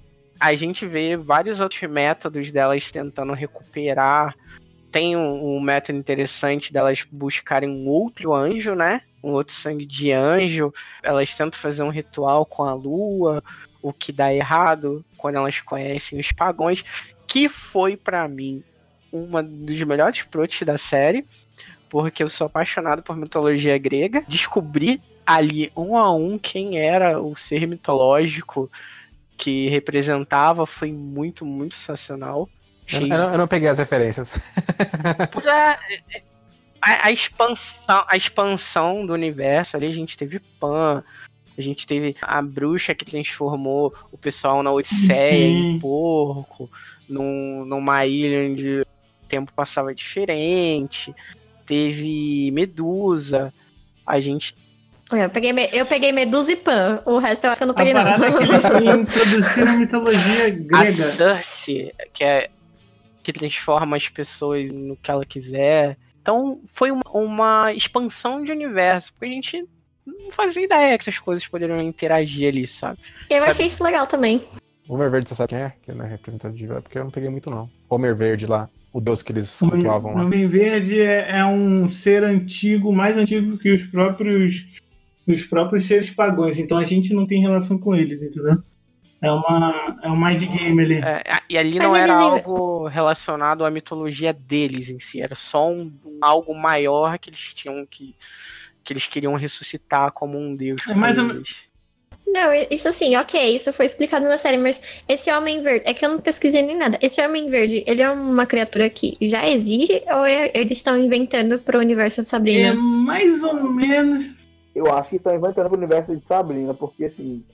a 0.40 0.56
gente 0.56 0.86
vê 0.86 1.18
vários 1.18 1.60
outros 1.60 1.82
métodos 1.82 2.50
delas 2.50 2.90
tentando 2.90 3.34
recuperar. 3.34 4.34
Tem 4.90 5.14
um, 5.16 5.56
um 5.56 5.60
método 5.60 5.98
interessante 5.98 6.72
delas 6.72 7.04
buscarem 7.12 7.68
um 7.68 7.86
outro 7.86 8.32
anjo, 8.32 8.74
né? 8.74 9.02
Um 9.22 9.32
outro 9.32 9.54
sangue 9.54 9.84
de 9.84 10.12
anjo. 10.12 10.72
Elas 11.02 11.34
tentam 11.34 11.60
fazer 11.60 11.82
um 11.82 11.90
ritual 11.90 12.46
com 12.46 12.62
a 12.62 12.72
lua 12.72 13.44
o 13.82 13.92
que 13.92 14.10
dá 14.10 14.32
errado 14.32 15.04
quando 15.18 15.36
elas 15.36 15.60
conhecem 15.60 16.18
os 16.18 16.32
pagões, 16.32 16.82
que 17.26 17.50
foi 17.50 17.98
pra 17.98 18.26
mim 18.26 18.64
uma 19.12 19.42
dos 19.42 19.82
melhores 19.82 20.22
plots 20.22 20.62
da 20.62 20.78
série, 20.78 21.26
porque 21.94 22.24
eu 22.24 22.28
sou 22.28 22.48
apaixonado 22.48 23.04
por 23.04 23.16
mitologia 23.16 23.78
grega. 23.78 24.24
Descobri 24.26 25.00
ali 25.24 25.70
um 25.76 25.96
a 25.96 26.12
um 26.12 26.36
quem 26.36 26.76
era 26.76 27.20
o 27.20 27.36
ser 27.36 27.68
mitológico 27.68 28.68
que 29.38 29.68
representava 29.68 30.66
foi 30.66 30.90
muito, 30.90 31.46
muito 31.46 31.76
sensacional. 31.76 32.48
Eu, 32.92 33.02
eu 33.02 33.06
não, 33.06 33.32
eu 33.34 33.38
não 33.38 33.46
peguei 33.46 33.68
as 33.68 33.78
referências. 33.78 34.36
Pois 35.30 35.46
é, 35.46 35.78
a, 36.82 37.06
a 37.06 37.12
expansão, 37.12 38.04
a 38.08 38.16
expansão 38.16 39.06
do 39.06 39.12
universo 39.12 39.76
ali, 39.76 39.86
a 39.86 39.92
gente 39.94 40.18
teve 40.18 40.40
Pan, 40.58 41.04
a 41.56 41.62
gente 41.62 41.86
teve 41.86 42.16
a 42.20 42.42
bruxa 42.42 42.92
que 42.92 43.04
transformou 43.04 43.94
o 44.10 44.18
pessoal 44.18 44.64
na 44.64 44.72
Odisseia 44.72 45.30
Sim. 45.30 45.76
em 45.76 45.78
porco, 45.78 46.68
num, 47.08 47.64
numa 47.64 48.04
ilha 48.04 48.50
onde 48.50 48.80
o 48.80 48.86
tempo 49.28 49.52
passava 49.52 49.94
diferente, 49.94 51.14
teve 51.66 52.50
Medusa, 52.52 53.52
a 54.06 54.20
gente 54.20 54.54
Eu 55.12 55.30
peguei, 55.30 55.52
eu 55.72 55.86
peguei 55.86 56.12
Medusa 56.12 56.52
e 56.52 56.56
Pan. 56.56 57.02
O 57.04 57.18
resto 57.18 57.44
eu 57.44 57.50
acho 57.50 57.58
que 57.58 57.62
eu 57.64 57.66
não 57.68 57.74
A 57.74 57.76
peguei, 57.76 57.92
não. 57.94 58.02
parada 58.02 58.26
é 58.26 58.32
que 58.32 58.42
eles 58.42 58.64
introduziram 59.00 59.72
a 59.72 59.76
mitologia 59.76 60.46
A 60.46 60.50
grega. 60.50 60.92
Cersei, 60.92 61.92
que 62.12 62.24
é 62.24 62.50
que 63.22 63.32
transforma 63.32 63.96
as 63.96 64.08
pessoas 64.08 64.70
no 64.70 64.96
que 64.96 65.10
ela 65.10 65.24
quiser. 65.24 65.96
Então 66.20 66.60
foi 66.72 66.90
uma, 66.90 67.02
uma 67.12 67.72
expansão 67.72 68.44
de 68.44 68.52
universo, 68.52 69.12
porque 69.12 69.24
a 69.24 69.28
gente 69.28 69.66
não 70.06 70.30
fazia 70.30 70.62
ideia 70.64 70.98
que 70.98 71.02
essas 71.08 71.18
coisas 71.18 71.46
poderiam 71.46 71.80
interagir 71.80 72.48
ali, 72.48 72.66
sabe? 72.66 72.98
Eu 73.30 73.38
Sabe- 73.40 73.50
achei 73.52 73.66
isso 73.66 73.82
legal 73.82 74.06
também. 74.06 74.42
Homer 74.86 75.10
Verde, 75.10 75.28
você 75.30 75.34
sabe 75.34 75.48
quem 75.48 75.58
é? 75.58 75.72
Que 75.82 75.94
não 75.94 76.04
é 76.04 76.08
representativo, 76.08 76.74
é 76.74 76.80
porque 76.82 76.98
eu 76.98 77.04
não 77.04 77.10
peguei 77.10 77.30
muito, 77.30 77.48
não. 77.48 77.70
Homer 77.88 78.14
Verde 78.14 78.46
lá, 78.46 78.68
o 78.94 79.00
deus 79.00 79.24
que 79.24 79.32
eles 79.32 79.60
O 79.60 79.68
cultuavam 79.68 80.14
lá. 80.14 80.22
Homem 80.22 80.46
Verde 80.46 81.00
é, 81.00 81.38
é 81.38 81.44
um 81.44 81.88
ser 81.88 82.22
antigo, 82.22 82.92
mais 82.92 83.18
antigo 83.18 83.58
que 83.58 83.72
os 83.72 83.82
próprios 83.82 84.68
os 85.26 85.42
próprios 85.42 85.86
seres 85.86 86.10
pagãos. 86.10 86.58
Então 86.60 86.78
a 86.78 86.84
gente 86.84 87.12
não 87.12 87.26
tem 87.26 87.40
relação 87.40 87.76
com 87.76 87.92
eles, 87.92 88.22
entendeu? 88.22 88.62
É 89.20 89.32
uma 89.32 89.98
é 90.00 90.08
um 90.08 90.16
mind 90.16 90.44
game 90.44 90.80
ali. 90.80 90.94
É, 90.98 91.24
e 91.50 91.58
ali 91.58 91.74
Mas 91.74 91.84
não 91.84 91.96
era 91.96 92.04
eles 92.04 92.14
algo 92.14 92.86
relacionado 92.86 93.64
à 93.64 93.70
mitologia 93.70 94.32
deles 94.32 94.88
em 94.88 95.00
si, 95.00 95.20
era 95.20 95.34
só 95.34 95.68
um, 95.68 95.92
algo 96.20 96.54
maior 96.54 97.18
que 97.18 97.30
eles 97.30 97.52
tinham 97.52 97.84
que 97.84 98.14
que 98.84 98.92
eles 98.92 99.08
queriam 99.08 99.34
ressuscitar 99.34 100.12
como 100.12 100.38
um 100.38 100.54
deus. 100.54 100.86
É 100.86 100.94
mais 100.94 101.18
ou. 101.18 101.42
Não, 102.26 102.50
isso 102.70 102.90
sim, 102.92 103.14
ok, 103.16 103.54
isso 103.54 103.72
foi 103.72 103.86
explicado 103.86 104.24
na 104.24 104.38
série, 104.38 104.56
mas 104.56 104.80
esse 105.08 105.30
Homem 105.30 105.62
Verde, 105.62 105.84
é 105.86 105.94
que 105.94 106.04
eu 106.04 106.08
não 106.08 106.20
pesquisei 106.20 106.62
nem 106.62 106.76
nada. 106.76 106.98
Esse 107.00 107.24
Homem 107.24 107.48
Verde, 107.50 107.84
ele 107.86 108.02
é 108.02 108.10
uma 108.10 108.46
criatura 108.46 108.88
que 108.90 109.16
já 109.20 109.48
existe 109.48 110.02
ou 110.10 110.24
é- 110.24 110.50
eles 110.54 110.78
estão 110.78 110.98
inventando 110.98 111.58
pro 111.58 111.78
universo 111.78 112.22
de 112.22 112.28
É 112.28 112.30
Sabrina? 112.30 112.74
mais 112.74 113.42
ou 113.42 113.54
menos. 113.70 114.26
Eu 114.74 114.92
acho 114.92 115.10
que 115.10 115.16
estão 115.16 115.34
inventando 115.36 115.70
o 115.70 115.76
universo 115.76 116.16
de 116.16 116.26
Sabrina, 116.26 116.74
porque 116.74 117.04
assim, 117.04 117.44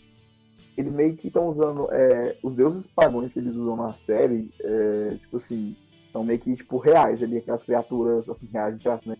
eles 0.78 0.92
meio 0.92 1.14
que 1.16 1.26
estão 1.26 1.48
usando 1.48 1.88
é, 1.92 2.36
os 2.42 2.54
deuses 2.56 2.86
pagãos 2.86 3.32
que 3.32 3.38
eles 3.38 3.54
usam 3.54 3.76
na 3.76 3.92
série, 4.06 4.48
é, 4.62 5.10
tipo 5.20 5.36
assim, 5.36 5.74
são 6.12 6.24
meio 6.24 6.38
que 6.38 6.54
tipo 6.56 6.78
reais 6.78 7.22
ali, 7.22 7.36
aquelas 7.38 7.62
criaturas 7.62 8.26
assim, 8.28 8.48
reais, 8.50 8.76
né? 9.04 9.16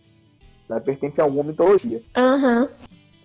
Pertencem 0.83 1.21
a 1.21 1.25
alguma 1.25 1.43
mitologia. 1.43 2.01
Aham. 2.15 2.69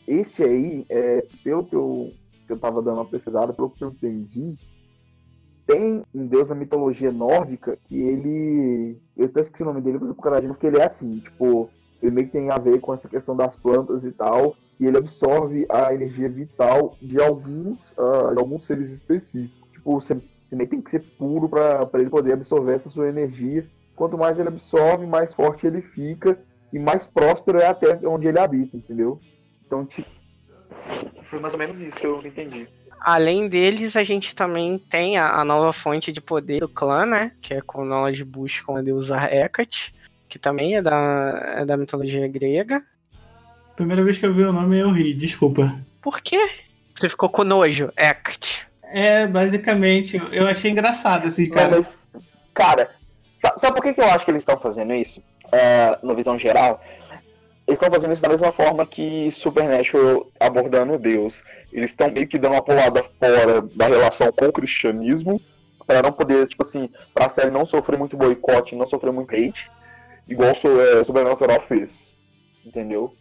Esse 0.06 0.44
aí, 0.44 0.86
é, 0.88 1.26
pelo 1.42 1.64
que 1.64 1.74
eu, 1.74 2.12
que 2.46 2.52
eu 2.52 2.58
tava 2.58 2.80
dando 2.80 2.98
uma 2.98 3.04
pesquisada, 3.04 3.52
pelo 3.52 3.70
que 3.70 3.82
eu 3.82 3.88
entendi, 3.88 4.56
tem 5.66 6.04
um 6.14 6.26
deus 6.26 6.48
da 6.48 6.54
mitologia 6.54 7.10
nórdica 7.10 7.76
que 7.86 8.00
ele. 8.00 8.98
Eu 9.16 9.26
até 9.26 9.40
esqueci 9.40 9.62
o 9.62 9.66
nome 9.66 9.80
dele, 9.80 9.98
porque 9.98 10.66
ele 10.66 10.78
é 10.78 10.84
assim, 10.84 11.18
tipo, 11.18 11.68
ele 12.00 12.12
meio 12.12 12.26
que 12.28 12.32
tem 12.32 12.50
a 12.50 12.58
ver 12.58 12.80
com 12.80 12.94
essa 12.94 13.08
questão 13.08 13.34
das 13.36 13.56
plantas 13.56 14.04
e 14.04 14.12
tal, 14.12 14.54
e 14.78 14.86
ele 14.86 14.96
absorve 14.96 15.66
a 15.68 15.92
energia 15.92 16.28
vital 16.28 16.96
de 17.02 17.20
alguns, 17.20 17.92
ah, 17.98 18.32
de 18.32 18.38
alguns 18.38 18.64
seres 18.64 18.90
específicos. 18.92 19.68
Tipo, 19.72 20.00
você, 20.00 20.14
você 20.14 20.54
meio 20.54 20.70
tem 20.70 20.80
que 20.80 20.90
ser 20.90 21.02
puro 21.18 21.48
para 21.48 21.88
ele 21.94 22.10
poder 22.10 22.34
absorver 22.34 22.74
essa 22.74 22.88
sua 22.88 23.08
energia. 23.08 23.66
Quanto 23.96 24.16
mais 24.16 24.38
ele 24.38 24.48
absorve, 24.48 25.06
mais 25.06 25.34
forte 25.34 25.66
ele 25.66 25.80
fica 25.80 26.38
e 26.72 26.78
mais 26.78 27.06
próspero 27.06 27.58
é 27.58 27.66
a 27.66 27.74
terra 27.74 28.00
onde 28.04 28.28
ele 28.28 28.38
habita, 28.38 28.76
entendeu? 28.76 29.18
Então, 29.66 29.84
tipo, 29.86 30.08
foi 31.24 31.40
mais 31.40 31.52
ou 31.52 31.58
menos 31.58 31.80
isso 31.80 31.96
que 31.96 32.06
eu 32.06 32.20
entendi. 32.24 32.68
Além 33.00 33.48
deles, 33.48 33.94
a 33.96 34.02
gente 34.02 34.34
também 34.34 34.78
tem 34.78 35.16
a, 35.18 35.30
a 35.40 35.44
nova 35.44 35.72
fonte 35.72 36.12
de 36.12 36.20
poder 36.20 36.60
do 36.60 36.68
clã, 36.68 37.04
né? 37.06 37.32
Que 37.40 37.54
é 37.54 37.60
quando 37.60 37.92
elas 37.92 38.20
buscam 38.22 38.78
a 38.78 38.82
deusa 38.82 39.16
Hecate, 39.22 39.94
que 40.28 40.38
também 40.38 40.76
é 40.76 40.82
da, 40.82 41.54
é 41.58 41.64
da 41.64 41.76
mitologia 41.76 42.26
grega. 42.26 42.82
Primeira 43.76 44.02
vez 44.02 44.18
que 44.18 44.26
eu 44.26 44.32
vi 44.34 44.42
o 44.42 44.52
nome 44.52 44.78
eu 44.78 44.90
ri, 44.90 45.12
desculpa. 45.14 45.78
Por 46.00 46.20
quê? 46.20 46.48
Você 46.94 47.08
ficou 47.08 47.28
com 47.28 47.44
nojo, 47.44 47.92
Hecate. 47.96 48.66
É, 48.84 49.26
basicamente, 49.26 50.16
eu- 50.32 50.46
achei 50.46 50.70
engraçado 50.70 51.26
assim, 51.28 51.46
Cara, 51.50 51.64
cara. 51.70 51.76
mas, 51.76 52.08
cara, 52.54 52.90
sa- 53.40 53.54
sabe 53.58 53.76
por 53.76 53.82
que, 53.82 53.92
que 53.92 54.00
eu 54.00 54.06
acho 54.08 54.24
que 54.24 54.30
eles 54.30 54.42
estão 54.42 54.58
fazendo 54.58 54.94
isso? 54.94 55.22
É, 55.52 55.98
na 56.02 56.14
visão 56.14 56.38
geral, 56.38 56.82
eles 57.66 57.80
estão 57.80 57.90
fazendo 57.90 58.12
isso 58.12 58.22
da 58.22 58.28
mesma 58.28 58.52
forma 58.52 58.86
que 58.86 59.30
Supernatural 59.30 60.30
abordando 60.38 60.98
Deus. 60.98 61.42
Eles 61.72 61.90
estão 61.90 62.10
meio 62.10 62.28
que 62.28 62.38
dando 62.38 62.52
uma 62.52 62.62
pulada 62.62 63.02
fora 63.02 63.60
da 63.74 63.88
relação 63.88 64.30
com 64.30 64.46
o 64.46 64.52
cristianismo, 64.52 65.40
para 65.84 66.02
não 66.02 66.12
poder, 66.12 66.46
tipo 66.46 66.62
assim, 66.62 66.90
pra 67.12 67.28
série 67.28 67.50
não 67.50 67.66
sofrer 67.66 67.98
muito 67.98 68.16
boicote, 68.16 68.76
não 68.76 68.86
sofrer 68.86 69.12
muito 69.12 69.34
hate, 69.34 69.70
igual 70.28 70.52
o 70.52 70.80
é, 70.80 71.04
Supernatural 71.04 71.60
fez. 71.62 72.16
Entendeu? 72.64 73.12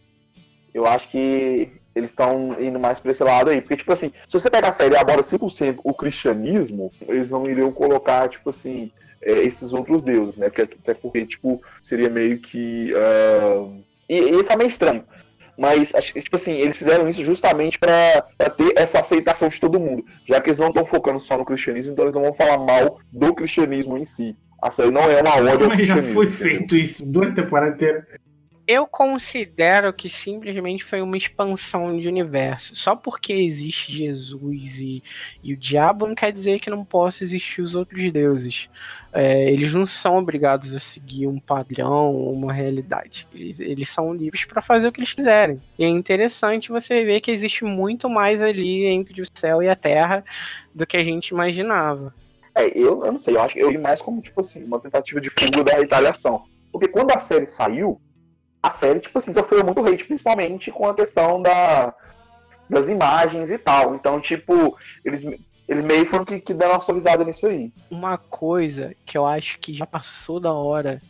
Eu 0.72 0.86
acho 0.86 1.08
que 1.08 1.70
eles 1.94 2.10
estão 2.10 2.60
indo 2.60 2.78
mais 2.78 3.00
pra 3.00 3.10
esse 3.10 3.24
lado 3.24 3.50
aí. 3.50 3.60
Porque, 3.60 3.76
tipo 3.76 3.92
assim, 3.92 4.12
se 4.28 4.38
você 4.38 4.50
pegar 4.50 4.68
a 4.68 4.72
série 4.72 4.94
e 4.94 4.98
aborda 4.98 5.22
100% 5.22 5.78
o 5.82 5.94
cristianismo, 5.94 6.92
eles 7.08 7.30
não 7.30 7.48
iriam 7.48 7.72
colocar, 7.72 8.28
tipo 8.28 8.50
assim, 8.50 8.92
é, 9.22 9.32
esses 9.32 9.72
outros 9.72 10.02
deuses, 10.02 10.36
né? 10.36 10.46
Até 10.46 10.94
porque, 10.94 11.24
tipo, 11.24 11.62
seria 11.82 12.10
meio 12.10 12.38
que. 12.38 12.92
ah, 12.94 13.86
E, 14.08 14.18
e 14.18 14.44
tá 14.44 14.56
meio 14.56 14.68
estranho. 14.68 15.04
Mas, 15.58 15.90
tipo 16.12 16.36
assim, 16.36 16.52
eles 16.52 16.76
fizeram 16.76 17.08
isso 17.08 17.24
justamente 17.24 17.78
pra, 17.78 18.24
pra 18.36 18.50
ter 18.50 18.74
essa 18.76 19.00
aceitação 19.00 19.48
de 19.48 19.58
todo 19.58 19.80
mundo. 19.80 20.04
Já 20.28 20.40
que 20.40 20.50
eles 20.50 20.58
não 20.58 20.68
estão 20.68 20.84
focando 20.84 21.18
só 21.18 21.38
no 21.38 21.46
cristianismo, 21.46 21.92
então 21.92 22.04
eles 22.04 22.14
não 22.14 22.22
vão 22.22 22.34
falar 22.34 22.58
mal 22.58 23.00
do 23.10 23.34
cristianismo 23.34 23.96
em 23.96 24.04
si. 24.04 24.36
A 24.62 24.70
série 24.70 24.90
não 24.90 25.02
é 25.02 25.22
uma 25.22 25.52
ódio 25.52 25.68
Mas 25.68 25.86
já 25.86 25.94
foi 26.02 26.26
entendeu? 26.26 26.30
feito 26.30 26.76
isso 26.76 27.04
duas 27.06 27.32
temporadas 27.34 27.74
inteiras. 27.74 28.04
Eu 28.68 28.84
considero 28.84 29.92
que 29.92 30.08
simplesmente 30.08 30.82
foi 30.82 31.00
uma 31.00 31.16
expansão 31.16 31.96
de 31.96 32.08
universo. 32.08 32.74
Só 32.74 32.96
porque 32.96 33.32
existe 33.32 33.92
Jesus 33.92 34.80
e, 34.80 35.04
e 35.40 35.54
o 35.54 35.56
diabo 35.56 36.06
não 36.08 36.16
quer 36.16 36.32
dizer 36.32 36.58
que 36.58 36.68
não 36.68 36.84
possa 36.84 37.22
existir 37.22 37.62
os 37.62 37.76
outros 37.76 38.12
deuses. 38.12 38.68
É, 39.12 39.52
eles 39.52 39.72
não 39.72 39.86
são 39.86 40.16
obrigados 40.16 40.74
a 40.74 40.80
seguir 40.80 41.28
um 41.28 41.38
padrão 41.38 42.16
uma 42.16 42.52
realidade. 42.52 43.28
Eles, 43.32 43.60
eles 43.60 43.88
são 43.88 44.12
livres 44.12 44.44
para 44.44 44.60
fazer 44.60 44.88
o 44.88 44.92
que 44.92 44.98
eles 44.98 45.12
quiserem. 45.12 45.60
E 45.78 45.84
é 45.84 45.88
interessante 45.88 46.70
você 46.70 47.04
ver 47.04 47.20
que 47.20 47.30
existe 47.30 47.64
muito 47.64 48.10
mais 48.10 48.42
ali 48.42 48.84
entre 48.84 49.22
o 49.22 49.26
céu 49.32 49.62
e 49.62 49.68
a 49.68 49.76
terra 49.76 50.24
do 50.74 50.84
que 50.84 50.96
a 50.96 51.04
gente 51.04 51.28
imaginava. 51.28 52.12
É, 52.52 52.66
eu, 52.76 53.04
eu 53.04 53.12
não 53.12 53.18
sei, 53.18 53.36
eu 53.36 53.42
acho 53.42 53.54
que 53.54 53.60
eu 53.60 53.70
vi 53.70 53.78
mais 53.78 54.02
como, 54.02 54.20
tipo 54.20 54.40
assim, 54.40 54.64
uma 54.64 54.80
tentativa 54.80 55.20
de 55.20 55.30
fuga 55.30 55.62
da 55.62 55.74
retaliação. 55.74 56.42
Porque 56.72 56.88
quando 56.88 57.12
a 57.12 57.20
série 57.20 57.46
saiu, 57.46 58.00
a 58.66 58.70
série, 58.70 59.00
tipo 59.00 59.18
assim, 59.18 59.32
sofreu 59.32 59.64
muito 59.64 59.84
hate, 59.86 60.04
principalmente 60.04 60.70
com 60.70 60.88
a 60.88 60.94
questão 60.94 61.40
da, 61.40 61.94
das 62.68 62.88
imagens 62.88 63.50
e 63.50 63.58
tal. 63.58 63.94
Então, 63.94 64.20
tipo, 64.20 64.76
eles, 65.04 65.24
eles 65.68 65.84
meio 65.84 66.06
foram 66.06 66.24
que, 66.24 66.40
que 66.40 66.54
deram 66.54 66.72
uma 66.74 66.80
suavizada 66.80 67.24
nisso 67.24 67.46
aí. 67.46 67.72
uma 67.90 68.18
coisa 68.18 68.94
que 69.04 69.16
eu 69.16 69.26
acho 69.26 69.58
que 69.58 69.74
já 69.74 69.86
passou 69.86 70.40
da 70.40 70.52
hora 70.52 71.00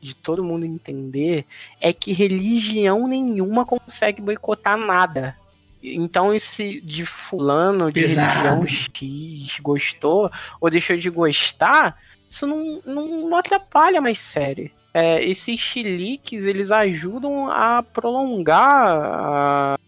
de 0.00 0.14
todo 0.14 0.44
mundo 0.44 0.66
entender 0.66 1.46
é 1.80 1.92
que 1.92 2.12
religião 2.12 3.08
nenhuma 3.08 3.64
consegue 3.64 4.20
boicotar 4.20 4.76
nada. 4.76 5.34
Então 5.82 6.34
esse 6.34 6.80
de 6.80 7.06
fulano 7.06 7.90
de 7.90 8.02
Pesado. 8.02 8.60
religião 8.60 8.68
X 8.68 9.58
gostou 9.60 10.30
ou 10.60 10.70
deixou 10.70 10.96
de 10.96 11.08
gostar, 11.08 11.98
isso 12.28 12.46
não, 12.46 12.82
não, 12.84 13.28
não 13.28 13.36
atrapalha 13.36 14.00
mais 14.00 14.18
série. 14.18 14.72
É, 14.94 15.24
esses 15.24 15.58
chiliques, 15.58 16.44
eles 16.44 16.70
ajudam 16.70 17.50
a 17.50 17.82
prolongar 17.82 18.88
a- 18.96 19.78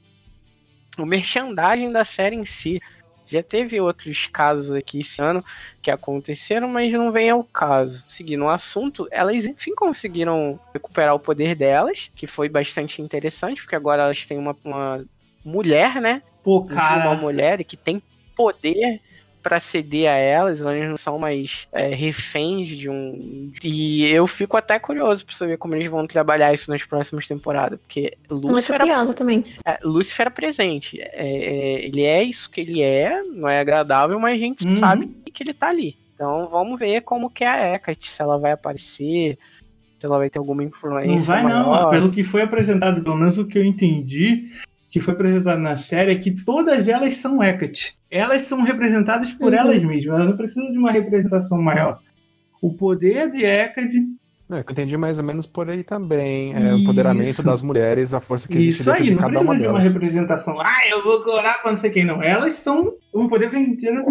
o 0.98 1.06
merchandising 1.06 1.92
da 1.92 2.04
série 2.04 2.34
em 2.34 2.44
si. 2.44 2.80
Já 3.28 3.42
teve 3.42 3.80
outros 3.80 4.26
casos 4.26 4.72
aqui 4.72 5.00
esse 5.00 5.20
ano 5.20 5.44
que 5.82 5.90
aconteceram, 5.90 6.68
mas 6.68 6.92
não 6.92 7.10
vem 7.12 7.30
ao 7.30 7.42
caso. 7.44 8.04
Seguindo 8.08 8.44
o 8.44 8.48
assunto, 8.48 9.06
elas 9.10 9.44
enfim 9.44 9.74
conseguiram 9.74 10.58
recuperar 10.72 11.14
o 11.14 11.20
poder 11.20 11.54
delas, 11.54 12.10
que 12.14 12.26
foi 12.26 12.48
bastante 12.48 13.02
interessante, 13.02 13.62
porque 13.62 13.74
agora 13.76 14.02
elas 14.02 14.24
têm 14.24 14.38
uma, 14.38 14.56
uma 14.64 15.04
mulher, 15.44 16.00
né? 16.00 16.22
Pô, 16.42 16.62
filme, 16.62 16.74
uma 16.74 16.88
cara, 16.88 17.14
mulher 17.14 17.64
que 17.64 17.76
tem 17.76 18.00
poder 18.36 19.00
pra 19.46 19.60
ceder 19.60 20.10
a 20.10 20.16
elas, 20.16 20.60
elas 20.60 20.88
não 20.88 20.96
são 20.96 21.20
mais 21.20 21.68
é, 21.70 21.86
reféns 21.94 22.68
de 22.68 22.88
um. 22.90 23.52
E 23.62 24.04
eu 24.10 24.26
fico 24.26 24.56
até 24.56 24.76
curioso 24.76 25.24
pra 25.24 25.36
saber 25.36 25.56
como 25.56 25.76
eles 25.76 25.88
vão 25.88 26.04
trabalhar 26.04 26.52
isso 26.52 26.68
nas 26.68 26.82
próximas 26.82 27.28
temporadas, 27.28 27.78
porque 27.78 28.16
Muito 28.28 28.48
Lúcifer, 28.48 28.80
curiosa 28.80 29.14
também. 29.14 29.44
é, 29.64 29.78
Lúcifer 29.84 30.26
é 30.26 30.30
presente. 30.30 31.00
É, 31.00 31.10
é, 31.14 31.84
ele 31.86 32.02
é 32.02 32.24
isso 32.24 32.50
que 32.50 32.60
ele 32.60 32.82
é, 32.82 33.22
não 33.22 33.48
é 33.48 33.60
agradável, 33.60 34.18
mas 34.18 34.34
a 34.34 34.38
gente 34.38 34.66
Uhum. 34.66 34.74
sabe 34.74 35.06
que 35.32 35.44
ele 35.44 35.54
tá 35.54 35.68
ali. 35.68 35.96
Então 36.16 36.48
vamos 36.50 36.76
ver 36.76 37.02
como 37.02 37.30
que 37.30 37.44
é 37.44 37.48
a 37.48 37.74
Hecate, 37.74 38.10
se 38.10 38.20
ela 38.20 38.38
vai 38.38 38.50
aparecer, 38.50 39.38
se 39.96 40.04
ela 40.04 40.18
vai 40.18 40.28
ter 40.28 40.40
alguma 40.40 40.64
influência. 40.64 41.08
Não 41.12 41.18
vai 41.18 41.42
não, 41.44 41.70
maior. 41.70 41.90
pelo 41.90 42.10
que 42.10 42.24
foi 42.24 42.42
apresentado, 42.42 43.00
pelo 43.00 43.16
menos 43.16 43.38
o 43.38 43.44
que 43.46 43.56
eu 43.58 43.64
entendi, 43.64 44.50
que 44.88 45.00
foi 45.00 45.14
apresentado 45.14 45.60
na 45.60 45.76
série, 45.76 46.12
é 46.12 46.16
que 46.16 46.30
todas 46.44 46.88
elas 46.88 47.14
são 47.16 47.42
Hecate. 47.42 47.94
Elas 48.10 48.42
são 48.42 48.62
representadas 48.62 49.32
por 49.32 49.52
Uhum. 49.52 49.58
elas 49.58 49.84
mesmas, 49.84 50.14
elas 50.14 50.28
não 50.30 50.36
precisam 50.36 50.70
de 50.70 50.78
uma 50.78 50.90
representação 50.92 51.60
maior. 51.60 51.98
O 52.62 52.72
poder 52.72 53.30
de 53.30 53.44
Hecate, 53.44 54.02
É, 54.48 54.62
que 54.62 54.70
eu 54.70 54.72
entendi 54.72 54.96
mais 54.96 55.18
ou 55.18 55.24
menos 55.24 55.44
por 55.44 55.68
aí 55.68 55.82
também. 55.82 56.54
É, 56.54 56.58
o 56.58 56.74
Isso. 56.74 56.82
empoderamento 56.82 57.42
das 57.42 57.62
mulheres, 57.62 58.14
a 58.14 58.20
força 58.20 58.46
que 58.46 58.56
existe 58.56 58.80
isso 58.82 58.84
dentro 58.84 59.02
aí, 59.02 59.08
de 59.08 59.14
não 59.16 59.20
cada 59.22 59.30
precisa 59.32 59.50
uma 59.50 59.58
de 59.60 59.66
uma 59.66 59.78
delas. 59.80 59.92
representação. 59.92 60.60
Ah, 60.60 60.88
eu 60.88 61.02
vou 61.02 61.18
orar 61.34 61.60
pra 61.60 61.72
não 61.72 61.76
sei 61.76 61.90
quem, 61.90 62.04
não. 62.04 62.22
Elas 62.22 62.54
são 62.54 62.94
um 63.12 63.26
poder 63.28 63.52
inteiro. 63.54 64.04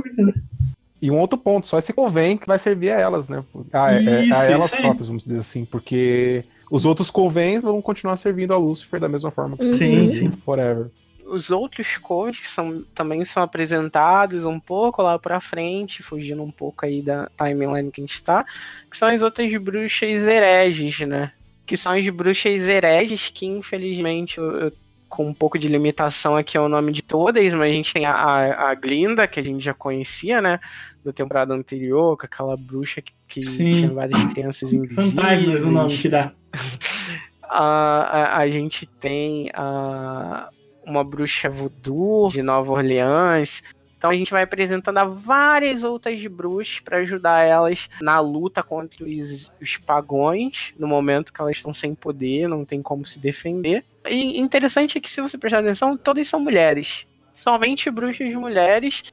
E 1.05 1.11
um 1.11 1.19
outro 1.19 1.37
ponto, 1.37 1.67
só 1.67 1.77
esse 1.77 1.93
convém 1.93 2.35
que 2.35 2.47
vai 2.47 2.57
servir 2.57 2.89
a 2.91 2.99
elas, 2.99 3.27
né? 3.29 3.43
A, 3.71 3.93
é- 3.93 3.97
é- 4.03 4.23
Isso, 4.25 4.33
a 4.33 4.43
elas 4.45 4.73
próprias, 4.73 5.07
vamos 5.07 5.23
dizer 5.23 5.37
assim, 5.37 5.63
porque 5.65 6.43
os 6.71 6.83
outros 6.83 7.11
convens 7.11 7.61
vão 7.61 7.79
continuar 7.81 8.17
servindo 8.17 8.53
a 8.53 8.57
Lúcifer 8.57 8.99
da 8.99 9.07
mesma 9.07 9.29
forma 9.29 9.55
que 9.55 9.65
Uhum. 9.65 9.73
Sim, 9.73 9.77
serviam 9.85 10.11
sim. 10.11 10.31
forever. 10.31 10.87
Os 11.27 11.51
outros 11.51 11.97
coves 11.97 12.39
que 12.39 12.47
são, 12.47 12.83
também 12.95 13.23
são 13.25 13.43
apresentados 13.43 14.45
um 14.45 14.59
pouco 14.59 15.01
lá 15.03 15.17
pra 15.19 15.39
frente, 15.39 16.01
fugindo 16.01 16.41
um 16.41 16.51
pouco 16.51 16.85
aí 16.85 17.01
da 17.01 17.29
timeline 17.37 17.91
que 17.91 18.01
a 18.01 18.03
gente 18.03 18.21
tá, 18.23 18.43
que 18.89 18.97
são 18.97 19.07
as 19.09 19.21
outras 19.21 19.51
bruxas 19.61 20.09
hereges, 20.09 20.99
né? 21.07 21.31
Que 21.67 21.77
são 21.77 21.91
as 21.93 22.07
bruxas 22.09 22.63
hereges 22.67 23.29
que, 23.33 23.45
infelizmente, 23.47 24.37
eu- 24.39 24.51
eu- 24.59 24.73
com 25.15 25.25
um 25.25 25.33
pouco 25.33 25.57
de 25.57 25.69
limitação 25.69 26.35
aqui 26.35 26.57
é 26.57 26.59
o 26.59 26.67
nome 26.67 26.91
de 26.91 27.01
todas, 27.01 27.53
mas 27.53 27.71
a 27.71 27.73
gente 27.73 27.93
tem 27.93 28.05
a, 28.05 28.11
a, 28.11 28.71
a 28.71 28.75
Glinda, 28.75 29.25
que 29.25 29.39
a 29.39 29.43
gente 29.43 29.63
já 29.63 29.73
conhecia, 29.73 30.41
né? 30.41 30.59
Da 31.05 31.13
temporada 31.13 31.53
anterior, 31.53 32.17
com 32.17 32.25
aquela 32.25 32.57
bruxa 32.57 33.01
que, 33.01 33.13
que 33.27 33.41
tinha 33.41 33.93
várias 33.93 34.21
crianças 34.25 34.73
invisíveis. 34.73 35.13
Fantasmas 35.13 35.63
o 35.63 35.71
nome 35.71 35.97
que 35.97 36.09
dá. 36.09 36.33
A, 37.47 37.59
a, 37.59 38.37
a 38.39 38.49
gente 38.49 38.87
tem 38.87 39.51
a, 39.53 40.49
uma 40.83 41.03
bruxa 41.03 41.47
voodoo 41.47 42.27
de 42.29 42.41
Nova 42.41 42.71
Orleans. 42.71 43.61
Então 44.05 44.13
a 44.13 44.15
gente 44.15 44.29
vai 44.29 44.43
apresentando 44.43 44.99
a 44.99 45.03
várias 45.03 45.83
outras 45.83 46.23
bruxas 46.27 46.79
para 46.79 46.97
ajudar 46.97 47.41
elas 47.41 47.89
na 47.99 48.19
luta 48.19 48.61
contra 48.61 49.03
os, 49.03 49.51
os 49.59 49.77
pagões, 49.77 50.75
no 50.77 50.87
momento 50.87 51.33
que 51.33 51.41
elas 51.41 51.57
estão 51.57 51.73
sem 51.73 51.95
poder, 51.95 52.47
não 52.47 52.63
tem 52.63 52.83
como 52.83 53.03
se 53.03 53.17
defender. 53.17 53.83
E 54.07 54.39
interessante 54.39 54.99
é 54.99 55.01
que, 55.01 55.09
se 55.09 55.21
você 55.21 55.39
prestar 55.39 55.61
atenção, 55.61 55.97
todas 55.97 56.27
são 56.27 56.39
mulheres. 56.39 57.07
Somente 57.33 57.89
bruxas 57.89 58.31
mulheres. 58.35 59.11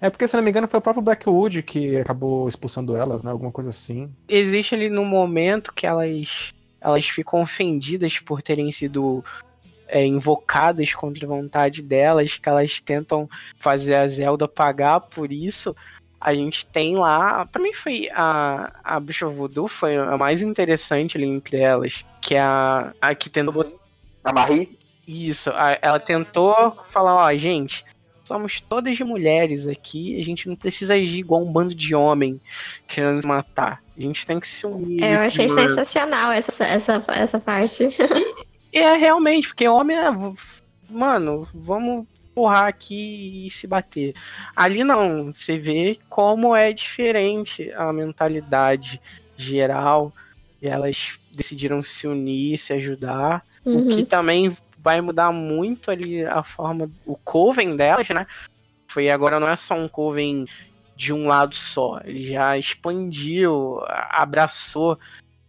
É 0.00 0.08
porque, 0.08 0.26
se 0.26 0.34
não 0.34 0.42
me 0.42 0.48
engano, 0.48 0.68
foi 0.68 0.78
o 0.78 0.82
próprio 0.82 1.02
Blackwood 1.02 1.62
que 1.62 1.98
acabou 1.98 2.48
expulsando 2.48 2.96
elas, 2.96 3.22
né? 3.22 3.30
Alguma 3.30 3.52
coisa 3.52 3.68
assim. 3.68 4.10
Existe 4.26 4.74
ali 4.74 4.88
no 4.88 5.04
momento 5.04 5.70
que 5.70 5.86
elas, 5.86 6.50
elas 6.80 7.06
ficam 7.06 7.42
ofendidas 7.42 8.18
por 8.20 8.40
terem 8.40 8.72
sido 8.72 9.22
é, 9.94 10.04
invocadas 10.04 10.92
contra 10.92 11.24
a 11.24 11.28
vontade 11.28 11.80
delas, 11.80 12.36
que 12.36 12.48
elas 12.48 12.80
tentam 12.80 13.30
fazer 13.60 13.94
a 13.94 14.08
Zelda 14.08 14.48
pagar 14.48 14.98
por 15.00 15.30
isso. 15.30 15.74
A 16.20 16.34
gente 16.34 16.66
tem 16.66 16.96
lá, 16.96 17.46
pra 17.46 17.62
mim 17.62 17.72
foi 17.72 18.08
a, 18.12 18.72
a 18.82 18.98
bruxa 18.98 19.26
voodoo 19.28 19.68
foi 19.68 19.96
a 19.96 20.18
mais 20.18 20.42
interessante 20.42 21.16
ali 21.16 21.26
entre 21.26 21.58
elas, 21.58 22.04
que 22.20 22.34
é 22.34 22.40
a, 22.40 22.92
a 23.00 23.14
que 23.14 23.30
tentou 23.30 23.78
A 24.24 24.32
Marie, 24.32 24.76
isso, 25.06 25.50
a- 25.50 25.78
ela 25.80 26.00
tentou 26.00 26.76
falar, 26.90 27.14
ó, 27.14 27.34
gente, 27.36 27.84
somos 28.24 28.60
todas 28.60 28.98
mulheres 29.00 29.66
aqui, 29.68 30.18
a 30.18 30.24
gente 30.24 30.48
não 30.48 30.56
precisa 30.56 30.94
agir 30.94 31.18
igual 31.18 31.40
um 31.44 31.52
bando 31.52 31.72
de 31.74 31.94
homem 31.94 32.40
querendo 32.88 33.14
nos 33.14 33.24
matar. 33.26 33.80
A 33.96 34.00
gente 34.00 34.26
tem 34.26 34.40
que 34.40 34.48
se 34.48 34.66
unir. 34.66 35.04
É, 35.04 35.14
eu 35.14 35.20
achei 35.20 35.46
sensacional 35.48 36.32
essa, 36.32 36.64
essa, 36.64 37.04
essa 37.12 37.38
parte. 37.38 37.90
É, 38.74 38.94
realmente, 38.96 39.48
porque 39.48 39.68
homem 39.68 39.96
é. 39.96 40.10
Mano, 40.90 41.48
vamos 41.54 42.06
porrar 42.34 42.66
aqui 42.66 43.46
e 43.46 43.50
se 43.50 43.66
bater. 43.66 44.14
Ali 44.56 44.82
não, 44.82 45.32
você 45.32 45.56
vê 45.56 45.98
como 46.08 46.54
é 46.54 46.72
diferente 46.72 47.70
a 47.72 47.92
mentalidade 47.92 49.00
geral. 49.36 50.12
E 50.60 50.66
elas 50.66 51.18
decidiram 51.32 51.82
se 51.82 52.06
unir, 52.06 52.58
se 52.58 52.72
ajudar. 52.72 53.44
O 53.64 53.70
Uhum. 53.70 53.88
que 53.88 54.04
também 54.04 54.56
vai 54.78 55.00
mudar 55.00 55.30
muito 55.32 55.90
ali 55.90 56.24
a 56.24 56.42
forma. 56.42 56.90
O 57.06 57.16
coven 57.16 57.76
delas, 57.76 58.08
né? 58.08 58.26
Foi 58.88 59.08
agora 59.08 59.38
não 59.40 59.48
é 59.48 59.56
só 59.56 59.74
um 59.74 59.88
coven 59.88 60.46
de 60.96 61.12
um 61.12 61.26
lado 61.26 61.54
só. 61.56 62.00
Ele 62.04 62.24
já 62.24 62.58
expandiu, 62.58 63.80
abraçou 64.10 64.98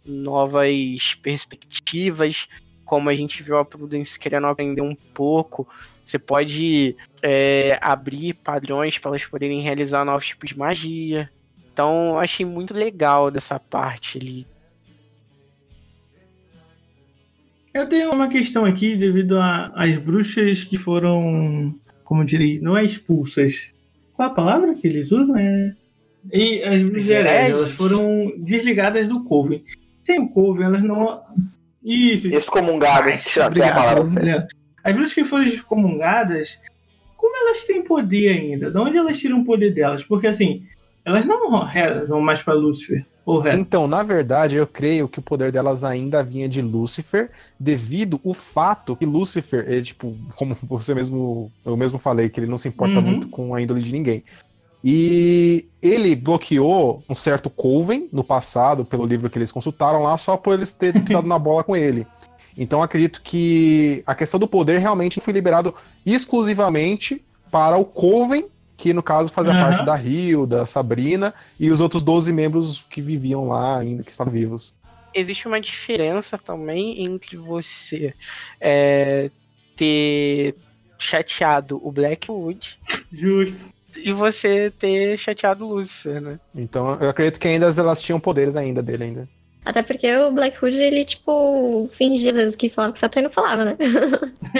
novas 0.06 1.16
perspectivas. 1.22 2.48
Como 2.86 3.10
a 3.10 3.16
gente 3.16 3.41
viu 3.44 3.57
a 3.57 3.66
Prudence 3.66 4.18
querendo 4.18 4.48
aprender 4.48 4.82
um 4.82 4.95
pouco. 4.95 5.68
Você 6.03 6.20
pode 6.20 6.95
é, 7.22 7.78
abrir 7.82 8.36
padrões 8.36 8.99
para 8.99 9.12
elas 9.12 9.26
poderem 9.26 9.62
realizar 9.62 10.06
novos 10.06 10.28
tipos 10.28 10.49
de 10.49 10.57
magia. 10.57 11.30
Então, 11.74 12.10
eu 12.10 12.20
achei 12.20 12.45
muito 12.45 12.74
legal 12.74 13.30
dessa 13.32 13.60
parte 13.60 14.18
ali. 14.18 14.48
Eu 17.76 17.90
tenho 17.90 18.10
uma 18.14 18.30
questão 18.30 18.64
aqui 18.64 18.95
devido 18.95 19.38
às 19.38 19.98
bruxas 19.98 20.64
que 20.64 20.78
foram, 20.78 21.76
como 22.06 22.22
eu 22.22 22.26
diria, 22.26 22.62
não 22.62 22.78
é 22.78 22.86
expulsas. 22.86 23.74
Qual 24.14 24.30
a 24.30 24.34
palavra 24.34 24.76
que 24.76 24.88
eles 24.88 25.12
usam? 25.12 25.36
É... 25.36 25.76
E 26.32 26.64
as 26.64 26.82
bruxas 26.82 27.12
elas 27.12 27.72
foram 27.74 28.32
desligadas 28.38 29.06
do 29.10 29.26
Coven. 29.26 29.62
Sem 30.06 30.22
o 30.22 30.30
Coven, 30.30 30.68
elas 30.68 30.82
não. 30.82 31.22
Isso, 31.86 32.28
excomungadas, 32.28 33.26
Ai, 33.38 33.41
é 33.41 33.44
a 33.44 33.48
obrigado, 33.48 33.76
palavra 33.76 34.06
certa. 34.07 34.48
As 34.84 34.94
bruxas 34.94 35.14
que 35.14 35.24
foram 35.24 35.44
excomungadas, 35.44 36.60
como 37.16 37.36
elas 37.38 37.64
têm 37.64 37.84
poder 37.84 38.30
ainda? 38.30 38.72
De 38.72 38.78
onde 38.78 38.98
elas 38.98 39.20
tiram 39.20 39.41
o 39.41 39.45
poder 39.45 39.72
delas? 39.72 40.03
Porque 40.03 40.28
assim, 40.28 40.64
elas 41.06 41.26
não 41.26 41.64
rezam 41.64 42.20
mais 42.20 42.41
pra 42.41 42.53
Lúcifer. 42.56 43.06
Então, 43.56 43.88
na 43.88 44.03
verdade, 44.03 44.56
eu 44.56 44.68
creio 44.68 45.07
que 45.07 45.18
o 45.18 45.22
poder 45.22 45.52
delas 45.52 45.84
ainda 45.84 46.24
vinha 46.24 46.48
de 46.48 46.62
Lúcifer, 46.62 47.32
devido 47.60 48.20
o 48.24 48.36
fato 48.36 48.95
que 48.95 49.03
Lúcifer, 49.06 49.66
ele, 49.68 49.82
tipo, 49.82 50.16
como 50.36 50.56
você 50.62 50.94
mesmo, 50.94 51.52
eu 51.66 51.76
mesmo 51.76 51.98
falei, 51.98 52.30
que 52.30 52.40
ele 52.40 52.45
não 52.45 52.57
se 52.57 52.68
importa 52.68 52.99
Uhum. 52.99 53.06
muito 53.06 53.28
com 53.28 53.56
a 53.56 53.62
índole 53.62 53.82
de 53.82 53.91
ninguém. 53.91 54.24
E 54.88 55.66
ele 55.82 56.16
bloqueou 56.16 57.03
um 57.10 57.16
certo 57.16 57.49
Coven 57.49 58.07
no 58.14 58.24
passado, 58.24 58.86
pelo 58.86 59.03
livro 59.03 59.32
que 59.32 59.40
eles 59.40 59.52
consultaram 59.52 60.03
lá, 60.03 60.16
só 60.16 60.38
por 60.38 60.53
eles 60.53 60.72
terem 60.72 61.02
pisado 61.03 61.28
na 61.28 61.40
bola 61.40 61.64
com 61.64 61.76
ele. 61.76 62.06
Então 62.56 62.84
acredito 62.84 63.20
que 63.24 64.03
a 64.06 64.14
questão 64.14 64.40
do 64.40 64.48
poder 64.48 64.78
realmente 64.78 65.20
foi 65.20 65.34
liberado 65.34 65.74
exclusivamente 66.06 67.26
para 67.49 67.78
o 67.78 67.84
Coven, 67.84 68.48
que 68.78 68.94
no 68.94 69.02
caso 69.02 69.34
fazia 69.34 69.53
Aham. 69.53 69.62
parte 69.62 69.84
da 69.84 69.99
Hilda, 69.99 70.68
Sabrina 70.68 71.34
e 71.60 71.72
os 71.72 71.80
outros 71.80 72.03
12 72.03 72.32
membros 72.32 72.86
que 72.88 73.02
viviam 73.02 73.48
lá 73.48 73.80
ainda, 73.80 74.03
que 74.03 74.12
estavam 74.12 74.32
vivos. 74.32 74.72
existe 75.16 75.48
uma 75.48 75.60
diferença 75.60 76.38
também 76.38 77.03
entre 77.03 77.38
você 77.38 78.14
é, 78.62 79.32
ter 79.76 80.56
chateado 80.99 81.82
o 81.84 81.91
Blackwood 81.91 82.78
Justo. 83.12 83.75
E 83.96 84.12
você 84.14 84.72
ter 84.72 85.18
chateado 85.18 85.66
o 85.66 85.76
Lucifer, 85.76 86.22
né? 86.22 86.40
Então 86.54 86.98
eu 87.00 87.10
acredito 87.10 87.40
que 87.40 87.48
ainda 87.48 87.68
elas 87.78 88.02
tinham 88.02 88.20
poderes 88.20 88.56
ainda 88.56 88.82
dele 88.82 89.04
ainda. 89.04 89.28
Até 89.66 89.82
porque 89.82 90.16
o 90.16 90.32
Blackwood, 90.32 90.80
ele, 90.80 91.04
tipo, 91.04 91.90
fingia 91.92 92.30
às 92.30 92.38
vezes 92.38 92.56
que 92.56 92.70
falava 92.70 92.94
que 92.94 93.00
Satã 93.00 93.20
não 93.24 93.32
falava, 93.32 93.66
né? 93.66 93.76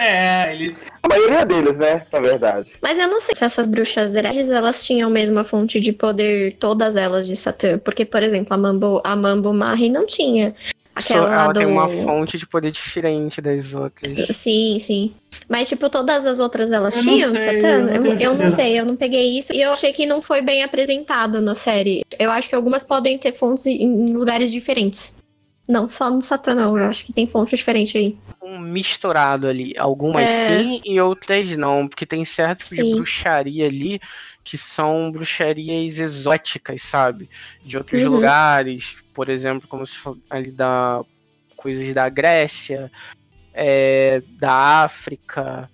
é, 0.00 0.54
ele. 0.54 0.76
A 1.02 1.08
maioria 1.08 1.44
deles, 1.44 1.76
né? 1.76 2.06
Na 2.12 2.20
verdade. 2.20 2.72
Mas 2.80 2.96
eu 2.96 3.08
não 3.08 3.20
sei 3.20 3.34
se 3.34 3.44
essas 3.44 3.66
bruxas 3.66 4.14
hereges, 4.14 4.50
elas 4.50 4.86
tinham 4.86 5.08
a 5.08 5.12
mesma 5.12 5.42
fonte 5.42 5.80
de 5.80 5.92
poder, 5.92 6.56
todas 6.60 6.94
elas 6.94 7.26
de 7.26 7.34
Satã. 7.34 7.76
Porque, 7.76 8.04
por 8.04 8.22
exemplo, 8.22 8.54
a 8.54 8.56
Mambo, 8.56 9.02
a 9.02 9.16
Mambo 9.16 9.52
Mahi 9.52 9.90
não 9.90 10.06
tinha. 10.06 10.54
Só 10.98 11.14
Aquela 11.14 11.34
ela 11.34 11.52
do... 11.52 11.58
tem 11.58 11.66
uma 11.66 11.88
fonte 11.88 12.36
de 12.36 12.46
poder 12.46 12.70
diferente 12.70 13.40
das 13.40 13.72
outras. 13.72 14.36
Sim, 14.36 14.78
sim. 14.78 15.14
Mas, 15.48 15.68
tipo, 15.68 15.88
todas 15.88 16.26
as 16.26 16.38
outras 16.38 16.70
elas 16.70 16.96
Eu 16.96 17.02
tinham 17.02 17.30
sei, 17.30 17.60
Satã? 17.60 17.68
eu 17.68 18.00
não 18.00 18.10
Eu, 18.12 18.16
eu 18.16 18.34
não 18.34 18.50
sei, 18.50 18.78
eu 18.78 18.84
não 18.84 18.96
peguei 18.96 19.38
isso. 19.38 19.54
E 19.54 19.62
eu 19.62 19.72
achei 19.72 19.92
que 19.92 20.04
não 20.04 20.20
foi 20.20 20.42
bem 20.42 20.62
apresentado 20.62 21.40
na 21.40 21.54
série. 21.54 22.04
Eu 22.18 22.30
acho 22.30 22.48
que 22.48 22.54
algumas 22.54 22.84
podem 22.84 23.16
ter 23.16 23.32
fontes 23.32 23.64
em 23.66 24.12
lugares 24.12 24.50
diferentes. 24.52 25.16
Não, 25.66 25.88
só 25.88 26.10
no 26.10 26.20
Satã, 26.20 26.54
não. 26.54 26.76
Eu 26.76 26.84
acho 26.84 27.06
que 27.06 27.12
tem 27.12 27.26
fonte 27.26 27.56
diferente 27.56 27.96
aí. 27.96 28.16
Misturado 28.62 29.46
ali. 29.46 29.74
Algumas 29.76 30.30
É. 30.30 30.46
sim 30.46 30.80
e 30.84 31.00
outras 31.00 31.56
não, 31.56 31.86
porque 31.88 32.06
tem 32.06 32.24
certos 32.24 32.70
de 32.70 32.76
Sim. 32.82 32.94
bruxaria 32.96 33.66
ali 33.66 34.00
que 34.44 34.56
são 34.56 35.10
bruxarias 35.12 35.98
exóticas, 35.98 36.82
sabe? 36.82 37.28
De 37.64 37.76
outros 37.76 38.02
Uhum. 38.04 38.10
lugares, 38.10 38.96
por 39.14 39.28
exemplo, 39.28 39.68
como 39.68 39.86
se 39.86 39.96
for 39.96 40.16
ali 40.30 40.50
da 40.50 41.02
coisas 41.56 41.94
da 41.94 42.08
Grécia, 42.08 42.90
é, 43.54 44.22
da 44.38 44.82
África. 44.84 45.70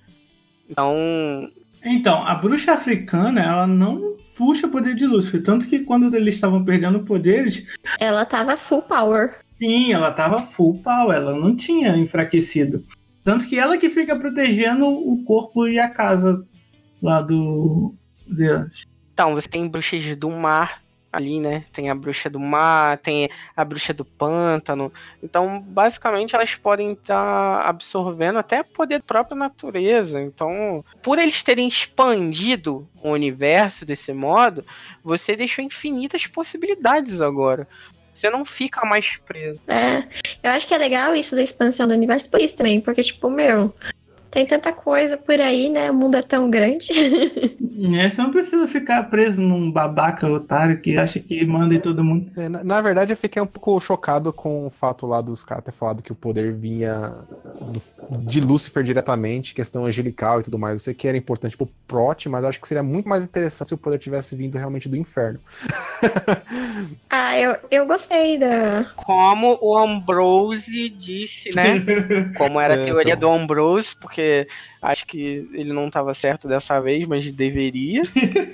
Então, 0.68 1.50
Então, 1.82 2.22
a 2.26 2.34
bruxa 2.34 2.74
africana, 2.74 3.40
ela 3.40 3.66
não 3.66 4.16
puxa 4.36 4.68
poder 4.68 4.94
de 4.94 5.06
Lúcifer. 5.06 5.42
Tanto 5.42 5.66
que 5.66 5.78
quando 5.80 6.14
eles 6.14 6.34
estavam 6.34 6.62
perdendo 6.64 7.00
poderes, 7.00 7.66
Ela 7.98 8.24
tava 8.26 8.56
full 8.56 8.82
power. 8.82 9.36
Sim, 9.58 9.92
ela 9.92 10.12
tava 10.12 10.40
full 10.40 10.78
power, 10.78 11.16
ela 11.16 11.34
não 11.34 11.54
tinha 11.54 11.96
enfraquecido. 11.96 12.84
Tanto 13.24 13.46
que 13.46 13.58
ela 13.58 13.76
que 13.76 13.90
fica 13.90 14.16
protegendo 14.16 14.86
o 14.86 15.22
corpo 15.24 15.66
e 15.68 15.78
a 15.78 15.88
casa 15.88 16.46
lá 17.02 17.20
do. 17.20 17.94
Então, 19.12 19.34
você 19.34 19.48
tem 19.48 19.68
bruxas 19.68 20.16
do 20.16 20.30
mar 20.30 20.82
ali, 21.12 21.40
né? 21.40 21.64
Tem 21.72 21.90
a 21.90 21.94
bruxa 21.94 22.30
do 22.30 22.38
mar, 22.38 22.98
tem 22.98 23.28
a 23.56 23.64
bruxa 23.64 23.92
do 23.92 24.04
pântano. 24.04 24.92
Então, 25.22 25.60
basicamente, 25.60 26.34
elas 26.34 26.54
podem 26.54 26.92
estar 26.92 27.60
absorvendo 27.62 28.38
até 28.38 28.62
poder 28.62 28.98
da 28.98 29.04
própria 29.04 29.36
natureza. 29.36 30.20
Então, 30.20 30.84
por 31.02 31.18
eles 31.18 31.42
terem 31.42 31.66
expandido 31.66 32.88
o 33.02 33.10
universo 33.10 33.84
desse 33.84 34.12
modo, 34.12 34.64
você 35.02 35.34
deixou 35.34 35.64
infinitas 35.64 36.26
possibilidades 36.26 37.20
agora. 37.20 37.66
Você 38.18 38.30
não 38.30 38.44
fica 38.44 38.84
mais 38.84 39.16
preso. 39.18 39.60
É, 39.68 40.02
eu 40.42 40.50
acho 40.50 40.66
que 40.66 40.74
é 40.74 40.78
legal 40.78 41.14
isso 41.14 41.36
da 41.36 41.42
expansão 41.42 41.86
do 41.86 41.94
universo 41.94 42.28
por 42.28 42.40
isso 42.40 42.56
também, 42.56 42.80
porque, 42.80 43.00
tipo, 43.00 43.30
meu, 43.30 43.72
tem 44.30 44.46
tanta 44.46 44.72
coisa 44.72 45.16
por 45.16 45.40
aí, 45.40 45.68
né? 45.68 45.90
O 45.90 45.94
mundo 45.94 46.16
é 46.16 46.22
tão 46.22 46.50
grande. 46.50 46.88
É, 47.94 48.10
você 48.10 48.20
não 48.22 48.30
precisa 48.30 48.66
ficar 48.68 49.04
preso 49.04 49.40
num 49.40 49.70
babaca 49.70 50.26
otário 50.28 50.80
que 50.80 50.96
acha 50.96 51.20
que 51.20 51.44
manda 51.46 51.74
em 51.74 51.80
todo 51.80 52.02
mundo. 52.04 52.30
É, 52.36 52.48
Na, 52.48 52.62
na 52.64 52.80
verdade, 52.80 53.12
eu 53.12 53.16
fiquei 53.16 53.40
um 53.40 53.46
pouco 53.46 53.78
chocado 53.80 54.32
com 54.32 54.66
o 54.66 54.70
fato 54.70 55.06
lá 55.06 55.20
dos 55.20 55.44
caras 55.44 55.64
ter 55.64 55.72
falado 55.72 56.02
que 56.02 56.12
o 56.12 56.14
poder 56.14 56.52
vinha 56.52 57.14
do- 57.60 58.18
de 58.26 58.40
Lúcifer 58.40 58.82
diretamente, 58.82 59.54
questão 59.54 59.84
angelical 59.86 60.40
e 60.40 60.42
tudo 60.44 60.58
mais. 60.58 60.74
Eu 60.74 60.78
sei 60.80 60.94
que 60.94 61.06
era 61.08 61.16
importante 61.16 61.56
pro 61.56 61.68
plot, 61.86 62.28
mas 62.28 62.42
eu 62.42 62.48
acho 62.48 62.60
que 62.60 62.68
seria 62.68 62.82
muito 62.82 63.08
mais 63.08 63.24
interessante 63.24 63.68
se 63.68 63.74
o 63.74 63.78
poder 63.78 63.98
tivesse 63.98 64.34
vindo 64.36 64.56
realmente 64.58 64.88
do 64.88 64.96
inferno. 64.96 65.38
ah, 67.10 67.38
eu, 67.38 67.56
eu 67.70 67.86
gostei 67.86 68.38
da. 68.38 68.84
Como 68.96 69.58
o 69.60 69.76
Ambrose 69.76 70.88
disse, 70.90 71.54
né? 71.54 71.80
Como 72.36 72.60
era 72.60 72.74
a 72.74 72.76
É, 72.76 72.84
teoria 72.84 73.14
então. 73.14 73.30
do 73.36 73.36
Ambrose, 73.42 73.94
porque 73.96 74.17
acho 74.80 75.06
que 75.06 75.48
ele 75.52 75.72
não 75.72 75.88
estava 75.88 76.12
certo 76.14 76.48
dessa 76.48 76.80
vez, 76.80 77.06
mas 77.06 77.30
deveria. 77.32 78.02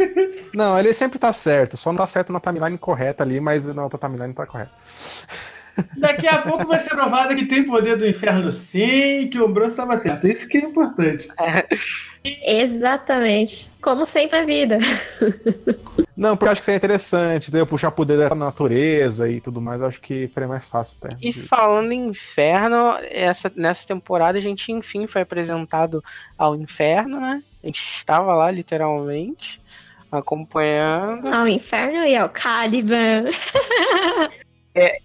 Não, 0.54 0.78
ele 0.78 0.94
sempre 0.94 1.18
tá 1.18 1.32
certo, 1.32 1.76
só 1.76 1.90
não 1.90 1.98
tá 1.98 2.06
certo 2.06 2.32
na 2.32 2.38
timeline 2.38 2.78
correta 2.78 3.24
ali, 3.24 3.40
mas 3.40 3.66
na 3.66 3.82
outra 3.82 3.98
timeline 3.98 4.32
tá 4.32 4.46
correta. 4.46 4.70
Daqui 5.96 6.26
a 6.28 6.38
pouco 6.38 6.66
vai 6.66 6.78
ser 6.80 6.90
provado 6.90 7.34
que 7.34 7.46
tem 7.46 7.64
poder 7.64 7.96
do 7.96 8.06
inferno 8.06 8.50
sim, 8.52 9.28
que 9.30 9.40
o 9.40 9.48
Bronze 9.48 9.72
estava 9.72 9.96
certo. 9.96 10.26
Isso 10.28 10.48
que 10.48 10.58
é 10.58 10.60
importante. 10.60 11.28
Exatamente. 12.22 13.70
Como 13.82 14.06
sempre 14.06 14.38
a 14.38 14.44
vida. 14.44 14.78
Não, 16.16 16.36
porque 16.36 16.48
eu 16.48 16.52
acho 16.52 16.60
que 16.60 16.64
seria 16.66 16.76
interessante, 16.76 17.48
entendeu? 17.48 17.66
Puxar 17.66 17.90
poder 17.90 18.16
da 18.16 18.34
natureza 18.36 19.28
e 19.28 19.40
tudo 19.40 19.60
mais, 19.60 19.80
eu 19.80 19.88
acho 19.88 20.00
que 20.00 20.30
seria 20.32 20.48
mais 20.48 20.70
fácil 20.70 20.96
até. 21.02 21.16
E 21.20 21.32
falando 21.32 21.90
em 21.90 22.06
inferno, 22.06 22.96
essa, 23.10 23.52
nessa 23.56 23.84
temporada 23.86 24.38
a 24.38 24.40
gente 24.40 24.70
enfim 24.70 25.08
foi 25.08 25.22
apresentado 25.22 26.02
ao 26.38 26.54
inferno, 26.54 27.18
né? 27.20 27.42
A 27.62 27.66
gente 27.66 27.80
estava 27.80 28.32
lá 28.34 28.48
literalmente 28.50 29.60
acompanhando 30.12 31.26
Ao 31.32 31.48
inferno 31.48 32.04
e 32.04 32.14
ao 32.14 32.28
Caliban. 32.28 33.24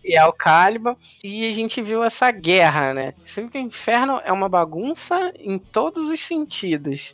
e 0.04 0.18
ao 0.18 0.34
Caliban 0.34 0.96
e 1.24 1.50
a 1.50 1.54
gente 1.54 1.82
viu 1.82 2.04
essa 2.04 2.32
guerra, 2.32 2.94
né? 2.94 3.14
Viu 3.26 3.50
que 3.50 3.58
o 3.58 3.62
inferno 3.62 4.20
é 4.24 4.32
uma 4.32 4.50
bagunça 4.50 5.32
em 5.40 5.60
todos 5.60 6.10
os 6.10 6.20
sentidos, 6.20 7.14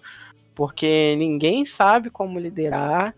porque 0.54 1.16
ninguém 1.18 1.66
sabe 1.66 2.10
como 2.10 2.40
liderar. 2.40 3.14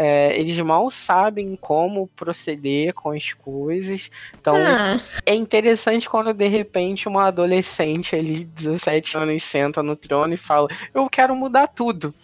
é, 0.00 0.38
eles 0.38 0.56
mal 0.60 0.88
sabem 0.90 1.56
como 1.56 2.06
proceder 2.14 2.94
com 2.94 3.10
as 3.10 3.32
coisas. 3.32 4.10
Então, 4.40 4.54
Ah, 4.56 5.02
é 5.26 5.34
interessante 5.34 6.08
quando 6.08 6.32
de 6.32 6.46
repente 6.46 7.08
uma 7.08 7.26
adolescente 7.26 8.14
ali, 8.14 8.44
17 8.44 9.16
anos, 9.16 9.42
senta 9.42 9.82
no 9.82 9.96
trono 9.96 10.32
e 10.32 10.36
fala: 10.36 10.68
Eu 10.94 11.10
quero 11.10 11.34
mudar 11.34 11.66
tudo. 11.66 12.14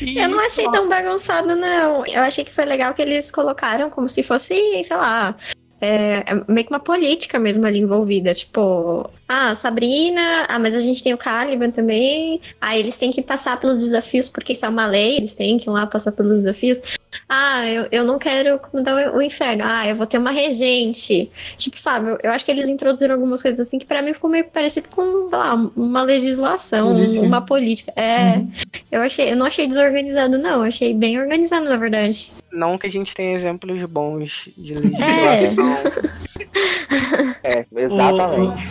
E 0.00 0.18
eu 0.18 0.28
não 0.28 0.40
achei 0.40 0.68
tão 0.72 0.88
bagunçado, 0.88 1.54
não. 1.54 2.04
Eu 2.06 2.22
achei 2.22 2.44
que 2.44 2.52
foi 2.52 2.64
legal 2.64 2.92
que 2.94 3.02
eles 3.02 3.30
colocaram 3.30 3.88
como 3.90 4.08
se 4.08 4.22
fosse, 4.24 4.82
sei 4.82 4.96
lá. 4.96 5.36
É, 5.84 6.24
é 6.26 6.44
meio 6.48 6.66
que 6.66 6.72
uma 6.72 6.80
política 6.80 7.38
mesmo 7.38 7.66
ali 7.66 7.78
envolvida. 7.78 8.32
Tipo, 8.32 9.10
ah, 9.28 9.54
Sabrina, 9.54 10.44
ah, 10.48 10.58
mas 10.58 10.74
a 10.74 10.80
gente 10.80 11.02
tem 11.02 11.14
o 11.14 11.18
Caliban 11.18 11.70
também. 11.70 12.40
Ah, 12.60 12.78
eles 12.78 12.96
têm 12.96 13.10
que 13.10 13.22
passar 13.22 13.58
pelos 13.58 13.80
desafios, 13.80 14.28
porque 14.28 14.52
isso 14.52 14.66
é 14.66 14.68
uma 14.68 14.86
lei, 14.86 15.16
eles 15.16 15.34
têm 15.34 15.58
que 15.58 15.68
ir 15.68 15.72
lá 15.72 15.86
passar 15.86 16.12
pelos 16.12 16.42
desafios. 16.42 16.80
Ah, 17.28 17.66
eu, 17.66 17.86
eu 17.90 18.04
não 18.04 18.18
quero 18.18 18.58
comandar 18.58 19.14
o, 19.14 19.18
o 19.18 19.22
inferno. 19.22 19.62
Ah, 19.64 19.88
eu 19.88 19.96
vou 19.96 20.06
ter 20.06 20.18
uma 20.18 20.30
regente. 20.30 21.30
Tipo, 21.56 21.80
sabe, 21.80 22.10
eu, 22.10 22.18
eu 22.24 22.30
acho 22.32 22.44
que 22.44 22.50
eles 22.50 22.68
introduziram 22.68 23.14
algumas 23.14 23.40
coisas 23.40 23.66
assim 23.66 23.78
que 23.78 23.86
pra 23.86 24.02
mim 24.02 24.12
ficou 24.12 24.28
meio 24.28 24.44
parecido 24.44 24.88
com, 24.90 25.28
sei 25.30 25.38
lá, 25.38 25.54
uma 25.54 26.02
legislação, 26.02 26.94
Política. 26.94 27.26
uma 27.26 27.40
política. 27.40 27.92
É, 27.96 28.42
eu 28.90 29.00
achei, 29.00 29.32
eu 29.32 29.36
não 29.36 29.46
achei 29.46 29.66
desorganizado, 29.66 30.36
não. 30.36 30.56
Eu 30.56 30.62
achei 30.64 30.92
bem 30.92 31.18
organizado, 31.20 31.64
na 31.64 31.76
verdade. 31.76 32.30
não 32.52 32.76
que 32.76 32.86
a 32.86 32.90
gente 32.90 33.14
tenha 33.14 33.34
exemplos 33.36 33.82
bons 33.84 34.48
de 34.56 34.74
legislação. 34.74 35.74
É, 35.74 36.33
exatamente. 37.76 38.62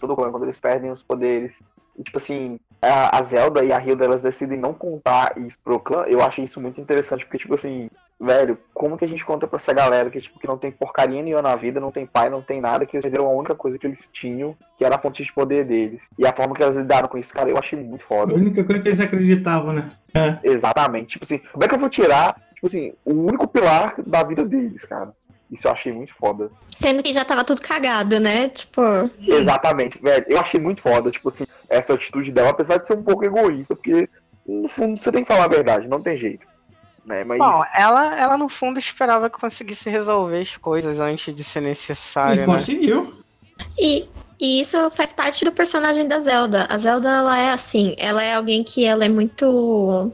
Tudo 0.00 0.14
bom, 0.16 0.30
quando 0.30 0.44
eles 0.44 0.58
perdem 0.58 0.90
os 0.90 1.02
poderes. 1.02 1.60
E, 1.98 2.02
tipo 2.02 2.18
assim, 2.18 2.58
a, 2.80 3.18
a 3.18 3.22
Zelda 3.22 3.64
e 3.64 3.72
a 3.72 3.78
Hilda, 3.78 4.04
elas 4.04 4.22
decidem 4.22 4.58
não 4.58 4.72
contar 4.72 5.36
isso 5.38 5.58
pro 5.62 5.80
clã. 5.80 6.04
Eu 6.06 6.22
achei 6.22 6.44
isso 6.44 6.60
muito 6.60 6.80
interessante, 6.80 7.24
porque, 7.24 7.38
tipo 7.38 7.54
assim, 7.54 7.90
velho, 8.20 8.58
como 8.74 8.98
que 8.98 9.04
a 9.04 9.08
gente 9.08 9.24
conta 9.24 9.46
pra 9.46 9.58
essa 9.58 9.72
galera 9.72 10.10
que, 10.10 10.20
tipo, 10.20 10.38
que 10.38 10.46
não 10.46 10.58
tem 10.58 10.70
porcaria 10.72 11.22
nenhuma 11.22 11.42
na 11.42 11.54
vida, 11.56 11.78
não 11.80 11.92
tem 11.92 12.04
pai, 12.06 12.28
não 12.28 12.42
tem 12.42 12.60
nada, 12.60 12.84
que 12.84 12.96
eles 12.96 13.02
perderam 13.04 13.26
a 13.26 13.32
única 13.32 13.54
coisa 13.54 13.78
que 13.78 13.86
eles 13.86 14.08
tinham, 14.12 14.56
que 14.76 14.84
era 14.84 14.96
a 14.96 14.98
fonte 14.98 15.22
de 15.22 15.32
poder 15.32 15.64
deles. 15.64 16.02
E 16.18 16.26
a 16.26 16.32
forma 16.32 16.54
que 16.54 16.62
elas 16.62 16.76
lidaram 16.76 17.08
com 17.08 17.16
isso, 17.18 17.32
cara, 17.32 17.48
eu 17.48 17.56
achei 17.58 17.78
muito 17.78 18.02
A 18.04 18.06
foda. 18.08 18.34
única 18.34 18.64
coisa 18.64 18.82
que 18.82 18.88
eles 18.88 19.00
acreditavam, 19.00 19.72
né? 19.72 19.88
É. 20.14 20.38
Exatamente. 20.42 21.10
Tipo 21.10 21.24
assim, 21.24 21.38
como 21.52 21.64
é 21.64 21.68
que 21.68 21.74
eu 21.74 21.78
vou 21.78 21.88
tirar, 21.88 22.34
tipo 22.54 22.66
assim, 22.66 22.92
o 23.04 23.12
único 23.12 23.46
pilar 23.46 23.94
da 24.06 24.22
vida 24.24 24.44
deles, 24.44 24.84
cara? 24.84 25.12
Isso 25.50 25.66
eu 25.66 25.72
achei 25.72 25.92
muito 25.92 26.12
foda. 26.14 26.50
Sendo 26.76 27.02
que 27.02 27.12
já 27.12 27.24
tava 27.24 27.42
tudo 27.42 27.62
cagado, 27.62 28.20
né? 28.20 28.50
Tipo, 28.50 28.82
Exatamente, 29.26 29.98
velho. 30.02 30.26
Eu 30.28 30.38
achei 30.40 30.60
muito 30.60 30.82
foda, 30.82 31.10
tipo 31.10 31.28
assim, 31.30 31.44
essa 31.70 31.94
atitude 31.94 32.30
dela, 32.32 32.50
apesar 32.50 32.76
de 32.78 32.86
ser 32.86 32.94
um 32.98 33.02
pouco 33.02 33.24
egoísta, 33.24 33.74
porque 33.74 34.08
no 34.46 34.68
fundo 34.68 34.98
você 35.00 35.10
tem 35.10 35.22
que 35.24 35.32
falar 35.32 35.44
a 35.44 35.48
verdade, 35.48 35.88
não 35.88 36.02
tem 36.02 36.18
jeito. 36.18 36.46
Né? 37.08 37.24
Mas 37.24 37.38
Bom, 37.38 37.64
ela, 37.74 38.14
ela 38.14 38.36
no 38.36 38.50
fundo 38.50 38.78
esperava 38.78 39.30
que 39.30 39.40
conseguisse 39.40 39.88
resolver 39.88 40.42
as 40.42 40.56
coisas 40.58 41.00
antes 41.00 41.34
de 41.34 41.42
ser 41.42 41.62
necessário, 41.62 42.42
Ele 42.42 42.46
né? 42.46 42.54
conseguiu. 42.54 43.24
E, 43.78 44.06
e 44.38 44.60
isso 44.60 44.90
faz 44.90 45.10
parte 45.10 45.42
do 45.42 45.50
personagem 45.50 46.06
da 46.06 46.20
Zelda. 46.20 46.66
A 46.68 46.76
Zelda, 46.76 47.08
ela 47.08 47.38
é 47.38 47.50
assim, 47.50 47.94
ela 47.96 48.22
é 48.22 48.34
alguém 48.34 48.62
que 48.62 48.84
ela 48.84 49.06
é 49.06 49.08
muito. 49.08 50.12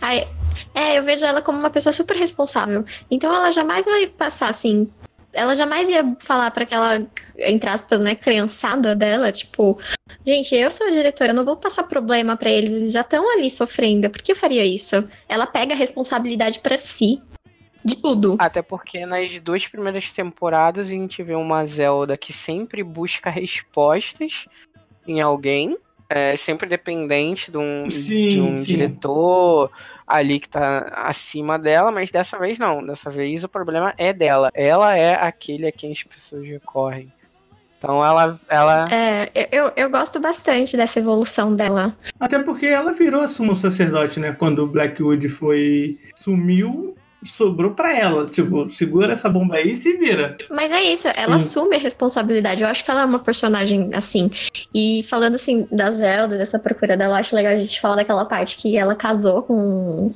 Ai, 0.00 0.28
é, 0.72 0.96
eu 0.96 1.02
vejo 1.02 1.24
ela 1.24 1.42
como 1.42 1.58
uma 1.58 1.70
pessoa 1.70 1.92
super 1.92 2.16
responsável. 2.16 2.84
Então 3.10 3.34
ela 3.34 3.50
jamais 3.50 3.84
vai 3.84 4.06
passar 4.06 4.48
assim. 4.48 4.88
Ela 5.32 5.56
jamais 5.56 5.88
ia 5.88 6.16
falar 6.20 6.50
pra 6.50 6.64
aquela, 6.64 7.06
entre 7.38 7.68
aspas, 7.68 8.00
né, 8.00 8.14
criançada 8.14 8.94
dela, 8.94 9.32
tipo, 9.32 9.78
gente, 10.26 10.54
eu 10.54 10.70
sou 10.70 10.86
a 10.86 10.90
diretora, 10.90 11.30
eu 11.30 11.36
não 11.36 11.44
vou 11.44 11.56
passar 11.56 11.84
problema 11.84 12.36
pra 12.36 12.50
eles, 12.50 12.72
eles 12.72 12.92
já 12.92 13.00
estão 13.00 13.30
ali 13.32 13.48
sofrendo. 13.48 14.10
Por 14.10 14.20
que 14.20 14.32
eu 14.32 14.36
faria 14.36 14.64
isso? 14.64 15.08
Ela 15.28 15.46
pega 15.46 15.74
a 15.74 15.76
responsabilidade 15.76 16.58
pra 16.58 16.76
si 16.76 17.22
de 17.84 17.96
tudo. 17.96 18.36
Até 18.38 18.62
porque 18.62 19.04
nas 19.04 19.40
duas 19.40 19.66
primeiras 19.66 20.12
temporadas 20.12 20.86
a 20.86 20.90
gente 20.90 21.22
vê 21.22 21.34
uma 21.34 21.64
Zelda 21.66 22.16
que 22.16 22.32
sempre 22.32 22.82
busca 22.82 23.28
respostas 23.30 24.46
em 25.06 25.20
alguém, 25.20 25.76
é 26.14 26.36
sempre 26.36 26.68
dependente 26.68 27.50
de 27.50 27.58
um, 27.58 27.88
Sim, 27.88 28.28
de 28.28 28.40
um 28.40 28.54
diretor 28.62 29.70
ali 30.06 30.38
que 30.38 30.48
tá 30.48 30.92
acima 30.94 31.58
dela, 31.58 31.90
mas 31.90 32.10
dessa 32.10 32.38
vez 32.38 32.58
não. 32.58 32.84
Dessa 32.84 33.10
vez 33.10 33.44
o 33.44 33.48
problema 33.48 33.94
é 33.96 34.12
dela. 34.12 34.50
Ela 34.54 34.96
é 34.96 35.14
aquele 35.14 35.66
a 35.66 35.72
quem 35.72 35.92
as 35.92 36.02
pessoas 36.02 36.46
recorrem 36.46 37.12
Então 37.78 38.04
ela, 38.04 38.38
ela 38.48 38.88
É, 38.92 39.30
eu, 39.50 39.72
eu 39.74 39.90
gosto 39.90 40.20
bastante 40.20 40.76
dessa 40.76 40.98
evolução 40.98 41.54
dela. 41.54 41.96
Até 42.20 42.38
porque 42.38 42.66
ela 42.66 42.92
virou 42.92 43.26
sumo 43.28 43.56
sacerdote, 43.56 44.20
né? 44.20 44.32
Quando 44.32 44.60
o 44.60 44.66
Blackwood 44.66 45.28
foi. 45.30 45.98
sumiu, 46.14 46.94
sobrou 47.24 47.72
pra 47.72 47.96
ela. 47.96 48.26
Tipo, 48.26 48.68
segura 48.70 49.12
essa 49.12 49.28
bomba 49.28 49.56
aí 49.56 49.72
e 49.72 49.76
se 49.76 49.96
vira. 49.96 50.36
Mas 50.50 50.70
é 50.70 50.82
isso, 50.82 51.08
ela 51.08 51.38
Sim. 51.38 51.46
assume 51.46 51.76
a 51.76 51.80
responsabilidade. 51.80 52.62
Eu 52.62 52.68
acho 52.68 52.84
que 52.84 52.90
ela 52.90 53.02
é 53.02 53.04
uma 53.04 53.18
personagem 53.18 53.90
assim. 53.92 54.30
E 54.74 55.04
falando 55.08 55.34
assim 55.34 55.66
da 55.70 55.90
Zelda, 55.90 56.36
dessa 56.36 56.58
procura 56.58 56.96
dela, 56.96 57.14
eu 57.14 57.20
acho 57.20 57.34
legal 57.34 57.52
a 57.52 57.58
gente 57.58 57.80
falar 57.80 57.96
daquela 57.96 58.24
parte 58.24 58.56
que 58.56 58.76
ela 58.76 58.94
casou 58.94 59.42
com 59.42 60.12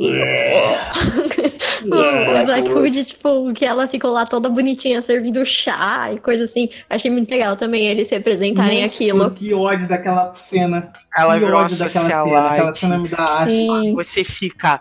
Blackwood, 2.46 3.04
tipo, 3.04 3.52
que 3.52 3.66
ela 3.66 3.86
ficou 3.86 4.10
lá 4.10 4.24
toda 4.24 4.48
bonitinha 4.48 5.02
servindo 5.02 5.44
chá 5.44 6.10
e 6.12 6.18
coisa 6.18 6.44
assim. 6.44 6.70
Achei 6.88 7.10
muito 7.10 7.30
legal 7.30 7.54
também 7.56 7.86
eles 7.86 8.08
representarem 8.08 8.82
Nossa, 8.82 8.94
aquilo. 8.94 9.30
Que 9.30 9.52
ódio 9.52 9.86
daquela 9.86 10.34
cena. 10.36 10.90
ela 11.14 11.38
que 11.38 11.44
ódio 11.44 11.76
daquela 11.76 12.08
cena. 12.08 12.48
Aquela 12.48 12.72
cena 12.72 12.98
me 12.98 13.08
dá. 13.08 13.46
Você 13.94 14.24
fica. 14.24 14.80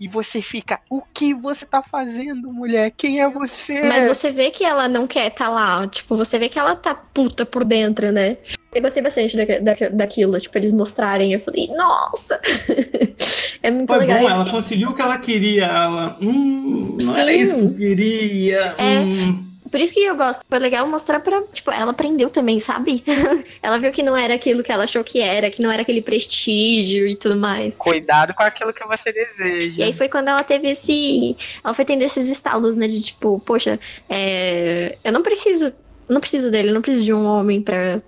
"O- 0.00 0.04
E 0.04 0.08
você 0.08 0.40
fica. 0.40 0.80
O 0.88 1.02
que 1.12 1.34
você 1.34 1.66
tá 1.66 1.82
fazendo, 1.82 2.52
mulher? 2.52 2.92
Quem 2.96 3.20
é 3.20 3.28
você? 3.28 3.82
Mas 3.82 4.06
você 4.06 4.30
vê 4.30 4.50
que 4.50 4.64
ela 4.64 4.88
não 4.88 5.06
quer 5.06 5.26
estar 5.28 5.48
lá. 5.48 5.86
Tipo, 5.88 6.16
você 6.16 6.38
vê 6.38 6.48
que 6.48 6.58
ela 6.58 6.76
tá 6.76 6.94
puta 6.94 7.44
por 7.44 7.64
dentro, 7.64 8.12
né? 8.12 8.36
Eu 8.74 8.82
gostei 8.82 9.02
bastante 9.02 9.36
da, 9.36 9.44
da- 9.74 9.88
daquilo, 9.88 10.38
tipo, 10.38 10.56
eles 10.58 10.72
mostrarem. 10.72 11.32
Eu 11.32 11.40
falei, 11.40 11.68
nossa! 11.68 12.38
é 13.62 13.70
muito 13.70 13.88
Foi 13.88 13.98
legal. 13.98 14.20
bom, 14.20 14.28
ela 14.28 14.50
conseguiu 14.50 14.90
o 14.90 14.94
que 14.94 15.02
ela 15.02 15.18
queria. 15.18 15.64
Ela, 15.64 16.16
hum, 16.20 16.96
não 17.02 17.16
era 17.16 17.32
Sim. 17.32 17.38
isso 17.40 17.56
que 17.56 17.62
eu 17.64 17.74
queria. 17.76 18.74
É. 18.78 19.00
hum. 19.00 19.47
Por 19.70 19.80
isso 19.80 19.92
que 19.92 20.00
eu 20.00 20.16
gosto. 20.16 20.44
Foi 20.48 20.58
legal 20.58 20.86
mostrar 20.86 21.20
pra. 21.20 21.42
Tipo, 21.52 21.70
ela 21.70 21.90
aprendeu 21.90 22.30
também, 22.30 22.60
sabe? 22.60 23.02
ela 23.62 23.78
viu 23.78 23.92
que 23.92 24.02
não 24.02 24.16
era 24.16 24.34
aquilo 24.34 24.62
que 24.62 24.72
ela 24.72 24.84
achou 24.84 25.04
que 25.04 25.20
era, 25.20 25.50
que 25.50 25.62
não 25.62 25.70
era 25.70 25.82
aquele 25.82 26.02
prestígio 26.02 27.06
e 27.06 27.16
tudo 27.16 27.36
mais. 27.36 27.76
Cuidado 27.76 28.34
com 28.34 28.42
aquilo 28.42 28.72
que 28.72 28.84
você 28.86 29.12
deseja. 29.12 29.80
E 29.80 29.82
aí 29.82 29.92
foi 29.92 30.08
quando 30.08 30.28
ela 30.28 30.42
teve 30.42 30.70
esse. 30.70 31.36
Ela 31.62 31.74
foi 31.74 31.84
tendo 31.84 32.02
esses 32.02 32.28
estalos, 32.28 32.76
né? 32.76 32.88
De 32.88 33.00
tipo, 33.00 33.40
poxa, 33.44 33.78
é, 34.08 34.96
eu 35.04 35.12
não 35.12 35.22
preciso. 35.22 35.72
Não 36.08 36.20
preciso 36.20 36.50
dele, 36.50 36.70
eu 36.70 36.74
não 36.74 36.80
preciso 36.80 37.04
de 37.04 37.12
um 37.12 37.26
homem 37.26 37.60
pra, 37.60 38.00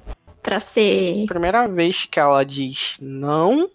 pra 0.43 0.59
ser. 0.59 1.27
Primeira 1.27 1.69
vez 1.69 2.07
que 2.07 2.19
ela 2.19 2.43
diz 2.45 2.97
não, 2.99 3.69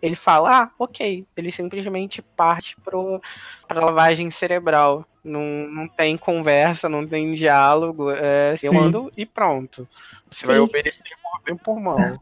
ele 0.00 0.14
fala, 0.14 0.62
ah, 0.62 0.70
ok. 0.78 1.26
Ele 1.36 1.50
simplesmente 1.50 2.22
parte 2.22 2.76
pro, 2.84 3.20
pra 3.66 3.84
lavagem 3.84 4.30
cerebral. 4.30 5.04
Não, 5.26 5.42
não 5.68 5.88
tem 5.88 6.16
conversa, 6.16 6.88
não 6.88 7.06
tem 7.06 7.34
diálogo. 7.34 8.10
É, 8.10 8.54
eu 8.62 8.72
Sim. 8.72 8.78
ando 8.78 9.12
e 9.16 9.26
pronto. 9.26 9.88
Você 10.30 10.46
vai 10.46 10.56
Sim. 10.56 10.62
obedecer 10.62 11.02
por 11.46 11.56
por 11.58 11.80
mão. 11.80 12.18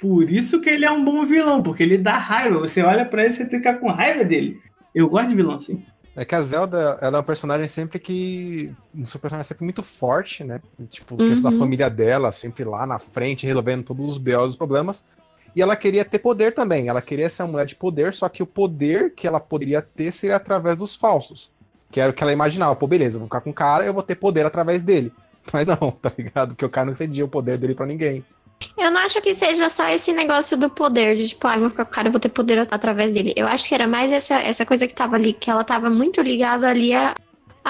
Por 0.00 0.30
isso 0.30 0.60
que 0.60 0.70
ele 0.70 0.84
é 0.84 0.90
um 0.90 1.04
bom 1.04 1.26
vilão, 1.26 1.62
porque 1.62 1.82
ele 1.82 1.98
dá 1.98 2.16
raiva. 2.16 2.58
Você 2.60 2.82
olha 2.82 3.04
pra 3.04 3.24
ele 3.24 3.34
e 3.34 3.36
você 3.36 3.46
fica 3.48 3.74
com 3.74 3.88
raiva 3.88 4.24
dele. 4.24 4.60
Eu 4.94 5.08
gosto 5.08 5.28
de 5.28 5.34
vilão 5.34 5.54
assim. 5.56 5.84
É 6.16 6.24
que 6.24 6.34
a 6.34 6.42
Zelda, 6.42 6.98
ela 7.00 7.18
é 7.18 7.20
um 7.20 7.24
personagem 7.24 7.68
sempre 7.68 7.98
que. 7.98 8.72
Um 8.94 9.06
seu 9.06 9.20
personagem 9.20 9.46
sempre 9.48 9.64
muito 9.64 9.82
forte, 9.82 10.42
né? 10.42 10.60
Tipo, 10.88 11.16
questão 11.16 11.50
da 11.50 11.50
Uhum. 11.50 11.58
família 11.62 11.88
dela, 11.90 12.32
sempre 12.32 12.64
lá 12.64 12.86
na 12.86 12.98
frente, 12.98 13.46
resolvendo 13.46 13.84
todos 13.84 14.04
os 14.06 14.18
BOs 14.18 14.48
os 14.50 14.56
problemas. 14.56 15.04
E 15.54 15.62
ela 15.62 15.76
queria 15.76 16.04
ter 16.04 16.18
poder 16.18 16.52
também. 16.54 16.88
Ela 16.88 17.02
queria 17.02 17.28
ser 17.28 17.42
uma 17.42 17.52
mulher 17.52 17.66
de 17.66 17.76
poder, 17.76 18.14
só 18.14 18.28
que 18.28 18.42
o 18.42 18.46
poder 18.46 19.14
que 19.14 19.26
ela 19.26 19.40
poderia 19.40 19.80
ter 19.82 20.12
seria 20.12 20.36
através 20.36 20.78
dos 20.78 20.94
falsos. 20.94 21.50
Que 21.90 22.00
era 22.00 22.10
o 22.10 22.14
que 22.14 22.22
ela 22.22 22.32
imaginava. 22.32 22.76
Pô, 22.76 22.86
beleza, 22.86 23.16
eu 23.16 23.20
vou 23.20 23.26
ficar 23.28 23.40
com 23.40 23.50
o 23.50 23.54
cara, 23.54 23.84
eu 23.84 23.94
vou 23.94 24.02
ter 24.02 24.14
poder 24.14 24.44
através 24.44 24.82
dele. 24.82 25.12
Mas 25.52 25.66
não, 25.66 25.76
tá 25.76 26.12
ligado? 26.16 26.48
Porque 26.48 26.64
o 26.64 26.70
cara 26.70 26.86
não 26.86 26.94
cedia 26.94 27.24
o 27.24 27.28
poder 27.28 27.58
dele 27.58 27.74
pra 27.74 27.86
ninguém. 27.86 28.24
Eu 28.76 28.90
não 28.90 29.00
acho 29.00 29.20
que 29.20 29.34
seja 29.34 29.68
só 29.70 29.88
esse 29.88 30.12
negócio 30.12 30.56
do 30.56 30.68
poder, 30.68 31.16
de 31.16 31.28
tipo, 31.28 31.46
ah, 31.46 31.54
eu 31.54 31.60
vou 31.60 31.70
ficar 31.70 31.84
com 31.84 31.92
o 31.92 31.94
cara, 31.94 32.08
eu 32.08 32.12
vou 32.12 32.20
ter 32.20 32.28
poder 32.28 32.58
através 32.58 33.12
dele. 33.12 33.32
Eu 33.36 33.46
acho 33.46 33.68
que 33.68 33.74
era 33.74 33.86
mais 33.86 34.10
essa, 34.10 34.34
essa 34.34 34.66
coisa 34.66 34.86
que 34.86 34.94
tava 34.94 35.16
ali, 35.16 35.32
que 35.32 35.50
ela 35.50 35.62
tava 35.62 35.88
muito 35.88 36.20
ligada 36.20 36.68
ali 36.68 36.92
a. 36.92 37.14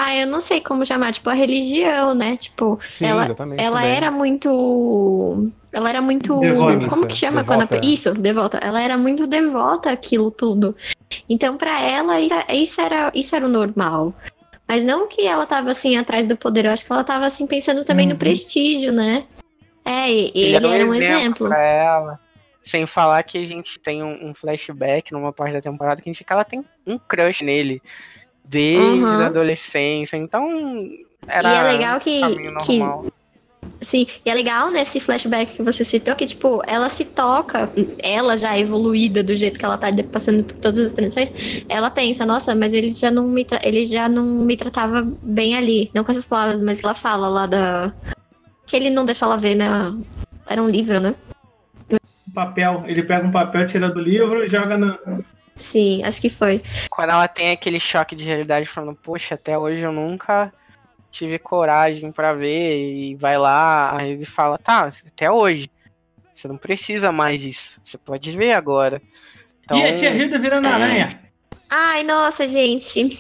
Ah, 0.01 0.15
eu 0.15 0.27
não 0.29 0.41
sei 0.41 0.61
como 0.61 0.87
chamar, 0.87 1.13
tipo, 1.13 1.29
a 1.29 1.33
religião, 1.35 2.15
né? 2.15 2.37
Tipo, 2.37 2.79
Sim, 2.93 3.07
ela, 3.07 3.25
exatamente. 3.25 3.61
ela 3.63 3.81
também. 3.81 3.97
era 3.97 4.11
muito. 4.13 5.51
Ela 5.73 5.89
era 5.89 6.01
muito. 6.01 6.39
Devota. 6.39 6.89
Como 6.89 7.07
que 7.07 7.17
chama 7.17 7.43
Devota. 7.43 7.67
quando 7.67 7.83
a... 7.83 7.87
Isso, 7.87 8.15
devota. 8.15 8.59
Ela 8.59 8.81
era 8.81 8.97
muito 8.97 9.27
devota 9.27 9.91
àquilo 9.91 10.31
tudo. 10.31 10.77
Então, 11.29 11.57
pra 11.57 11.83
ela, 11.83 12.21
isso, 12.21 12.81
era, 12.81 13.11
isso 13.13 13.35
era 13.35 13.45
o 13.45 13.49
normal. 13.49 14.15
Mas 14.69 14.85
não 14.85 15.09
que 15.09 15.27
ela 15.27 15.47
tava 15.47 15.71
assim 15.73 15.97
atrás 15.97 16.27
do 16.29 16.37
poder, 16.37 16.67
eu 16.67 16.71
acho 16.73 16.85
que 16.87 16.93
ela 16.93 17.03
tava 17.03 17.27
assim 17.27 17.47
pensando 17.47 17.85
também 17.85 18.07
no 18.07 18.13
Uhum. 18.13 18.19
prestígio, 18.19 18.93
né? 18.93 19.25
É, 19.85 20.11
e 20.13 20.31
ele, 20.35 20.67
era 20.67 20.87
um 20.87 20.95
exemplo. 20.95 21.49
pra 21.49 21.61
ela. 21.63 22.21
Sem 22.63 22.87
falar 22.87 23.23
que 23.23 23.39
a 23.39 23.47
gente 23.47 23.79
tem 23.81 24.03
um, 24.03 24.29
um 24.29 24.35
flashback 24.35 25.11
numa 25.13 25.33
parte 25.33 25.55
da 25.55 25.61
temporada 25.63 26.03
que 26.03 26.09
a 26.09 26.13
gente 26.13 26.19
fica, 26.19 26.35
ela 26.35 26.45
tem 26.45 26.63
um 26.87 26.99
crush 26.99 27.43
nele. 27.43 27.81
Desde 28.49 29.05
Uhum. 29.05 29.07
a 29.07 29.27
adolescência. 29.27 30.17
Então. 30.17 30.89
Era 31.27 31.53
e 31.53 31.57
é 31.57 31.63
legal 31.73 32.01
que. 32.01 32.21
Sim, 33.81 34.07
e 34.25 34.31
é 34.31 34.35
legal 34.35 34.71
nesse 34.71 34.99
flashback 34.99 35.55
que 35.55 35.63
você 35.63 35.85
citou 35.85 36.17
que, 36.17 36.27
tipo, 36.27 36.61
ela 36.67 36.89
se 36.89 37.05
toca, 37.05 37.71
ela 37.99 38.37
já 38.37 38.59
evoluída 38.59 39.23
do 39.23 39.37
jeito 39.37 39.57
que 39.59 39.65
ela 39.65 39.77
tá 39.79 39.89
passando 40.11 40.43
por 40.43 40.57
todas 40.57 40.87
as 40.87 40.93
transições, 40.93 41.33
ela 41.69 41.89
pensa, 41.89 42.27
nossa, 42.27 42.55
mas 42.57 42.73
ele 42.73 42.93
já 42.93 43.09
não 43.11 43.29
me, 43.29 43.45
tra- 43.45 43.61
ele 43.63 43.87
já 43.87 44.09
não 44.09 44.25
me 44.25 44.57
tratava 44.57 45.07
bem 45.23 45.55
ali. 45.57 45.91
Não 45.95 46.03
com 46.03 46.11
essas 46.11 46.27
palavras, 46.27 46.61
mas 46.63 46.83
ela 46.83 46.95
fala 46.95 47.29
lá 47.29 47.47
da. 47.47 47.93
Que 48.67 48.75
ele 48.75 48.91
não 48.91 49.05
deixa 49.05 49.25
ela 49.27 49.37
ver, 49.37 49.55
né? 49.55 49.69
Era 50.49 50.63
um 50.63 50.69
livro, 50.69 50.99
né? 50.99 51.15
Um 52.27 52.33
papel. 52.33 52.85
Ele 52.87 53.03
pega 53.03 53.27
um 53.27 53.31
papel, 53.33 53.67
tira 53.67 53.91
do 53.91 54.01
livro 54.01 54.45
e 54.45 54.49
joga 54.49 54.77
na. 54.77 54.99
Sim, 55.59 56.03
acho 56.05 56.21
que 56.21 56.31
foi. 56.31 56.63
Quando 56.91 57.11
ela 57.11 57.29
tem 57.29 57.51
aquele 57.51 57.79
choque 57.79 58.17
de 58.17 58.25
realidade 58.25 58.67
falando, 58.67 58.97
poxa, 58.97 59.35
até 59.35 59.59
hoje 59.59 59.83
eu 59.83 59.93
nunca 59.93 60.53
tive 61.11 61.39
coragem 61.39 62.13
pra 62.13 62.33
ver 62.33 62.77
e 62.77 63.15
vai 63.17 63.39
lá, 63.39 63.97
aí 63.97 64.13
ele 64.13 64.25
fala, 64.25 64.59
tá, 64.59 64.91
até 65.07 65.31
hoje. 65.31 65.71
Você 66.35 66.47
não 66.47 66.57
precisa 66.57 67.11
mais 67.11 67.41
disso. 67.41 67.81
Você 67.85 67.99
pode 67.99 68.31
ver 68.37 68.53
agora. 68.53 69.03
Então, 69.65 69.77
E 69.77 69.85
a 69.85 69.95
tia 69.95 70.15
Hilda 70.15 70.39
virando 70.39 70.69
aranha. 70.69 71.21
Ai, 71.69 72.05
nossa, 72.05 72.47
gente. 72.47 73.09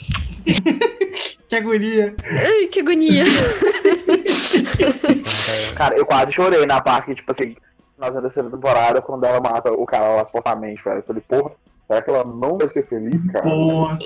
Que 1.48 1.56
agonia. 1.56 2.14
Ai, 2.22 2.66
que 2.66 2.80
agonia. 2.80 3.24
Cara, 5.74 5.96
eu 5.96 6.04
quase 6.04 6.30
chorei 6.30 6.66
na 6.66 6.78
parte, 6.78 7.14
tipo 7.14 7.32
assim, 7.32 7.56
na 7.96 8.12
terceira 8.12 8.50
temporada, 8.50 9.00
quando 9.00 9.24
ela 9.24 9.40
mata 9.40 9.72
o 9.72 9.86
cara 9.86 10.14
lá 10.14 10.26
supostamente, 10.26 10.84
velho. 10.84 10.98
Eu 10.98 11.02
falei, 11.02 11.22
porra, 11.26 11.52
será 11.88 12.02
que 12.02 12.10
ela 12.10 12.24
não 12.24 12.56
vai 12.56 12.68
ser 12.68 12.86
feliz, 12.86 13.28
cara? 13.30 13.48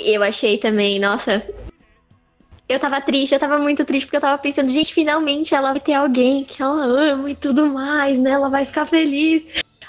Eu 0.06 0.22
achei 0.22 0.56
também, 0.56 0.98
nossa. 0.98 1.46
Eu 2.68 2.78
tava 2.78 3.00
triste, 3.02 3.34
eu 3.34 3.40
tava 3.40 3.58
muito 3.58 3.84
triste, 3.84 4.06
porque 4.06 4.16
eu 4.16 4.20
tava 4.20 4.38
pensando, 4.38 4.72
gente, 4.72 4.94
finalmente 4.94 5.54
ela 5.54 5.72
vai 5.72 5.80
ter 5.80 5.92
alguém 5.92 6.44
que 6.44 6.62
ela 6.62 6.84
ama 6.84 7.30
e 7.30 7.34
tudo 7.34 7.66
mais, 7.66 8.18
né? 8.18 8.30
Ela 8.30 8.48
vai 8.48 8.64
ficar 8.64 8.86
feliz. 8.86 9.42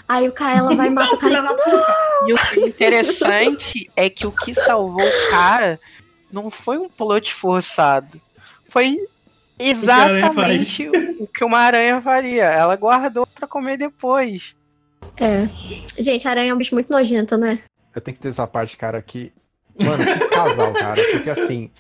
Aí 0.08 0.28
o 0.28 0.34
cara, 0.34 0.60
ela 0.60 0.76
vai 0.76 0.90
matar 0.90 1.14
o 1.14 1.18
cara. 1.18 1.56
E 2.28 2.34
o 2.34 2.68
interessante 2.68 3.90
é 3.96 4.10
que 4.10 4.28
o 4.28 4.32
que 4.32 4.54
salvou 4.54 5.06
o 5.06 5.30
cara 5.30 5.80
não 6.32 6.52
foi 6.52 6.78
um 6.78 6.90
plot 6.90 7.34
forçado. 7.34 8.20
Foi 8.68 8.98
exatamente 9.58 10.90
o 11.20 11.28
que 11.28 11.46
uma 11.46 11.60
aranha 11.60 12.02
faria. 12.02 12.46
Ela 12.46 12.76
guardou 12.76 13.26
pra 13.28 13.48
comer 13.48 13.78
depois. 13.78 14.56
É. 15.18 15.48
Gente, 15.98 16.28
aranha 16.28 16.52
é 16.52 16.54
um 16.54 16.58
bicho 16.58 16.76
muito 16.76 16.92
nojento, 16.92 17.38
né? 17.38 17.60
Eu 17.96 18.02
tenho 18.02 18.16
que 18.16 18.22
ter 18.22 18.30
essa 18.30 18.48
parte, 18.48 18.78
cara, 18.78 19.02
que. 19.02 19.34
Mano, 19.80 20.06
que 20.06 20.30
casal, 20.30 20.74
cara. 20.74 21.02
Porque 21.12 21.30
assim. 21.30 21.72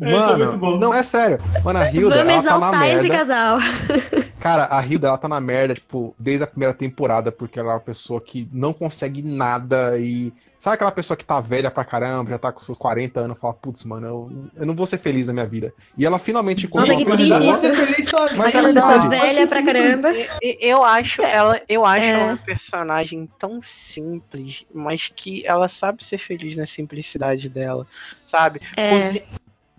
É 0.00 0.04
muito 0.10 0.58
Mano, 0.58 0.78
não, 0.78 0.92
é 0.94 1.02
sério. 1.02 1.38
Mano, 1.64 1.78
a 1.78 1.90
Hilda, 1.90 2.16
Vamos 2.24 2.32
ela 2.32 2.42
tá 2.42 2.58
na 2.58 2.66
exaltar 2.66 2.88
esse 2.88 3.08
merda. 3.08 3.16
casal. 3.18 3.58
Cara, 4.38 4.68
a 4.70 4.84
Hilda, 4.86 5.08
ela 5.08 5.18
tá 5.18 5.26
na 5.28 5.40
merda, 5.40 5.74
tipo, 5.74 6.14
desde 6.18 6.44
a 6.44 6.46
primeira 6.46 6.74
temporada, 6.74 7.32
porque 7.32 7.58
ela 7.58 7.72
é 7.72 7.74
uma 7.74 7.80
pessoa 7.80 8.20
que 8.20 8.48
não 8.52 8.72
consegue 8.72 9.22
nada 9.22 9.98
e. 9.98 10.32
Sabe 10.58 10.74
aquela 10.74 10.90
pessoa 10.90 11.16
que 11.16 11.24
tá 11.24 11.38
velha 11.38 11.70
pra 11.70 11.84
caramba, 11.84 12.30
já 12.30 12.38
tá 12.38 12.50
com 12.50 12.58
seus 12.58 12.76
40 12.78 13.20
anos, 13.20 13.38
fala, 13.38 13.52
putz, 13.54 13.84
mano, 13.84 14.06
eu, 14.06 14.32
eu 14.56 14.66
não 14.66 14.74
vou 14.74 14.86
ser 14.86 14.98
feliz 14.98 15.26
na 15.28 15.32
minha 15.32 15.46
vida. 15.46 15.72
E 15.96 16.04
ela 16.04 16.18
finalmente 16.18 16.66
encontrou 16.66 16.88
Nossa, 16.98 17.04
que 17.04 17.10
uma 17.10 17.16
triste 17.16 17.62
pessoa. 17.62 17.86
feliz 17.86 18.08
sozinho. 18.10 18.38
Mas 18.38 18.54
é 18.54 18.58
Ela 18.58 18.74
tá 18.74 18.88
verdade. 18.98 19.08
velha 19.08 19.46
pra 19.46 19.62
caramba. 19.64 20.12
E- 20.42 20.58
Eu 20.60 20.82
acho 20.82 21.22
ela, 21.22 21.60
eu 21.68 21.84
acho 21.84 22.00
É. 22.04 22.08
ela 22.08 22.26
uma 22.28 22.36
personagem 22.38 23.28
tão 23.38 23.60
simples, 23.62 24.64
mas 24.74 25.12
que 25.14 25.46
ela 25.46 25.68
sabe 25.68 26.02
ser 26.02 26.18
feliz 26.18 26.56
na 26.56 26.66
simplicidade 26.66 27.48
dela, 27.48 27.86
sabe? 28.24 28.60
É. 28.76 28.90
Cozi- 28.90 29.22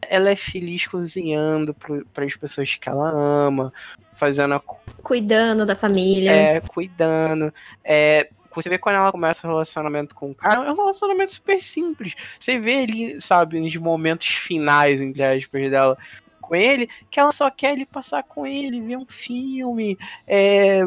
Ela 0.09 0.31
é 0.31 0.35
feliz 0.35 0.87
cozinhando 0.87 1.73
para 1.73 2.25
as 2.25 2.35
pessoas 2.35 2.75
que 2.75 2.89
ela 2.89 3.09
ama, 3.09 3.73
fazendo 4.15 4.55
a 4.55 4.59
Cuidando 5.03 5.65
da 5.65 5.75
família. 5.75 6.31
é, 6.31 6.61
cuidando. 6.61 7.53
É, 7.83 8.29
você 8.61 8.69
vê 8.69 8.77
quando 8.77 8.95
ela 8.95 9.11
começa 9.11 9.45
o 9.45 9.49
relacionamento 9.49 10.15
com 10.15 10.31
o 10.31 10.35
cara, 10.35 10.65
é 10.65 10.71
um 10.71 10.75
relacionamento 10.75 11.33
super 11.33 11.61
simples. 11.61 12.15
Você 12.39 12.57
vê 12.57 12.77
ali, 12.77 13.21
sabe, 13.21 13.59
nos 13.59 13.75
momentos 13.75 14.27
finais, 14.27 14.99
entre 14.99 15.23
aspas, 15.23 15.69
dela, 15.69 15.97
com 16.41 16.55
ele, 16.55 16.89
que 17.11 17.19
ela 17.19 17.31
só 17.31 17.51
quer 17.51 17.73
ele 17.73 17.85
passar 17.85 18.23
com 18.23 18.47
ele, 18.47 18.81
ver 18.81 18.97
um 18.97 19.05
filme, 19.05 19.97
é, 20.25 20.81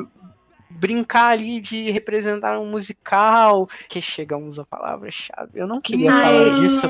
brincar 0.71 1.33
ali 1.33 1.61
de 1.61 1.91
representar 1.91 2.59
um 2.59 2.67
musical, 2.67 3.69
que 3.89 4.01
chegamos 4.01 4.59
à 4.59 4.65
palavra-chave. 4.65 5.51
Eu 5.55 5.67
não 5.67 5.81
queria 5.81 6.13
Ai. 6.13 6.23
falar 6.25 6.61
disso, 6.61 6.81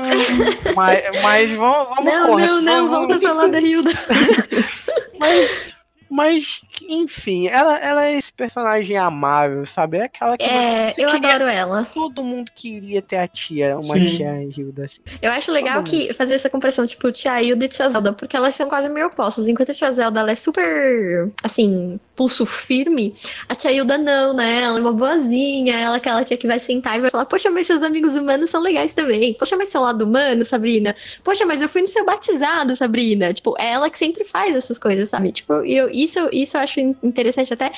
mas, 0.75 1.03
mas 1.23 1.51
vamos, 1.51 1.89
vamos 1.89 2.05
Não, 2.13 2.27
correr, 2.29 2.47
não, 2.47 2.61
não, 2.61 2.89
vamos- 2.89 3.07
volta 3.09 3.15
a 3.15 3.19
falar 3.29 3.47
da 3.47 3.59
Hilda. 3.59 3.91
Mas, 5.19 5.71
mas, 6.09 6.61
enfim, 6.89 7.47
ela, 7.47 7.77
ela 7.77 8.05
é 8.05 8.13
esse 8.17 8.33
personagem 8.33 8.97
amável, 8.97 9.65
sabe? 9.65 9.97
É 9.97 10.03
aquela 10.05 10.35
que 10.37 10.43
É, 10.43 10.89
eu 10.97 11.09
queria- 11.11 11.29
adoro 11.35 11.45
ela. 11.49 11.87
Todo 11.93 12.23
mundo 12.23 12.51
queria 12.55 13.01
ter 13.01 13.17
a 13.17 13.27
tia, 13.27 13.75
uma 13.75 13.93
Sim. 13.93 14.05
tia 14.17 14.43
Hilda 14.43 14.85
assim. 14.85 14.99
Eu 15.21 15.31
acho 15.31 15.51
legal 15.51 15.83
Todo 15.83 15.89
que 15.91 16.13
fazer 16.15 16.33
essa 16.33 16.49
comparação, 16.49 16.85
tipo, 16.85 17.11
tia 17.11 17.41
Hilda 17.41 17.63
e 17.65 17.69
tia 17.69 17.87
Zelda, 17.89 18.11
porque 18.13 18.35
elas 18.35 18.55
são 18.55 18.67
quase 18.67 18.89
meio 18.89 19.07
opostas. 19.07 19.47
Enquanto 19.47 19.71
a 19.71 19.75
tia 19.75 19.91
Zelda 19.93 20.19
ela 20.19 20.31
é 20.31 20.35
super, 20.35 21.31
assim, 21.43 21.97
pulso 22.21 22.45
firme, 22.45 23.15
a 23.49 23.55
tia 23.55 23.71
Hilda 23.71 23.97
não, 23.97 24.31
né? 24.31 24.61
Ela 24.61 24.77
é 24.77 24.81
uma 24.81 24.93
boazinha, 24.93 25.75
ela 25.75 25.95
é 25.95 25.97
aquela 25.97 26.23
tia 26.23 26.37
que 26.37 26.45
vai 26.45 26.59
sentar 26.59 26.95
e 26.95 27.01
vai 27.01 27.09
falar, 27.09 27.25
poxa, 27.25 27.49
mas 27.49 27.65
seus 27.65 27.81
amigos 27.81 28.13
humanos 28.13 28.51
são 28.51 28.61
legais 28.61 28.93
também. 28.93 29.33
Poxa, 29.33 29.57
mas 29.57 29.69
seu 29.69 29.81
lado 29.81 30.03
humano, 30.05 30.45
Sabrina. 30.45 30.95
Poxa, 31.23 31.47
mas 31.47 31.63
eu 31.63 31.67
fui 31.67 31.81
no 31.81 31.87
seu 31.87 32.05
batizado, 32.05 32.75
Sabrina. 32.75 33.33
Tipo, 33.33 33.55
é 33.57 33.71
ela 33.71 33.89
que 33.89 33.97
sempre 33.97 34.23
faz 34.23 34.55
essas 34.55 34.77
coisas, 34.77 35.09
sabe? 35.09 35.31
Tipo, 35.31 35.65
eu, 35.65 35.89
isso, 35.89 36.19
isso 36.31 36.57
eu 36.57 36.61
acho 36.61 36.79
in- 36.79 36.95
interessante 37.01 37.51
até 37.51 37.71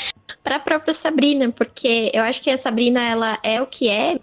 pra 0.44 0.60
própria 0.60 0.94
Sabrina, 0.94 1.50
porque 1.50 2.12
eu 2.14 2.22
acho 2.24 2.42
que 2.42 2.50
a 2.50 2.58
Sabrina, 2.58 3.02
ela 3.02 3.40
é 3.44 3.62
o 3.62 3.66
que 3.66 3.88
é, 3.88 4.20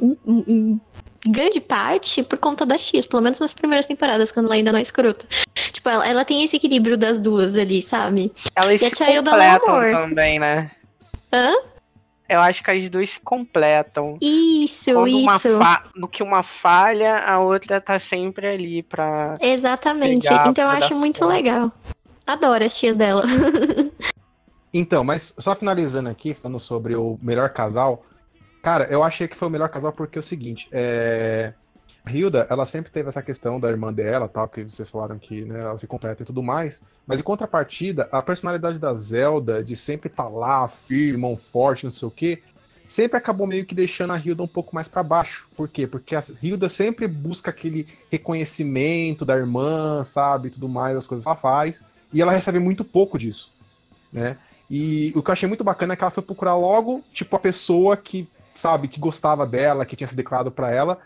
grande 1.27 1.61
parte 1.61 2.23
por 2.23 2.39
conta 2.39 2.65
da 2.65 2.79
X, 2.79 3.07
pelo 3.07 3.23
menos 3.23 3.39
nas 3.41 3.53
primeiras 3.53 3.87
temporadas, 3.87 4.33
quando 4.33 4.47
ela 4.47 4.55
ainda 4.55 4.73
não 4.73 4.79
é 4.79 4.83
escrota. 4.83 5.27
Tipo, 5.73 5.89
ela, 5.89 6.07
ela 6.09 6.25
tem 6.25 6.43
esse 6.45 6.57
equilíbrio 6.57 6.97
das 6.97 7.21
duas 7.21 7.57
ali, 7.57 7.83
sabe? 7.83 8.33
Elas 8.55 8.81
E 8.81 8.87
a 8.87 8.95
se 8.95 9.03
é 9.03 9.17
completam 9.17 9.75
amor. 9.75 9.91
também, 9.93 10.39
né? 10.39 10.71
Hã? 11.33 11.53
Eu 12.29 12.41
acho 12.41 12.63
que 12.63 12.71
as 12.71 12.89
duas 12.89 13.11
se 13.11 13.21
completam. 13.21 14.17
Isso, 14.21 14.93
Quando 14.95 15.09
isso. 15.09 15.59
fa- 15.59 15.83
no 15.97 16.07
que 16.07 16.23
uma 16.23 16.45
falha, 16.45 17.19
a 17.19 17.41
outra 17.41 17.81
tá 17.81 17.99
sempre 17.99 18.47
ali 18.47 18.83
pra. 18.85 19.37
Exatamente. 19.41 20.29
pegar 20.29 20.49
Então 20.49 20.65
eu 20.65 20.71
acho 20.71 20.95
muito 20.95 21.25
legal. 21.27 21.73
Adoro 22.25 22.65
as 22.65 22.79
tias 22.79 22.97
dela. 22.97 23.25
Então, 24.73 25.03
mas 25.03 25.35
só 25.37 25.55
finalizando 25.57 26.09
aqui, 26.09 26.33
falando 26.33 26.61
sobre 26.61 26.95
o 26.95 27.19
melhor 27.21 27.49
casal, 27.51 28.05
cara, 28.63 28.85
eu 28.91 29.03
achei 29.03 29.27
que 29.29 29.37
foi 29.37 29.49
o 29.49 29.51
melhor 29.51 29.69
casal 29.69 29.93
porque 29.93 30.19
é 30.19 30.21
o 30.21 30.23
seguinte, 30.23 30.69
é... 30.73 31.53
Hilda, 32.09 32.47
ela 32.49 32.65
sempre 32.65 32.91
teve 32.91 33.11
essa 33.11 33.21
questão 33.21 33.61
da 33.61 33.69
irmã 33.69 33.93
dela, 33.93 34.27
tal, 34.27 34.49
que 34.49 34.63
vocês 34.65 34.89
falaram 34.89 35.19
que 35.19 35.45
né, 35.45 35.61
ela 35.61 35.77
se 35.77 35.87
completa 35.87 36.23
e 36.23 36.27
tudo 36.27 36.43
mais, 36.43 36.81
mas 37.07 37.21
em 37.21 37.23
contrapartida, 37.23 38.09
a 38.11 38.23
personalidade 38.23 38.79
da 38.79 38.95
Zelda, 38.95 39.63
de 39.63 39.77
sempre 39.77 40.09
estar 40.09 40.29
lá, 40.29 40.67
firme, 40.67 41.19
mão 41.19 41.37
forte, 41.37 41.85
não 41.85 41.91
sei 41.91 42.09
o 42.09 42.11
quê, 42.11 42.43
sempre 42.87 43.19
acabou 43.19 43.47
meio 43.47 43.67
que 43.67 43.75
deixando 43.75 44.13
a 44.13 44.19
Hilda 44.19 44.43
um 44.43 44.49
pouco 44.49 44.75
mais 44.75 44.89
pra 44.89 45.03
baixo. 45.03 45.47
Por 45.55 45.69
quê? 45.69 45.87
Porque 45.87 46.17
a 46.17 46.23
Hilda 46.43 46.69
sempre 46.69 47.07
busca 47.07 47.51
aquele 47.51 47.87
reconhecimento 48.11 49.25
da 49.25 49.37
irmã, 49.37 50.03
sabe, 50.03 50.51
tudo 50.51 50.69
mais, 50.69 50.97
as 50.97 51.07
coisas 51.07 51.25
que 51.25 51.29
ela 51.29 51.37
faz, 51.37 51.85
e 52.13 52.21
ela 52.21 52.33
recebe 52.33 52.59
muito 52.59 52.85
pouco 52.85 53.19
disso, 53.19 53.53
né? 54.13 54.39
E 54.69 55.13
o 55.15 55.23
que 55.23 55.31
eu 55.31 55.33
achei 55.33 55.49
muito 55.49 55.63
bacana 55.63 55.93
é 55.93 55.97
que 55.97 56.03
ela 56.03 56.11
foi 56.11 56.23
procurar 56.23 56.57
logo, 56.57 57.05
tipo, 57.13 57.37
a 57.37 57.39
pessoa 57.39 57.97
que, 57.97 58.29
sabe, 58.61 58.89
que 58.89 59.01
gostava 59.01 59.47
dela, 59.47 59.85
que 59.85 59.97
tinha 59.97 60.07
se 60.07 60.17
declarado 60.17 60.51
pra 60.51 60.71
ela. 60.71 60.99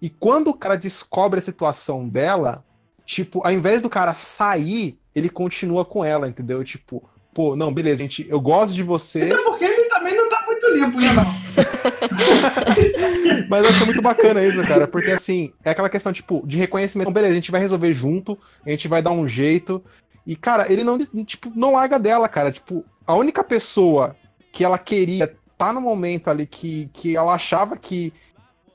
E 0.00 0.10
quando 0.10 0.48
o 0.48 0.54
cara 0.54 0.76
descobre 0.76 1.38
a 1.38 1.42
situação 1.42 2.08
dela, 2.08 2.64
tipo, 3.04 3.46
ao 3.46 3.52
invés 3.52 3.80
do 3.80 3.90
cara 3.90 4.14
sair, 4.14 4.98
ele 5.14 5.28
continua 5.28 5.84
com 5.84 6.04
ela, 6.04 6.28
entendeu? 6.28 6.64
Tipo, 6.64 7.08
pô, 7.32 7.54
não, 7.54 7.72
beleza, 7.72 7.98
gente, 7.98 8.26
eu 8.28 8.40
gosto 8.40 8.74
de 8.74 8.82
você, 8.82 9.22
Até 9.22 9.42
porque 9.42 9.64
ele 9.64 9.88
também 9.88 10.16
não 10.16 10.28
tá 10.28 10.44
muito 10.46 10.66
limpo, 10.70 11.00
né, 11.00 11.12
não? 11.12 11.24
mas 13.48 13.64
eu 13.64 13.70
achei 13.70 13.86
muito 13.86 14.02
bacana 14.02 14.44
isso, 14.44 14.60
cara, 14.66 14.88
porque 14.88 15.10
assim, 15.10 15.52
é 15.64 15.70
aquela 15.70 15.88
questão, 15.88 16.12
tipo, 16.12 16.42
de 16.46 16.58
reconhecimento. 16.58 17.10
Beleza, 17.10 17.32
a 17.32 17.36
gente 17.36 17.50
vai 17.50 17.60
resolver 17.60 17.92
junto, 17.92 18.38
a 18.64 18.70
gente 18.70 18.88
vai 18.88 19.02
dar 19.02 19.10
um 19.10 19.28
jeito. 19.28 19.82
E, 20.26 20.34
cara, 20.34 20.72
ele 20.72 20.82
não, 20.82 20.98
tipo, 21.24 21.52
não 21.54 21.74
larga 21.74 21.98
dela, 21.98 22.28
cara. 22.28 22.50
Tipo, 22.50 22.84
a 23.06 23.14
única 23.14 23.44
pessoa 23.44 24.16
que 24.50 24.64
ela 24.64 24.78
queria 24.78 25.36
tá 25.56 25.72
no 25.72 25.80
momento 25.80 26.28
ali 26.28 26.46
que, 26.46 26.88
que 26.92 27.16
ela 27.16 27.34
achava 27.34 27.76
que, 27.76 28.12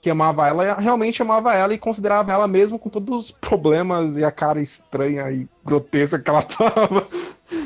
que 0.01 0.09
amava 0.09 0.47
ela, 0.47 0.75
realmente 0.75 1.21
amava 1.21 1.53
ela 1.53 1.73
e 1.73 1.77
considerava 1.77 2.31
ela 2.31 2.47
mesmo 2.47 2.79
com 2.79 2.89
todos 2.89 3.25
os 3.25 3.31
problemas 3.31 4.17
e 4.17 4.23
a 4.23 4.31
cara 4.31 4.61
estranha 4.61 5.29
e 5.31 5.47
grotesca 5.65 6.19
que 6.19 6.29
ela 6.29 6.41
tava. 6.43 7.07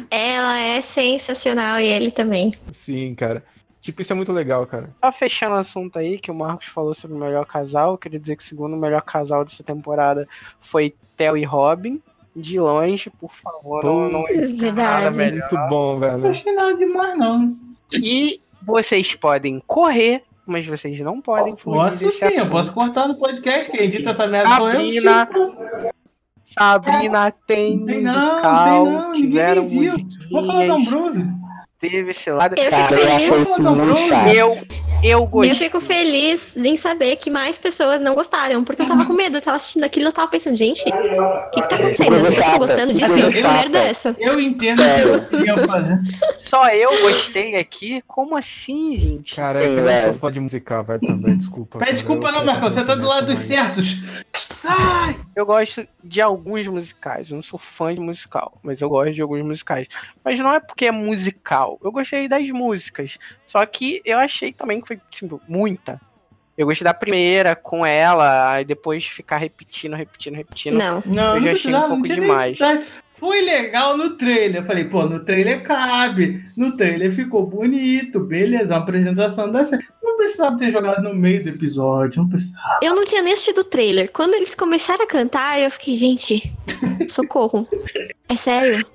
Ela 0.10 0.60
é 0.60 0.82
sensacional 0.82 1.80
e 1.80 1.86
ele 1.86 2.12
também. 2.12 2.54
Sim, 2.72 3.14
cara. 3.16 3.44
Tipo, 3.82 4.02
isso 4.02 4.14
é 4.14 4.16
muito 4.16 4.32
legal, 4.32 4.66
cara. 4.66 4.90
Só 5.04 5.12
fechando 5.12 5.56
o 5.56 5.60
assunto 5.60 6.00
aí, 6.00 6.18
que 6.18 6.32
o 6.32 6.36
Marcos 6.36 6.68
falou 6.68 6.94
sobre 6.94 7.18
o 7.18 7.20
melhor 7.20 7.46
casal, 7.46 7.92
eu 7.92 7.98
queria 7.98 8.18
dizer 8.20 8.38
que 8.38 8.44
o 8.44 8.46
segundo 8.48 8.78
melhor 8.78 9.02
casal 9.02 9.44
dessa 9.44 9.62
temporada 9.62 10.26
foi 10.62 10.96
Theo 11.18 11.36
e 11.36 11.44
Robin. 11.44 12.02
De 12.36 12.60
longe, 12.60 13.12
por 13.12 13.32
favor, 13.36 13.84
não, 13.84 14.10
não 14.10 14.28
existe 14.28 14.72
nada 14.72 15.12
melhor. 15.12 15.48
Muito 15.52 15.70
bom, 15.70 15.94
Não 15.94 16.00
velho. 16.00 16.28
achei 16.32 16.52
nada 16.54 16.76
demais, 16.76 17.16
não. 17.16 17.56
E 18.02 18.42
vocês 18.66 19.16
podem 19.16 19.62
correr, 19.68 20.24
mas 20.48 20.66
vocês 20.66 21.00
não 21.00 21.22
podem 21.22 21.56
fugir 21.56 21.78
Posso 21.78 21.98
desse 22.00 22.18
sim, 22.20 22.26
eu 22.26 22.30
assunto. 22.42 22.52
posso 22.52 22.74
cortar 22.74 23.08
no 23.08 23.16
podcast, 23.16 23.72
quem 23.72 23.82
edita 23.82 24.12
essa 24.12 24.28
merda 24.28 24.56
sou 24.56 24.66
eu. 24.70 24.72
Sabrina, 24.72 25.26
tipo, 25.26 25.94
Sabrina 26.58 27.32
tem 27.48 27.78
Não 27.78 27.86
tem 27.86 28.02
não, 28.04 28.32
musical, 28.32 28.84
tem 28.86 28.94
não, 28.94 29.12
ninguém 29.12 29.22
tiveram 29.30 29.70
viu. 29.70 29.94
Vou 30.32 30.44
falar 30.44 30.68
musiquinhas, 30.68 30.88
Ambrose. 30.88 31.26
teve 31.80 32.12
esse 32.12 32.32
lado. 32.32 32.56
Eu 32.58 32.70
Cara, 32.70 32.96
eu 32.96 33.16
acho 33.16 33.26
feliz. 33.32 33.50
isso 33.50 33.62
Não, 33.62 33.76
muito 33.76 33.90
não, 34.00 34.08
chato. 34.10 34.28
Eu, 34.30 34.58
eu 35.04 35.26
gostei. 35.26 35.52
Eu 35.52 35.56
fico 35.56 35.80
feliz 35.82 36.56
em 36.56 36.78
saber 36.78 37.18
que 37.18 37.30
mais 37.30 37.58
pessoas 37.58 38.02
não 38.02 38.16
gostaram, 38.16 38.64
porque 38.64 38.82
eu 38.82 38.88
tava 38.88 39.06
com 39.06 39.14
medo, 39.14 39.38
eu 39.38 39.42
tava 39.42 39.58
assistindo 39.58 39.84
aquilo 39.84 40.06
e 40.06 40.10
eu 40.10 40.14
tava 40.14 40.30
pensando, 40.30 40.56
gente, 40.56 40.82
o 40.82 41.50
que, 41.52 41.62
que 41.62 41.70
tá 41.70 41.76
acontecendo? 41.76 42.16
As 42.16 42.22
pessoas 42.22 42.46
estão 42.46 42.58
gostando 42.60 42.94
disso? 42.94 43.14
Coisa 43.14 43.32
Que 43.32 43.42
merda 43.42 43.80
é 43.80 43.90
essa? 43.90 44.16
Eu 44.20 44.40
entendo 44.40 44.82
o 44.82 45.44
que 45.44 45.50
eu 45.50 45.66
fazer. 45.68 46.00
Só 46.38 46.68
eu 46.70 47.02
gostei 47.02 47.56
aqui? 47.56 48.02
Como 48.08 48.36
assim, 48.36 48.98
gente? 48.98 49.36
Cara, 49.36 49.60
é 49.60 49.64
que 49.64 49.80
eu 49.80 49.86
não 49.86 49.98
sou 49.98 50.14
fã 50.14 50.32
de 50.32 50.40
musical, 50.40 50.84
velho, 50.84 51.02
também, 51.02 51.38
desculpa. 51.38 51.80
Pede 51.80 51.94
desculpa 51.94 52.28
eu 52.30 52.32
não, 52.34 52.46
Marcão, 52.46 52.72
você 52.72 52.84
tá 52.86 52.96
do 52.96 53.06
lado 53.08 53.28
dos 53.28 53.40
mas- 53.40 53.48
certos. 53.48 54.00
Ai, 54.66 55.16
Eu 55.36 55.46
gosto 55.46 55.88
de 56.04 56.22
alguns 56.22 56.68
musicais. 56.68 57.30
Eu 57.30 57.36
não 57.36 57.44
sou 57.44 57.60
fã 57.60 57.94
de 57.94 58.00
musical, 58.00 58.58
mas 58.64 58.82
eu 58.82 58.90
gosto 58.90 59.14
de 59.14 59.22
alguns 59.22 59.42
musicais. 59.44 59.88
Mas 60.24 60.40
não 60.40 60.54
é 60.54 60.60
porque 60.60 60.86
é 60.86 60.92
musical. 60.92 61.80
Eu 61.84 61.92
gostei 61.92 62.28
das 62.28 62.48
músicas. 62.50 63.18
Só 63.46 63.66
que 63.66 64.02
eu 64.06 64.18
achei 64.18 64.52
também 64.54 64.82
que 64.82 64.88
foi, 64.88 65.00
tipo, 65.12 65.42
muita. 65.48 66.00
Eu 66.58 66.68
gostei 66.68 66.86
da 66.86 66.94
primeira 66.94 67.56
com 67.56 67.84
ela, 67.86 68.52
aí 68.52 68.64
depois 68.66 69.06
ficar 69.06 69.38
repetindo, 69.38 69.96
repetindo, 69.96 70.36
repetindo. 70.36 70.78
Não. 70.78 71.02
não, 71.06 71.36
Eu 71.36 71.42
não 71.42 71.42
já 71.42 71.52
achei 71.52 71.52
um 71.52 71.52
precisava, 71.52 71.88
pouco 71.88 72.08
não 72.08 72.16
demais. 72.16 72.58
Foi 73.24 73.40
legal 73.40 73.96
no 73.98 74.18
trailer. 74.18 74.58
Eu 74.58 74.66
falei, 74.66 74.84
pô, 74.84 75.06
no 75.06 75.24
trailer 75.24 75.64
cabe. 75.64 76.44
No 76.58 76.76
trailer 76.76 77.10
ficou 77.10 77.48
bonito, 77.48 78.20
beleza, 78.20 78.74
uma 78.74 78.82
apresentação 78.82 79.50
da 79.50 79.64
série. 79.64 79.88
Não 80.04 80.18
precisava 80.18 80.58
ter 80.58 80.74
jogado 80.74 81.02
no 81.02 81.16
meio 81.16 81.42
do 81.42 81.48
episódio, 81.48 82.22
não 82.22 82.28
precisava. 82.28 82.80
Eu 82.82 82.94
não 82.94 83.06
tinha 83.06 83.22
nem 83.22 83.32
assistido 83.32 83.60
o 83.60 83.64
trailer. 83.64 84.12
Quando 84.12 84.34
eles 84.34 84.54
começaram 84.54 85.06
a 85.06 85.08
cantar, 85.08 85.58
eu 85.58 85.72
fiquei, 85.72 85.96
gente, 85.96 86.54
socorro. 87.08 87.66
É 88.28 88.36
sério? 88.36 88.86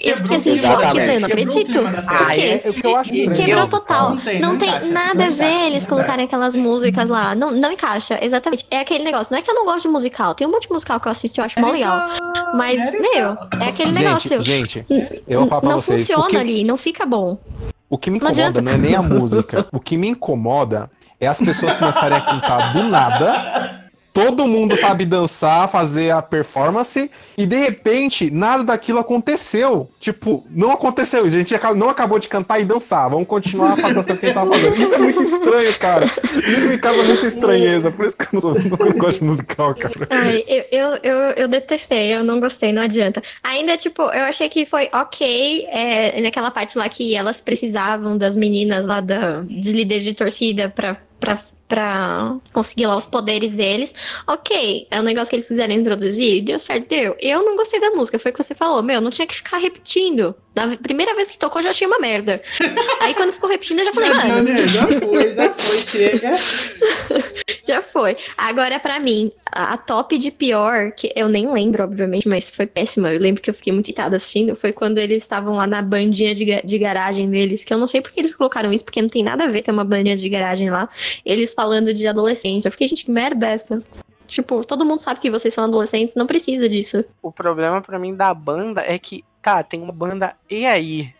Eu 0.00 0.16
fiquei 0.18 0.36
assim, 0.36 0.58
choque, 0.58 0.98
eu 0.98 1.20
não 1.20 1.26
acredito. 1.26 1.72
Por. 1.78 1.86
Ah, 2.06 2.30
quê? 2.34 2.60
É 2.64 2.70
o 2.70 2.74
que 2.74 2.86
eu 2.86 2.96
acho 2.96 3.14
estranho. 3.14 3.34
Quebrou 3.44 3.66
total. 3.68 4.10
Não 4.10 4.16
tem, 4.18 4.40
Não 4.40 4.80
não 4.80 4.92
nada 4.92 5.14
não 5.14 5.26
a 5.26 5.30
ver 5.30 5.66
eles 5.66 5.82
não 5.86 5.90
colocarem 5.96 6.24
aquelas 6.24 6.54
músicas 6.56 7.08
lá. 7.08 7.34
Não, 7.34 7.50
não 7.50 7.72
encaixa, 7.72 8.18
exatamente. 8.22 8.66
É 8.70 8.80
aquele 8.80 9.04
negócio. 9.04 9.32
Não 9.32 9.38
é 9.38 9.42
que 9.42 9.50
eu 9.50 9.54
não 9.54 9.64
gosto 9.64 9.82
de 9.82 9.88
musical. 9.88 10.34
Tem 10.34 10.46
um 10.46 10.50
monte 10.50 10.66
de 10.68 10.72
musical 10.72 10.98
que 11.00 11.06
eu 11.08 11.12
assisto 11.12 11.38
e 11.38 11.40
eu 11.40 11.44
acho 11.44 11.60
mó 11.60 11.70
legal. 11.70 12.08
Mas, 12.54 12.94
é 12.94 12.98
meu, 12.98 13.36
é 13.60 13.68
aquele 13.68 13.92
negócio. 13.92 14.40
Gente, 14.42 14.84
eu 15.28 15.40
vou 15.40 15.48
falar 15.48 15.60
pra 15.60 15.70
não 15.70 15.80
vocês. 15.80 16.02
o 16.02 16.06
funciona 16.06 16.30
que- 16.30 16.36
ali, 16.36 16.64
não 16.64 16.76
fica 16.76 17.04
bom. 17.06 17.38
O 17.88 17.98
que 17.98 18.10
me 18.10 18.18
Não 18.18 18.28
incomoda 18.30 18.48
adianta. 18.48 18.62
não 18.62 18.72
é 18.72 18.76
nem 18.78 18.94
a 18.94 19.02
música. 19.02 19.66
O 19.72 19.78
que 19.78 19.96
me 19.96 20.08
incomoda 20.08 20.90
é 21.20 21.26
as 21.26 21.40
pessoas 21.40 21.74
começarem 21.74 22.16
a 22.18 22.20
cantar 22.20 22.72
do 22.72 22.82
nada. 22.84 23.83
Todo 24.14 24.46
mundo 24.46 24.76
sabe 24.76 25.04
dançar, 25.04 25.68
fazer 25.68 26.12
a 26.12 26.22
performance, 26.22 27.10
e 27.36 27.44
de 27.44 27.56
repente 27.56 28.30
nada 28.30 28.62
daquilo 28.62 29.00
aconteceu. 29.00 29.90
Tipo, 29.98 30.46
não 30.48 30.70
aconteceu. 30.70 31.24
A 31.24 31.28
gente 31.28 31.52
não 31.74 31.88
acabou 31.88 32.20
de 32.20 32.28
cantar 32.28 32.60
e 32.60 32.64
dançar. 32.64 33.10
Vamos 33.10 33.26
continuar 33.26 33.72
a 33.72 33.76
fazer 33.76 33.98
as 33.98 34.06
coisas 34.06 34.20
que 34.20 34.26
a 34.26 34.28
gente 34.28 34.36
tava 34.36 34.52
fazendo. 34.52 34.80
Isso 34.80 34.94
é 34.94 34.98
muito 34.98 35.20
estranho, 35.20 35.74
cara. 35.80 36.06
Isso 36.46 36.68
me 36.68 36.78
causa 36.78 37.02
muita 37.02 37.26
estranheza. 37.26 37.90
Por 37.90 38.06
isso 38.06 38.16
que 38.16 38.22
eu 38.22 38.28
não, 38.34 38.40
sou, 38.40 38.54
não 38.54 38.92
gosto 38.92 39.18
de 39.18 39.24
musical, 39.26 39.74
cara. 39.74 40.06
Ai, 40.08 40.44
eu, 40.46 40.64
eu, 40.70 40.98
eu, 41.02 41.18
eu 41.32 41.48
detestei, 41.48 42.14
eu 42.14 42.22
não 42.22 42.38
gostei, 42.38 42.72
não 42.72 42.82
adianta. 42.82 43.20
Ainda, 43.42 43.76
tipo, 43.76 44.00
eu 44.00 44.22
achei 44.26 44.48
que 44.48 44.64
foi 44.64 44.88
ok 44.92 45.66
é, 45.68 46.20
naquela 46.20 46.52
parte 46.52 46.78
lá 46.78 46.88
que 46.88 47.16
elas 47.16 47.40
precisavam 47.40 48.16
das 48.16 48.36
meninas 48.36 48.86
lá 48.86 49.00
da, 49.00 49.40
de 49.40 49.72
líder 49.72 49.98
de 50.02 50.14
torcida 50.14 50.68
pra, 50.68 50.98
pra 51.18 51.40
pra 51.68 52.36
conseguir 52.52 52.86
lá 52.86 52.96
os 52.96 53.06
poderes 53.06 53.52
deles. 53.52 53.94
Ok, 54.26 54.86
é 54.90 55.00
um 55.00 55.02
negócio 55.02 55.30
que 55.30 55.36
eles 55.36 55.48
quiseram 55.48 55.74
introduzir, 55.74 56.42
deu 56.42 56.58
certo, 56.58 56.88
deu. 56.88 57.16
Eu 57.20 57.44
não 57.44 57.56
gostei 57.56 57.80
da 57.80 57.90
música, 57.90 58.18
foi 58.18 58.30
o 58.30 58.34
que 58.34 58.42
você 58.42 58.54
falou, 58.54 58.82
meu, 58.82 59.00
não 59.00 59.10
tinha 59.10 59.26
que 59.26 59.34
ficar 59.34 59.58
repetindo. 59.58 60.34
Na 60.54 60.76
primeira 60.76 61.14
vez 61.16 61.30
que 61.30 61.38
tocou, 61.38 61.60
já 61.60 61.70
achei 61.70 61.86
uma 61.86 61.98
merda. 61.98 62.40
Aí 63.00 63.12
quando 63.14 63.32
ficou 63.32 63.50
repetindo, 63.50 63.80
eu 63.80 63.86
já 63.86 63.92
falei, 63.92 64.14
mano? 64.14 64.56
Já 64.68 64.86
foi, 64.86 65.34
já 65.34 65.54
foi, 65.54 65.78
chega. 65.78 66.32
já 67.66 67.82
foi. 67.82 68.16
Agora, 68.36 68.78
pra 68.78 69.00
mim, 69.00 69.32
a 69.50 69.76
top 69.76 70.16
de 70.16 70.30
pior, 70.30 70.92
que 70.92 71.12
eu 71.16 71.28
nem 71.28 71.52
lembro, 71.52 71.82
obviamente, 71.82 72.28
mas 72.28 72.50
foi 72.50 72.66
péssima. 72.66 73.12
Eu 73.12 73.20
lembro 73.20 73.42
que 73.42 73.50
eu 73.50 73.54
fiquei 73.54 73.72
muito 73.72 73.88
irritada 73.88 74.16
assistindo. 74.16 74.54
Foi 74.54 74.72
quando 74.72 74.98
eles 74.98 75.24
estavam 75.24 75.56
lá 75.56 75.66
na 75.66 75.82
bandinha 75.82 76.32
de, 76.32 76.62
de 76.62 76.78
garagem 76.78 77.28
deles, 77.28 77.64
que 77.64 77.74
eu 77.74 77.78
não 77.78 77.88
sei 77.88 78.00
porque 78.00 78.20
eles 78.20 78.34
colocaram 78.36 78.72
isso, 78.72 78.84
porque 78.84 79.02
não 79.02 79.08
tem 79.08 79.24
nada 79.24 79.44
a 79.44 79.48
ver 79.48 79.62
ter 79.62 79.72
uma 79.72 79.84
bandinha 79.84 80.16
de 80.16 80.28
garagem 80.28 80.70
lá. 80.70 80.88
Eles 81.24 81.53
falando 81.54 81.94
de 81.94 82.06
adolescente. 82.06 82.64
Eu 82.64 82.70
fiquei, 82.72 82.86
gente, 82.86 83.04
que 83.04 83.10
merda 83.10 83.48
é 83.48 83.52
essa? 83.52 83.82
Tipo, 84.26 84.64
todo 84.64 84.84
mundo 84.84 84.98
sabe 84.98 85.20
que 85.20 85.30
vocês 85.30 85.52
são 85.52 85.64
adolescentes, 85.64 86.14
não 86.14 86.26
precisa 86.26 86.68
disso. 86.68 87.04
O 87.22 87.30
problema 87.30 87.80
pra 87.80 87.98
mim 87.98 88.14
da 88.14 88.32
banda 88.32 88.82
é 88.82 88.98
que, 88.98 89.24
tá, 89.40 89.62
tem 89.62 89.80
uma 89.80 89.92
banda 89.92 90.34
e 90.50 90.66
aí? 90.66 91.14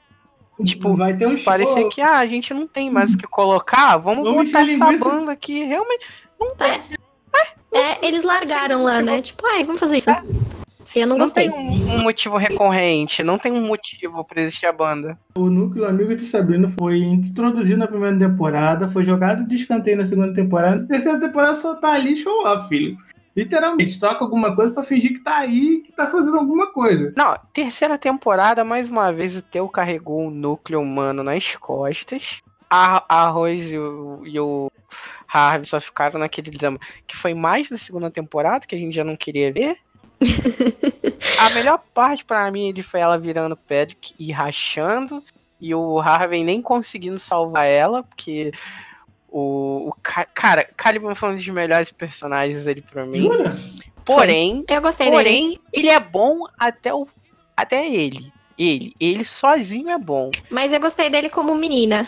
Tipo, 0.64 0.96
vai 0.96 1.16
ter 1.16 1.26
um 1.26 1.36
show. 1.36 1.44
Parecia 1.44 1.88
que, 1.88 2.00
ah, 2.00 2.18
a 2.18 2.26
gente 2.26 2.54
não 2.54 2.66
tem 2.66 2.90
mais 2.90 3.14
o 3.14 3.18
que 3.18 3.26
colocar, 3.26 3.96
vamos, 3.96 4.24
Vamos 4.24 4.50
botar 4.50 4.62
essa 4.62 4.84
linguiça. 4.84 5.04
banda 5.04 5.32
aqui. 5.32 5.64
Realmente, 5.64 6.06
não 6.40 6.54
tem. 6.54 6.80
É, 7.72 8.06
eles 8.06 8.22
largaram 8.22 8.84
lá, 8.84 9.02
né? 9.02 9.20
Tipo, 9.20 9.44
ai, 9.48 9.64
vamos 9.64 9.80
fazer 9.80 9.96
isso. 9.96 10.10
Eu 11.00 11.06
não 11.06 11.16
Não 11.18 11.24
gostei. 11.24 11.50
tem 11.50 11.58
um, 11.58 11.94
um 11.96 12.02
motivo 12.02 12.36
recorrente, 12.36 13.22
não 13.22 13.38
tem 13.38 13.52
um 13.52 13.66
motivo 13.66 14.24
pra 14.24 14.40
existir 14.40 14.66
a 14.66 14.72
banda. 14.72 15.18
O 15.34 15.50
núcleo 15.50 15.86
amigo 15.86 16.14
de 16.14 16.24
Sabrina 16.24 16.72
foi 16.78 16.98
introduzido 16.98 17.78
na 17.78 17.86
primeira 17.86 18.18
temporada, 18.18 18.88
foi 18.90 19.04
jogado 19.04 19.46
de 19.46 19.54
escanteio 19.54 19.96
na 19.96 20.06
segunda 20.06 20.32
temporada. 20.34 20.82
Na 20.82 20.86
terceira 20.86 21.18
temporada 21.20 21.54
só 21.54 21.74
tá 21.74 21.92
ali 21.92 22.14
show 22.16 22.44
off, 22.46 22.68
filho. 22.68 22.96
Literalmente, 23.36 23.98
toca 23.98 24.22
alguma 24.24 24.54
coisa 24.54 24.72
pra 24.72 24.84
fingir 24.84 25.12
que 25.14 25.18
tá 25.18 25.38
aí, 25.38 25.82
que 25.84 25.90
tá 25.92 26.06
fazendo 26.06 26.36
alguma 26.36 26.68
coisa. 26.72 27.12
Não, 27.16 27.36
terceira 27.52 27.98
temporada, 27.98 28.62
mais 28.64 28.88
uma 28.88 29.12
vez, 29.12 29.36
o 29.36 29.42
Teu 29.42 29.68
carregou 29.68 30.28
o 30.28 30.30
núcleo 30.30 30.80
humano 30.80 31.22
nas 31.24 31.56
costas. 31.56 32.40
A, 32.70 33.04
a 33.08 33.28
Rose 33.28 33.74
e 33.74 33.78
o, 33.78 34.22
e 34.24 34.38
o 34.38 34.70
Harvey 35.28 35.66
só 35.66 35.80
ficaram 35.80 36.18
naquele 36.20 36.50
drama 36.52 36.78
que 37.06 37.16
foi 37.16 37.34
mais 37.34 37.68
da 37.68 37.76
segunda 37.76 38.08
temporada, 38.10 38.66
que 38.66 38.74
a 38.76 38.78
gente 38.78 38.94
já 38.94 39.02
não 39.04 39.16
queria 39.16 39.52
ver. 39.52 39.78
a 41.40 41.50
melhor 41.50 41.78
parte 41.92 42.24
pra 42.24 42.50
mim 42.50 42.68
ele 42.68 42.82
foi 42.82 43.00
ela 43.00 43.18
virando 43.18 43.56
Patrick 43.56 44.14
e 44.18 44.32
rachando. 44.32 45.22
E 45.60 45.74
o 45.74 45.98
Harvey 45.98 46.44
nem 46.44 46.60
conseguindo 46.60 47.18
salvar 47.18 47.66
ela, 47.66 48.02
porque 48.02 48.52
o, 49.28 49.88
o 49.88 49.94
Ca- 50.02 50.26
cara, 50.26 50.64
Caliban 50.76 51.14
foi 51.14 51.30
um 51.30 51.36
dos 51.36 51.48
melhores 51.48 51.90
personagens 51.90 52.66
ali 52.66 52.82
pra 52.82 53.06
mim. 53.06 53.22
Jura? 53.22 53.56
Porém, 54.04 54.64
Eu 54.68 54.82
gostei 54.82 55.06
dele. 55.06 55.16
Porém, 55.16 55.58
ele 55.72 55.88
é 55.88 55.98
bom 55.98 56.40
até 56.58 56.92
o 56.92 57.08
até 57.56 57.88
ele. 57.88 58.30
Ele, 58.58 58.94
ele 59.00 59.24
sozinho 59.24 59.90
é 59.90 59.98
bom. 59.98 60.30
Mas 60.48 60.72
eu 60.72 60.80
gostei 60.80 61.10
dele 61.10 61.28
como 61.28 61.54
menina. 61.54 62.06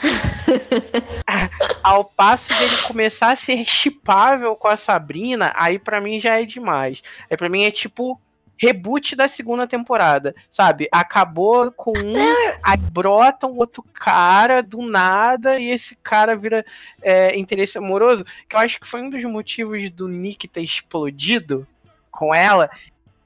Ao 1.82 2.04
passo 2.04 2.48
dele 2.56 2.76
começar 2.86 3.32
a 3.32 3.36
ser 3.36 3.64
chipável 3.64 4.54
com 4.54 4.68
a 4.68 4.76
Sabrina, 4.76 5.52
aí 5.56 5.78
pra 5.78 6.00
mim 6.00 6.20
já 6.20 6.40
é 6.40 6.44
demais. 6.44 7.02
Aí 7.28 7.36
pra 7.36 7.48
mim 7.48 7.64
é 7.64 7.70
tipo 7.70 8.20
reboot 8.58 9.14
da 9.14 9.28
segunda 9.28 9.66
temporada, 9.66 10.34
sabe? 10.50 10.88
Acabou 10.90 11.70
com 11.72 11.92
um, 11.96 12.16
aí 12.62 12.78
brota 12.90 13.46
um 13.46 13.58
outro 13.58 13.82
cara 13.82 14.62
do 14.62 14.80
nada 14.82 15.58
e 15.58 15.70
esse 15.70 15.94
cara 15.96 16.34
vira 16.34 16.64
é, 17.02 17.38
interesse 17.38 17.76
amoroso, 17.76 18.24
que 18.48 18.56
eu 18.56 18.60
acho 18.60 18.80
que 18.80 18.88
foi 18.88 19.02
um 19.02 19.10
dos 19.10 19.22
motivos 19.24 19.90
do 19.90 20.08
Nick 20.08 20.48
ter 20.48 20.62
explodido 20.62 21.66
com 22.10 22.34
ela. 22.34 22.70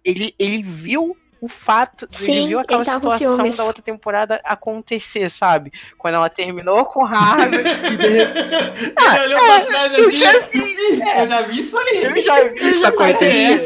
Ele, 0.05 0.35
ele 0.39 0.63
viu 0.63 1.17
o 1.41 1.49
fato, 1.49 2.07
Sim, 2.13 2.33
ele 2.37 2.47
viu 2.49 2.59
aquela 2.59 2.83
ele 2.83 2.91
situação 2.91 3.49
da 3.51 3.65
outra 3.65 3.83
temporada 3.83 4.41
acontecer, 4.45 5.31
sabe? 5.31 5.73
Quando 5.97 6.15
ela 6.17 6.29
terminou 6.29 6.85
com 6.85 7.03
o 7.03 7.07
Harvey 7.07 7.61
e 7.93 7.97
de 7.97 8.09
repente 8.09 8.95
Ele 8.99 9.35
olhou 9.35 9.41
pra 9.47 9.61
trás 9.63 9.99
eu 9.99 10.09
assim. 10.09 10.19
já 10.19 10.39
vi, 10.53 11.21
eu 11.21 11.27
já 11.27 11.41
vi 11.43 11.61
isso 11.61 11.79
aí. 11.79 12.05
eu 12.05 12.23
já 12.23 12.45
vi 12.49 12.71
isso 12.71 12.87
acontecer. 12.87 13.65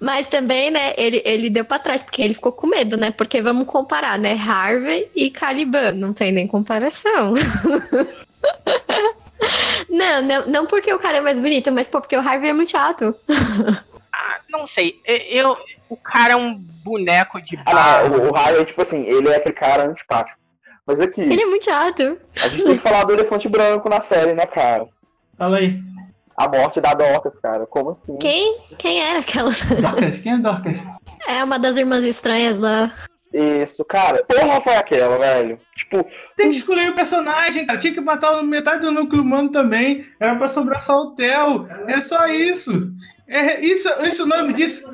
Mas 0.00 0.26
também, 0.28 0.70
né, 0.70 0.94
ele, 0.96 1.22
ele 1.24 1.50
deu 1.50 1.64
pra 1.64 1.78
trás, 1.78 2.02
porque 2.02 2.22
ele 2.22 2.34
ficou 2.34 2.52
com 2.52 2.66
medo, 2.66 2.96
né? 2.96 3.10
Porque 3.10 3.40
vamos 3.42 3.66
comparar, 3.66 4.18
né? 4.18 4.32
Harvey 4.34 5.10
e 5.14 5.30
Caliban. 5.30 5.92
Não 5.92 6.12
tem 6.12 6.32
nem 6.32 6.46
comparação. 6.46 7.32
não, 9.88 10.22
não, 10.22 10.46
não 10.46 10.66
porque 10.66 10.92
o 10.92 10.98
cara 10.98 11.18
é 11.18 11.20
mais 11.20 11.40
bonito, 11.40 11.70
mas 11.72 11.88
pô, 11.88 12.00
porque 12.00 12.16
o 12.16 12.20
Harvey 12.20 12.50
é 12.50 12.52
muito 12.52 12.70
chato. 12.70 13.14
Ah, 14.12 14.40
não 14.50 14.66
sei, 14.66 15.00
eu, 15.04 15.16
eu- 15.16 15.58
o 15.88 15.96
cara 15.96 16.32
é 16.34 16.36
um 16.36 16.54
boneco 16.84 17.40
de 17.42 17.58
Ah, 17.66 17.74
barro. 17.74 18.08
não, 18.10 18.24
o, 18.26 18.30
o 18.30 18.32
Harry, 18.32 18.64
tipo 18.64 18.80
assim, 18.82 19.02
ele 19.04 19.28
é 19.28 19.36
aquele 19.36 19.54
cara 19.54 19.84
antipático. 19.84 20.38
Mas 20.86 21.00
aqui, 21.00 21.20
Ele 21.20 21.42
é 21.42 21.46
muito 21.46 21.66
chato. 21.66 22.18
a 22.42 22.48
gente 22.48 22.64
tem 22.64 22.76
que 22.76 22.82
falar 22.82 23.04
do 23.04 23.12
elefante 23.12 23.46
branco 23.48 23.88
na 23.90 24.00
série, 24.00 24.32
né, 24.32 24.46
cara? 24.46 24.86
Fala 25.36 25.58
aí. 25.58 25.78
A 26.36 26.48
morte 26.48 26.80
da 26.80 26.94
Dorcas, 26.94 27.38
cara. 27.38 27.66
Como 27.66 27.90
assim? 27.90 28.16
Quem? 28.16 28.58
Quem 28.78 29.00
era 29.02 29.18
aquela? 29.20 29.50
Dorcas, 29.82 30.18
quem 30.18 30.32
é 30.32 30.38
Dorcas? 30.38 30.78
É 31.28 31.44
uma 31.44 31.58
das 31.58 31.76
irmãs 31.76 32.04
estranhas 32.04 32.58
lá. 32.58 32.94
Isso, 33.34 33.84
cara. 33.84 34.24
Porra 34.24 34.60
foi 34.62 34.76
aquela, 34.76 35.18
velho. 35.18 35.60
Tipo, 35.76 36.06
Tem 36.36 36.50
que 36.50 36.56
escolher 36.56 36.90
o 36.90 36.94
personagem, 36.94 37.66
cara. 37.66 37.78
Tinha 37.78 37.92
que 37.92 38.00
matar 38.00 38.42
metade 38.42 38.80
do 38.80 38.90
núcleo 38.90 39.20
humano 39.22 39.50
também. 39.50 40.06
Era 40.18 40.36
pra 40.36 40.48
sobrar 40.48 40.80
só 40.80 41.02
o 41.02 41.10
Theo. 41.14 41.68
É 41.86 42.00
só 42.00 42.26
isso. 42.28 42.90
É 43.26 43.60
isso, 43.60 43.86
isso 44.06 44.22
é 44.22 44.24
o 44.24 44.28
nome 44.28 44.54
disso. 44.54 44.90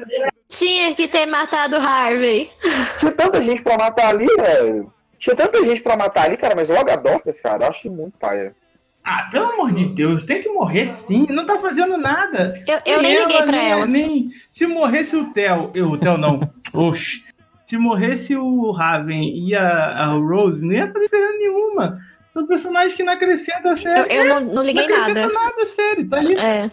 Tinha 0.48 0.94
que 0.94 1.08
ter 1.08 1.26
matado 1.26 1.76
o 1.76 1.80
Harvey. 1.80 2.50
tinha 2.98 3.12
tanta 3.12 3.42
gente 3.42 3.62
pra 3.62 3.76
matar 3.78 4.08
ali, 4.08 4.26
velho. 4.26 4.92
Tinha 5.18 5.34
tanta 5.34 5.64
gente 5.64 5.80
pra 5.82 5.96
matar 5.96 6.24
ali, 6.26 6.36
cara, 6.36 6.54
mas 6.54 6.68
logo 6.68 6.90
a 6.90 6.96
Dorcas, 6.96 7.40
cara, 7.40 7.64
eu 7.64 7.70
acho 7.70 7.90
muito 7.90 8.16
paia. 8.18 8.54
Ah, 9.02 9.28
pelo 9.30 9.46
amor 9.46 9.72
de 9.72 9.84
Deus, 9.86 10.24
tem 10.24 10.40
que 10.42 10.48
morrer 10.48 10.88
sim. 10.88 11.26
Não 11.30 11.44
tá 11.44 11.58
fazendo 11.58 11.96
nada. 11.98 12.58
Eu, 12.66 12.80
eu 12.94 13.02
nem 13.02 13.18
liguei 13.18 13.42
pra 13.42 13.52
nem- 13.52 13.70
ela. 13.70 13.86
Nem, 13.86 14.28
se 14.50 14.66
morresse 14.66 15.14
o 15.16 15.26
Theo. 15.32 15.70
Eu, 15.74 15.90
o 15.90 15.98
Theo 15.98 16.16
não. 16.16 16.40
Oxi. 16.72 17.22
Se 17.66 17.76
morresse 17.78 18.36
o 18.36 18.70
Raven 18.70 19.22
e 19.46 19.54
a, 19.54 20.04
a 20.04 20.06
Rose, 20.06 20.60
não 20.60 20.72
ia 20.72 20.86
fazer 20.90 21.04
diferença 21.06 21.38
nenhuma. 21.38 22.00
São 22.32 22.46
personagens 22.46 22.94
que 22.94 23.02
não 23.02 23.12
acrescentam 23.12 23.70
a 23.70 23.74
Eu, 23.74 23.76
série. 23.76 24.14
eu 24.14 24.24
não, 24.26 24.40
não 24.40 24.54
não 24.54 24.62
liguei 24.62 24.84
acrescenta 24.84 25.20
nada. 25.20 25.32
nada 25.32 25.62
a 25.62 25.66
série. 25.66 26.04
Tá 26.04 26.16
ali. 26.18 26.34
É. 26.36 26.70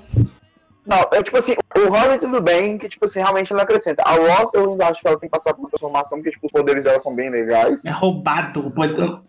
Não, 0.85 0.97
é 1.11 1.21
tipo 1.21 1.37
assim, 1.37 1.55
o 1.77 1.91
Harry 1.91 2.17
tudo 2.19 2.41
bem, 2.41 2.77
que 2.77 2.89
tipo 2.89 3.05
assim, 3.05 3.19
realmente 3.19 3.53
não 3.53 3.59
acrescenta. 3.61 4.01
A 4.03 4.13
Ross, 4.13 4.49
eu 4.53 4.71
ainda 4.71 4.87
acho 4.87 5.01
que 5.01 5.07
ela 5.07 5.19
tem 5.19 5.29
que 5.29 5.37
passar 5.37 5.53
por 5.53 5.61
uma 5.61 5.69
transformação, 5.69 6.17
porque 6.17 6.31
tipo, 6.31 6.47
os 6.47 6.51
poderes 6.51 6.83
dela 6.83 6.99
são 6.99 7.13
bem 7.13 7.29
legais. 7.29 7.85
É 7.85 7.91
roubado. 7.91 8.73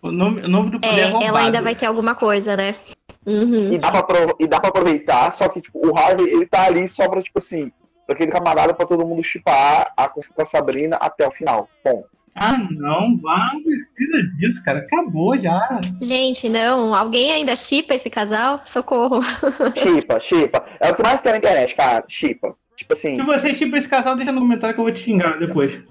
O 0.03 0.11
nome, 0.11 0.41
o 0.41 0.49
nome 0.49 0.71
do 0.71 0.81
poder 0.81 0.99
é, 0.99 1.01
É, 1.01 1.05
roubado. 1.07 1.25
ela 1.27 1.41
ainda 1.41 1.61
vai 1.61 1.75
ter 1.75 1.87
alguma 1.87 2.15
coisa, 2.15 2.57
né? 2.57 2.75
Uhum. 3.27 3.73
E 3.73 3.79
dá, 3.79 4.03
pra, 4.03 4.19
e 4.39 4.47
dá 4.47 4.59
pra 4.59 4.71
aproveitar, 4.71 5.31
só 5.33 5.49
que 5.49 5.61
tipo, 5.61 5.87
o 5.87 5.97
Harvey, 5.97 6.27
ele 6.29 6.47
tá 6.47 6.65
ali 6.65 6.89
só 6.89 7.09
pra, 7.09 7.23
tipo 7.23 7.39
assim, 7.39 7.71
pra 8.07 8.15
aquele 8.15 8.33
camarada 8.33 8.75
pra 8.75 8.87
todo 8.87 9.07
mundo 9.07 9.23
chipar 9.23 9.93
a 9.97 10.09
coisa 10.09 10.29
com 10.35 10.43
a 10.43 10.47
Sabrina 10.47 10.97
até 10.97 11.29
o 11.29 11.31
final. 11.31 11.69
Bom, 11.85 12.05
Ah, 12.35 12.59
não. 12.71 13.21
Ah, 13.29 13.51
não 13.55 13.63
precisa 13.63 14.23
disso, 14.39 14.65
cara. 14.65 14.81
Acabou 14.81 15.39
já. 15.39 15.81
Gente, 16.01 16.49
não. 16.49 16.95
Alguém 16.95 17.31
ainda 17.31 17.55
chipa 17.55 17.95
esse 17.95 18.09
casal? 18.09 18.63
Socorro. 18.65 19.21
chipa, 19.77 20.19
chipa. 20.19 20.65
É 20.81 20.91
o 20.91 20.95
que 20.95 21.03
mais 21.03 21.21
tem 21.21 21.33
na 21.33 21.39
internet, 21.39 21.75
cara. 21.75 22.05
Chipa. 22.09 22.57
Tipo 22.75 22.95
assim, 22.95 23.15
Se 23.15 23.23
você 23.23 23.55
chipa 23.55 23.77
esse 23.77 23.89
casal, 23.89 24.17
deixa 24.17 24.33
no 24.33 24.41
comentário 24.41 24.75
que 24.75 24.81
eu 24.81 24.85
vou 24.85 24.93
te 24.93 25.01
xingar 25.01 25.39
depois. 25.39 25.85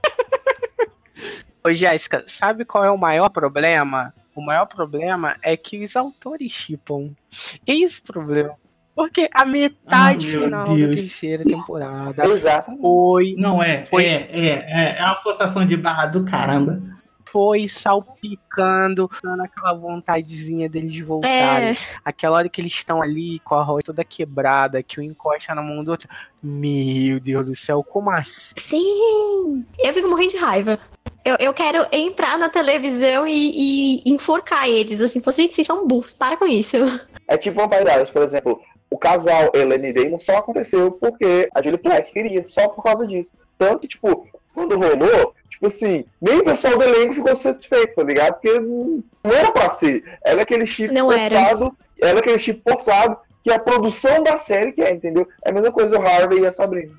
Ô, 1.64 1.72
Jéssica, 1.72 2.24
sabe 2.28 2.66
qual 2.66 2.84
é 2.84 2.90
o 2.90 2.98
maior 2.98 3.30
problema? 3.30 4.14
O 4.36 4.42
maior 4.42 4.66
problema 4.66 5.38
é 5.44 5.56
que 5.56 5.84
os 5.84 5.96
autores 5.96 6.52
chipam. 6.52 7.12
Esse 7.68 8.00
o 8.00 8.04
problema. 8.04 8.56
Porque 8.96 9.30
a 9.34 9.46
metade 9.46 10.28
Ah, 10.38 10.42
final 10.44 10.68
da 10.68 10.74
Deus. 10.76 10.96
terceira 10.96 11.44
temporada 11.44 12.26
exato. 12.26 12.72
foi, 12.82 13.36
Não 13.38 13.62
é. 13.64 13.86
Foi. 13.86 14.06
É, 14.06 14.30
é, 14.32 14.48
é. 14.48 14.98
É 15.00 15.06
uma 15.06 15.16
forçação 15.16 15.66
de 15.66 15.78
barra 15.78 16.06
do 16.08 16.26
caramba. 16.26 16.82
foi 17.26 17.70
salpicando, 17.70 19.10
dando 19.24 19.44
aquela 19.44 19.74
vontadezinha 19.74 20.68
deles 20.70 21.00
voltarem. 21.06 21.70
É. 21.72 21.78
Aquela 22.04 22.38
hora 22.38 22.50
que 22.50 22.60
eles 22.60 22.74
estão 22.74 23.02
ali 23.02 23.40
com 23.40 23.56
a 23.56 23.64
roça 23.64 23.86
toda 23.88 24.04
quebrada, 24.04 24.84
que 24.84 25.00
um 25.00 25.04
encosta 25.04 25.56
na 25.56 25.62
mão 25.62 25.82
do 25.84 25.92
outro. 25.92 26.10
Meu 26.44 27.20
Deus 27.20 27.46
do 27.46 27.56
céu, 27.56 27.84
como 27.84 28.10
assim? 28.10 28.54
Sim! 28.58 29.66
Eu 29.80 29.94
fico 29.94 30.10
morrendo 30.10 30.32
de 30.32 30.38
raiva. 30.38 30.78
Eu, 31.24 31.38
eu 31.40 31.54
quero 31.54 31.86
entrar 31.92 32.38
na 32.38 32.50
televisão 32.50 33.28
e, 33.28 34.02
e 34.06 34.12
enforcar 34.12 34.68
eles, 34.68 35.00
assim, 35.00 35.20
vocês 35.20 35.54
são 35.66 35.88
burros, 35.88 36.14
para 36.14 36.36
com 36.36 36.46
isso. 36.48 36.76
É 37.28 37.38
tipo 37.38 37.62
Vampire 37.62 37.84
Diaries, 37.86 38.10
por 38.10 38.24
exemplo. 38.24 38.60
O 38.92 38.98
casal 38.98 39.50
Helene 39.54 39.90
e 39.90 39.94
Damon 39.94 40.20
só 40.20 40.38
aconteceu 40.38 40.92
porque 40.92 41.50
a 41.56 41.62
Julie 41.64 41.80
Platt 41.80 42.12
queria, 42.12 42.46
só 42.46 42.68
por 42.68 42.84
causa 42.84 43.08
disso. 43.08 43.32
Tanto 43.58 43.80
que, 43.80 43.88
tipo, 43.88 44.28
quando 44.54 44.78
rolou, 44.78 45.34
tipo 45.50 45.68
assim, 45.68 46.06
nem 46.22 46.40
o 46.40 46.44
pessoal 46.44 46.78
do 46.78 46.84
elenco 46.84 47.14
ficou 47.14 47.36
satisfeito, 47.36 47.96
tá 47.96 48.04
ligado? 48.04 48.34
Porque 48.34 48.60
não, 48.60 49.04
era 49.24 49.52
pra 49.52 49.70
ser. 49.70 50.04
Era 50.24 50.42
aquele 50.42 50.66
chip 50.66 50.94
Não 50.94 51.12
era. 51.12 51.30
testado 51.30 51.76
Ela 52.02 52.18
é 52.18 52.20
aquele 52.20 52.40
tipo 52.40 52.70
forçado 52.70 53.18
que 53.44 53.52
a 53.52 53.60
produção 53.60 54.22
da 54.24 54.38
série 54.38 54.72
quer, 54.72 54.94
entendeu? 54.94 55.28
É 55.44 55.50
a 55.50 55.54
mesma 55.54 55.72
coisa 55.72 55.98
o 55.98 56.02
Harvey 56.06 56.42
e 56.42 56.46
a 56.46 56.52
Sabrina. 56.52 56.94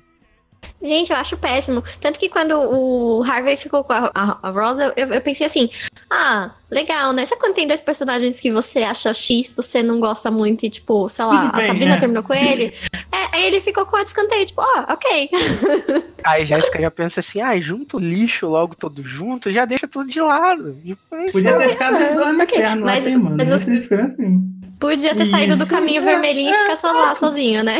Gente, 0.81 1.11
eu 1.11 1.17
acho 1.17 1.37
péssimo. 1.37 1.83
Tanto 2.01 2.19
que 2.19 2.29
quando 2.29 2.51
o 2.57 3.23
Harvey 3.23 3.55
ficou 3.57 3.83
com 3.83 3.93
a, 3.93 4.11
a, 4.13 4.37
a 4.41 4.49
Rosa, 4.49 4.93
eu, 4.95 5.07
eu 5.07 5.21
pensei 5.21 5.45
assim: 5.47 5.69
ah, 6.09 6.51
legal, 6.69 7.13
né? 7.13 7.25
Sabe 7.25 7.41
quando 7.41 7.53
tem 7.55 7.67
dois 7.67 7.79
personagens 7.79 8.39
que 8.39 8.51
você 8.51 8.83
acha 8.83 9.13
X, 9.13 9.53
você 9.55 9.81
não 9.81 9.99
gosta 9.99 10.29
muito 10.29 10.65
e, 10.65 10.69
tipo, 10.69 11.07
sei 11.09 11.25
lá, 11.25 11.45
Tudo 11.45 11.55
a 11.55 11.57
bem, 11.57 11.67
Sabrina 11.67 11.95
é. 11.95 11.99
terminou 11.99 12.23
com 12.23 12.33
ele? 12.33 12.73
É, 13.11 13.35
aí 13.37 13.45
ele 13.45 13.61
ficou 13.61 13.85
com 13.85 13.95
a 13.95 14.03
descanteio, 14.03 14.45
tipo, 14.45 14.61
ó, 14.61 14.85
ok. 14.93 15.29
Aí 16.23 16.45
Jéssica 16.45 16.79
já 16.81 16.89
pensa 16.89 17.19
assim, 17.19 17.41
ah, 17.41 17.59
junta 17.59 17.97
o 17.97 17.99
lixo 17.99 18.47
logo 18.47 18.75
todo 18.75 19.05
junto, 19.05 19.51
já 19.51 19.65
deixa 19.65 19.87
tudo 19.87 20.09
de 20.09 20.21
lado. 20.21 20.73
Tipo, 20.83 21.01
é 21.15 21.23
isso 21.23 21.31
Podia 21.33 21.57
ter 21.57 21.69
ficado 21.71 21.95
É, 21.97 21.99
inferno 22.11 22.21
lá 22.21 22.33
mas- 22.33 22.49
queimando. 22.49 22.81
mas 22.85 23.49
Mas 23.49 23.49
você- 23.49 23.81
você... 23.81 23.93
assim. 23.95 24.53
Podia 24.83 25.15
ter 25.15 25.25
saído 25.27 25.55
do 25.55 25.65
caminho 25.65 26.01
vermelhinho 26.01 26.53
e 26.53 26.57
ficar 26.57 26.75
só 26.75 26.91
lá 26.91 27.15
sozinho, 27.15 27.63
né? 27.63 27.77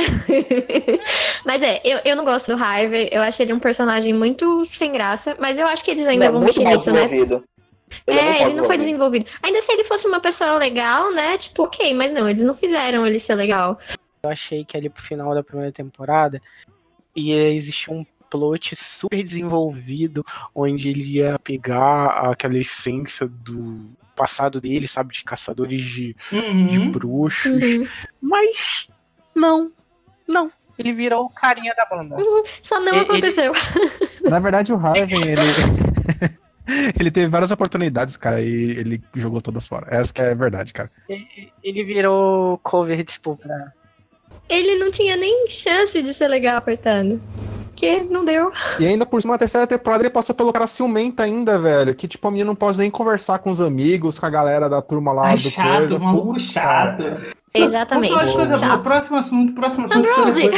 mas 1.43 1.61
é, 1.61 1.81
eu, 1.83 1.99
eu 2.05 2.15
não 2.15 2.23
gosto 2.23 2.55
do 2.55 2.63
Harvey. 2.63 3.09
Eu 3.11 3.21
achei 3.21 3.45
ele 3.45 3.51
um 3.51 3.59
personagem 3.59 4.13
muito 4.13 4.63
sem 4.71 4.89
graça. 4.89 5.35
Mas 5.37 5.59
eu 5.59 5.67
acho 5.67 5.83
que 5.83 5.91
eles 5.91 6.07
ainda 6.07 6.27
Não, 6.27 6.35
vão 6.35 6.43
mexer 6.43 6.63
nisso, 6.63 6.93
né? 6.93 7.01
desenvolvido. 7.01 7.43
Ele 8.07 8.19
é, 8.19 8.23
mal 8.23 8.47
ele 8.47 8.55
não 8.55 8.63
foi 8.63 8.77
desenvolvido. 8.77 9.25
desenvolvido. 9.25 9.25
Ainda 9.43 9.61
se 9.61 9.73
ele 9.73 9.83
fosse 9.83 10.07
uma 10.07 10.21
pessoa 10.21 10.55
legal, 10.55 11.11
né? 11.11 11.37
Tipo, 11.37 11.63
ok, 11.63 11.93
mas 11.93 12.13
não, 12.13 12.29
eles 12.29 12.41
não 12.41 12.55
fizeram 12.55 13.05
ele 13.05 13.19
ser 13.19 13.35
legal. 13.35 13.77
Eu 14.23 14.29
achei 14.29 14.63
que 14.63 14.77
ali 14.77 14.89
pro 14.89 15.03
final 15.03 15.35
da 15.35 15.43
primeira 15.43 15.73
temporada 15.73 16.41
ia 17.13 17.51
existir 17.51 17.91
um 17.91 18.05
plot 18.29 18.77
super 18.77 19.21
desenvolvido, 19.21 20.25
onde 20.55 20.87
ele 20.87 21.03
ia 21.17 21.37
pegar 21.37 22.31
aquela 22.31 22.57
essência 22.57 23.27
do 23.27 23.91
passado 24.15 24.59
dele, 24.61 24.87
sabe, 24.87 25.13
de 25.13 25.23
caçadores 25.23 25.83
de, 25.83 26.15
de 26.31 26.35
Uhum. 26.79 26.91
bruxos. 26.91 27.45
Uhum. 27.61 27.87
Mas 28.21 28.87
não, 29.35 29.71
não. 30.27 30.51
Ele 30.77 30.91
virou 30.91 31.25
o 31.25 31.29
carinha 31.29 31.73
da 31.77 31.85
banda. 31.85 32.15
Só 32.63 32.79
não 32.79 32.93
Ele- 32.93 33.01
aconteceu. 33.01 33.53
Na 34.29 34.39
verdade, 34.39 34.73
o 34.73 34.77
Harvey, 34.77 35.05
ele. 35.21 35.41
ele 36.99 37.11
teve 37.11 37.27
várias 37.27 37.51
oportunidades, 37.51 38.17
cara, 38.17 38.41
e 38.41 38.71
ele 38.71 39.03
jogou 39.15 39.41
todas 39.41 39.67
fora. 39.67 39.85
Essa 39.89 40.13
que 40.13 40.21
é 40.21 40.31
a 40.31 40.35
verdade, 40.35 40.73
cara. 40.73 40.89
Ele 41.63 41.83
virou 41.83 42.57
cover, 42.59 43.03
tipo, 43.05 43.35
pra... 43.37 43.71
Ele 44.49 44.75
não 44.75 44.89
tinha 44.91 45.15
nem 45.15 45.47
chance 45.49 46.01
de 46.01 46.13
ser 46.13 46.27
legal, 46.27 46.61
coitado. 46.61 47.21
Que 47.75 48.01
não 48.03 48.23
deu. 48.23 48.51
E 48.79 48.85
ainda 48.85 49.05
por 49.05 49.21
cima, 49.21 49.33
na 49.33 49.37
terceira 49.39 49.65
temporada, 49.65 50.03
ele 50.03 50.09
passou 50.09 50.35
pelo 50.35 50.53
cara 50.53 50.67
ciumenta 50.67 51.23
ainda, 51.23 51.57
velho. 51.57 51.95
Que, 51.95 52.07
tipo, 52.07 52.27
a 52.27 52.31
menina 52.31 52.47
não 52.47 52.55
pode 52.55 52.77
nem 52.77 52.89
conversar 52.89 53.39
com 53.39 53.49
os 53.49 53.59
amigos, 53.59 54.19
com 54.19 54.25
a 54.25 54.29
galera 54.29 54.69
da 54.69 54.81
turma 54.81 55.11
lá 55.11 55.27
Ai, 55.27 55.35
do 55.37 55.49
chato, 55.49 55.77
coisa. 55.79 55.99
maluco 55.99 56.39
chato. 56.39 57.03
Exatamente. 57.53 58.13
Vamos 58.13 58.31
falar 58.31 58.45
de 58.45 58.49
coisa 58.51 58.65
boa. 58.67 58.79
Próximo 58.83 59.17
assunto, 59.17 59.53
próximo 59.53 59.85
assunto. 59.85 60.07
Ambrose. 60.09 60.49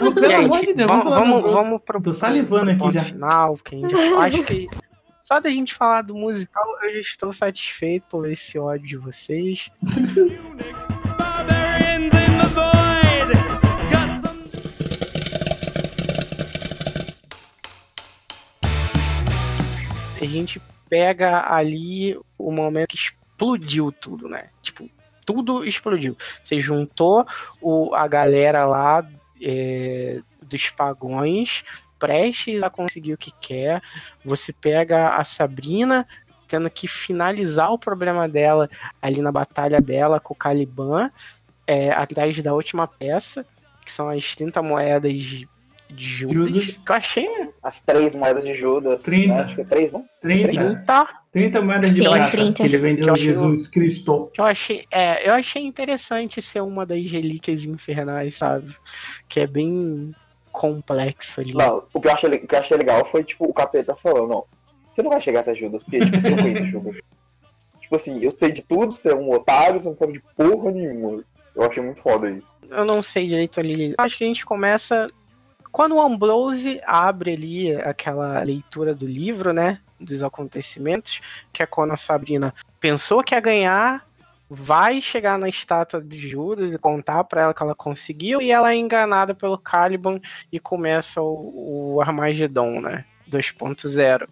Não, 0.00 0.14
pelo 0.14 0.34
amor 0.36 0.60
de 0.60 0.66
Gente, 0.66 0.74
Deus, 0.76 0.90
vamos, 0.90 1.04
vamos 1.04 1.42
vamos, 1.42 1.52
vamos 1.52 1.82
pro, 1.84 2.00
Tô 2.00 2.12
salivando 2.12 2.70
aqui 2.70 2.90
já. 2.90 3.02
final, 3.02 3.56
porque 3.56 3.76
a 3.76 3.78
gente 3.78 3.94
acho 4.18 4.44
que 4.44 4.68
só 5.22 5.38
da 5.38 5.48
gente 5.50 5.74
falar 5.74 6.02
do 6.02 6.14
musical, 6.14 6.64
eu 6.82 6.94
já 6.94 7.00
estou 7.00 7.32
satisfeito 7.32 8.04
por 8.10 8.28
esse 8.28 8.58
ódio 8.58 8.86
de 8.86 8.96
vocês. 8.96 9.70
A 20.20 20.24
gente 20.24 20.60
pega 20.88 21.52
ali 21.52 22.18
o 22.36 22.50
momento 22.50 22.88
que 22.88 22.96
explodiu 22.96 23.90
tudo, 23.92 24.28
né? 24.28 24.50
Tipo, 24.62 24.88
tudo 25.24 25.64
explodiu. 25.64 26.16
Você 26.42 26.60
juntou 26.60 27.26
o, 27.60 27.94
a 27.94 28.06
galera 28.06 28.66
lá 28.66 29.08
é, 29.40 30.20
dos 30.42 30.68
pagões, 30.70 31.64
prestes 31.98 32.62
a 32.62 32.70
conseguir 32.70 33.14
o 33.14 33.18
que 33.18 33.32
quer. 33.40 33.82
Você 34.24 34.52
pega 34.52 35.10
a 35.10 35.24
Sabrina 35.24 36.06
tendo 36.48 36.68
que 36.68 36.88
finalizar 36.88 37.70
o 37.70 37.78
problema 37.78 38.28
dela 38.28 38.68
ali 39.00 39.22
na 39.22 39.30
batalha 39.30 39.80
dela 39.80 40.18
com 40.18 40.34
o 40.34 40.36
Caliban, 40.36 41.10
é, 41.64 41.92
atrás 41.92 42.42
da 42.42 42.52
última 42.52 42.88
peça, 42.88 43.46
que 43.84 43.92
são 43.92 44.08
as 44.08 44.34
30 44.34 44.60
moedas 44.60 45.46
Judas, 45.96 46.34
Judas. 46.34 46.76
que 46.76 46.92
eu 46.92 46.96
achei 46.96 47.28
As 47.62 47.82
três 47.82 48.14
moedas 48.14 48.44
de 48.44 48.54
Judas. 48.54 49.02
30. 49.02 49.34
Né? 49.34 49.40
Acho 49.40 49.54
que 49.54 49.60
é 49.60 49.64
três, 49.64 49.92
não? 49.92 50.04
30, 50.20 50.50
30 50.50 51.08
30 51.32 51.62
moedas 51.62 51.94
de 51.94 52.02
Sim, 52.02 52.08
prata 52.08 52.30
30. 52.30 52.52
que 52.54 52.62
ele 52.62 52.78
vendeu 52.78 53.04
Que 53.04 53.10
a 53.10 53.12
eu 53.12 53.16
Jesus 53.16 53.68
Cristo. 53.68 54.30
Eu 54.36 54.44
achei, 54.44 54.84
é, 54.90 55.28
eu 55.28 55.32
achei 55.32 55.62
interessante 55.62 56.42
ser 56.42 56.60
uma 56.60 56.84
das 56.84 57.04
relíquias 57.10 57.64
infernais, 57.64 58.36
sabe? 58.36 58.74
Que 59.28 59.40
é 59.40 59.46
bem 59.46 60.14
complexo 60.50 61.40
ali. 61.40 61.54
Não, 61.54 61.84
o 61.92 62.00
que, 62.00 62.08
eu 62.08 62.12
achei, 62.12 62.28
o 62.30 62.46
que 62.46 62.54
eu 62.54 62.58
achei 62.58 62.76
legal 62.76 63.04
foi, 63.04 63.22
tipo, 63.22 63.44
o 63.44 63.54
capeta 63.54 63.94
falando, 63.94 64.28
não, 64.28 64.44
você 64.90 65.02
não 65.02 65.10
vai 65.10 65.20
chegar 65.20 65.40
até 65.40 65.54
Judas, 65.54 65.82
porque, 65.84 66.00
tipo, 66.00 66.16
eu 66.26 66.30
não 66.30 66.42
conheço 66.42 66.66
Judas. 66.66 66.96
Tipo 67.80 67.96
assim, 67.96 68.22
eu 68.22 68.30
sei 68.30 68.52
de 68.52 68.62
tudo, 68.62 68.92
você 68.92 69.10
é 69.10 69.14
um 69.16 69.32
otário, 69.32 69.80
você 69.80 69.88
não 69.88 69.96
sabe 69.96 70.12
de 70.12 70.22
porra 70.36 70.70
nenhuma. 70.70 71.24
Eu 71.56 71.64
achei 71.64 71.82
muito 71.82 72.00
foda 72.00 72.30
isso. 72.30 72.56
Eu 72.70 72.84
não 72.84 73.02
sei 73.02 73.26
direito 73.26 73.58
ali. 73.58 73.94
Acho 73.98 74.16
que 74.16 74.22
a 74.22 74.26
gente 74.28 74.46
começa. 74.46 75.10
Quando 75.72 75.94
o 75.94 76.00
Ambrose 76.00 76.80
abre 76.84 77.32
ali 77.32 77.74
aquela 77.76 78.42
leitura 78.42 78.94
do 78.94 79.06
livro, 79.06 79.52
né? 79.52 79.80
Dos 79.98 80.22
acontecimentos, 80.22 81.20
que 81.52 81.62
é 81.62 81.66
quando 81.66 81.92
a 81.92 81.96
Sabrina 81.96 82.54
pensou 82.80 83.22
que 83.22 83.34
ia 83.34 83.40
ganhar, 83.40 84.06
vai 84.48 85.00
chegar 85.00 85.38
na 85.38 85.48
estátua 85.48 86.00
de 86.00 86.18
Judas 86.18 86.74
e 86.74 86.78
contar 86.78 87.22
pra 87.24 87.42
ela 87.42 87.54
que 87.54 87.62
ela 87.62 87.74
conseguiu, 87.74 88.42
e 88.42 88.50
ela 88.50 88.72
é 88.72 88.76
enganada 88.76 89.34
pelo 89.34 89.56
Caliban 89.56 90.20
e 90.50 90.58
começa 90.58 91.22
o, 91.22 91.94
o 91.94 92.00
Armagedon, 92.00 92.80
né? 92.80 93.04
2.0. 93.30 94.28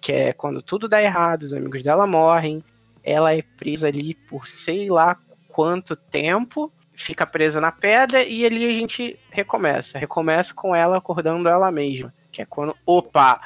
Que 0.00 0.12
é 0.12 0.32
quando 0.32 0.60
tudo 0.60 0.88
dá 0.88 1.00
errado, 1.00 1.44
os 1.44 1.52
amigos 1.52 1.82
dela 1.82 2.06
morrem, 2.06 2.64
ela 3.04 3.32
é 3.34 3.42
presa 3.42 3.86
ali 3.86 4.14
por 4.14 4.48
sei 4.48 4.90
lá 4.90 5.16
quanto 5.48 5.94
tempo, 5.94 6.72
fica 7.04 7.26
presa 7.26 7.60
na 7.60 7.72
pedra 7.72 8.22
e 8.22 8.44
ali 8.44 8.64
a 8.68 8.72
gente 8.72 9.18
recomeça. 9.30 9.98
Recomeça 9.98 10.54
com 10.54 10.74
ela 10.74 10.98
acordando 10.98 11.48
ela 11.48 11.70
mesma. 11.70 12.12
Que 12.32 12.42
é 12.42 12.44
quando, 12.46 12.76
opa, 12.86 13.40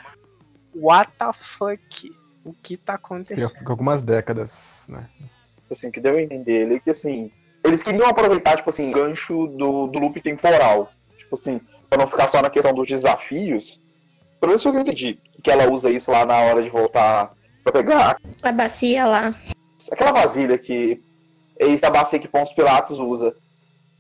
what 0.75 1.11
the 1.19 1.33
fuck? 1.33 2.13
O 2.45 2.53
que 2.53 2.77
tá 2.77 2.95
acontecendo? 2.95 3.49
ficou 3.51 3.73
algumas 3.73 4.03
décadas, 4.03 4.87
né? 4.91 5.09
Assim, 5.71 5.89
o 5.89 5.93
que 5.93 6.01
deu 6.01 6.15
a 6.17 6.21
entender 6.23 6.71
é 6.71 6.79
que, 6.79 6.91
assim, 6.91 7.31
eles 7.65 7.83
queriam 7.83 8.07
aproveitar, 8.07 8.57
tipo 8.57 8.69
assim, 8.69 8.91
o 8.91 8.93
gancho 8.93 9.47
do, 9.47 9.87
do 9.87 9.99
loop 9.99 10.21
temporal. 10.21 10.93
Tipo 11.17 11.35
assim, 11.35 11.61
pra 11.89 11.99
não 11.99 12.07
ficar 12.07 12.29
só 12.29 12.43
na 12.43 12.51
questão 12.51 12.75
dos 12.75 12.87
desafios. 12.87 13.81
Pelo 14.39 14.51
menos 14.51 14.63
foi 14.63 14.71
o 14.71 14.75
que 14.75 14.79
eu 14.79 14.83
entendi. 14.83 15.19
Que 15.43 15.51
ela 15.51 15.71
usa 15.71 15.91
isso 15.91 16.11
lá 16.11 16.27
na 16.27 16.37
hora 16.41 16.63
de 16.63 16.69
voltar 16.69 17.33
pra 17.63 17.73
pegar 17.73 18.19
A 18.43 18.53
bacia 18.53 19.07
lá. 19.07 19.35
aquela 19.91 20.13
vasilha 20.13 20.59
que 20.59 21.01
essa 21.59 21.89
bacia 21.89 22.19
que 22.19 22.29
Pons 22.29 22.53
Pilatos 22.53 22.99
usa. 22.99 23.35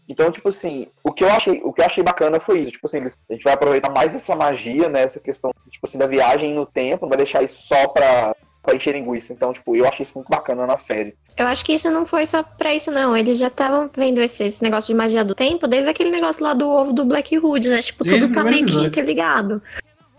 Então, 0.08 0.30
tipo 0.30 0.48
assim, 0.48 0.88
o 1.02 1.12
que 1.12 1.24
eu 1.24 1.30
achei, 1.30 1.60
o 1.64 1.72
que 1.72 1.80
eu 1.80 1.86
achei 1.86 2.04
bacana 2.04 2.38
foi 2.38 2.60
isso, 2.60 2.72
tipo 2.72 2.86
assim, 2.86 2.98
a 2.98 3.32
gente 3.32 3.44
vai 3.44 3.54
aproveitar 3.54 3.90
mais 3.90 4.14
essa 4.14 4.36
magia, 4.36 4.88
né, 4.88 5.02
essa 5.02 5.18
questão, 5.18 5.50
tipo 5.70 5.86
assim, 5.86 5.96
da 5.96 6.06
viagem 6.06 6.52
no 6.52 6.66
tempo, 6.66 7.02
não 7.02 7.08
vai 7.08 7.18
deixar 7.18 7.42
isso 7.42 7.66
só 7.66 7.88
pra, 7.88 8.36
pra 8.64 8.74
encher 8.74 8.94
linguiça. 8.94 9.32
Então, 9.32 9.52
tipo, 9.52 9.76
eu 9.76 9.86
achei 9.86 10.02
isso 10.02 10.14
muito 10.14 10.28
bacana 10.28 10.66
na 10.66 10.78
série. 10.78 11.14
Eu 11.36 11.46
acho 11.46 11.64
que 11.64 11.74
isso 11.74 11.90
não 11.90 12.06
foi 12.06 12.26
só 12.26 12.42
pra 12.42 12.74
isso, 12.74 12.90
não. 12.90 13.16
Eles 13.16 13.38
já 13.38 13.48
estavam 13.48 13.90
vendo 13.94 14.20
esse, 14.20 14.44
esse 14.44 14.62
negócio 14.62 14.92
de 14.92 14.96
magia 14.96 15.24
do 15.24 15.34
tempo 15.34 15.66
desde 15.66 15.88
aquele 15.88 16.10
negócio 16.10 16.42
lá 16.42 16.54
do 16.54 16.68
ovo 16.68 16.92
do 16.92 17.04
Black 17.04 17.36
Hood, 17.36 17.68
né? 17.68 17.82
Tipo, 17.82 18.04
tudo 18.04 18.26
o 18.26 18.32
tá 18.32 18.42
meio 18.42 18.66
que 18.66 18.78
interligado. 18.78 19.62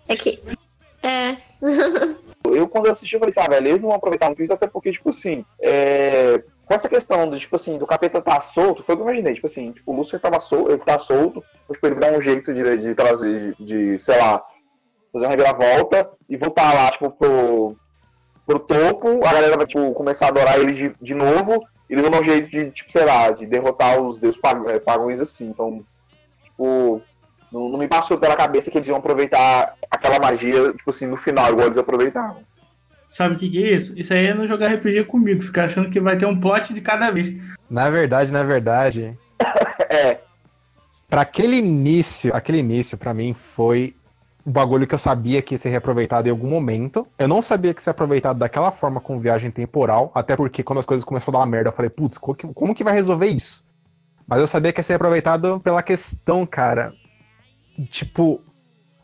É 0.08 0.16
que. 0.16 0.40
É. 1.02 1.38
Eu, 2.46 2.68
quando 2.68 2.86
eu 2.86 2.92
assisti, 2.92 3.16
eu 3.16 3.20
falei 3.20 3.32
assim, 3.32 3.40
ah, 3.40 3.50
velho, 3.50 3.68
eles 3.68 3.82
não 3.82 3.88
vão 3.88 3.98
aproveitar 3.98 4.28
muito 4.28 4.44
isso, 4.44 4.54
até 4.54 4.68
porque, 4.68 4.92
tipo 4.92 5.10
assim, 5.10 5.44
é, 5.60 6.44
com 6.66 6.74
essa 6.74 6.90
questão 6.90 7.30
do, 7.30 7.40
tipo 7.40 7.56
assim, 7.56 7.78
do 7.78 7.86
capeta 7.86 8.22
tá 8.22 8.42
solto, 8.42 8.84
foi 8.84 8.96
o 8.96 8.98
que 8.98 9.04
eu 9.04 9.08
imaginei, 9.08 9.36
tipo 9.36 9.46
assim, 9.46 9.72
tipo, 9.72 9.92
o 9.92 9.96
Lúcifer 9.96 10.20
tava 10.20 10.40
solto, 10.40 10.72
ele 10.72 10.80
tá 10.80 10.98
solto, 10.98 11.44
tipo, 11.72 11.86
ele 11.86 11.96
dá 11.96 12.08
um 12.08 12.20
jeito 12.20 12.54
de, 12.54 12.78
de 12.78 12.96
trazer, 12.96 13.56
de, 13.60 13.66
de, 13.66 14.00
sei 14.00 14.18
lá, 14.18 14.44
fazer 15.14 15.26
uma 15.26 15.32
reviravolta 15.32 16.10
e 16.28 16.36
voltar 16.36 16.74
lá, 16.74 16.92
tipo, 16.92 17.12
pro, 17.12 17.76
pro 18.46 18.60
topo, 18.60 19.26
a 19.26 19.34
galera 19.34 19.58
vai, 19.58 19.68
tipo, 19.68 19.94
começar 19.94 20.26
a 20.26 20.30
adorar 20.30 20.60
ele 20.60 20.74
de, 20.74 20.96
de 21.00 21.14
novo, 21.14 21.64
ele 21.88 22.02
dá 22.02 22.20
um 22.20 22.24
jeito 22.24 22.50
de, 22.50 22.72
tipo, 22.72 22.92
sei 22.92 23.06
lá, 23.06 23.30
de 23.30 23.46
derrotar 23.46 24.02
os 24.02 24.18
deuses 24.18 24.40
eh, 24.68 24.80
pagões 24.80 25.22
assim, 25.22 25.48
então, 25.50 25.86
tipo, 26.44 27.02
não, 27.52 27.70
não 27.70 27.78
me 27.78 27.88
passou 27.88 28.18
pela 28.18 28.36
cabeça 28.36 28.72
que 28.72 28.78
eles 28.78 28.88
iam 28.88 28.98
aproveitar 28.98 29.76
aquela 29.92 30.20
magia, 30.20 30.74
tipo 30.74 30.90
assim, 30.90 31.06
no 31.06 31.16
final, 31.16 31.52
igual 31.52 31.68
eles 31.68 31.78
aproveitaram. 31.78 32.44
Sabe 33.16 33.36
o 33.36 33.38
que, 33.38 33.50
que 33.50 33.64
é 33.64 33.76
isso? 33.78 33.94
Isso 33.96 34.14
aí 34.14 34.26
é 34.26 34.34
não 34.34 34.46
jogar 34.46 34.74
RPG 34.74 35.06
comigo, 35.06 35.42
ficar 35.42 35.66
achando 35.66 35.90
que 35.90 36.02
vai 36.02 36.18
ter 36.18 36.26
um 36.26 36.38
plot 36.38 36.74
de 36.74 36.82
cada 36.82 37.10
vez. 37.12 37.34
Na 37.70 37.90
verdade, 37.90 38.30
na 38.30 38.44
verdade, 38.44 39.18
É, 39.90 40.20
Pra 41.08 41.22
aquele 41.22 41.56
início, 41.56 42.36
aquele 42.36 42.58
início 42.58 42.98
pra 42.98 43.14
mim 43.14 43.34
foi 43.34 43.96
um 44.46 44.52
bagulho 44.52 44.86
que 44.86 44.94
eu 44.94 45.00
sabia 45.00 45.42
que 45.42 45.54
ia 45.54 45.58
ser 45.58 45.70
reaproveitado 45.70 46.28
em 46.28 46.32
algum 46.32 46.50
momento. 46.50 47.08
Eu 47.18 47.30
não 47.30 47.42
sabia 47.42 47.74
que 47.74 47.80
ia 47.80 47.84
ser 47.86 47.92
aproveitado 47.92 48.38
daquela 48.38 48.70
forma 48.70 49.00
com 49.00 49.18
viagem 49.18 49.50
temporal, 49.50 50.12
até 50.14 50.36
porque 50.36 50.62
quando 50.62 50.80
as 50.80 50.86
coisas 50.86 51.06
começaram 51.06 51.32
a 51.32 51.34
dar 51.34 51.46
uma 51.46 51.52
merda, 51.52 51.70
eu 51.70 51.74
falei, 51.74 51.90
putz, 51.90 52.18
como 52.18 52.36
que, 52.36 52.48
como 52.54 52.76
que 52.76 52.84
vai 52.84 52.94
resolver 52.94 53.28
isso? 53.28 53.64
Mas 54.28 54.42
eu 54.42 54.48
sabia 54.48 54.74
que 54.74 54.82
ia 54.82 54.84
ser 54.84 54.96
aproveitado 54.96 55.62
pela 55.62 55.82
questão, 55.82 56.46
cara. 56.46 56.92
Tipo, 57.90 58.42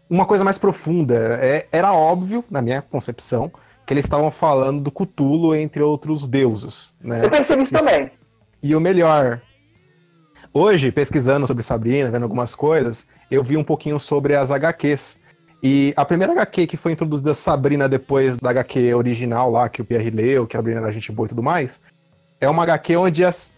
uma 0.09 0.25
coisa 0.25 0.43
mais 0.43 0.57
profunda. 0.57 1.39
É, 1.41 1.67
era 1.71 1.93
óbvio, 1.93 2.43
na 2.51 2.61
minha 2.61 2.81
concepção, 2.81 3.49
que 3.91 3.93
eles 3.93 4.05
estavam 4.05 4.31
falando 4.31 4.79
do 4.79 4.89
Cthulhu 4.89 5.53
entre 5.53 5.83
outros 5.83 6.25
deuses, 6.25 6.95
né? 7.01 7.25
Eu 7.25 7.29
percebi 7.29 7.63
isso 7.63 7.75
Isso. 7.75 7.83
também. 7.83 8.09
E 8.63 8.73
o 8.73 8.79
melhor, 8.79 9.41
hoje, 10.53 10.93
pesquisando 10.93 11.45
sobre 11.45 11.61
Sabrina, 11.61 12.09
vendo 12.09 12.23
algumas 12.23 12.55
coisas, 12.55 13.05
eu 13.29 13.43
vi 13.43 13.57
um 13.57 13.65
pouquinho 13.65 13.99
sobre 13.99 14.33
as 14.33 14.49
HQs. 14.49 15.19
E 15.61 15.93
a 15.97 16.05
primeira 16.05 16.31
HQ 16.31 16.67
que 16.67 16.77
foi 16.77 16.93
introduzida 16.93 17.33
Sabrina 17.33 17.89
depois 17.89 18.37
da 18.37 18.51
HQ 18.51 18.93
original 18.93 19.51
lá, 19.51 19.67
que 19.67 19.81
o 19.81 19.85
Pierre 19.85 20.09
leu, 20.09 20.47
que 20.47 20.55
a 20.55 20.59
Sabrina 20.59 20.79
era 20.79 20.91
gente 20.91 21.11
boa 21.11 21.25
e 21.25 21.29
tudo 21.29 21.43
mais, 21.43 21.81
é 22.39 22.49
uma 22.49 22.63
HQ 22.63 22.95
onde 22.95 23.25
as, 23.25 23.53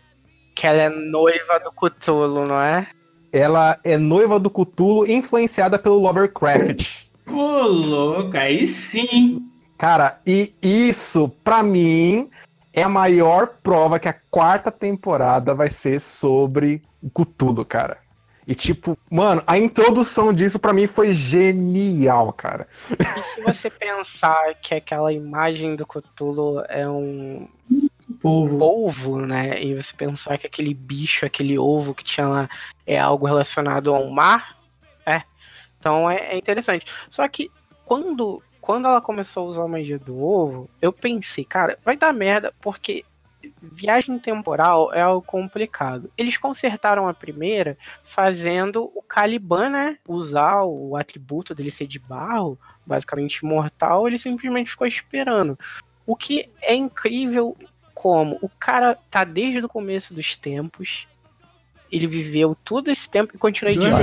Que 0.55 0.65
ela 0.65 0.81
é 0.81 0.89
noiva 0.89 1.59
do 1.63 1.71
Cthulhu, 1.71 2.47
não 2.47 2.59
é? 2.59 2.87
ela 3.31 3.79
é 3.83 3.97
noiva 3.97 4.39
do 4.39 4.49
Cthulhu 4.49 5.05
influenciada 5.07 5.77
pelo 5.77 5.99
Lovecraft. 5.99 7.05
Ô, 7.31 7.67
louco, 7.67 8.35
aí 8.35 8.65
sim. 8.65 9.52
Cara, 9.83 10.21
e 10.25 10.55
isso, 10.61 11.27
pra 11.43 11.61
mim, 11.61 12.29
é 12.71 12.83
a 12.83 12.87
maior 12.87 13.57
prova 13.61 13.99
que 13.99 14.07
a 14.07 14.13
quarta 14.13 14.71
temporada 14.71 15.53
vai 15.53 15.69
ser 15.69 15.99
sobre 15.99 16.81
o 17.01 17.09
Cthulhu, 17.09 17.65
cara. 17.65 17.97
E 18.47 18.55
tipo, 18.55 18.97
mano, 19.11 19.43
a 19.45 19.57
introdução 19.57 20.31
disso 20.31 20.57
pra 20.57 20.71
mim 20.71 20.87
foi 20.87 21.11
genial, 21.11 22.31
cara. 22.31 22.65
E 22.97 23.35
se 23.35 23.41
você 23.41 23.69
pensar 23.69 24.55
que 24.61 24.73
aquela 24.73 25.11
imagem 25.11 25.75
do 25.75 25.85
Cthulhu 25.85 26.63
é 26.69 26.87
um 26.87 27.49
polvo, 28.21 29.19
né? 29.19 29.61
E 29.61 29.75
você 29.75 29.93
pensar 29.93 30.37
que 30.37 30.47
aquele 30.47 30.73
bicho, 30.73 31.25
aquele 31.25 31.59
ovo 31.59 31.93
que 31.93 32.05
tinha 32.05 32.25
lá 32.29 32.49
é 32.87 32.97
algo 32.97 33.25
relacionado 33.25 33.93
ao 33.93 34.09
mar, 34.09 34.57
é. 35.05 35.23
Então 35.77 36.09
é, 36.09 36.19
é 36.27 36.37
interessante. 36.37 36.85
Só 37.09 37.27
que 37.27 37.51
quando, 37.83 38.41
quando 38.63 38.87
ela 38.87 39.01
começou 39.01 39.45
a 39.45 39.49
usar 39.49 39.63
a 39.65 39.67
magia 39.67 39.99
do 39.99 40.17
ovo, 40.23 40.69
eu 40.81 40.93
pensei, 40.93 41.43
cara, 41.43 41.77
vai 41.83 41.97
dar 41.97 42.13
merda, 42.13 42.53
porque 42.61 43.03
viagem 43.61 44.17
temporal 44.17 44.93
é 44.93 45.01
algo 45.01 45.21
complicado. 45.21 46.09
Eles 46.17 46.37
consertaram 46.37 47.05
a 47.05 47.13
primeira 47.13 47.77
fazendo 48.05 48.89
o 48.95 49.01
Caliban, 49.01 49.67
né? 49.67 49.97
Usar 50.07 50.63
o 50.63 50.95
atributo 50.95 51.53
dele 51.53 51.69
ser 51.69 51.87
de 51.87 51.99
barro, 51.99 52.57
basicamente 52.85 53.43
mortal, 53.43 54.07
ele 54.07 54.17
simplesmente 54.17 54.71
ficou 54.71 54.87
esperando. 54.87 55.59
O 56.05 56.15
que 56.15 56.49
é 56.61 56.73
incrível 56.73 57.57
como 57.93 58.39
o 58.41 58.47
cara 58.47 58.97
tá 59.11 59.25
desde 59.25 59.59
o 59.59 59.67
começo 59.67 60.13
dos 60.13 60.37
tempos. 60.37 61.05
Ele 61.95 62.07
viveu 62.07 62.57
todo 62.65 62.89
esse 62.89 63.07
tempo 63.07 63.33
e 63.35 63.37
continua 63.37 63.71
idiota. 63.71 64.01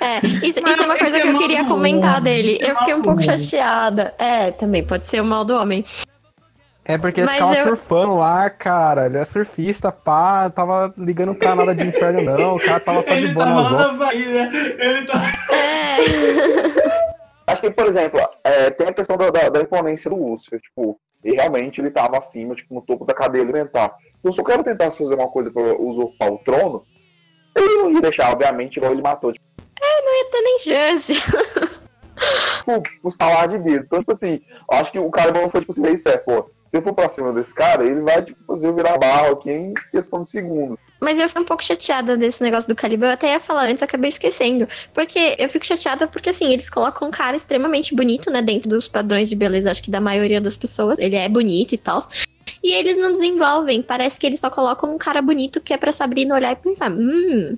É, 0.00 0.26
isso, 0.46 0.60
Mas 0.62 0.72
isso 0.72 0.82
é 0.82 0.86
uma 0.86 0.96
coisa 0.96 1.20
que 1.20 1.28
eu 1.28 1.36
queria 1.38 1.64
comentar 1.64 2.20
dele. 2.22 2.58
é 2.60 2.70
Eu 2.70 2.76
fiquei 2.78 2.94
um 2.94 3.02
pouco 3.02 3.20
homem. 3.20 3.24
chateada. 3.38 4.14
É, 4.18 4.50
também 4.50 4.82
pode 4.82 5.04
ser 5.04 5.20
o 5.20 5.24
mal 5.24 5.44
do 5.44 5.54
homem. 5.54 5.84
É 6.84 6.96
porque 6.98 7.20
ele 7.20 7.26
Mas 7.26 7.34
ficava 7.36 7.54
eu- 7.54 7.64
surfando 7.66 8.16
lá, 8.16 8.48
cara. 8.48 9.06
Ele 9.06 9.18
é 9.18 9.24
surfista, 9.26 9.92
pá, 9.92 10.48
tava 10.50 10.92
ligando 10.96 11.34
pra 11.34 11.54
nada 11.54 11.74
de 11.74 11.84
inferno, 11.86 12.22
não. 12.22 12.56
O 12.56 12.58
cara 12.58 12.80
tava 12.80 13.02
só 13.02 13.12
de 13.14 13.24
Ele 13.24 13.34
boa 13.34 13.44
tava 13.46 13.70
na 13.76 13.92
Bahia, 13.92 14.48
né? 14.50 14.50
Ele 14.78 15.06
tá... 15.06 15.54
É. 15.54 15.96
Acho 17.52 17.60
que, 17.60 17.70
por 17.70 17.86
exemplo, 17.86 18.20
é, 18.42 18.70
tem 18.70 18.86
a 18.88 18.92
questão 18.92 19.16
da, 19.16 19.30
da, 19.30 19.48
da 19.50 19.60
imponência 19.60 20.08
do 20.08 20.16
Lúcifer. 20.16 20.60
Tipo, 20.60 20.98
e 21.24 21.32
realmente 21.34 21.80
ele 21.80 21.90
tava 21.90 22.16
acima, 22.18 22.54
tipo, 22.54 22.74
no 22.74 22.80
topo 22.80 23.04
da 23.04 23.12
cadeia 23.14 23.44
alimentar. 23.44 23.94
Então, 24.18 24.32
se 24.32 24.40
o 24.40 24.44
cara 24.44 24.62
tentasse 24.64 24.98
fazer 24.98 25.14
uma 25.14 25.28
coisa 25.28 25.50
pra 25.50 25.62
usurpar 25.78 26.32
o 26.32 26.38
trono, 26.38 26.82
ele 27.54 27.74
não 27.76 27.90
ia 27.92 28.00
deixar, 28.00 28.32
obviamente, 28.32 28.76
igual 28.76 28.92
ele 28.92 29.02
matou. 29.02 29.32
Tipo, 29.32 29.44
Tá 30.30 30.40
nem 30.42 30.58
chance. 30.60 31.14
o 33.02 33.08
estalar 33.08 33.48
de 33.48 33.58
dedo. 33.58 33.84
Então, 33.84 33.98
tipo 33.98 34.12
assim, 34.12 34.40
eu 34.70 34.78
acho 34.78 34.92
que 34.92 34.98
o 34.98 35.10
cara 35.10 35.32
não 35.32 35.50
foi, 35.50 35.60
tipo 35.60 35.72
assim, 35.72 35.80
meio 35.80 35.94
esperto. 35.94 36.24
Pô, 36.24 36.50
se 36.66 36.76
eu 36.76 36.82
for 36.82 36.94
pra 36.94 37.08
cima 37.08 37.32
desse 37.32 37.54
cara, 37.54 37.84
ele 37.84 38.00
vai, 38.00 38.22
tipo, 38.22 38.42
fazer 38.46 38.68
eu 38.68 38.74
virar 38.74 38.96
barro 38.98 39.32
aqui 39.32 39.50
em 39.50 39.74
questão 39.90 40.24
de 40.24 40.30
segundos. 40.30 40.78
Mas 41.00 41.18
eu 41.18 41.28
fiquei 41.28 41.42
um 41.42 41.46
pouco 41.46 41.64
chateada 41.64 42.16
desse 42.16 42.42
negócio 42.42 42.68
do 42.68 42.76
Caliban. 42.76 43.08
Eu 43.08 43.12
até 43.12 43.32
ia 43.32 43.40
falar 43.40 43.64
antes, 43.64 43.82
acabei 43.82 44.08
esquecendo. 44.08 44.68
Porque 44.94 45.36
eu 45.38 45.48
fico 45.48 45.66
chateada 45.66 46.06
porque, 46.06 46.30
assim, 46.30 46.52
eles 46.52 46.70
colocam 46.70 47.08
um 47.08 47.10
cara 47.10 47.36
extremamente 47.36 47.94
bonito, 47.94 48.30
né? 48.30 48.40
Dentro 48.40 48.70
dos 48.70 48.86
padrões 48.86 49.28
de 49.28 49.34
beleza, 49.34 49.70
acho 49.70 49.82
que 49.82 49.90
da 49.90 50.00
maioria 50.00 50.40
das 50.40 50.56
pessoas. 50.56 50.98
Ele 50.98 51.16
é 51.16 51.28
bonito 51.28 51.74
e 51.74 51.78
tal. 51.78 51.98
E 52.62 52.72
eles 52.72 52.96
não 52.96 53.12
desenvolvem. 53.12 53.82
Parece 53.82 54.18
que 54.20 54.26
eles 54.26 54.40
só 54.40 54.48
colocam 54.48 54.94
um 54.94 54.98
cara 54.98 55.20
bonito 55.20 55.60
que 55.60 55.72
é 55.72 55.76
pra 55.76 55.92
Sabrina 55.92 56.34
olhar 56.34 56.52
e 56.52 56.56
pensar: 56.56 56.90
hum, 56.90 57.56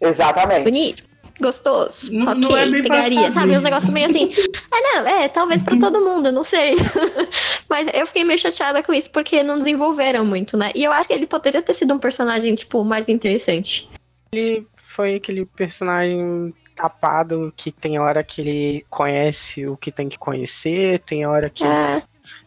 Exatamente. 0.00 0.64
bonito. 0.64 1.12
Gostoso, 1.40 2.14
Não- 2.14 2.30
ok, 2.32 2.40
não 2.40 2.56
é 2.58 2.82
pegaria, 2.82 3.30
sabe? 3.32 3.56
Os 3.56 3.62
negócios 3.62 3.90
meio 3.90 4.06
assim. 4.06 4.30
É, 4.72 4.80
não, 4.80 5.08
é, 5.08 5.28
talvez 5.28 5.62
pra 5.62 5.76
todo 5.76 6.00
mundo, 6.00 6.30
não 6.30 6.44
sei. 6.44 6.76
Mas 7.68 7.88
eu 7.92 8.06
fiquei 8.06 8.22
meio 8.22 8.38
chateada 8.38 8.82
com 8.82 8.92
isso 8.92 9.10
porque 9.10 9.42
não 9.42 9.58
desenvolveram 9.58 10.24
muito, 10.24 10.56
né? 10.56 10.70
E 10.74 10.84
eu 10.84 10.92
acho 10.92 11.08
que 11.08 11.14
ele 11.14 11.26
poderia 11.26 11.62
ter 11.62 11.74
sido 11.74 11.94
um 11.94 11.98
personagem, 11.98 12.54
tipo, 12.54 12.84
mais 12.84 13.08
interessante. 13.08 13.88
Ele 14.32 14.66
foi 14.76 15.16
aquele 15.16 15.44
personagem 15.46 16.54
tapado 16.76 17.52
que 17.56 17.72
tem 17.72 17.98
hora 17.98 18.22
que 18.22 18.40
ele 18.40 18.86
conhece 18.88 19.66
o 19.66 19.76
que 19.76 19.90
tem 19.90 20.08
que 20.08 20.18
conhecer, 20.18 21.00
tem 21.00 21.26
hora 21.26 21.50
que 21.50 21.64
É, 21.64 22.02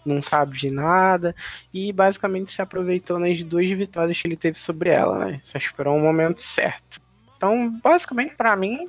não 0.06 0.22
sabe 0.22 0.58
de 0.58 0.70
nada, 0.72 1.36
e 1.74 1.92
basicamente 1.94 2.52
se 2.52 2.62
aproveitou 2.62 3.20
nas 3.20 3.42
duas 3.44 3.70
vitórias 3.70 4.20
que 4.22 4.28
ele 4.28 4.38
teve 4.38 4.60
sobre 4.60 4.90
ela, 4.90 5.18
né? 5.26 5.42
Só 5.44 5.58
esperou 5.58 5.96
o 5.96 6.02
momento 6.02 6.42
certo. 6.42 7.00
Então, 7.38 7.70
basicamente, 7.84 8.34
pra 8.36 8.56
mim, 8.56 8.88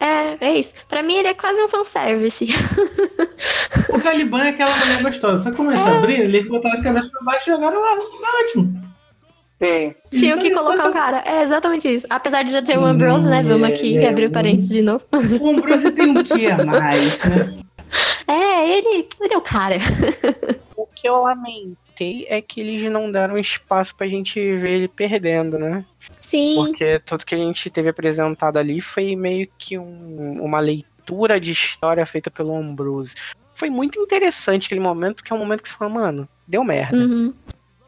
é, 0.00 0.36
é 0.48 0.58
isso. 0.58 0.74
Pra 0.88 1.02
mim 1.02 1.14
ele 1.14 1.28
é 1.28 1.34
quase 1.34 1.62
um 1.62 1.68
fanservice. 1.68 2.48
O 3.88 4.00
Caliban 4.00 4.44
é 4.44 4.48
aquela 4.50 4.76
mulher 4.76 5.02
gostosa. 5.02 5.44
Só 5.50 5.56
como 5.56 5.70
é 5.70 5.78
Sabrina, 5.78 6.24
eles 6.24 6.46
botaram 6.48 6.80
a 6.80 6.82
cabeça 6.82 7.08
pra 7.10 7.20
baixo 7.22 7.48
e 7.48 7.52
jogaram 7.52 7.80
lá. 7.80 7.96
Tá 7.96 8.38
ótimo. 8.42 8.82
Sim. 9.62 9.94
Tinham 10.10 10.38
que 10.38 10.50
colocar 10.50 10.88
um 10.88 10.92
cara. 10.92 11.22
É 11.24 11.42
exatamente 11.42 11.92
isso. 11.92 12.06
Apesar 12.10 12.42
de 12.42 12.50
já 12.52 12.60
ter 12.62 12.76
o 12.78 12.84
Ambrose, 12.84 13.28
né? 13.28 13.42
Vamos 13.42 13.68
aqui 13.68 13.94
Ele 13.94 14.04
é 14.04 14.08
abrir 14.10 14.26
o 14.26 14.28
um- 14.28 14.32
parênteses 14.32 14.68
de 14.70 14.82
novo. 14.82 15.04
O 15.40 15.48
Ambrose 15.50 15.90
tem 15.92 16.10
um 16.10 16.22
que 16.24 16.46
a 16.48 16.64
mais, 16.64 17.24
né? 17.24 17.58
É, 18.26 18.70
ele, 18.78 19.08
ele 19.20 19.34
é 19.34 19.36
o 19.36 19.40
cara. 19.42 19.76
o 20.76 20.86
que 20.86 21.08
eu 21.08 21.20
lamentei 21.22 22.26
é 22.28 22.40
que 22.40 22.60
eles 22.60 22.90
não 22.90 23.10
deram 23.10 23.38
espaço 23.38 23.94
pra 23.94 24.06
gente 24.08 24.34
ver 24.56 24.70
ele 24.70 24.88
perdendo, 24.88 25.58
né? 25.58 25.84
Sim. 26.20 26.54
Porque 26.56 26.98
tudo 27.00 27.24
que 27.24 27.34
a 27.34 27.38
gente 27.38 27.70
teve 27.70 27.88
apresentado 27.88 28.58
ali 28.58 28.80
foi 28.80 29.14
meio 29.14 29.48
que 29.58 29.78
um- 29.78 30.42
uma 30.42 30.60
leitura 30.60 31.38
de 31.40 31.52
história 31.52 32.04
feita 32.06 32.30
pelo 32.30 32.56
Ambrose. 32.56 33.14
Foi 33.54 33.70
muito 33.70 34.00
interessante 34.00 34.66
aquele 34.66 34.80
momento, 34.80 35.16
porque 35.16 35.32
é 35.32 35.36
um 35.36 35.38
momento 35.38 35.62
que 35.62 35.68
você 35.68 35.74
fala, 35.76 35.90
mano, 35.90 36.28
deu 36.46 36.64
merda. 36.64 36.96
Uhum. 36.96 37.32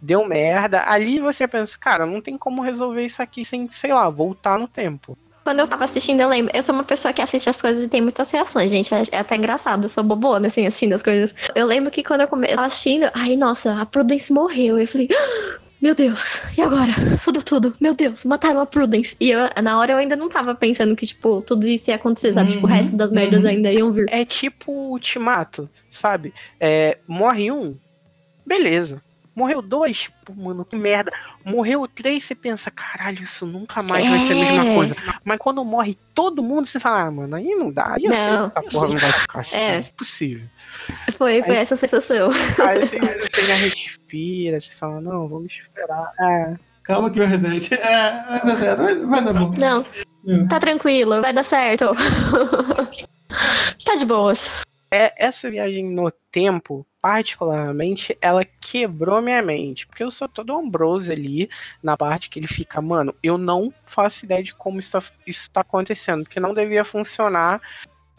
Deu 0.01 0.25
merda. 0.27 0.85
Ali 0.89 1.19
você 1.19 1.49
pensa, 1.49 1.77
cara, 1.79 2.07
não 2.07 2.21
tem 2.21 2.37
como 2.39 2.63
resolver 2.63 3.05
isso 3.05 3.21
aqui 3.21 3.45
sem, 3.45 3.69
sei 3.71 3.93
lá, 3.93 4.09
voltar 4.09 4.59
no 4.59 4.69
tempo. 4.69 5.19
Quando 5.47 5.61
eu 5.61 5.69
tava 5.69 5.85
assistindo, 5.85 6.21
eu 6.21 6.29
lembro. 6.29 6.51
Eu 6.53 6.61
sou 6.61 6.75
uma 6.75 6.83
pessoa 6.83 7.15
que 7.15 7.23
assiste 7.23 7.49
as 7.49 7.63
coisas 7.63 7.85
e 7.85 7.89
tem 7.89 8.03
muitas 8.03 8.29
reações, 8.33 8.69
gente. 8.69 8.93
É, 8.93 9.05
é 9.13 9.19
até 9.21 9.37
engraçado. 9.37 9.85
Eu 9.85 9.89
sou 9.89 10.03
bobona, 10.03 10.49
assim, 10.49 10.67
assistindo 10.67 10.93
as 10.93 11.05
coisas. 11.05 11.33
Eu 11.55 11.65
lembro 11.67 11.89
que 11.89 12.03
quando 12.03 12.23
eu, 12.23 12.27
come... 12.27 12.49
eu 12.49 12.57
tava 12.57 12.67
assistindo, 12.67 13.09
ai, 13.15 13.37
nossa, 13.37 13.81
a 13.81 13.87
Prudence 13.87 14.33
morreu. 14.33 14.77
Eu 14.77 14.89
falei, 14.89 15.09
"Ah, 15.13 15.59
meu 15.81 15.95
Deus, 15.95 16.41
e 16.59 16.61
agora? 16.63 16.93
Fudeu 17.21 17.43
tudo. 17.43 17.73
Meu 17.81 17.95
Deus, 17.95 18.25
mataram 18.25 18.59
a 18.59 18.67
Prudence. 18.67 19.15
E 19.21 19.31
eu, 19.31 19.39
na 19.63 19.79
hora 19.79 19.93
eu 19.93 19.99
ainda 19.99 20.17
não 20.17 20.29
tava 20.29 20.53
pensando 20.53 20.97
que, 20.97 21.07
tipo, 21.07 21.41
tudo 21.43 21.65
isso 21.65 21.91
ia 21.91 21.95
acontecer, 21.95 22.33
sabe? 22.33 22.51
Tipo, 22.51 22.67
o 22.67 22.69
Uhum, 22.69 22.75
resto 22.75 22.97
das 22.97 23.13
merdas 23.13 23.45
uhum. 23.45 23.51
ainda 23.51 23.73
iam 23.73 23.93
vir. 23.93 24.07
É 24.11 24.25
tipo 24.25 24.73
o 24.73 24.91
ultimato, 24.91 25.71
sabe? 25.93 26.35
É, 26.59 26.99
morre 27.07 27.53
um, 27.53 27.77
beleza. 28.45 29.01
Morreu 29.37 29.61
dois, 29.61 30.09
pô, 30.25 30.33
mano, 30.35 30.65
que 30.65 30.75
merda. 30.75 31.13
Morreu 31.45 31.87
três, 31.87 32.25
você 32.25 32.35
pensa, 32.35 32.71
caralho, 32.71 33.23
isso 33.23 33.45
nunca 33.45 33.83
mais 33.83 34.09
vai 34.09 34.19
ser 34.27 34.33
a 34.33 34.37
mesma 34.37 34.65
É. 34.71 34.75
coisa. 34.75 34.97
Mas 35.23 35.39
quando 35.39 35.63
morre 35.63 35.95
todo 36.15 36.43
mundo, 36.43 36.65
você 36.67 36.81
fala, 36.81 37.03
ah, 37.03 37.11
mano, 37.11 37.37
aí 37.37 37.55
não 37.55 37.71
dá. 37.71 37.93
Aí 37.97 38.05
eu 38.07 38.15
sei 38.15 38.25
que 38.25 38.31
Não. 38.33 38.47
essa 38.47 38.63
porra 38.63 38.89
não 38.89 38.97
vai 38.97 39.13
ficar 39.13 39.41
assim. 39.41 39.57
É. 39.57 39.77
É 39.77 39.79
impossível. 39.81 40.47
Foi, 41.19 41.43
foi 41.43 41.57
essa 41.57 41.77
sensação. 41.77 42.31
Aí 42.67 42.81
você, 42.89 42.99
você 42.99 43.43
já 43.47 43.55
respira, 43.57 44.59
você 44.59 44.73
fala, 44.73 45.01
não, 45.03 45.29
vamos 45.29 45.53
esperar. 45.53 46.11
É, 46.19 46.55
Calma 46.85 47.11
que 47.11 47.19
vai 47.19 47.37
dar. 47.37 47.51
É, 47.55 48.25
vai 48.31 48.41
dar 48.47 48.57
certo. 48.59 48.83
Vai, 48.83 48.95
vai 49.05 49.25
dar 49.25 49.33
bom. 49.35 49.53
Não, 49.59 49.85
Hum. 50.25 50.47
tá 50.49 50.59
tranquilo, 50.59 51.21
vai 51.21 51.33
dar 51.35 51.43
certo. 51.43 51.95
tá 53.85 53.95
de 53.97 54.05
boas. 54.05 54.49
É, 54.97 55.15
essa 55.17 55.51
viagem 55.51 55.85
no 55.85 56.11
tempo, 56.31 56.87
particularmente, 57.01 58.17
ela 58.21 58.45
quebrou 58.45 59.21
minha 59.21 59.43
mente. 59.43 59.87
Porque 59.87 60.03
eu 60.03 60.11
sou 60.11 60.27
todo 60.29 60.57
Ambrose 60.57 61.13
ali, 61.13 61.51
na 61.83 61.97
parte 61.97 62.31
que 62.31 62.39
ele 62.39 62.47
fica, 62.47 62.81
mano, 62.81 63.15
eu 63.23 63.37
não 63.37 63.73
faço 63.85 64.25
ideia 64.25 64.43
de 64.43 64.55
como 64.55 64.81
isso 64.81 64.93
tá, 64.93 65.03
isso 65.27 65.51
tá 65.51 65.61
acontecendo, 65.61 66.25
porque 66.25 66.41
não 66.41 66.55
devia 66.55 66.85
funcionar 66.85 67.61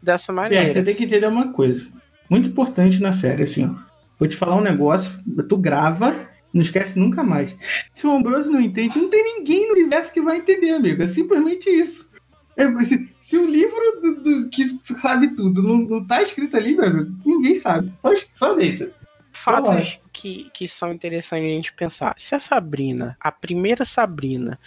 dessa 0.01 0.31
Pierre, 0.31 0.49
maneira. 0.55 0.73
você 0.73 0.83
tem 0.83 0.95
que 0.95 1.05
entender 1.05 1.27
uma 1.27 1.51
coisa. 1.51 1.89
Muito 2.29 2.49
importante 2.49 3.01
na 3.01 3.11
série, 3.11 3.43
assim, 3.43 3.65
ó. 3.65 3.87
Vou 4.19 4.27
te 4.27 4.35
falar 4.35 4.55
um 4.55 4.61
negócio. 4.61 5.11
Tu 5.47 5.57
grava 5.57 6.27
Não 6.53 6.61
esquece 6.61 6.97
nunca 6.97 7.23
mais. 7.23 7.55
Se 7.93 8.07
o 8.07 8.11
Ambrose 8.11 8.49
não 8.49 8.59
entende, 8.59 8.97
não 8.97 9.09
tem 9.09 9.37
ninguém 9.37 9.67
no 9.67 9.73
universo 9.73 10.11
que 10.11 10.21
vai 10.21 10.37
entender, 10.37 10.71
amigo. 10.71 11.03
É 11.03 11.07
simplesmente 11.07 11.69
isso. 11.69 12.09
É, 12.55 12.67
se, 12.83 13.15
se 13.27 13.37
o 13.37 13.45
livro 13.45 14.01
do, 14.01 14.15
do- 14.23 14.49
que 14.49 14.63
sabe 15.01 15.35
tudo 15.35 15.61
não, 15.61 15.77
não 15.79 16.05
tá 16.05 16.21
escrito 16.21 16.55
ali, 16.55 16.79
amigo, 16.79 17.13
ninguém 17.25 17.55
sabe. 17.55 17.93
Só, 17.97 18.09
só 18.31 18.53
deixa. 18.55 18.93
Fatos 19.33 19.99
que, 20.13 20.49
que 20.53 20.65
são 20.67 20.93
interessantes 20.93 21.45
a 21.45 21.49
gente 21.55 21.73
pensar. 21.73 22.15
Se 22.17 22.33
a 22.33 22.39
Sabrina, 22.39 23.17
a 23.19 23.29
primeira 23.31 23.83
Sabrina, 23.83 24.57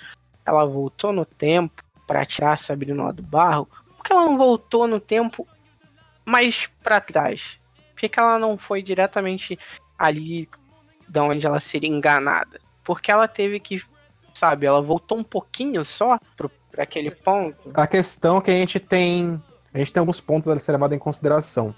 ela 0.45 0.67
voltou 0.67 1.11
no 1.11 1.25
tempo 1.25 1.83
pra 2.07 2.27
tirar 2.27 2.53
a 2.53 2.57
Sabrina 2.59 3.05
lá 3.05 3.13
do 3.13 3.23
barro, 3.23 3.67
por 3.97 4.05
que 4.05 4.13
ela 4.13 4.27
não 4.27 4.37
voltou 4.37 4.87
no 4.87 5.01
tempo 5.01 5.49
mais 6.25 6.69
pra 6.83 7.01
trás? 7.01 7.59
Por 7.93 8.01
que, 8.01 8.09
que 8.11 8.21
ela 8.21 8.39
não 8.39 8.59
foi 8.59 8.83
diretamente 8.83 9.59
ali 9.99 10.49
da 11.09 11.25
onde 11.25 11.47
ela 11.47 11.61
seria 11.61 11.89
enganada? 11.89 12.61
Porque 12.85 13.11
ela 13.11 13.27
teve 13.27 13.59
que, 13.59 13.83
sabe, 14.35 14.67
ela 14.67 14.81
voltou 14.81 15.19
um 15.19 15.25
pouquinho 15.25 15.85
só 15.85 16.19
pro, 16.37 16.51
pra 16.71 16.85
aquele 16.85 17.11
ponto. 17.11 17.71
A 17.75 17.87
questão 17.87 18.39
é 18.39 18.41
que 18.41 18.51
a 18.51 18.55
gente 18.55 18.81
tem. 18.81 19.41
A 19.73 19.79
gente 19.79 19.93
tem 19.93 20.01
alguns 20.01 20.21
pontos 20.21 20.49
a 20.49 20.59
ser 20.59 20.73
levado 20.73 20.95
em 20.95 20.99
consideração. 20.99 21.75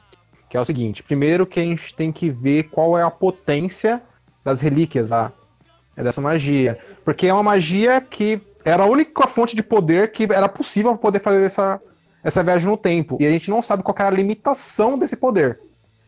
Que 0.48 0.56
é 0.56 0.60
o 0.60 0.64
seguinte: 0.64 1.02
primeiro 1.02 1.46
que 1.46 1.60
a 1.60 1.64
gente 1.64 1.94
tem 1.94 2.12
que 2.12 2.30
ver 2.30 2.64
qual 2.64 2.96
é 2.96 3.02
a 3.02 3.10
potência 3.10 4.02
das 4.44 4.60
relíquias 4.60 5.10
lá. 5.10 5.32
É 5.96 6.02
dessa 6.02 6.20
magia. 6.20 6.78
Porque 7.04 7.26
é 7.26 7.34
uma 7.34 7.42
magia 7.42 8.00
que 8.00 8.40
era 8.64 8.84
a 8.84 8.86
única 8.86 9.26
fonte 9.26 9.54
de 9.54 9.62
poder 9.62 10.12
que 10.12 10.24
era 10.24 10.48
possível 10.48 10.92
para 10.92 11.00
poder 11.00 11.18
fazer 11.20 11.44
essa, 11.44 11.80
essa 12.22 12.42
viagem 12.42 12.66
no 12.68 12.76
tempo. 12.76 13.18
E 13.20 13.26
a 13.26 13.30
gente 13.30 13.50
não 13.50 13.60
sabe 13.60 13.82
qual 13.82 13.94
era 13.98 14.08
a 14.08 14.10
limitação 14.10 14.98
desse 14.98 15.16
poder. 15.16 15.60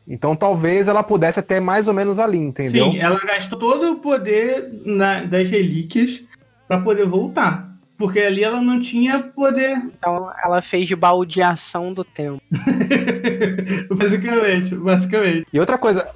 Então 0.06 0.36
talvez 0.36 0.86
ela 0.88 1.02
pudesse 1.02 1.40
até 1.40 1.60
mais 1.60 1.88
ou 1.88 1.94
menos 1.94 2.18
ali, 2.18 2.38
entendeu? 2.38 2.92
Sim, 2.92 2.98
ela 2.98 3.18
gastou 3.20 3.58
todo 3.58 3.92
o 3.92 3.96
poder 3.96 4.70
na- 4.84 5.24
das 5.24 5.48
relíquias 5.48 6.22
pra 6.68 6.78
poder 6.78 7.06
voltar. 7.06 7.72
Porque 7.96 8.18
ali 8.18 8.42
ela 8.42 8.60
não 8.60 8.80
tinha 8.80 9.20
poder. 9.20 9.76
Então 9.96 10.30
ela 10.44 10.60
fez 10.60 10.88
de 10.88 10.96
baldeação 10.96 11.92
do 11.94 12.02
tempo. 12.04 12.42
basicamente, 13.90 14.74
basicamente. 14.74 15.46
E 15.52 15.60
outra 15.60 15.78
coisa, 15.78 16.08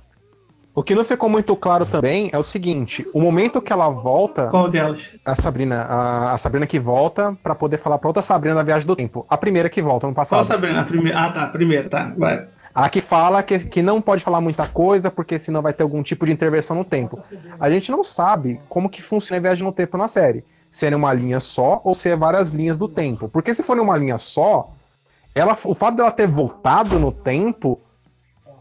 o 0.75 0.83
que 0.83 0.95
não 0.95 1.05
ficou 1.05 1.29
muito 1.29 1.55
claro 1.57 1.87
também 1.87 2.31
é 2.33 2.39
o 2.39 2.43
seguinte: 2.43 3.07
o 3.15 3.21
momento 3.21 3.61
que 3.63 3.73
ela 3.73 3.89
volta, 3.89 4.49
Qual 4.49 4.69
delas? 4.69 5.19
a 5.25 5.35
Sabrina, 5.35 5.83
a, 5.83 6.33
a 6.35 6.39
Sabrina 6.39 6.67
que 6.67 6.79
volta 6.79 7.37
pra 7.43 7.55
poder 7.55 7.79
falar 7.79 7.99
pra 7.99 8.09
outra 8.09 8.23
Sabrina 8.23 8.57
da 8.57 8.63
viagem 8.63 8.87
do 8.87 8.97
tempo. 8.97 9.25
A 9.29 9.37
primeira 9.37 9.69
que 9.69 9.81
volta 9.83 10.07
no 10.07 10.13
Qual 10.15 10.27
passado. 10.27 10.45
Sabrina? 10.47 10.81
A 10.81 10.85
primeira. 10.85 11.19
Ah, 11.19 11.33
tá. 11.33 11.43
A 11.45 11.49
primeira, 11.49 11.89
tá. 11.89 12.13
Vai. 12.17 12.47
A 12.79 12.89
que 12.89 13.01
fala 13.01 13.43
que, 13.43 13.59
que 13.59 13.83
não 13.83 14.01
pode 14.01 14.23
falar 14.23 14.41
muita 14.41 14.65
coisa, 14.65 15.11
porque 15.11 15.37
senão 15.37 15.61
vai 15.61 15.73
ter 15.73 15.83
algum 15.83 16.01
tipo 16.01 16.25
de 16.25 16.31
intervenção 16.31 16.77
no 16.77 16.85
tempo. 16.85 17.19
A 17.59 17.69
gente 17.69 17.91
não 17.91 18.05
sabe 18.05 18.61
como 18.69 18.89
que 18.89 19.03
funciona 19.03 19.37
a 19.39 19.43
viagem 19.43 19.65
no 19.65 19.73
tempo 19.73 19.99
na 19.99 20.07
série. 20.07 20.45
Se 20.71 20.87
é 20.87 20.91
numa 20.91 21.13
linha 21.13 21.41
só 21.41 21.81
ou 21.83 21.93
se 21.93 22.09
é 22.09 22.15
várias 22.15 22.53
linhas 22.53 22.79
do 22.79 22.89
tempo. 22.89 23.29
Porque 23.29 23.53
se 23.53 23.65
for 23.65 23.77
numa 23.77 23.97
linha 23.97 24.17
só, 24.17 24.71
ela, 25.35 25.59
o 25.65 25.75
fato 25.75 25.97
dela 25.97 26.13
ter 26.13 26.29
voltado 26.29 27.01
no 27.01 27.11
tempo 27.11 27.81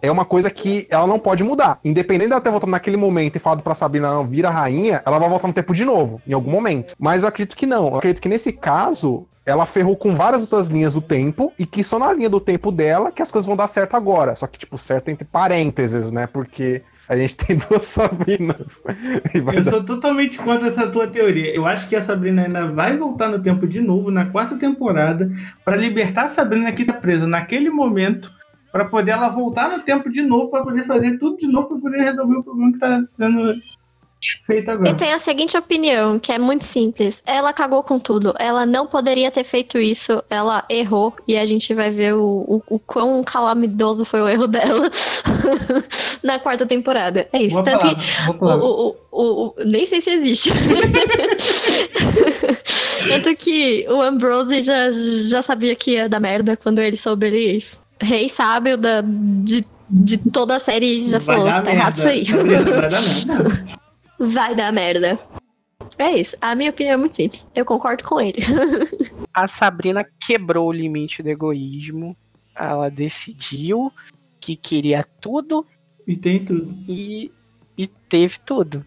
é 0.02 0.10
uma 0.10 0.26
coisa 0.26 0.50
que 0.50 0.88
ela 0.90 1.06
não 1.06 1.20
pode 1.20 1.44
mudar. 1.44 1.78
Independente 1.86 2.30
dela 2.30 2.42
ter 2.42 2.50
voltado 2.50 2.72
naquele 2.72 2.98
momento 2.98 3.36
e 3.36 3.40
falado 3.40 3.62
pra 3.62 3.76
Sabrina, 3.76 4.10
não, 4.12 4.26
vira 4.26 4.50
rainha, 4.50 5.00
ela 5.06 5.20
vai 5.20 5.30
voltar 5.30 5.48
no 5.48 5.54
tempo 5.54 5.76
de 5.76 5.86
novo, 5.86 6.20
em 6.28 6.34
algum 6.34 6.50
momento. 6.50 6.96
Mas 6.98 7.22
eu 7.22 7.30
acredito 7.30 7.56
que 7.56 7.68
não. 7.68 7.90
Eu 7.90 7.98
acredito 7.98 8.20
que 8.20 8.30
nesse 8.30 8.52
caso, 8.52 9.28
ela 9.48 9.66
ferrou 9.66 9.96
com 9.96 10.14
várias 10.14 10.42
outras 10.42 10.68
linhas 10.68 10.94
do 10.94 11.00
tempo 11.00 11.54
e 11.58 11.66
que 11.66 11.82
só 11.82 11.98
na 11.98 12.12
linha 12.12 12.30
do 12.30 12.40
tempo 12.40 12.70
dela 12.70 13.14
que 13.14 13.22
as 13.22 13.32
coisas 13.32 13.48
vão 13.48 13.56
dar 13.56 13.70
certo 13.70 13.96
agora. 13.96 14.36
Só 14.36 14.46
que, 14.46 14.60
tipo, 14.60 14.78
certo 14.78 15.08
entre 15.08 15.24
parênteses, 15.24 16.12
né? 16.12 16.28
Porque 16.28 16.82
a 17.08 17.18
gente 17.18 17.38
tem 17.38 17.56
duas 17.70 17.86
Sabrinas. 17.86 18.84
Eu 19.54 19.64
sou 19.64 19.86
totalmente 19.86 20.38
contra 20.38 20.68
essa 20.68 20.86
tua 20.90 21.08
teoria. 21.08 21.56
Eu 21.56 21.66
acho 21.66 21.88
que 21.88 21.96
a 21.96 22.04
Sabrina 22.04 22.44
ainda 22.44 22.68
vai 22.68 22.98
voltar 22.98 23.30
no 23.30 23.42
tempo 23.42 23.66
de 23.66 23.80
novo, 23.80 24.12
na 24.12 24.26
quarta 24.26 24.58
temporada, 24.58 25.32
pra 25.64 25.78
libertar 25.78 26.26
a 26.26 26.28
Sabrina 26.28 26.74
que 26.74 26.84
tá 26.84 26.92
presa 26.92 27.26
naquele 27.26 27.70
momento, 27.70 28.30
pra 28.70 28.84
poder 28.84 29.12
ela 29.12 29.30
voltar 29.30 29.70
no 29.70 29.82
tempo 29.82 30.10
de 30.10 30.24
novo, 30.24 30.52
pra 30.52 30.62
poder 30.62 30.84
fazer 30.84 31.18
tudo 31.18 31.38
de 31.38 31.48
novo, 31.48 31.70
pra 31.70 31.78
poder 31.78 32.02
resolver 32.02 32.36
o 32.36 32.44
problema 32.44 32.74
que 32.74 32.80
tá 32.80 33.02
sendo 33.14 33.56
feito 34.46 34.72
agora. 34.72 34.90
Eu 34.90 34.96
tenho 34.96 35.16
a 35.16 35.20
seguinte 35.20 35.56
opinião, 35.56 36.20
que 36.20 36.32
é 36.32 36.40
muito 36.40 36.64
simples. 36.66 37.22
Ela 37.26 37.54
cagou 37.54 37.84
com 37.84 38.00
tudo. 38.00 38.34
Ela 38.40 38.66
não 38.66 38.88
poderia 38.88 39.30
ter 39.32 39.44
feito 39.44 39.78
isso. 39.78 40.24
Ela 40.30 40.66
errou. 40.70 41.14
E 41.28 41.38
a 41.38 41.46
gente 41.46 41.74
vai 41.74 41.92
ver 41.92 42.16
o, 42.16 42.24
o, 42.48 42.76
o 42.76 42.80
quão 42.80 43.24
calamitoso 43.24 44.06
foi 44.06 44.22
o 44.22 44.28
erro 44.28 44.48
dela 44.48 44.90
na 46.24 46.40
quarta 46.40 46.66
temporada. 46.66 47.28
É 47.32 47.44
isso. 47.44 47.56
Boa 47.56 47.64
Tanto 47.64 47.88
que 47.88 47.96
palavra, 48.34 48.66
o, 48.66 48.96
o, 49.12 49.54
nem 49.66 49.86
sei 49.86 50.02
se 50.02 50.10
existe. 50.10 50.52
Tanto 53.08 53.36
que 53.36 53.86
o 53.90 54.02
Ambrose 54.02 54.62
já, 54.62 54.92
já 55.28 55.42
sabia 55.42 55.76
que 55.76 55.92
ia 55.92 56.10
dar 56.10 56.20
merda 56.20 56.58
quando 56.58 56.80
ele 56.80 56.98
soube 56.98 57.28
ele. 57.28 57.64
Rei 58.00 58.30
sábio 58.30 58.78
da, 58.78 59.02
de, 59.02 59.66
de 59.90 60.18
toda 60.18 60.56
a 60.56 60.60
série 60.60 61.10
já 61.10 61.20
Vai 61.20 61.36
falou, 61.38 61.64
tá 61.64 61.72
errado 61.72 61.98
isso 61.98 62.08
aí. 62.08 62.24
Vai 62.24 62.90
dar 62.90 63.02
merda. 63.02 63.78
Vai 64.20 64.56
dar 64.56 64.72
merda. 64.74 65.20
É 65.98 66.12
isso. 66.12 66.36
A 66.42 66.56
minha 66.56 66.70
opinião 66.70 66.94
é 66.94 66.98
muito 66.98 67.16
simples. 67.16 67.48
Eu 67.56 67.66
concordo 67.66 68.04
com 68.04 68.20
ele. 68.20 68.40
a 69.34 69.48
Sabrina 69.48 70.06
quebrou 70.26 70.68
o 70.68 70.72
limite 70.72 71.24
do 71.24 71.30
egoísmo. 71.30 72.16
Ela 72.56 72.90
decidiu 72.90 73.92
que 74.40 74.56
queria 74.56 75.06
tudo 75.22 75.66
E 76.08 76.16
tem 76.16 76.44
tudo. 76.44 76.74
e, 76.88 77.32
e 77.78 77.88
teve 77.88 78.38
tudo. 78.46 78.86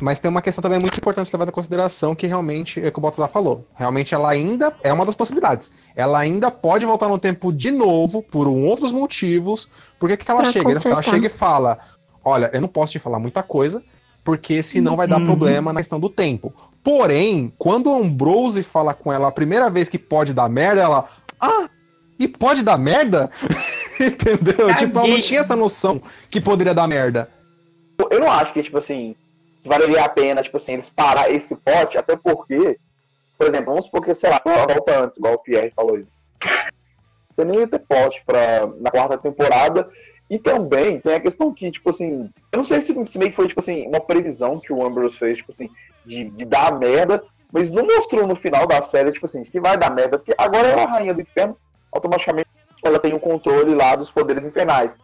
Mas 0.00 0.18
tem 0.18 0.30
uma 0.30 0.42
questão 0.42 0.60
também 0.60 0.78
muito 0.78 0.98
importante 0.98 1.32
levada 1.32 1.50
em 1.50 1.54
consideração, 1.54 2.14
que 2.14 2.26
realmente 2.26 2.78
é 2.80 2.88
o 2.88 2.92
que 2.92 2.98
o 2.98 3.00
Baltazar 3.00 3.30
falou. 3.30 3.66
Realmente 3.74 4.14
ela 4.14 4.28
ainda 4.28 4.76
é 4.82 4.92
uma 4.92 5.06
das 5.06 5.14
possibilidades. 5.14 5.72
Ela 5.94 6.18
ainda 6.18 6.50
pode 6.50 6.84
voltar 6.84 7.08
no 7.08 7.18
tempo 7.18 7.50
de 7.50 7.70
novo, 7.70 8.22
por 8.22 8.46
um 8.46 8.66
outros 8.66 8.92
motivos. 8.92 9.70
Porque 9.98 10.18
que, 10.18 10.24
que 10.26 10.30
ela 10.30 10.42
Pra 10.42 10.52
chega? 10.52 10.70
Ela 10.70 10.80
consertar. 10.80 11.02
chega 11.02 11.26
e 11.26 11.30
fala: 11.30 11.78
Olha, 12.22 12.50
eu 12.52 12.60
não 12.60 12.68
posso 12.68 12.92
te 12.92 12.98
falar 12.98 13.18
muita 13.18 13.42
coisa, 13.42 13.82
porque 14.26 14.60
senão 14.60 14.96
vai 14.96 15.06
dar 15.06 15.18
Uhum. 15.20 15.24
problema 15.24 15.72
na 15.72 15.78
questão 15.80 16.00
do 16.00 16.10
tempo. 16.10 16.52
Porém, 16.82 17.52
quando 17.56 17.88
o 17.90 17.94
Ambrose 17.94 18.62
fala 18.64 18.92
com 18.92 19.12
ela 19.12 19.28
a 19.28 19.32
primeira 19.32 19.70
vez 19.70 19.88
que 19.88 19.98
pode 19.98 20.34
dar 20.34 20.48
merda, 20.50 20.82
ela. 20.82 21.08
Ah! 21.40 21.68
E 22.18 22.26
pode 22.26 22.62
dar 22.62 22.76
merda? 22.76 23.30
Entendeu? 24.00 24.74
Tipo, 24.74 24.98
ela 24.98 25.08
não 25.08 25.20
tinha 25.20 25.40
essa 25.40 25.54
noção 25.54 26.00
que 26.28 26.40
poderia 26.40 26.74
dar 26.74 26.88
merda. 26.88 27.30
Eu 28.10 28.20
não 28.20 28.30
acho 28.30 28.52
que, 28.52 28.62
tipo 28.62 28.78
assim, 28.78 29.14
valeria 29.64 30.04
a 30.04 30.08
pena, 30.08 30.42
tipo 30.42 30.56
assim, 30.56 30.74
eles 30.74 30.88
parar 30.88 31.30
esse 31.30 31.54
pote, 31.56 31.96
até 31.96 32.16
porque, 32.16 32.78
por 33.38 33.46
exemplo, 33.46 33.66
vamos 33.66 33.84
supor 33.86 34.02
que, 34.04 34.14
sei 34.14 34.30
lá, 34.30 34.40
ela 34.44 34.66
volta 34.66 35.04
antes, 35.04 35.18
igual 35.18 35.34
o 35.34 35.38
Pierre 35.38 35.72
falou 35.74 35.96
aí. 35.96 36.06
Você 37.30 37.44
nem 37.44 37.60
ia 37.60 37.68
ter 37.68 37.80
pote 37.80 38.22
pra, 38.26 38.66
na 38.80 38.90
quarta 38.90 39.18
temporada. 39.18 39.88
E 40.28 40.38
também 40.38 41.00
tem 41.00 41.14
a 41.14 41.20
questão 41.20 41.52
que, 41.52 41.70
tipo 41.70 41.90
assim, 41.90 42.30
eu 42.52 42.56
não 42.56 42.64
sei 42.64 42.80
se, 42.80 42.92
se 43.06 43.18
meio 43.18 43.30
que 43.30 43.36
foi, 43.36 43.46
tipo 43.46 43.60
assim, 43.60 43.86
uma 43.86 44.00
previsão 44.00 44.58
que 44.58 44.72
o 44.72 44.84
Ambrose 44.84 45.16
fez, 45.16 45.38
tipo 45.38 45.52
assim, 45.52 45.70
de, 46.04 46.24
de 46.24 46.44
dar 46.44 46.76
merda, 46.76 47.22
mas 47.52 47.70
não 47.70 47.86
mostrou 47.86 48.26
no 48.26 48.34
final 48.34 48.66
da 48.66 48.82
série, 48.82 49.12
tipo 49.12 49.26
assim, 49.26 49.44
que 49.44 49.60
vai 49.60 49.78
dar 49.78 49.94
merda, 49.94 50.18
porque 50.18 50.34
agora 50.36 50.66
ela 50.66 50.80
é 50.80 50.84
a 50.84 50.90
rainha 50.90 51.14
do 51.14 51.20
inferno, 51.20 51.56
automaticamente 51.92 52.48
ela 52.84 52.98
tem 52.98 53.14
o 53.14 53.20
controle 53.20 53.74
lá 53.74 53.94
dos 53.94 54.10
poderes 54.10 54.44
infernais. 54.44 54.96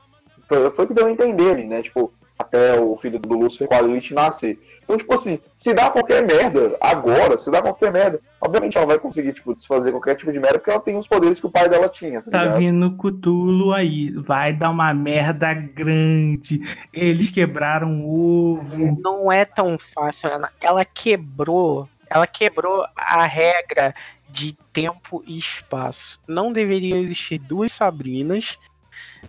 Foi, 0.49 0.71
foi 0.71 0.85
o 0.85 0.89
que 0.89 0.95
deu 0.95 1.07
a 1.07 1.11
entender 1.11 1.57
né? 1.67 1.83
Tipo, 1.83 2.13
até 2.43 2.79
o 2.79 2.97
filho 2.97 3.19
do 3.19 3.35
Lúcifer 3.35 3.67
com 3.67 3.75
a 3.75 3.81
Lilith 3.81 4.13
nascer. 4.13 4.59
Então, 4.83 4.97
tipo 4.97 5.15
assim, 5.15 5.39
se 5.57 5.73
dá 5.73 5.91
qualquer 5.91 6.27
merda 6.27 6.77
agora, 6.81 7.39
se 7.39 7.51
dá 7.51 7.63
qualquer 7.63 7.93
merda, 7.93 8.21
obviamente 8.41 8.77
ela 8.77 8.87
vai 8.87 8.99
conseguir, 8.99 9.33
tipo, 9.33 9.55
desfazer 9.55 9.91
qualquer 9.93 10.17
tipo 10.17 10.33
de 10.33 10.39
merda, 10.39 10.59
porque 10.59 10.71
ela 10.71 10.81
tem 10.81 10.97
os 10.97 11.07
poderes 11.07 11.41
que 11.41 11.47
o 11.47 11.51
pai 11.51 11.69
dela 11.69 11.89
tinha, 11.89 12.21
tá, 12.21 12.31
Tá 12.31 12.43
ligado? 12.45 12.59
vindo 12.59 12.97
Cutulo 12.97 13.73
aí. 13.73 14.11
Vai 14.11 14.53
dar 14.53 14.71
uma 14.71 14.93
merda 14.93 15.55
grande. 15.55 16.61
Eles 16.93 17.31
quebraram 17.31 18.03
o 18.05 18.55
ovo. 18.57 18.99
Não 19.01 19.31
é 19.31 19.45
tão 19.45 19.79
fácil, 19.95 20.31
Ana. 20.33 20.51
Ela 20.61 20.85
quebrou. 20.85 21.89
Ela 22.11 22.27
quebrou 22.27 22.85
a 22.97 23.25
regra 23.25 23.95
de 24.29 24.57
tempo 24.73 25.23
e 25.27 25.39
espaço. 25.39 26.21
Não 26.27 26.53
deveria 26.53 26.97
existir 26.97 27.39
duas 27.39 27.73
Sabrinas 27.73 28.59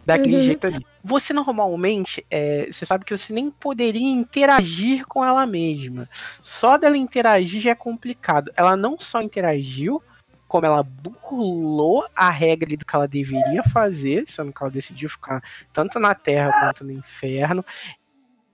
daquele 0.05 0.37
Uhum. 0.37 0.43
jeito 0.43 0.67
ali. 0.67 0.85
Você 1.03 1.33
normalmente, 1.33 2.25
é, 2.29 2.67
você 2.71 2.85
sabe 2.85 3.05
que 3.05 3.15
você 3.15 3.31
nem 3.33 3.49
poderia 3.51 4.09
interagir 4.09 5.05
com 5.05 5.23
ela 5.23 5.45
mesma. 5.45 6.09
Só 6.41 6.77
dela 6.77 6.97
interagir 6.97 7.61
já 7.61 7.71
é 7.71 7.75
complicado. 7.75 8.51
Ela 8.55 8.75
não 8.75 8.97
só 8.99 9.21
interagiu, 9.21 10.01
como 10.47 10.65
ela 10.65 10.83
burlou 10.83 12.05
a 12.15 12.29
regra 12.29 12.77
do 12.77 12.85
que 12.85 12.95
ela 12.95 13.07
deveria 13.07 13.63
fazer, 13.63 14.25
sendo 14.27 14.53
que 14.53 14.61
ela 14.61 14.71
decidiu 14.71 15.09
ficar 15.09 15.41
tanto 15.73 15.99
na 15.99 16.13
Terra 16.13 16.51
quanto 16.59 16.83
no 16.83 16.91
Inferno. 16.91 17.65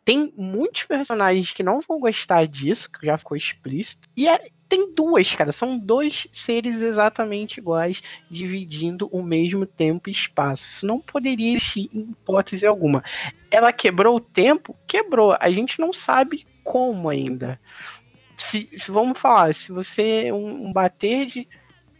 Tem 0.05 0.33
muitos 0.37 0.85
personagens 0.85 1.51
que 1.53 1.61
não 1.61 1.81
vão 1.81 1.99
gostar 1.99 2.47
disso, 2.47 2.89
que 2.91 3.05
já 3.05 3.17
ficou 3.17 3.35
explícito. 3.37 4.07
E 4.15 4.27
é- 4.27 4.49
tem 4.69 4.93
duas, 4.93 5.33
cara. 5.33 5.51
São 5.51 5.77
dois 5.77 6.27
seres 6.31 6.81
exatamente 6.81 7.57
iguais, 7.57 8.03
dividindo 8.29 9.09
o 9.11 9.23
mesmo 9.23 9.65
tempo 9.65 10.07
e 10.07 10.11
espaço. 10.11 10.63
Isso 10.63 10.85
não 10.85 10.99
poderia 10.99 11.53
existir 11.53 11.89
em 11.91 12.11
hipótese 12.11 12.67
alguma. 12.67 13.03
Ela 13.49 13.73
quebrou 13.73 14.17
o 14.17 14.21
tempo? 14.21 14.77
Quebrou. 14.87 15.35
A 15.39 15.49
gente 15.49 15.79
não 15.79 15.91
sabe 15.91 16.45
como 16.63 17.09
ainda. 17.09 17.59
Se, 18.37 18.69
se 18.77 18.91
vamos 18.91 19.17
falar, 19.17 19.53
se 19.55 19.71
você 19.71 20.31
um, 20.31 20.67
um 20.67 20.71
bater 20.71 21.25
de. 21.25 21.47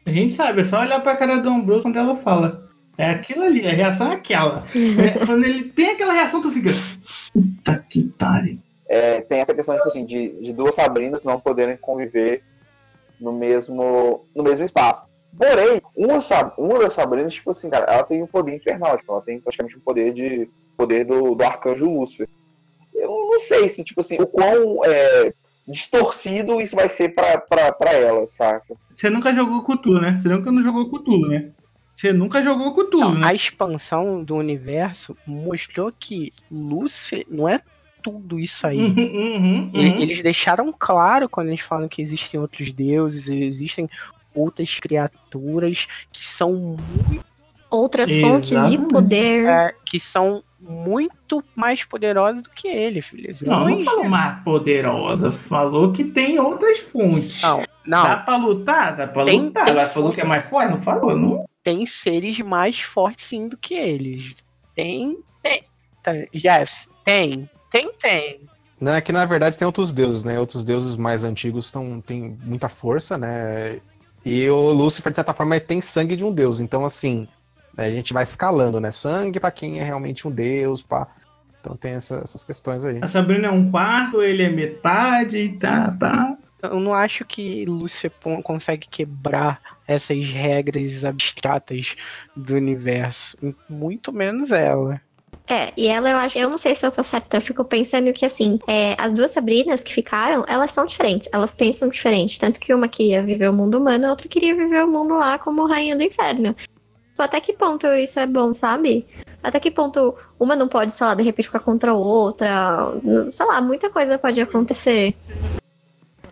A 0.06 0.12
gente 0.12 0.34
sabe, 0.34 0.62
é 0.62 0.66
só 0.66 0.80
olhar 0.80 1.02
pra 1.02 1.18
cara 1.18 1.40
do 1.40 1.50
Ambrose 1.50 1.82
quando 1.82 1.98
ela 1.98 2.16
fala. 2.16 2.70
É 2.98 3.10
aquilo 3.10 3.44
ali, 3.44 3.66
a 3.66 3.72
reação 3.72 4.12
é 4.12 4.16
aquela. 4.16 4.64
É, 4.76 5.26
quando 5.26 5.44
ele 5.44 5.64
tem 5.64 5.92
aquela 5.92 6.14
reação, 6.14 6.42
tu 6.42 6.52
fica. 6.52 6.70
Puta 7.34 7.86
que 7.90 8.04
pariu. 8.18 8.60
É, 8.88 9.22
tem 9.22 9.40
essa 9.40 9.54
questão 9.54 9.76
tipo 9.76 9.88
assim, 9.88 10.06
de, 10.06 10.30
de 10.42 10.54
duas 10.54 10.76
Sabrinas 10.76 11.24
não 11.24 11.40
poderem 11.40 11.78
conviver 11.78 12.44
no 13.20 13.32
mesmo, 13.32 14.26
no 14.36 14.44
mesmo 14.44 14.66
espaço. 14.66 15.06
Porém, 15.38 15.82
uma, 15.96 16.20
uma 16.58 16.80
das 16.80 16.94
Sabrinas, 16.94 17.34
tipo 17.34 17.52
assim, 17.52 17.70
cara, 17.70 17.86
ela 17.92 18.04
tem 18.04 18.24
um 18.24 18.28
poder 18.28 18.56
infernal, 18.56 18.98
tipo, 18.98 19.12
ela 19.12 19.22
tem 19.22 19.40
praticamente 19.40 19.78
um 19.78 19.82
poder 19.82 20.14
de 20.14 20.50
poder 20.76 21.06
do, 21.06 21.36
do 21.36 21.44
arcanjo 21.44 21.86
Lúcifer. 21.86 22.28
Eu 22.94 23.10
não 23.10 23.40
sei 23.40 23.70
se, 23.70 23.84
tipo 23.84 24.02
assim, 24.02 24.18
o 24.20 24.28
quão 24.28 24.84
é, 24.86 25.34
distorcido 25.68 26.60
isso 26.60 26.76
vai 26.76 26.90
ser 26.90 27.10
pra, 27.10 27.38
pra, 27.38 27.72
pra 27.72 27.94
ela, 27.94 28.28
saca? 28.28 28.76
Você 28.94 29.10
nunca 29.10 29.34
jogou 29.34 29.62
Cthulhu, 29.64 30.02
né? 30.02 30.18
Você 30.20 30.30
nunca 30.30 30.52
não 30.52 30.64
jogou 30.64 30.90
Cthulhu, 30.90 31.28
né? 31.28 31.52
Você 31.96 32.14
nunca 32.14 32.42
jogou 32.42 32.74
Cthulhu, 32.74 33.02
Não, 33.02 33.16
né? 33.16 33.28
a 33.28 33.34
expansão 33.34 34.24
do 34.24 34.36
universo 34.36 35.16
mostrou 35.28 35.92
que 35.98 36.34
Lúcifer 36.50 37.26
não 37.30 37.48
é 37.48 37.62
tudo 38.02 38.40
isso 38.40 38.66
aí. 38.68 38.78
Uhum, 38.80 38.94
uhum, 38.96 39.72
E- 39.74 39.80
uhum. 39.90 40.02
Eles 40.02 40.22
deixaram 40.22 40.74
claro 40.78 41.28
quando 41.30 41.50
eles 41.50 41.62
falam 41.62 41.88
que 41.88 42.02
existem 42.02 42.40
outros 42.40 42.72
deuses, 42.72 43.28
existem 43.30 43.90
outras 44.34 44.80
criaturas 44.80 45.88
que 46.12 46.26
são, 46.26 46.76
Outras 47.70 48.16
fontes 48.16 48.70
de 48.70 48.78
poder. 48.80 49.46
é, 49.46 49.76
que 49.86 50.00
são 50.00 50.44
muito 50.60 51.44
mais 51.56 51.84
poderosas 51.84 52.42
do 52.44 52.50
que 52.50 52.68
ele, 52.68 53.02
filho. 53.02 53.34
Não, 53.44 53.70
não 53.70 53.80
falou 53.80 54.10
mais 54.10 54.42
poderosa. 54.44 55.32
Falou 55.32 55.94
que 55.94 56.04
tem 56.04 56.40
outras 56.40 56.80
fontes. 56.80 57.42
Não, 57.44 57.64
não. 57.86 58.04
Dá 58.04 58.18
pra 58.18 58.36
lutar? 58.38 58.96
Dá 58.98 59.08
pra 59.08 59.26
Tem- 59.26 59.40
lutar. 59.40 59.66
tem 59.66 59.72
Agora 59.74 59.88
falou 59.88 60.12
que 60.12 60.20
é 60.22 60.26
mais 60.26 60.46
forte? 60.50 60.72
Não 60.72 60.82
falou, 60.82 61.16
não? 61.16 61.46
Tem 61.64 61.86
seres 61.86 62.40
mais 62.40 62.80
fortes 62.80 63.26
sim 63.28 63.48
do 63.48 63.56
que 63.56 63.74
eles. 63.76 64.34
Tem. 64.76 65.18
Tem. 65.44 65.64
Tá, 66.04 66.12
tem. 67.06 67.50
Tem, 67.72 67.92
tem. 68.02 68.42
Não, 68.80 68.94
é 68.94 69.02
que 69.02 69.12
na 69.12 69.26
verdade 69.26 69.58
tem 69.58 69.66
outros 69.66 69.92
deuses, 69.92 70.24
né? 70.24 70.40
Outros 70.40 70.64
deuses 70.64 70.96
mais 70.96 71.24
antigos 71.24 71.70
tão, 71.70 72.00
têm 72.02 72.38
muita 72.44 72.70
força, 72.70 73.18
né? 73.18 73.80
E 74.26 74.50
o 74.50 74.72
Lúcifer, 74.72 75.12
de 75.12 75.16
certa 75.18 75.34
forma, 75.34 75.60
tem 75.60 75.82
sangue 75.82 76.16
de 76.16 76.24
um 76.26 76.32
deus. 76.32 76.60
Então, 76.60 76.84
assim, 76.86 77.28
né, 77.78 77.86
a 77.86 77.92
gente 77.92 78.14
vai 78.14 78.24
escalando, 78.24 78.80
né? 78.80 78.92
Sangue 78.92 79.40
pra 79.40 79.52
quem 79.52 79.80
é 79.80 79.84
realmente 79.84 80.28
um 80.28 80.32
deus, 80.32 80.82
pá. 80.82 81.08
Então 81.60 81.76
tem 81.76 81.92
essa- 81.94 82.22
essas 82.24 82.44
questões 82.44 82.84
aí. 82.86 83.00
A 83.02 83.08
Sabrina 83.08 83.48
é 83.48 83.52
um 83.52 83.70
quarto, 83.70 84.22
ele 84.22 84.44
é 84.44 84.50
metade 84.50 85.38
e 85.38 85.58
tá, 85.58 85.92
tá. 86.00 86.38
Eu 86.62 86.80
não 86.80 86.94
acho 86.94 87.24
que 87.26 87.66
Lúcifer 87.66 88.12
consegue 88.44 88.88
quebrar 88.90 89.62
essas 89.88 90.18
regras 90.30 91.04
abstratas 91.06 91.96
do 92.36 92.56
universo. 92.56 93.38
Muito 93.70 94.12
menos 94.12 94.52
ela. 94.52 95.02
É, 95.50 95.74
e 95.76 95.88
ela 95.88 96.12
eu 96.12 96.18
acho, 96.18 96.38
eu 96.38 96.48
não 96.48 96.60
sei 96.60 96.76
se 96.76 96.86
eu 96.86 96.92
tô 96.92 97.02
certa, 97.02 97.38
eu 97.38 97.42
fico 97.42 97.66
pensando 97.66 98.14
que 98.14 98.24
assim, 98.24 98.60
é, 98.68 98.96
as 99.00 99.12
duas 99.12 99.32
Sabrinas 99.32 99.82
que 99.82 99.92
ficaram, 99.92 100.46
elas 100.48 100.72
são 100.72 100.86
diferentes, 100.86 101.28
elas 101.32 101.56
pensam 101.56 101.90
diferente. 101.90 102.40
Tanto 102.40 102.60
que 102.60 102.72
uma 102.72 102.88
queria 102.88 103.24
viver 103.24 103.50
o 103.50 103.54
mundo 103.54 103.80
humano, 103.80 104.06
a 104.06 104.10
outra 104.12 104.28
queria 104.28 104.56
viver 104.56 104.84
o 104.84 104.88
mundo 104.88 105.18
lá 105.18 105.40
como 105.40 105.66
rainha 105.66 105.96
do 105.96 106.04
inferno. 106.04 106.56
Tipo, 107.20 107.24
até 107.24 107.42
que 107.42 107.52
ponto 107.52 107.86
isso 107.88 108.18
é 108.18 108.26
bom, 108.26 108.54
sabe? 108.54 109.06
Até 109.44 109.60
que 109.60 109.70
ponto 109.70 110.16
uma 110.40 110.56
não 110.56 110.70
pode, 110.70 110.94
sei 110.94 111.06
lá, 111.06 111.14
de 111.14 111.24
repente 111.24 111.46
ficar 111.48 111.60
contra 111.60 111.92
a 111.92 111.94
outra. 111.94 112.94
Sei 113.30 113.46
lá, 113.46 113.60
muita 113.60 113.90
coisa 113.90 114.18
pode 114.18 114.40
acontecer. 114.40 115.14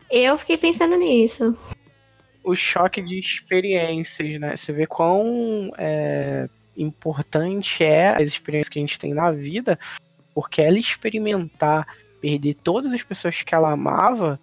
Eu 0.10 0.38
fiquei 0.38 0.58
pensando 0.58 0.96
nisso. 0.96 1.58
O 2.42 2.56
choque 2.56 3.02
de 3.02 3.20
experiências, 3.20 4.40
né? 4.40 4.56
Você 4.56 4.72
vê 4.72 4.86
quão 4.86 5.72
é, 5.78 6.48
importante 6.78 7.84
é 7.84 8.10
as 8.10 8.24
experiências 8.24 8.70
que 8.70 8.80
a 8.80 8.82
gente 8.82 9.00
tem 9.00 9.14
na 9.14 9.32
vida, 9.32 9.78
porque 10.34 10.62
ela 10.62 10.78
experimentar 10.78 11.88
perder 12.22 12.56
todas 12.56 12.94
as 12.94 13.04
pessoas 13.04 13.42
que 13.42 13.54
ela 13.54 13.72
amava 13.72 14.40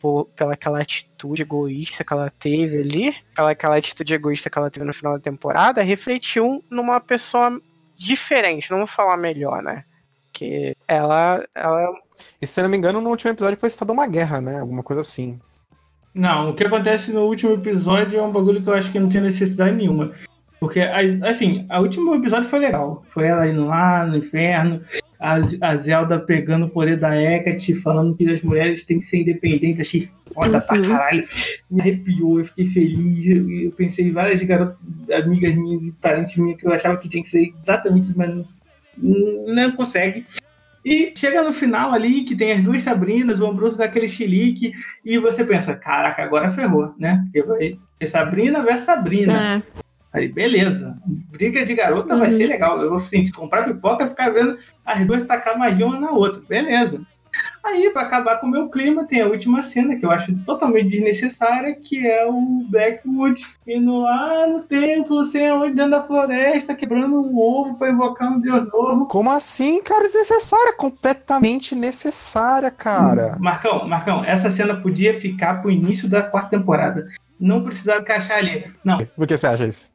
por, 0.00 0.26
pela 0.36 0.54
aquela 0.54 0.80
atitude 0.80 1.42
egoísta 1.42 2.04
que 2.04 2.12
ela 2.12 2.30
teve 2.40 2.78
ali, 2.78 3.16
aquela, 3.32 3.50
aquela 3.52 3.76
atitude 3.76 4.14
egoísta 4.14 4.50
que 4.50 4.58
ela 4.58 4.70
teve 4.70 4.84
no 4.84 4.92
final 4.92 5.14
da 5.14 5.20
temporada, 5.20 5.82
refletiu 5.82 6.62
numa 6.68 7.00
pessoa 7.00 7.60
diferente, 7.96 8.70
não 8.70 8.78
vou 8.78 8.86
falar 8.86 9.16
melhor, 9.16 9.62
né? 9.62 9.84
Que 10.32 10.76
ela, 10.88 11.46
ela 11.54 11.92
E 12.40 12.46
se 12.46 12.58
eu 12.58 12.64
não 12.64 12.70
me 12.70 12.76
engano, 12.76 13.00
no 13.00 13.10
último 13.10 13.30
episódio 13.30 13.58
foi 13.58 13.70
citado 13.70 13.92
uma 13.92 14.08
guerra, 14.08 14.40
né? 14.40 14.58
Alguma 14.58 14.82
coisa 14.82 15.02
assim. 15.02 15.40
Não, 16.14 16.50
o 16.50 16.54
que 16.54 16.64
acontece 16.64 17.12
no 17.12 17.22
último 17.22 17.52
episódio 17.54 18.18
é 18.18 18.22
um 18.22 18.32
bagulho 18.32 18.62
que 18.62 18.68
eu 18.68 18.74
acho 18.74 18.90
que 18.90 18.98
não 18.98 19.08
tem 19.08 19.20
necessidade 19.20 19.74
nenhuma. 19.74 20.12
Porque, 20.62 20.78
assim, 20.78 21.66
o 21.68 21.78
último 21.80 22.14
episódio 22.14 22.48
foi 22.48 22.60
legal. 22.60 23.04
Foi 23.10 23.26
ela 23.26 23.48
indo 23.48 23.64
lá 23.66 24.06
no 24.06 24.18
inferno, 24.18 24.80
a, 25.18 25.40
a 25.60 25.76
Zelda 25.76 26.20
pegando 26.20 26.66
o 26.66 26.70
poder 26.70 26.96
da 27.00 27.20
Hecate, 27.20 27.74
falando 27.74 28.14
que 28.14 28.30
as 28.30 28.42
mulheres 28.42 28.86
têm 28.86 29.00
que 29.00 29.04
ser 29.04 29.22
independentes. 29.22 29.80
Achei 29.80 30.08
foda 30.32 30.60
pra 30.60 30.76
Uhum. 30.76 30.88
caralho. 30.88 31.26
Me 31.68 31.80
arrepiou, 31.80 32.38
eu 32.38 32.44
fiquei 32.44 32.68
feliz. 32.68 33.26
Eu, 33.26 33.50
eu 33.50 33.72
pensei 33.72 34.06
em 34.06 34.12
várias 34.12 34.40
garotas, 34.44 34.76
amigas 35.12 35.52
minhas 35.56 35.90
parentes 36.00 36.36
minhas 36.36 36.60
que 36.60 36.64
eu 36.64 36.72
achava 36.72 36.96
que 36.96 37.08
tinha 37.08 37.24
que 37.24 37.28
ser 37.30 37.52
exatamente 37.60 38.04
isso, 38.10 38.14
mas 38.16 38.32
não, 38.32 38.46
não 39.48 39.72
consegue. 39.72 40.24
E 40.84 41.12
chega 41.16 41.42
no 41.42 41.52
final 41.52 41.92
ali, 41.92 42.22
que 42.22 42.36
tem 42.36 42.52
as 42.52 42.62
duas 42.62 42.84
Sabrinas, 42.84 43.40
o 43.40 43.46
Ambrosio 43.46 43.78
dá 43.78 43.86
aquele 43.86 44.06
chilique, 44.08 44.72
e 45.04 45.18
você 45.18 45.42
pensa, 45.44 45.74
caraca, 45.74 46.22
agora 46.22 46.52
ferrou, 46.52 46.94
né? 47.00 47.20
Porque 47.24 47.42
vai 47.42 47.78
ter 47.98 48.06
Sabrina 48.06 48.62
versus 48.62 48.82
Sabrina. 48.82 49.64
É. 49.68 49.81
Aí, 50.12 50.28
beleza. 50.28 50.98
Briga 51.06 51.64
de 51.64 51.74
garota 51.74 52.16
vai 52.16 52.30
Uhum. 52.30 52.36
ser 52.36 52.46
legal. 52.46 52.80
Eu 52.82 52.90
vou 52.90 52.98
assim, 52.98 53.24
comprar 53.32 53.64
pipoca 53.64 54.04
e 54.04 54.08
ficar 54.08 54.30
vendo 54.30 54.56
as 54.84 55.06
duas 55.06 55.24
tacar 55.24 55.58
magia 55.58 55.86
uma 55.86 55.98
na 55.98 56.10
outra. 56.10 56.42
Beleza. 56.46 57.00
Aí, 57.64 57.88
pra 57.88 58.02
acabar 58.02 58.36
com 58.38 58.46
o 58.46 58.50
meu 58.50 58.68
clima, 58.68 59.06
tem 59.06 59.22
a 59.22 59.26
última 59.26 59.62
cena 59.62 59.96
que 59.96 60.04
eu 60.04 60.10
acho 60.10 60.36
totalmente 60.44 60.90
desnecessária, 60.90 61.74
que 61.74 62.06
é 62.06 62.26
o 62.26 62.66
Blackwood 62.68 63.42
indo 63.66 64.00
lá 64.00 64.46
no 64.46 64.60
templo, 64.64 65.24
sem 65.24 65.48
aonde, 65.48 65.74
dentro 65.74 65.92
da 65.92 66.02
floresta, 66.02 66.74
quebrando 66.74 67.18
um 67.22 67.38
ovo 67.38 67.76
pra 67.78 67.88
invocar 67.88 68.30
um 68.30 68.38
deus 68.38 68.68
novo. 68.70 69.06
Como 69.06 69.30
assim, 69.30 69.82
cara? 69.82 70.02
Desnecessária. 70.02 70.74
Completamente 70.76 71.74
necessária, 71.74 72.70
cara. 72.70 73.36
Marcão, 73.40 73.88
Marcão, 73.88 74.22
essa 74.22 74.50
cena 74.50 74.74
podia 74.74 75.18
ficar 75.18 75.62
pro 75.62 75.70
início 75.70 76.08
da 76.10 76.22
quarta 76.22 76.50
temporada. 76.58 77.08
Não 77.40 77.62
precisava 77.62 78.00
encaixar 78.02 78.38
ali. 78.38 78.70
Não, 78.84 78.98
Por 78.98 79.26
que 79.26 79.36
você 79.38 79.46
acha 79.46 79.64
isso? 79.66 79.90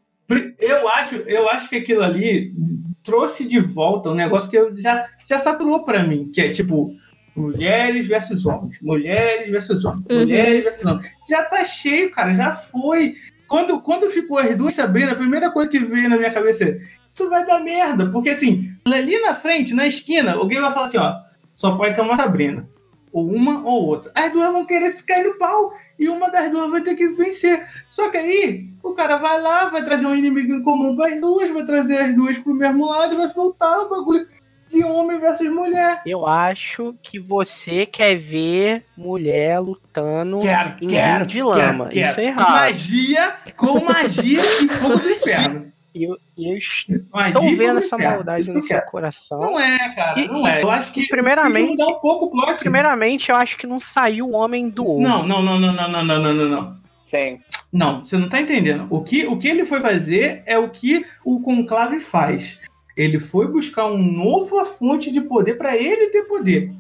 Eu 0.60 0.90
acho, 0.90 1.16
eu 1.16 1.50
acho 1.50 1.70
que 1.70 1.78
aquilo 1.78 2.04
ali 2.04 2.54
trouxe 3.04 3.48
de 3.48 3.60
volta 3.60 4.10
um 4.10 4.16
negócio 4.16 4.50
que 4.50 4.58
eu 4.58 4.76
já, 4.78 5.08
já 5.26 5.40
saturou 5.40 5.86
pra 5.86 6.04
mim, 6.04 6.30
que 6.34 6.42
é 6.42 6.50
tipo 6.50 6.94
mulheres 7.36 8.08
versus 8.08 8.46
homens, 8.46 8.78
mulheres 8.82 9.50
versus 9.50 9.86
homens, 9.86 10.06
Uhum. 10.10 10.20
mulheres 10.20 10.64
versus 10.64 10.86
homens. 10.86 11.08
Já 11.30 11.44
tá 11.46 11.64
cheio, 11.64 12.12
cara, 12.12 12.34
já 12.34 12.56
foi. 12.56 13.14
Quando, 13.48 13.80
quando 13.82 14.10
ficou 14.10 14.38
as 14.40 14.58
duas 14.58 14.74
Sabrina, 14.74 15.14
a 15.14 15.16
primeira 15.16 15.50
coisa 15.52 15.70
que 15.70 15.80
veio 15.80 16.10
na 16.10 16.18
minha 16.18 16.32
cabeça 16.34 16.66
é 16.66 16.78
isso 17.14 17.30
vai 17.30 17.46
dar 17.46 17.64
merda, 17.64 18.12
porque 18.12 18.30
assim, 18.30 18.70
ali 18.86 19.20
na 19.22 19.34
frente, 19.34 19.74
na 19.74 19.88
esquina, 19.88 20.34
alguém 20.34 20.60
vai 20.62 20.72
falar 20.74 20.86
assim, 20.86 20.98
ó, 20.98 21.16
só 21.56 21.76
pode 21.76 21.96
ter 21.96 22.02
uma 22.02 22.16
Sabrina. 22.16 22.68
Ou 23.12 23.26
uma 23.28 23.64
ou 23.64 23.86
outra. 23.88 24.12
As 24.14 24.32
duas 24.32 24.52
vão 24.52 24.66
querer 24.66 24.92
se 24.92 25.04
cair 25.04 25.24
no 25.24 25.38
pau 25.38 25.72
e 25.98 26.10
uma 26.10 26.30
das 26.30 26.52
duas 26.52 26.70
vai 26.70 26.82
ter 26.82 26.96
que 26.96 27.08
vencer. 27.08 27.66
Só 27.90 28.10
que 28.10 28.18
aí, 28.18 28.68
o 28.84 28.94
cara 28.94 29.18
vai 29.18 29.42
lá, 29.42 29.70
vai 29.70 29.84
trazer 29.84 30.06
um 30.06 30.16
inimigo 30.16 30.54
em 30.54 30.62
comum 30.62 30.96
para 30.96 31.14
as 31.14 31.20
duas, 31.22 31.50
vai 31.52 31.66
trazer 31.66 31.98
as 31.98 32.16
duas 32.16 32.38
pro 32.38 32.54
mesmo 32.54 32.86
lado 32.86 33.14
e 33.14 33.18
vai 33.18 33.30
voltar 33.30 33.80
o 33.80 33.90
bagulho 33.90 34.28
de 34.70 34.84
homem 34.84 35.18
versus 35.18 35.50
mulher. 35.50 36.02
Eu 36.06 36.28
acho 36.28 36.94
que 37.02 37.18
você 37.18 37.86
quer 37.86 38.16
ver 38.18 38.84
mulher 38.98 39.60
lutando 39.60 40.40
Quero, 40.40 40.74
em 40.82 40.88
quero, 40.88 41.26
de 41.26 41.42
lama. 41.42 41.88
quero, 41.88 42.10
Isso 42.12 42.20
é 42.20 42.26
errado. 42.26 42.52
Magia 42.52 43.34
com 43.56 43.80
magia 43.86 44.42
e 44.62 44.68
fogo 44.68 44.98
do 45.00 45.10
inferno. 45.10 45.72
E 45.98 46.04
eu, 46.04 46.18
eu 46.38 46.58
estou 46.58 47.42
vendo 47.56 47.74
do 47.74 47.78
essa 47.80 47.96
inferno. 47.96 48.16
maldade 48.16 48.42
Isso 48.42 48.50
que 48.52 48.54
no 48.58 48.60
eu 48.60 48.68
seu 48.68 48.78
quero. 48.78 48.92
coração. 48.92 49.40
Não 49.42 49.60
é, 49.60 49.96
cara, 49.96 50.20
E- 50.20 50.28
não 50.28 50.48
é. 50.48 50.62
Eu 50.62 50.70
acho 50.70 50.92
que 50.92 51.08
primeiramente- 51.08 51.72
mudar 51.72 51.88
um 51.88 52.00
pouco 52.00 52.26
o 52.26 52.30
plot. 52.32 52.60
Primeiramente, 52.60 53.30
eu 53.30 53.36
acho 53.36 53.58
que 53.58 53.66
não 53.66 53.80
saiu 53.80 54.28
o 54.28 54.34
homem 54.34 54.70
do 54.70 54.88
ovo. 54.88 55.02
Não, 55.02 55.26
não, 55.28 55.42
não, 55.42 55.60
não, 55.60 55.74
não, 55.74 55.90
não, 55.92 56.04
não, 56.06 56.20
não, 56.22 56.34
não, 56.34 56.50
não. 56.50 56.78
Sim. 57.04 57.40
Não, 57.74 58.04
você 58.06 58.18
não 58.18 58.30
tá 58.30 58.40
entendendo. 58.40 58.88
O 58.90 59.02
que, 59.04 59.26
o 59.26 59.38
que 59.38 59.48
ele 59.48 59.66
foi 59.66 59.82
fazer 59.82 60.44
é 60.46 60.58
o 60.58 60.70
que 60.70 61.06
o 61.26 61.40
Conclave 61.42 62.00
faz. 62.00 62.60
Ele 62.96 63.20
foi 63.20 63.48
buscar 63.48 63.86
uma 63.88 63.98
nova 63.98 64.66
fonte 64.66 65.12
de 65.12 65.22
poder 65.22 65.56
pra 65.58 65.76
ele 65.78 66.08
ter 66.08 66.24
poder. 66.24 66.72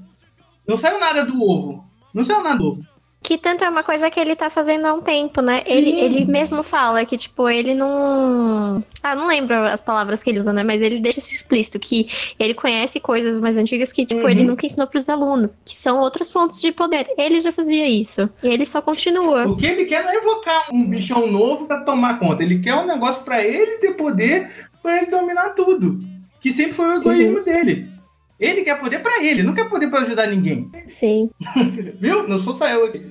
Não 0.67 0.75
saiu 0.77 0.99
nada 0.99 1.23
do 1.25 1.41
ovo. 1.43 1.85
Não 2.13 2.23
saiu 2.25 2.41
nada 2.43 2.57
do 2.57 2.67
ovo. 2.69 2.85
Que 3.27 3.37
tanto 3.37 3.61
é 3.65 3.69
uma 3.69 3.83
coisa 3.83 4.09
que 4.09 4.17
ele 4.17 4.37
tá 4.37 4.49
fazendo 4.49 4.85
há 4.85 4.93
um 4.93 5.01
tempo, 5.01 5.41
né? 5.41 5.61
Ele, 5.65 5.89
ele 5.99 6.25
mesmo 6.25 6.63
fala 6.63 7.03
que, 7.03 7.17
tipo, 7.17 7.49
ele 7.49 7.73
não. 7.73 8.81
Ah, 9.03 9.15
não 9.17 9.27
lembro 9.27 9.53
as 9.65 9.81
palavras 9.81 10.23
que 10.23 10.29
ele 10.29 10.39
usa, 10.39 10.53
né? 10.53 10.63
Mas 10.63 10.81
ele 10.81 10.97
deixa 11.01 11.19
isso 11.19 11.33
explícito, 11.33 11.77
que 11.77 12.07
ele 12.39 12.53
conhece 12.53 13.01
coisas 13.01 13.37
mais 13.41 13.57
antigas 13.57 13.91
que, 13.91 14.05
tipo, 14.05 14.25
ele 14.29 14.43
Uhum. 14.43 14.47
nunca 14.47 14.65
ensinou 14.65 14.87
pros 14.87 15.09
alunos, 15.09 15.59
que 15.65 15.77
são 15.77 15.99
outras 15.99 16.31
fontes 16.31 16.61
de 16.61 16.71
poder. 16.71 17.05
Ele 17.17 17.41
já 17.41 17.51
fazia 17.51 17.85
isso. 17.85 18.29
E 18.41 18.47
ele 18.47 18.65
só 18.65 18.81
continua. 18.81 19.45
O 19.45 19.57
que 19.57 19.65
ele 19.65 19.83
quer 19.83 20.05
não 20.05 20.11
é 20.11 20.15
evocar 20.15 20.73
um 20.73 20.85
bichão 20.89 21.27
novo 21.29 21.65
pra 21.65 21.81
tomar 21.81 22.19
conta. 22.19 22.43
Ele 22.43 22.59
quer 22.59 22.75
um 22.75 22.85
negócio 22.87 23.23
pra 23.23 23.43
ele 23.43 23.77
ter 23.79 23.91
poder, 23.97 24.49
pra 24.81 24.95
ele 25.01 25.07
dominar 25.07 25.49
tudo. 25.49 25.99
Que 26.39 26.53
sempre 26.53 26.75
foi 26.75 26.85
o 26.87 26.93
egoísmo 27.01 27.43
dele. 27.43 27.89
Ele 28.39 28.61
quer 28.63 28.79
poder 28.79 28.99
pra 28.99 29.23
ele, 29.23 29.41
não 29.43 29.53
quer 29.53 29.67
poder 29.69 29.89
pra 29.89 30.01
ajudar 30.01 30.27
ninguém. 30.27 30.69
Sim. 30.87 31.29
Viu? 31.99 32.27
Não 32.27 32.37
sou 32.39 32.53
só 32.53 32.67
eu 32.67 32.85
aqui. 32.85 33.09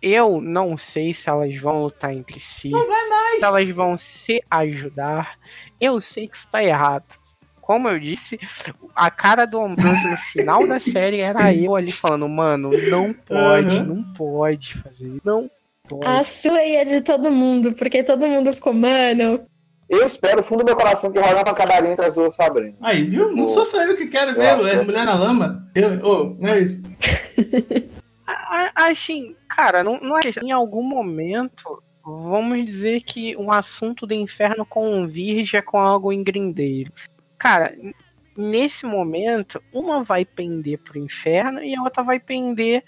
Eu 0.00 0.40
não 0.40 0.76
sei 0.78 1.12
se 1.12 1.28
elas 1.28 1.54
vão 1.60 1.82
lutar 1.82 2.14
entre 2.14 2.38
si. 2.38 2.70
Não 2.70 2.86
vai 2.86 3.08
mais. 3.08 3.38
Se 3.40 3.44
elas 3.44 3.68
vão 3.70 3.96
se 3.96 4.40
ajudar. 4.48 5.36
Eu 5.80 6.00
sei 6.00 6.28
que 6.28 6.36
isso 6.36 6.48
tá 6.50 6.62
errado. 6.62 7.04
Como 7.60 7.88
eu 7.88 7.98
disse, 7.98 8.38
a 8.96 9.10
cara 9.10 9.44
do 9.44 9.60
Ambrose 9.60 10.08
no 10.08 10.16
final 10.32 10.66
da 10.66 10.78
série 10.80 11.18
era 11.20 11.52
eu 11.52 11.74
ali 11.76 11.90
falando, 11.92 12.28
mano, 12.28 12.70
não 12.88 13.12
pode, 13.12 13.76
Uhum. 13.76 13.84
não 13.84 14.02
pode 14.14 14.74
fazer, 14.78 15.20
não 15.24 15.50
pode. 15.88 16.06
A 16.06 16.22
sua 16.22 16.62
e 16.64 16.78
a 16.78 16.84
de 16.84 17.00
todo 17.02 17.30
mundo, 17.30 17.74
porque 17.74 18.02
todo 18.02 18.26
mundo 18.26 18.52
ficou, 18.54 18.72
mano. 18.72 19.40
Eu 19.88 20.06
espero, 20.06 20.42
fundo 20.44 20.58
do 20.60 20.66
meu 20.66 20.76
coração, 20.76 21.10
que 21.10 21.18
rola 21.18 21.36
uma 21.36 21.44
pancadaria 21.44 21.90
entre 21.90 22.04
as 22.04 22.14
duas 22.14 22.34
Sabrina. 22.36 22.74
Aí, 22.82 23.04
viu? 23.04 23.34
Não 23.34 23.44
Ô. 23.44 23.48
sou 23.48 23.64
só 23.64 23.82
eu 23.82 23.96
que 23.96 24.06
quero 24.06 24.32
Eu 24.32 24.36
ver 24.36 24.46
acho 24.50 24.64
as 24.66 24.78
que- 24.80 24.84
mulher 24.84 25.04
na 25.06 25.14
lama. 25.14 25.70
Eu, 25.74 26.06
ô, 26.06 26.36
não 26.38 26.48
é 26.50 26.60
isso. 26.60 26.82
Assim, 28.74 29.34
cara, 29.48 29.82
não, 29.82 29.98
não 30.00 30.18
é. 30.18 30.22
Em 30.42 30.50
algum 30.52 30.82
momento, 30.82 31.82
vamos 32.04 32.64
dizer 32.64 33.00
que 33.02 33.36
um 33.36 33.50
assunto 33.50 34.06
do 34.06 34.14
inferno 34.14 34.66
convirja 34.66 35.62
com 35.62 35.78
algo 35.78 36.12
em 36.12 36.22
grindeiro. 36.22 36.92
Cara, 37.38 37.74
nesse 38.36 38.84
momento, 38.84 39.62
uma 39.72 40.02
vai 40.02 40.24
pender 40.24 40.78
pro 40.78 40.98
inferno 40.98 41.62
e 41.62 41.74
a 41.74 41.82
outra 41.82 42.02
vai 42.02 42.20
pender 42.20 42.84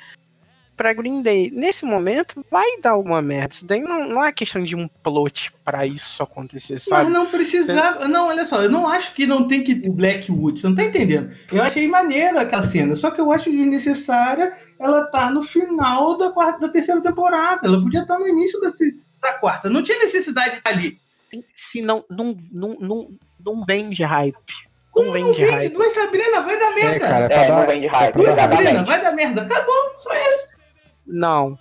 pra 0.80 0.94
Grindeiro. 0.94 1.54
Nesse 1.54 1.84
momento, 1.84 2.42
vai 2.50 2.80
dar 2.80 2.92
alguma 2.92 3.20
merda. 3.20 3.52
Isso 3.52 3.66
daí 3.66 3.80
não, 3.82 4.08
não 4.08 4.24
é 4.24 4.32
questão 4.32 4.62
de 4.64 4.74
um 4.74 4.88
plot 4.88 5.52
pra 5.62 5.84
isso 5.84 6.22
acontecer, 6.22 6.72
Mas 6.72 6.84
sabe? 6.84 7.10
não 7.10 7.26
precisava. 7.26 8.08
Não, 8.08 8.28
olha 8.28 8.46
só, 8.46 8.62
eu 8.62 8.70
não 8.70 8.88
acho 8.88 9.12
que 9.12 9.26
não 9.26 9.46
tem 9.46 9.62
que 9.62 9.74
ter 9.74 9.90
Blackwood, 9.90 10.58
você 10.58 10.66
não 10.68 10.74
tá 10.74 10.82
entendendo. 10.84 11.30
Eu 11.52 11.62
achei 11.62 11.86
maneira 11.86 12.40
aquela 12.40 12.62
cena, 12.62 12.96
só 12.96 13.10
que 13.10 13.20
eu 13.20 13.30
acho 13.30 13.50
desnecessária 13.50 14.56
ela 14.78 15.04
tá 15.04 15.30
no 15.30 15.42
final 15.42 16.16
da, 16.16 16.30
quarta, 16.30 16.60
da 16.60 16.68
terceira 16.72 17.02
temporada. 17.02 17.60
Ela 17.66 17.78
podia 17.82 18.00
estar 18.00 18.18
no 18.18 18.26
início 18.26 18.58
da, 18.58 18.70
da 19.20 19.34
quarta. 19.34 19.68
Não 19.68 19.82
tinha 19.82 19.98
necessidade 19.98 20.52
de 20.52 20.56
estar 20.56 20.70
ali. 20.70 20.98
Se 21.54 21.82
não, 21.82 22.02
não, 22.08 22.34
não, 22.50 22.76
não, 22.80 23.08
não 23.44 23.64
vende 23.66 24.02
hype. 24.02 24.34
Como 24.90 25.08
não 25.08 25.12
vende 25.12 25.44
vende? 25.44 25.50
hype. 25.50 25.74
Duas 25.74 25.92
Sabrina, 25.92 26.40
vai 26.40 26.58
dar 26.58 26.74
merda. 26.74 26.96
É, 26.96 26.98
cara, 26.98 27.24
é 27.26 27.28
pra 27.28 27.36
É, 27.36 27.48
dar. 27.48 27.60
não 27.60 27.66
vende 27.66 27.86
hype, 27.86 28.08
é 28.08 28.12
pra 28.12 28.22
Duas. 28.22 28.34
Sabrina, 28.34 28.82
vai 28.82 29.02
dar 29.02 29.12
merda. 29.12 29.42
Acabou, 29.42 29.74
só 29.98 30.14
isso. 30.26 30.59
Não. 31.06 31.58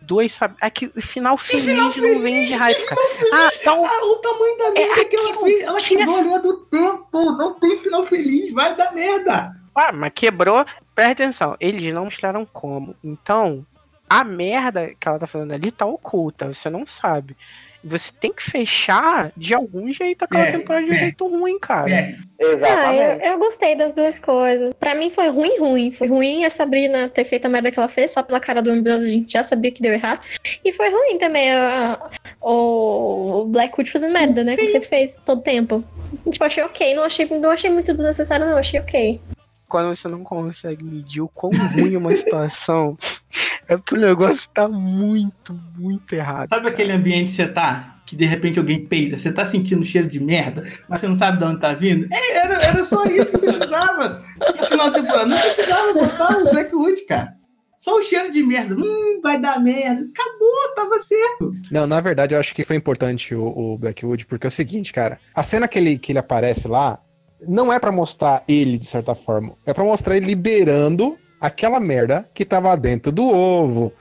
Duas 0.00 0.32
sabe. 0.32 0.54
É 0.62 0.70
que 0.70 0.88
final 1.02 1.36
feliz 1.36 1.64
final 1.66 1.86
não 1.86 1.92
feliz? 1.92 2.22
vende 2.22 2.54
hype, 2.54 2.84
cara. 2.86 3.00
Ah, 3.32 3.48
então. 3.60 3.84
Ah, 3.84 4.04
o 4.06 4.16
tamanho 4.16 4.58
da 4.58 4.70
merda 4.70 5.04
que 5.04 5.16
ela 5.16 5.42
fez. 5.42 5.60
Ela 5.62 5.80
tinha- 5.80 5.98
quebrou 6.00 6.18
a 6.18 6.22
linha 6.22 6.38
do 6.38 6.56
tempo. 6.66 7.32
Não 7.32 7.54
tem 7.60 7.78
final 7.80 8.04
feliz, 8.06 8.50
vai 8.52 8.74
dar 8.76 8.92
merda. 8.94 9.54
Ah, 9.74 9.92
mas 9.92 10.12
quebrou. 10.14 10.64
Presta 10.94 11.12
atenção, 11.12 11.56
eles 11.60 11.92
não 11.92 12.06
mostraram 12.06 12.46
como. 12.46 12.96
Então, 13.04 13.66
a 14.08 14.24
merda 14.24 14.94
que 14.98 15.06
ela 15.06 15.18
tá 15.18 15.26
fazendo 15.26 15.52
ali 15.52 15.70
tá 15.70 15.84
oculta, 15.84 16.52
você 16.52 16.70
não 16.70 16.86
sabe. 16.86 17.36
Você 17.88 18.10
tem 18.20 18.32
que 18.32 18.42
fechar 18.42 19.32
de 19.36 19.54
algum 19.54 19.92
jeito 19.92 20.24
aquela 20.24 20.46
É, 20.46 20.52
temporada 20.52 20.84
de 20.84 20.92
um 20.92 20.94
é. 20.94 20.98
jeito 20.98 21.26
ruim, 21.26 21.58
cara. 21.58 21.90
É, 21.90 22.14
Ah, 22.40 22.42
eu, 22.44 22.52
Exatamente. 22.52 23.26
eu 23.26 23.38
gostei 23.38 23.74
das 23.74 23.92
duas 23.92 24.18
coisas. 24.18 24.72
Pra 24.74 24.94
mim 24.94 25.10
foi 25.10 25.28
ruim, 25.28 25.58
ruim. 25.58 25.90
Foi 25.92 26.06
ruim 26.06 26.44
a 26.44 26.50
Sabrina 26.50 27.08
ter 27.08 27.24
feito 27.24 27.46
a 27.46 27.48
merda 27.48 27.70
que 27.72 27.78
ela 27.78 27.88
fez, 27.88 28.10
só 28.12 28.22
pela 28.22 28.38
cara 28.38 28.62
do 28.62 28.70
Ambrose 28.70 29.06
a 29.06 29.10
gente 29.12 29.32
já 29.32 29.42
sabia 29.42 29.72
que 29.72 29.82
deu 29.82 29.92
errado. 29.92 30.20
E 30.64 30.70
foi 30.72 30.88
ruim 30.90 31.18
também 31.18 31.50
a- 31.52 31.98
o 32.40 33.44
Blackwood 33.48 33.90
fazendo 33.90 34.12
merda, 34.12 34.44
né? 34.44 34.54
Sim. 34.56 34.66
sempre 34.68 34.88
fez, 34.88 35.20
todo 35.24 35.40
tempo. 35.42 35.82
Tipo, 36.30 36.44
achei 36.44 36.62
ok. 36.62 36.94
Não 36.94 37.02
achei, 37.04 37.26
não 37.26 37.50
achei 37.50 37.70
muito 37.70 37.92
desnecessário, 37.92 38.46
não. 38.46 38.56
Achei 38.58 38.78
ok. 38.80 39.20
Quando 39.68 39.94
você 39.94 40.08
não 40.08 40.24
consegue 40.24 40.82
medir 40.82 41.20
o 41.20 41.28
quão 41.28 41.52
ruim 41.52 41.94
é 41.94 41.98
uma 41.98 42.14
situação, 42.16 42.96
é 43.68 43.76
porque 43.76 43.94
o 43.94 44.00
negócio 44.00 44.48
tá 44.54 44.66
muito, 44.66 45.52
muito 45.76 46.10
errado. 46.14 46.48
Sabe 46.48 46.68
aquele 46.68 46.92
ambiente 46.92 47.28
que 47.28 47.36
você 47.36 47.46
tá? 47.46 48.00
Que 48.06 48.16
de 48.16 48.24
repente 48.24 48.58
alguém 48.58 48.86
peida, 48.86 49.18
você 49.18 49.30
tá 49.30 49.44
sentindo 49.44 49.84
cheiro 49.84 50.08
de 50.08 50.18
merda, 50.18 50.64
mas 50.88 51.00
você 51.00 51.08
não 51.08 51.16
sabe 51.16 51.36
de 51.36 51.44
onde 51.44 51.60
tá 51.60 51.74
vindo? 51.74 52.08
É, 52.10 52.36
era, 52.36 52.54
era 52.62 52.84
só 52.86 53.04
isso 53.04 53.30
que 53.32 53.38
precisava. 53.38 54.22
No 54.40 54.66
final 54.66 54.90
da 54.90 55.00
temporada, 55.00 55.26
não 55.26 55.38
precisava 55.38 55.92
botar 55.92 56.38
o 56.38 56.50
Blackwood, 56.50 57.04
cara. 57.06 57.36
Só 57.76 57.98
o 57.98 58.02
cheiro 58.02 58.30
de 58.30 58.42
merda. 58.42 58.74
Hum, 58.74 59.20
vai 59.22 59.40
dar 59.40 59.60
merda. 59.60 60.08
Acabou, 60.12 60.74
tava 60.74 60.98
certo. 61.00 61.52
Não, 61.70 61.86
na 61.86 62.00
verdade, 62.00 62.34
eu 62.34 62.40
acho 62.40 62.54
que 62.54 62.64
foi 62.64 62.74
importante 62.74 63.34
o, 63.34 63.44
o 63.44 63.78
Blackwood, 63.78 64.26
porque 64.26 64.46
é 64.46 64.48
o 64.48 64.50
seguinte, 64.50 64.92
cara. 64.92 65.20
A 65.34 65.42
cena 65.42 65.68
que 65.68 65.78
ele, 65.78 65.98
que 65.98 66.10
ele 66.10 66.18
aparece 66.18 66.66
lá 66.66 66.98
não 67.46 67.72
é 67.72 67.78
pra 67.78 67.92
mostrar 67.92 68.42
ele, 68.48 68.78
de 68.78 68.86
certa 68.86 69.14
forma. 69.14 69.54
É 69.64 69.72
pra 69.72 69.84
mostrar 69.84 70.16
ele 70.16 70.26
liberando 70.26 71.16
aquela 71.40 71.78
merda 71.78 72.28
que 72.34 72.44
tava 72.44 72.76
dentro 72.76 73.12
do 73.12 73.28
ovo. 73.28 73.92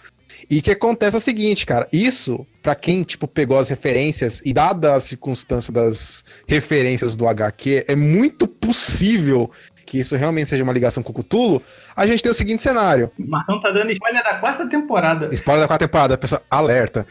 E 0.50 0.62
que 0.62 0.72
acontece 0.72 1.16
é 1.16 1.20
o 1.20 1.22
seguinte, 1.22 1.66
cara. 1.66 1.88
Isso, 1.92 2.46
pra 2.62 2.76
quem, 2.76 3.04
tipo, 3.04 3.28
pegou 3.28 3.58
as 3.58 3.70
referências 3.70 4.42
e 4.46 4.54
dada 4.54 4.96
a 4.96 5.00
circunstância 5.00 5.74
das 5.74 6.24
referências 6.48 7.18
do 7.18 7.28
HQ, 7.28 7.86
é 7.88 7.96
muito 7.96 8.48
possível 8.48 9.52
que 9.86 9.98
isso 9.98 10.16
realmente 10.16 10.50
seja 10.50 10.64
uma 10.64 10.74
ligação 10.74 11.02
com 11.02 11.12
o 11.12 11.24
Cthulhu. 11.24 11.62
A 11.96 12.06
gente 12.06 12.22
tem 12.22 12.32
o 12.32 12.36
seguinte 12.36 12.62
cenário. 12.62 13.10
O 13.18 13.28
Marcão 13.28 13.60
tá 13.60 13.72
dando 13.72 13.92
spoiler 13.92 14.24
da 14.24 14.36
quarta 14.36 14.68
temporada. 14.68 15.30
Spoiler 15.32 15.64
da 15.64 15.68
quarta 15.68 15.88
temporada, 15.88 16.18
pessoal, 16.18 16.42
alerta. 16.50 17.08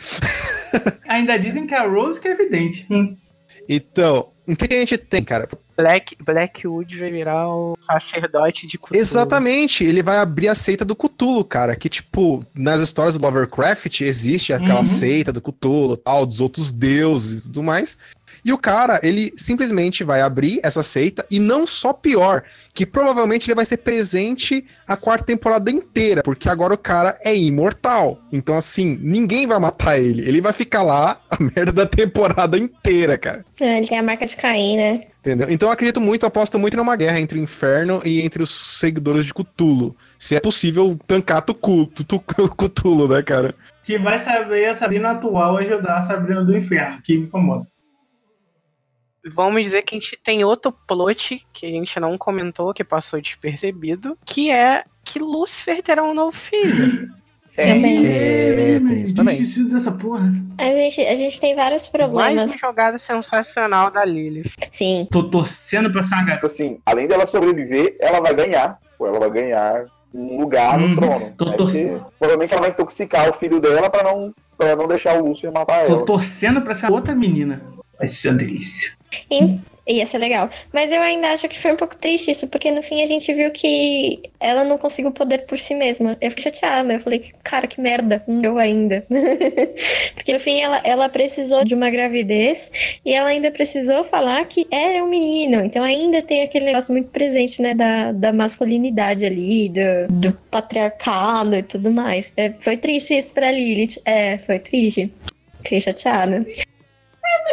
Ainda 1.09 1.39
dizem 1.39 1.67
que 1.67 1.75
a 1.75 1.87
Rose 1.87 2.21
que 2.21 2.29
é 2.29 2.33
evidente. 2.33 2.87
Hum. 2.91 3.17
Então, 3.69 4.29
o 4.47 4.55
que 4.57 4.73
a 4.73 4.79
gente 4.79 4.97
tem, 4.99 5.23
cara? 5.25 5.49
Black, 5.77 6.17
Blackwood 6.23 6.99
vai 6.99 7.11
virar 7.11 7.49
o 7.49 7.77
sacerdote 7.79 8.67
de 8.67 8.79
Cthulhu. 8.79 8.99
Exatamente, 8.99 9.85
ele 9.85 10.03
vai 10.03 10.17
abrir 10.17 10.49
a 10.49 10.55
seita 10.55 10.85
do 10.87 10.97
Cthulhu, 10.97 11.45
cara. 11.45 11.77
Que, 11.77 11.89
tipo, 11.89 12.43
nas 12.55 12.81
histórias 12.81 13.19
do 13.19 13.23
Lovecraft 13.23 14.01
existe 14.01 14.53
aquela 14.55 14.79
Uhum. 14.79 14.85
seita 14.87 15.33
do 15.33 15.43
Cthulhu, 15.43 15.97
tal, 15.99 16.25
dos 16.25 16.41
outros 16.41 16.73
deuses 16.73 17.41
e 17.41 17.43
tudo 17.43 17.63
mais. 17.63 17.99
E 18.45 18.53
o 18.53 18.59
cara, 18.59 19.01
ele 19.03 19.33
simplesmente 19.37 20.05
vai 20.05 20.21
abrir 20.21 20.61
essa 20.63 20.83
seita, 20.83 21.25
e 21.31 21.39
não 21.39 21.67
só 21.67 21.93
pior, 21.93 22.43
que 22.75 22.85
provavelmente 22.87 23.49
ele 23.49 23.55
vai 23.55 23.65
ser 23.65 23.79
presente 23.79 24.65
a 24.87 24.97
quarta 24.97 25.25
temporada 25.25 25.71
inteira, 25.71 26.23
porque 26.23 26.49
agora 26.49 26.75
o 26.75 26.79
cara 26.79 27.19
é 27.25 27.35
imortal. 27.37 28.19
Então, 28.33 28.57
assim, 28.57 28.99
ninguém 29.03 29.47
vai 29.47 29.59
matar 29.59 29.99
ele. 29.99 30.23
Ele 30.27 30.41
vai 30.41 30.53
ficar 30.53 30.83
lá 30.83 31.19
a 31.31 31.37
merda 31.43 31.73
da 31.73 31.87
temporada 31.87 32.59
inteira, 32.59 33.17
cara. 33.19 33.45
É, 33.61 33.79
ele 33.79 33.87
tem 33.89 33.99
a 33.99 34.03
marca 34.03 34.27
de 34.27 34.37
Caim, 34.37 34.77
né? 34.77 35.03
Entendeu? 35.21 35.49
Então 35.51 35.69
eu 35.69 35.73
acredito 35.73 36.01
muito, 36.01 36.23
eu 36.23 36.29
aposto 36.29 36.57
muito 36.57 36.77
numa 36.77 36.95
guerra 36.95 37.19
entre 37.19 37.37
o 37.37 37.43
inferno 37.43 38.01
e 38.05 38.21
entre 38.21 38.41
os 38.45 38.51
seguidores 38.79 39.25
de 39.25 39.35
Cthulhu. 39.35 39.97
Se 40.21 40.37
é 40.37 40.41
possível 40.41 40.97
tancar 41.05 41.43
Tucu- 41.43 41.87
Tu- 41.87 42.05
Tu- 42.05 42.21
Cthulhu, 42.57 43.09
né, 43.09 43.23
cara? 43.25 43.53
Que 43.83 43.99
vai 43.99 44.21
saber 44.21 44.67
a 44.67 44.77
Sabrina 44.77 45.11
atual 45.11 45.57
ajudar 45.57 45.99
a 45.99 46.07
Sabrina 46.07 46.45
do 46.45 46.57
Inferno, 46.57 47.03
que 47.03 47.19
me 47.19 47.25
incomoda. 47.25 47.67
Vamos 49.35 49.63
dizer 49.63 49.83
que 49.83 49.97
a 49.97 49.99
gente 49.99 50.19
tem 50.23 50.45
outro 50.45 50.73
plot 50.87 51.45
que 51.53 51.67
a 51.67 51.71
gente 51.71 51.99
não 52.01 52.17
comentou, 52.19 52.73
que 52.75 52.85
passou 52.85 53.21
despercebido, 53.21 54.17
que 54.25 54.51
é 54.51 54.85
que 55.05 55.19
Lúcifer 55.19 55.83
terá 55.83 56.03
um 56.03 56.15
novo 56.15 56.37
filho. 56.37 57.09
Também. 57.55 58.05
É, 58.07 58.79
tem 58.81 59.01
isso 59.03 59.15
também. 59.17 59.39
Difícil 59.39 59.69
dessa 59.71 59.91
porra. 59.91 60.31
A 60.59 60.65
gente, 60.65 61.01
a 61.01 61.17
gente 61.17 61.41
tem 61.41 61.55
vários 61.55 61.85
Mais 61.85 61.89
problemas. 61.91 62.45
uma 62.53 62.59
jogada 62.59 62.99
sensacional 62.99 63.91
da 63.91 64.05
Lilith. 64.05 64.51
Sim. 64.71 65.07
Tô 65.11 65.23
torcendo 65.23 65.91
pra 65.91 66.01
essa 66.03 66.17
garota. 66.17 66.35
Tipo 66.35 66.47
assim, 66.47 66.79
além 66.85 67.07
dela 67.07 67.25
sobreviver, 67.27 67.97
ela 67.99 68.21
vai 68.21 68.35
ganhar. 68.35 68.79
Ela 69.01 69.19
vai 69.21 69.31
ganhar 69.31 69.87
um 70.13 70.39
lugar 70.41 70.79
Uhum, 70.79 70.89
no 70.89 70.97
trono. 71.01 71.35
tô 71.39 71.45
Vai 71.47 71.57
torcendo. 71.57 72.07
provavelmente 72.19 72.53
ela 72.53 72.61
vai 72.63 72.71
intoxicar 72.73 73.31
o 73.31 73.35
filho 73.35 73.59
dela 73.59 73.89
pra 73.89 74.03
não, 74.03 74.35
pra 74.59 74.77
não 74.77 74.87
deixar 74.89 75.17
o 75.19 75.27
Lúcio 75.27 75.51
matar 75.51 75.87
Tô 75.87 75.93
ela. 75.95 76.05
torcendo 76.05 76.61
pra 76.61 76.73
essa 76.73 76.93
outra 76.93 77.15
menina. 77.15 77.63
Vai 77.99 78.09
ser 78.09 78.29
uma 78.31 78.39
delícia. 78.39 78.93
En- 79.31 79.61
Ia 79.89 80.05
ser 80.05 80.19
legal. 80.19 80.51
Mas 80.73 80.91
eu 80.91 81.01
ainda 81.01 81.29
acho 81.29 81.49
que 81.49 81.57
foi 81.57 81.73
um 81.73 81.77
pouco 81.77 81.97
triste 81.97 82.29
isso, 82.33 82.49
porque 82.49 82.73
no 82.73 82.83
fim 82.83 83.03
a 83.03 83.07
gente 83.07 83.33
viu 83.33 83.53
que 83.53 84.21
ela 84.41 84.65
não 84.65 84.77
conseguiu 84.79 85.13
o 85.13 85.15
poder 85.15 85.47
por 85.47 85.57
si 85.57 85.77
mesma. 85.77 86.17
Eu 86.21 86.31
fiquei 86.31 86.43
chateada. 86.53 86.95
Eu 86.95 86.99
falei, 86.99 87.27
cara, 87.45 87.69
que 87.69 87.81
merda. 87.81 88.21
Deu 88.27 88.59
ainda. 88.59 89.07
porque 90.17 90.33
no 90.33 90.41
fim 90.41 90.61
ela, 90.61 90.81
ela 90.83 91.09
precisou 91.09 91.65
de 91.65 91.73
uma 91.73 91.89
gravidez 91.89 92.69
e 93.05 93.13
ela 93.13 93.29
ainda 93.29 93.49
precisou 93.53 94.03
falar 94.03 94.45
que 94.47 94.67
era 94.73 95.05
um 95.05 95.09
menino. 95.09 95.65
Então 95.65 95.85
ainda 95.85 96.21
tem 96.21 96.43
aquele 96.43 96.65
negócio 96.65 96.93
muito 96.93 97.11
presente, 97.11 97.63
né, 97.63 97.73
da, 97.73 98.11
da 98.11 98.33
masculinidade 98.33 99.25
ali, 99.25 99.69
do, 99.69 100.13
do 100.13 100.33
patriarcado 100.51 101.55
e 101.55 101.63
tudo 101.63 101.93
mais. 101.93 102.33
É, 102.37 102.53
foi 102.59 102.77
triste 102.77 103.17
isso 103.17 103.33
pra 103.33 103.53
Lilith. 103.53 104.01
É, 104.05 104.39
foi 104.39 104.59
triste. 104.59 105.13
Fiquei 105.63 105.81
chateada. 105.81 106.45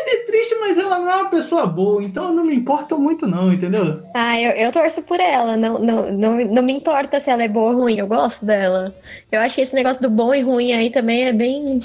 É 0.05 0.25
triste, 0.25 0.55
mas 0.59 0.77
ela 0.77 0.99
não 0.99 1.09
é 1.09 1.15
uma 1.17 1.29
pessoa 1.29 1.65
boa, 1.65 2.01
então 2.03 2.25
eu 2.29 2.33
não 2.33 2.45
me 2.45 2.55
importo 2.55 2.97
muito, 2.99 3.25
não, 3.25 3.51
entendeu? 3.51 4.01
Ah, 4.13 4.39
eu, 4.39 4.51
eu 4.51 4.71
torço 4.71 5.01
por 5.03 5.19
ela. 5.19 5.55
Não, 5.57 5.79
não, 5.79 6.11
não, 6.11 6.45
não 6.45 6.63
me 6.63 6.73
importa 6.73 7.19
se 7.19 7.29
ela 7.29 7.43
é 7.43 7.47
boa 7.47 7.71
ou 7.71 7.81
ruim, 7.81 7.97
eu 7.97 8.07
gosto 8.07 8.45
dela. 8.45 8.93
Eu 9.31 9.39
acho 9.41 9.55
que 9.55 9.61
esse 9.61 9.73
negócio 9.75 10.01
do 10.01 10.09
bom 10.09 10.33
e 10.33 10.41
ruim 10.41 10.73
aí 10.73 10.89
também 10.89 11.25
é 11.25 11.33
bem. 11.33 11.79
O 11.79 11.81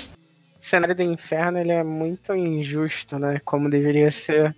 cenário 0.61 0.95
do 0.95 1.03
inferno 1.03 1.59
ele 1.59 1.73
é 1.73 1.83
muito 1.83 2.35
injusto, 2.35 3.19
né? 3.19 3.41
Como 3.45 3.71
deveria 3.71 4.11
ser. 4.11 4.55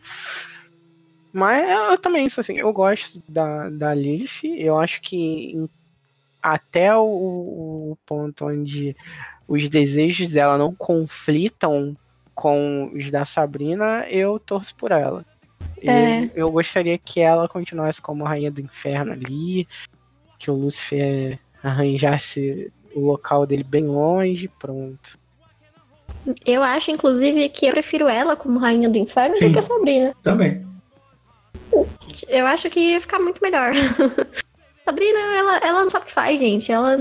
Mas 1.33 1.69
eu 1.91 1.99
também, 1.99 2.27
isso 2.27 2.41
assim, 2.41 2.59
eu 2.59 2.73
gosto 2.73 3.23
da, 3.29 3.69
da 3.71 3.95
Lilith. 3.95 4.41
Eu 4.57 4.79
acho 4.79 5.01
que 5.01 5.17
em- 5.53 5.69
até 6.43 6.97
o, 6.97 7.03
o 7.93 7.99
ponto 8.07 8.47
onde 8.47 8.97
os 9.47 9.69
desejos 9.69 10.33
dela 10.33 10.57
não 10.59 10.75
conflitam 10.75 11.97
com 12.41 12.91
os 12.95 13.11
da 13.11 13.27
Sabrina, 13.27 14.07
eu 14.09 14.39
torço 14.39 14.75
por 14.75 14.93
ela. 14.93 15.27
É. 15.83 16.25
Eu, 16.25 16.31
eu 16.35 16.51
gostaria 16.51 16.97
que 16.97 17.21
ela 17.21 17.47
continuasse 17.47 18.01
como 18.01 18.25
rainha 18.25 18.51
do 18.51 18.63
inferno 18.63 19.13
ali, 19.13 19.69
que 20.39 20.51
o 20.51 20.55
Lúcifer 20.55 21.39
arranjasse 21.63 22.73
o 22.95 23.01
local 23.01 23.47
dele 23.47 23.63
bem 23.63 23.85
longe, 23.85 24.49
pronto. 24.59 25.19
Eu 26.47 26.63
acho, 26.63 26.91
inclusive, 26.91 27.47
que 27.51 27.67
eu 27.67 27.73
prefiro 27.73 28.09
ela 28.09 28.35
como 28.35 28.59
rainha 28.59 28.89
do 28.89 28.97
inferno 28.97 29.37
Sim. 29.37 29.49
do 29.49 29.53
que 29.53 29.59
a 29.59 29.63
Sabrina. 29.63 30.15
Também. 30.23 30.67
Eu 32.27 32.47
acho 32.47 32.71
que 32.71 32.81
ia 32.81 33.03
ficar 33.03 33.19
muito 33.19 33.43
melhor. 33.43 33.73
Sabrina, 34.85 35.19
ela, 35.19 35.57
ela 35.59 35.83
não 35.83 35.91
sabe 35.91 36.05
o 36.05 36.07
que 36.09 36.13
faz, 36.13 36.41
gente. 36.41 36.73
Ela. 36.73 36.97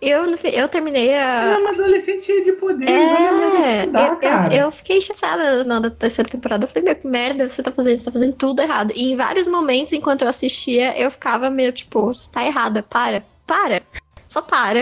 Eu, 0.00 0.24
eu, 0.52 0.68
terminei 0.68 1.08
Ela 1.08 1.50
é 1.50 1.54
a. 1.54 1.58
uma 1.58 1.70
adolescente 1.70 2.24
cheia 2.24 2.44
de 2.44 2.50
a 2.50 2.54
que 2.54 2.84
É, 2.84 3.86
dá, 3.86 4.08
eu, 4.08 4.16
cara. 4.16 4.54
eu, 4.54 4.60
eu 4.66 4.70
fiquei 4.70 5.00
chateada 5.00 5.64
na 5.64 5.90
terceira 5.90 6.30
temporada. 6.30 6.64
Eu 6.64 6.68
falei, 6.68 6.84
meu, 6.84 6.94
que 6.94 7.06
merda 7.06 7.48
você 7.48 7.62
tá 7.62 7.72
fazendo? 7.72 7.98
Você 7.98 8.04
tá 8.06 8.12
fazendo 8.12 8.34
tudo 8.34 8.62
errado. 8.62 8.92
E 8.94 9.12
em 9.12 9.16
vários 9.16 9.48
momentos, 9.48 9.92
enquanto 9.92 10.22
eu 10.22 10.28
assistia, 10.28 10.98
eu 10.98 11.10
ficava 11.10 11.50
meio 11.50 11.72
tipo, 11.72 12.06
você 12.06 12.30
tá 12.30 12.44
errada, 12.44 12.82
para, 12.82 13.22
para. 13.46 13.82
Só 14.28 14.40
para. 14.40 14.80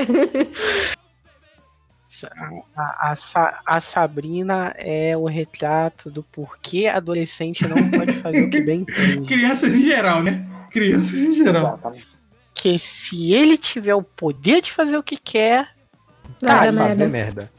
A, 2.75 3.13
a, 3.13 3.61
a 3.67 3.81
Sabrina 3.81 4.75
é 4.79 5.17
o 5.17 5.27
retrato 5.27 6.11
do 6.11 6.23
porquê 6.23 6.87
adolescente 6.87 7.67
não 7.69 7.91
pode 7.91 8.15
fazer 8.21 8.45
o 8.45 8.51
que 8.51 8.63
bem 8.63 8.81
entende. 8.89 9.27
Crianças 9.27 9.75
em 9.75 9.83
geral, 9.83 10.23
né? 10.23 10.47
Crianças 10.71 11.19
em 11.19 11.35
geral. 11.35 11.67
Exatamente. 11.67 12.16
Que 12.67 12.81
se 12.81 13.33
ele 13.33 13.57
tiver 13.57 13.95
o 13.95 14.03
poder 14.03 14.61
de 14.61 14.73
fazer 14.73 14.97
o 14.99 15.03
que 15.03 15.17
quer, 15.17 15.69
Vai 16.43 16.73
fazer 16.73 17.07
merda. 17.07 17.07
merda. 17.07 17.53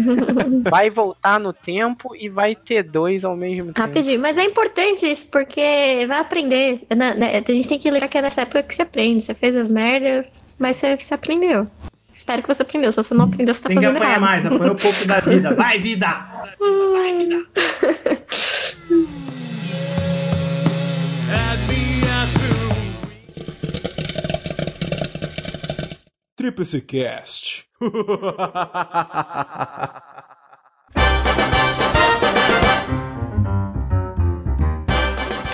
vai 0.70 0.88
voltar 0.88 1.38
no 1.38 1.52
tempo 1.52 2.16
e 2.16 2.30
vai 2.30 2.56
ter 2.56 2.82
dois 2.82 3.22
ao 3.22 3.36
mesmo 3.36 3.66
tempo. 3.66 3.78
Rapidinho, 3.80 4.18
mas 4.18 4.38
é 4.38 4.44
importante 4.44 5.04
isso, 5.04 5.26
porque 5.26 6.06
vai 6.08 6.20
aprender. 6.20 6.86
né, 6.88 7.14
né, 7.14 7.44
A 7.46 7.52
gente 7.52 7.68
tem 7.68 7.78
que 7.78 7.90
lembrar 7.90 8.08
que 8.08 8.16
é 8.16 8.22
nessa 8.22 8.40
época 8.40 8.62
que 8.62 8.74
você 8.74 8.80
aprende. 8.80 9.22
Você 9.22 9.34
fez 9.34 9.54
as 9.54 9.68
merdas, 9.68 10.24
mas 10.58 10.76
você, 10.78 10.96
você 10.96 11.12
aprendeu. 11.12 11.66
Espero 12.10 12.40
que 12.40 12.48
você 12.48 12.62
aprendeu. 12.62 12.90
Se 12.92 12.96
você 12.96 13.12
não 13.12 13.26
aprendeu, 13.26 13.52
você 13.52 13.62
tá 13.62 13.68
Tem 13.68 13.78
que 13.78 13.84
fazendo 13.84 13.96
apanhar 13.98 14.10
errado. 14.16 14.22
mais, 14.22 14.46
apanha 14.46 14.72
um 14.72 14.76
pouco 14.76 15.06
da 15.06 15.20
vida. 15.20 15.54
Vai, 15.54 15.78
vida! 15.78 16.08
Vai, 16.58 17.16
vida! 17.18 17.46
Tríplice 26.40 26.80
Cast. 26.80 27.66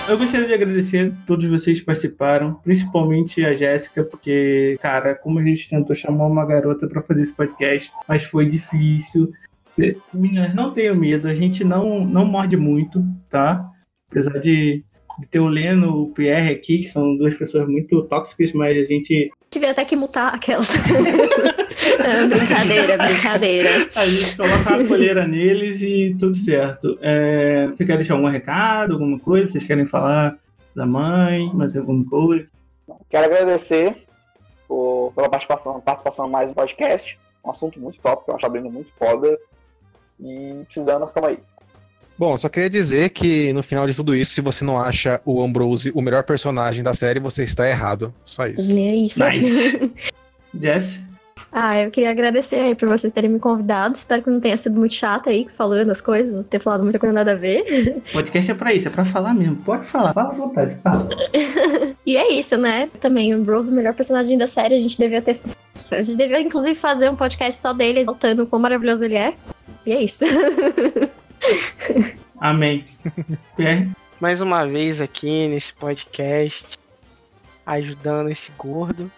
Eu 0.07 0.17
gostaria 0.17 0.47
de 0.47 0.53
agradecer 0.53 1.11
a 1.11 1.25
todos 1.27 1.45
vocês 1.45 1.81
que 1.81 1.85
participaram, 1.85 2.53
principalmente 2.53 3.43
a 3.43 3.53
Jéssica, 3.53 4.01
porque, 4.01 4.79
cara, 4.81 5.13
como 5.13 5.39
a 5.39 5.43
gente 5.43 5.69
tentou 5.69 5.93
chamar 5.93 6.25
uma 6.25 6.45
garota 6.45 6.87
pra 6.87 7.01
fazer 7.01 7.23
esse 7.23 7.33
podcast, 7.33 7.91
mas 8.07 8.23
foi 8.23 8.45
difícil. 8.45 9.33
Meninas, 10.13 10.55
não 10.55 10.73
tenham 10.73 10.95
medo, 10.95 11.27
a 11.27 11.35
gente 11.35 11.65
não, 11.65 12.05
não 12.05 12.23
morde 12.23 12.55
muito, 12.55 13.03
tá? 13.29 13.69
Apesar 14.09 14.39
de 14.39 14.85
ter 15.31 15.39
o 15.39 15.47
Leno 15.47 15.85
e 15.85 15.89
o 15.89 16.07
Pierre 16.13 16.51
aqui, 16.53 16.79
que 16.79 16.87
são 16.87 17.15
duas 17.17 17.35
pessoas 17.35 17.67
muito 17.67 18.01
tóxicas, 18.03 18.53
mas 18.53 18.77
a 18.77 18.83
gente, 18.83 19.31
Tive 19.49 19.65
até 19.67 19.83
que 19.85 19.95
mutar 19.95 20.33
aquelas. 20.33 20.69
É, 21.99 22.25
brincadeira, 22.27 22.97
brincadeira. 22.97 23.69
a 23.95 24.05
gente 24.05 24.37
coloca 24.37 24.75
a 24.75 24.87
colheira 24.87 25.27
neles 25.27 25.81
e 25.81 26.15
tudo 26.19 26.35
certo. 26.35 26.97
É, 27.01 27.67
você 27.67 27.85
quer 27.85 27.95
deixar 27.97 28.13
algum 28.13 28.27
recado, 28.27 28.93
alguma 28.93 29.19
coisa? 29.19 29.51
Vocês 29.51 29.65
querem 29.65 29.85
falar 29.87 30.37
da 30.75 30.85
mãe, 30.85 31.49
mais 31.53 31.75
alguma 31.75 32.05
coisa? 32.05 32.47
Quero 33.09 33.25
agradecer 33.25 34.03
por- 34.67 35.11
pela 35.15 35.27
participação, 35.29 35.81
participação 35.81 36.29
mais 36.29 36.49
um 36.49 36.53
podcast. 36.53 37.17
Um 37.43 37.51
assunto 37.51 37.79
muito 37.79 37.99
top, 37.99 38.25
que 38.25 38.31
eu 38.31 38.35
acho 38.35 38.45
abrindo 38.45 38.69
muito 38.69 38.91
foda. 38.97 39.37
E 40.19 40.61
precisando, 40.65 40.99
nós 40.99 41.09
estamos 41.09 41.29
aí. 41.29 41.39
Bom, 42.17 42.35
só 42.35 42.49
queria 42.49 42.69
dizer 42.69 43.09
que 43.09 43.53
no 43.53 43.61
final 43.61 43.85
de 43.85 43.93
tudo 43.93 44.15
isso, 44.15 44.33
se 44.33 44.41
você 44.41 44.65
não 44.65 44.81
acha 44.81 45.21
o 45.23 45.41
Ambrose 45.41 45.91
o 45.93 46.01
melhor 46.01 46.23
personagem 46.23 46.83
da 46.83 46.93
série, 46.93 47.19
você 47.19 47.43
está 47.43 47.69
errado. 47.69 48.13
Só 48.25 48.47
isso. 48.47 48.75
É 48.75 48.95
isso. 48.95 49.23
Nice. 49.23 49.91
Jess? 50.59 51.07
Ah, 51.51 51.79
eu 51.79 51.91
queria 51.91 52.09
agradecer 52.09 52.55
aí 52.57 52.75
por 52.75 52.89
vocês 52.89 53.13
terem 53.13 53.29
me 53.29 53.39
convidado. 53.39 53.95
Espero 53.95 54.21
que 54.21 54.29
não 54.29 54.39
tenha 54.39 54.57
sido 54.57 54.77
muito 54.77 54.93
chata 54.93 55.29
aí 55.29 55.47
falando 55.55 55.91
as 55.91 56.01
coisas, 56.01 56.45
ter 56.45 56.59
falado 56.59 56.83
muita 56.83 56.99
coisa 56.99 57.13
nada 57.13 57.31
a 57.31 57.35
ver. 57.35 58.01
Podcast 58.11 58.51
é 58.51 58.53
pra 58.53 58.73
isso, 58.73 58.87
é 58.87 58.91
pra 58.91 59.05
falar 59.05 59.33
mesmo. 59.33 59.55
Pode 59.57 59.85
falar, 59.85 60.13
fala 60.13 60.29
à 60.29 60.33
vontade, 60.33 60.75
fala. 60.83 61.07
E 62.05 62.15
é 62.15 62.31
isso, 62.31 62.55
né? 62.57 62.89
Também 63.01 63.35
o 63.35 63.43
Rose, 63.43 63.69
o 63.69 63.75
melhor 63.75 63.93
personagem 63.93 64.37
da 64.37 64.47
série, 64.47 64.75
a 64.75 64.79
gente 64.79 64.97
devia 64.97 65.21
ter. 65.21 65.41
A 65.91 66.01
gente 66.01 66.17
devia, 66.17 66.39
inclusive, 66.39 66.73
fazer 66.73 67.09
um 67.09 67.17
podcast 67.17 67.61
só 67.61 67.73
dele, 67.73 67.99
exaltando 67.99 68.43
o 68.43 68.47
quão 68.47 68.61
maravilhoso 68.61 69.03
ele 69.03 69.15
é. 69.15 69.33
E 69.85 69.91
é 69.91 70.01
isso. 70.01 70.23
Amém. 72.39 72.85
Pierre? 73.55 73.89
Mais 74.19 74.41
uma 74.41 74.65
vez 74.67 74.99
aqui 75.01 75.47
nesse 75.47 75.73
podcast, 75.73 76.77
ajudando 77.65 78.29
esse 78.29 78.51
gordo. 78.57 79.11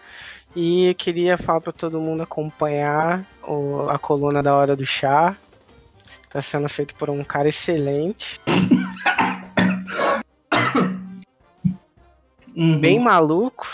E 0.55 0.95
queria 0.97 1.37
falar 1.37 1.61
para 1.61 1.71
todo 1.71 2.01
mundo 2.01 2.23
acompanhar 2.23 3.23
o- 3.47 3.87
a 3.89 3.99
coluna 3.99 4.41
da 4.41 4.55
Hora 4.55 4.75
do 4.75 4.85
Chá. 4.85 5.35
Tá 6.29 6.41
sendo 6.41 6.67
feito 6.69 6.93
por 6.95 7.09
um 7.09 7.23
cara 7.23 7.49
excelente, 7.49 8.39
Uhum. 12.55 12.79
bem 12.79 12.99
maluco. 12.99 13.67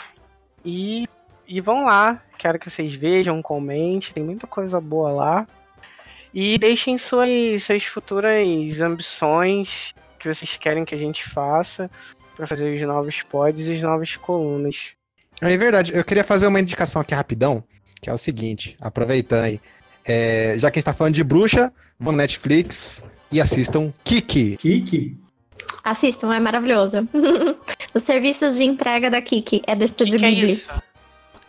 E, 0.63 1.07
e 1.47 1.59
vão 1.61 1.85
lá, 1.85 2.21
quero 2.37 2.57
que 2.59 2.69
vocês 2.69 2.93
vejam, 2.93 3.41
comentem, 3.41 4.11
tem 4.13 4.23
muita 4.23 4.47
coisa 4.47 4.79
boa 4.79 5.11
lá. 5.11 5.47
E 6.35 6.57
deixem 6.57 6.97
suas, 6.97 7.63
suas 7.63 7.85
futuras 7.85 8.81
ambições 8.81 9.95
que 10.19 10.27
vocês 10.27 10.57
querem 10.57 10.83
que 10.83 10.93
a 10.93 10.97
gente 10.97 11.23
faça 11.23 11.89
para 12.35 12.45
fazer 12.45 12.75
os 12.75 12.81
novos 12.85 13.21
pods 13.21 13.65
e 13.67 13.75
as 13.75 13.81
novas 13.81 14.17
colunas. 14.17 14.87
É 15.39 15.55
verdade, 15.55 15.93
eu 15.95 16.03
queria 16.03 16.25
fazer 16.25 16.47
uma 16.47 16.59
indicação 16.59 17.01
aqui 17.01 17.15
rapidão, 17.15 17.63
que 18.01 18.09
é 18.09 18.13
o 18.13 18.17
seguinte, 18.17 18.75
aproveitando 18.81 19.45
aí. 19.45 19.61
É, 20.03 20.55
já 20.59 20.69
que 20.69 20.77
a 20.77 20.79
gente 20.81 20.85
tá 20.85 20.93
falando 20.93 21.13
de 21.13 21.23
bruxa, 21.23 21.71
vão 21.97 22.11
no 22.11 22.17
Netflix 22.17 23.01
e 23.31 23.39
assistam 23.39 23.93
Kiki. 24.03 24.57
Kiki? 24.57 25.17
Assistam, 25.85 26.33
é 26.33 26.39
maravilhoso. 26.41 27.07
Os 27.93 28.03
serviços 28.03 28.57
de 28.57 28.65
entrega 28.65 29.09
da 29.09 29.21
Kiki 29.21 29.61
é 29.65 29.73
do 29.73 29.85
estúdio 29.85 30.19
que 30.19 30.25
é 30.25 30.31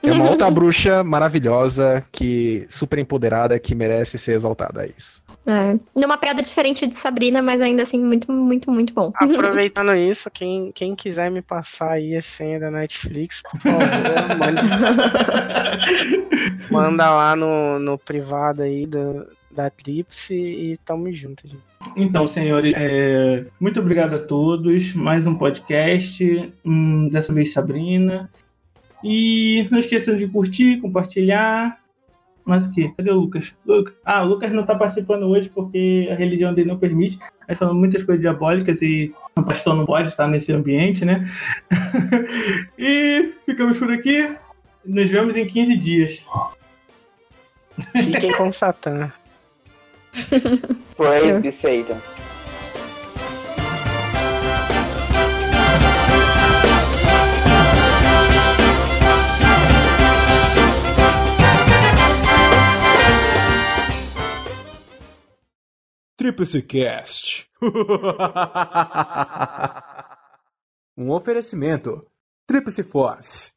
Isso? 0.07 0.15
É 0.15 0.21
uma 0.23 0.31
outra 0.31 0.51
bruxa 0.51 1.03
maravilhosa, 1.03 2.05
que 2.13 2.65
super 2.69 2.99
empoderada, 2.99 3.59
que 3.59 3.75
merece 3.75 4.19
ser 4.19 4.33
exaltada, 4.33 4.85
é 4.85 4.89
isso. 4.89 5.25
É. 5.47 5.79
Numa 5.95 6.19
pegada 6.19 6.43
diferente 6.43 6.87
de 6.89 6.97
Sabrina, 6.97 7.41
mas 7.41 7.61
ainda 7.61 7.83
assim 7.83 8.01
muito, 8.01 8.33
muito, 8.33 8.71
muito 8.71 8.93
bom. 8.93 9.13
Aproveitando 9.17 9.95
isso, 9.95 10.29
quem, 10.31 10.73
quem 10.75 10.97
quiser 10.97 11.31
me 11.31 11.41
passar 11.41 11.93
aí 11.93 12.17
a 12.17 12.23
senha 12.23 12.59
da 12.59 12.71
Netflix, 12.71 13.43
por 13.43 13.61
favor, 13.61 13.79
manda, 14.39 14.63
manda 16.69 17.11
lá 17.11 17.37
no, 17.37 17.79
no 17.79 17.97
privado 17.97 18.63
aí 18.63 18.87
do, 18.87 19.25
da 19.53 19.71
Tripse 19.71 20.35
e 20.35 20.77
tamo 20.85 21.13
junto, 21.13 21.47
gente. 21.47 21.63
Então, 21.95 22.27
senhores, 22.27 22.75
é, 22.77 23.45
muito 23.61 23.79
obrigado 23.79 24.15
a 24.15 24.19
todos. 24.19 24.95
Mais 24.95 25.27
um 25.27 25.35
podcast, 25.37 26.53
hum, 26.65 27.09
dessa 27.09 27.33
vez 27.33 27.53
Sabrina. 27.53 28.29
E 29.03 29.67
não 29.71 29.79
esqueçam 29.79 30.17
de 30.17 30.27
curtir, 30.27 30.81
compartilhar. 30.81 31.81
Mas 32.45 32.67
o 32.67 32.73
quê? 32.73 32.93
Cadê 32.97 33.11
o 33.11 33.21
Lucas? 33.21 33.59
Lucas? 33.67 33.95
Ah, 34.05 34.23
o 34.23 34.27
Lucas 34.27 34.53
não 34.53 34.63
está 34.63 34.75
participando 34.75 35.25
hoje 35.25 35.51
porque 35.53 36.09
a 36.11 36.15
religião 36.15 36.55
dele 36.55 36.69
não 36.69 36.79
permite. 36.79 37.19
Nós 37.49 37.59
falamos 37.59 37.81
muitas 37.81 38.05
coisas 38.05 38.21
diabólicas 38.21 38.81
e 38.83 39.13
o 39.37 39.43
pastor 39.43 39.75
não 39.75 39.85
pode 39.85 40.11
estar 40.11 40.29
nesse 40.29 40.53
ambiente, 40.53 41.05
né? 41.05 41.29
e 42.79 43.33
ficamos 43.45 43.79
por 43.79 43.91
aqui. 43.91 44.37
Nos 44.85 45.11
vemos 45.11 45.37
em 45.37 45.47
15 45.47 45.77
dias. 45.77 46.25
Fiquem 47.93 48.33
com 48.37 48.53
Satã. 48.53 49.13
Praise 50.97 51.41
be 51.41 51.53
Satan. 51.53 52.01
Tríplice 66.27 66.61
Cast. 66.61 67.47
Um 70.99 71.11
oferecimento. 71.11 72.05
Tríplice 72.49 72.83
Force. 72.83 73.53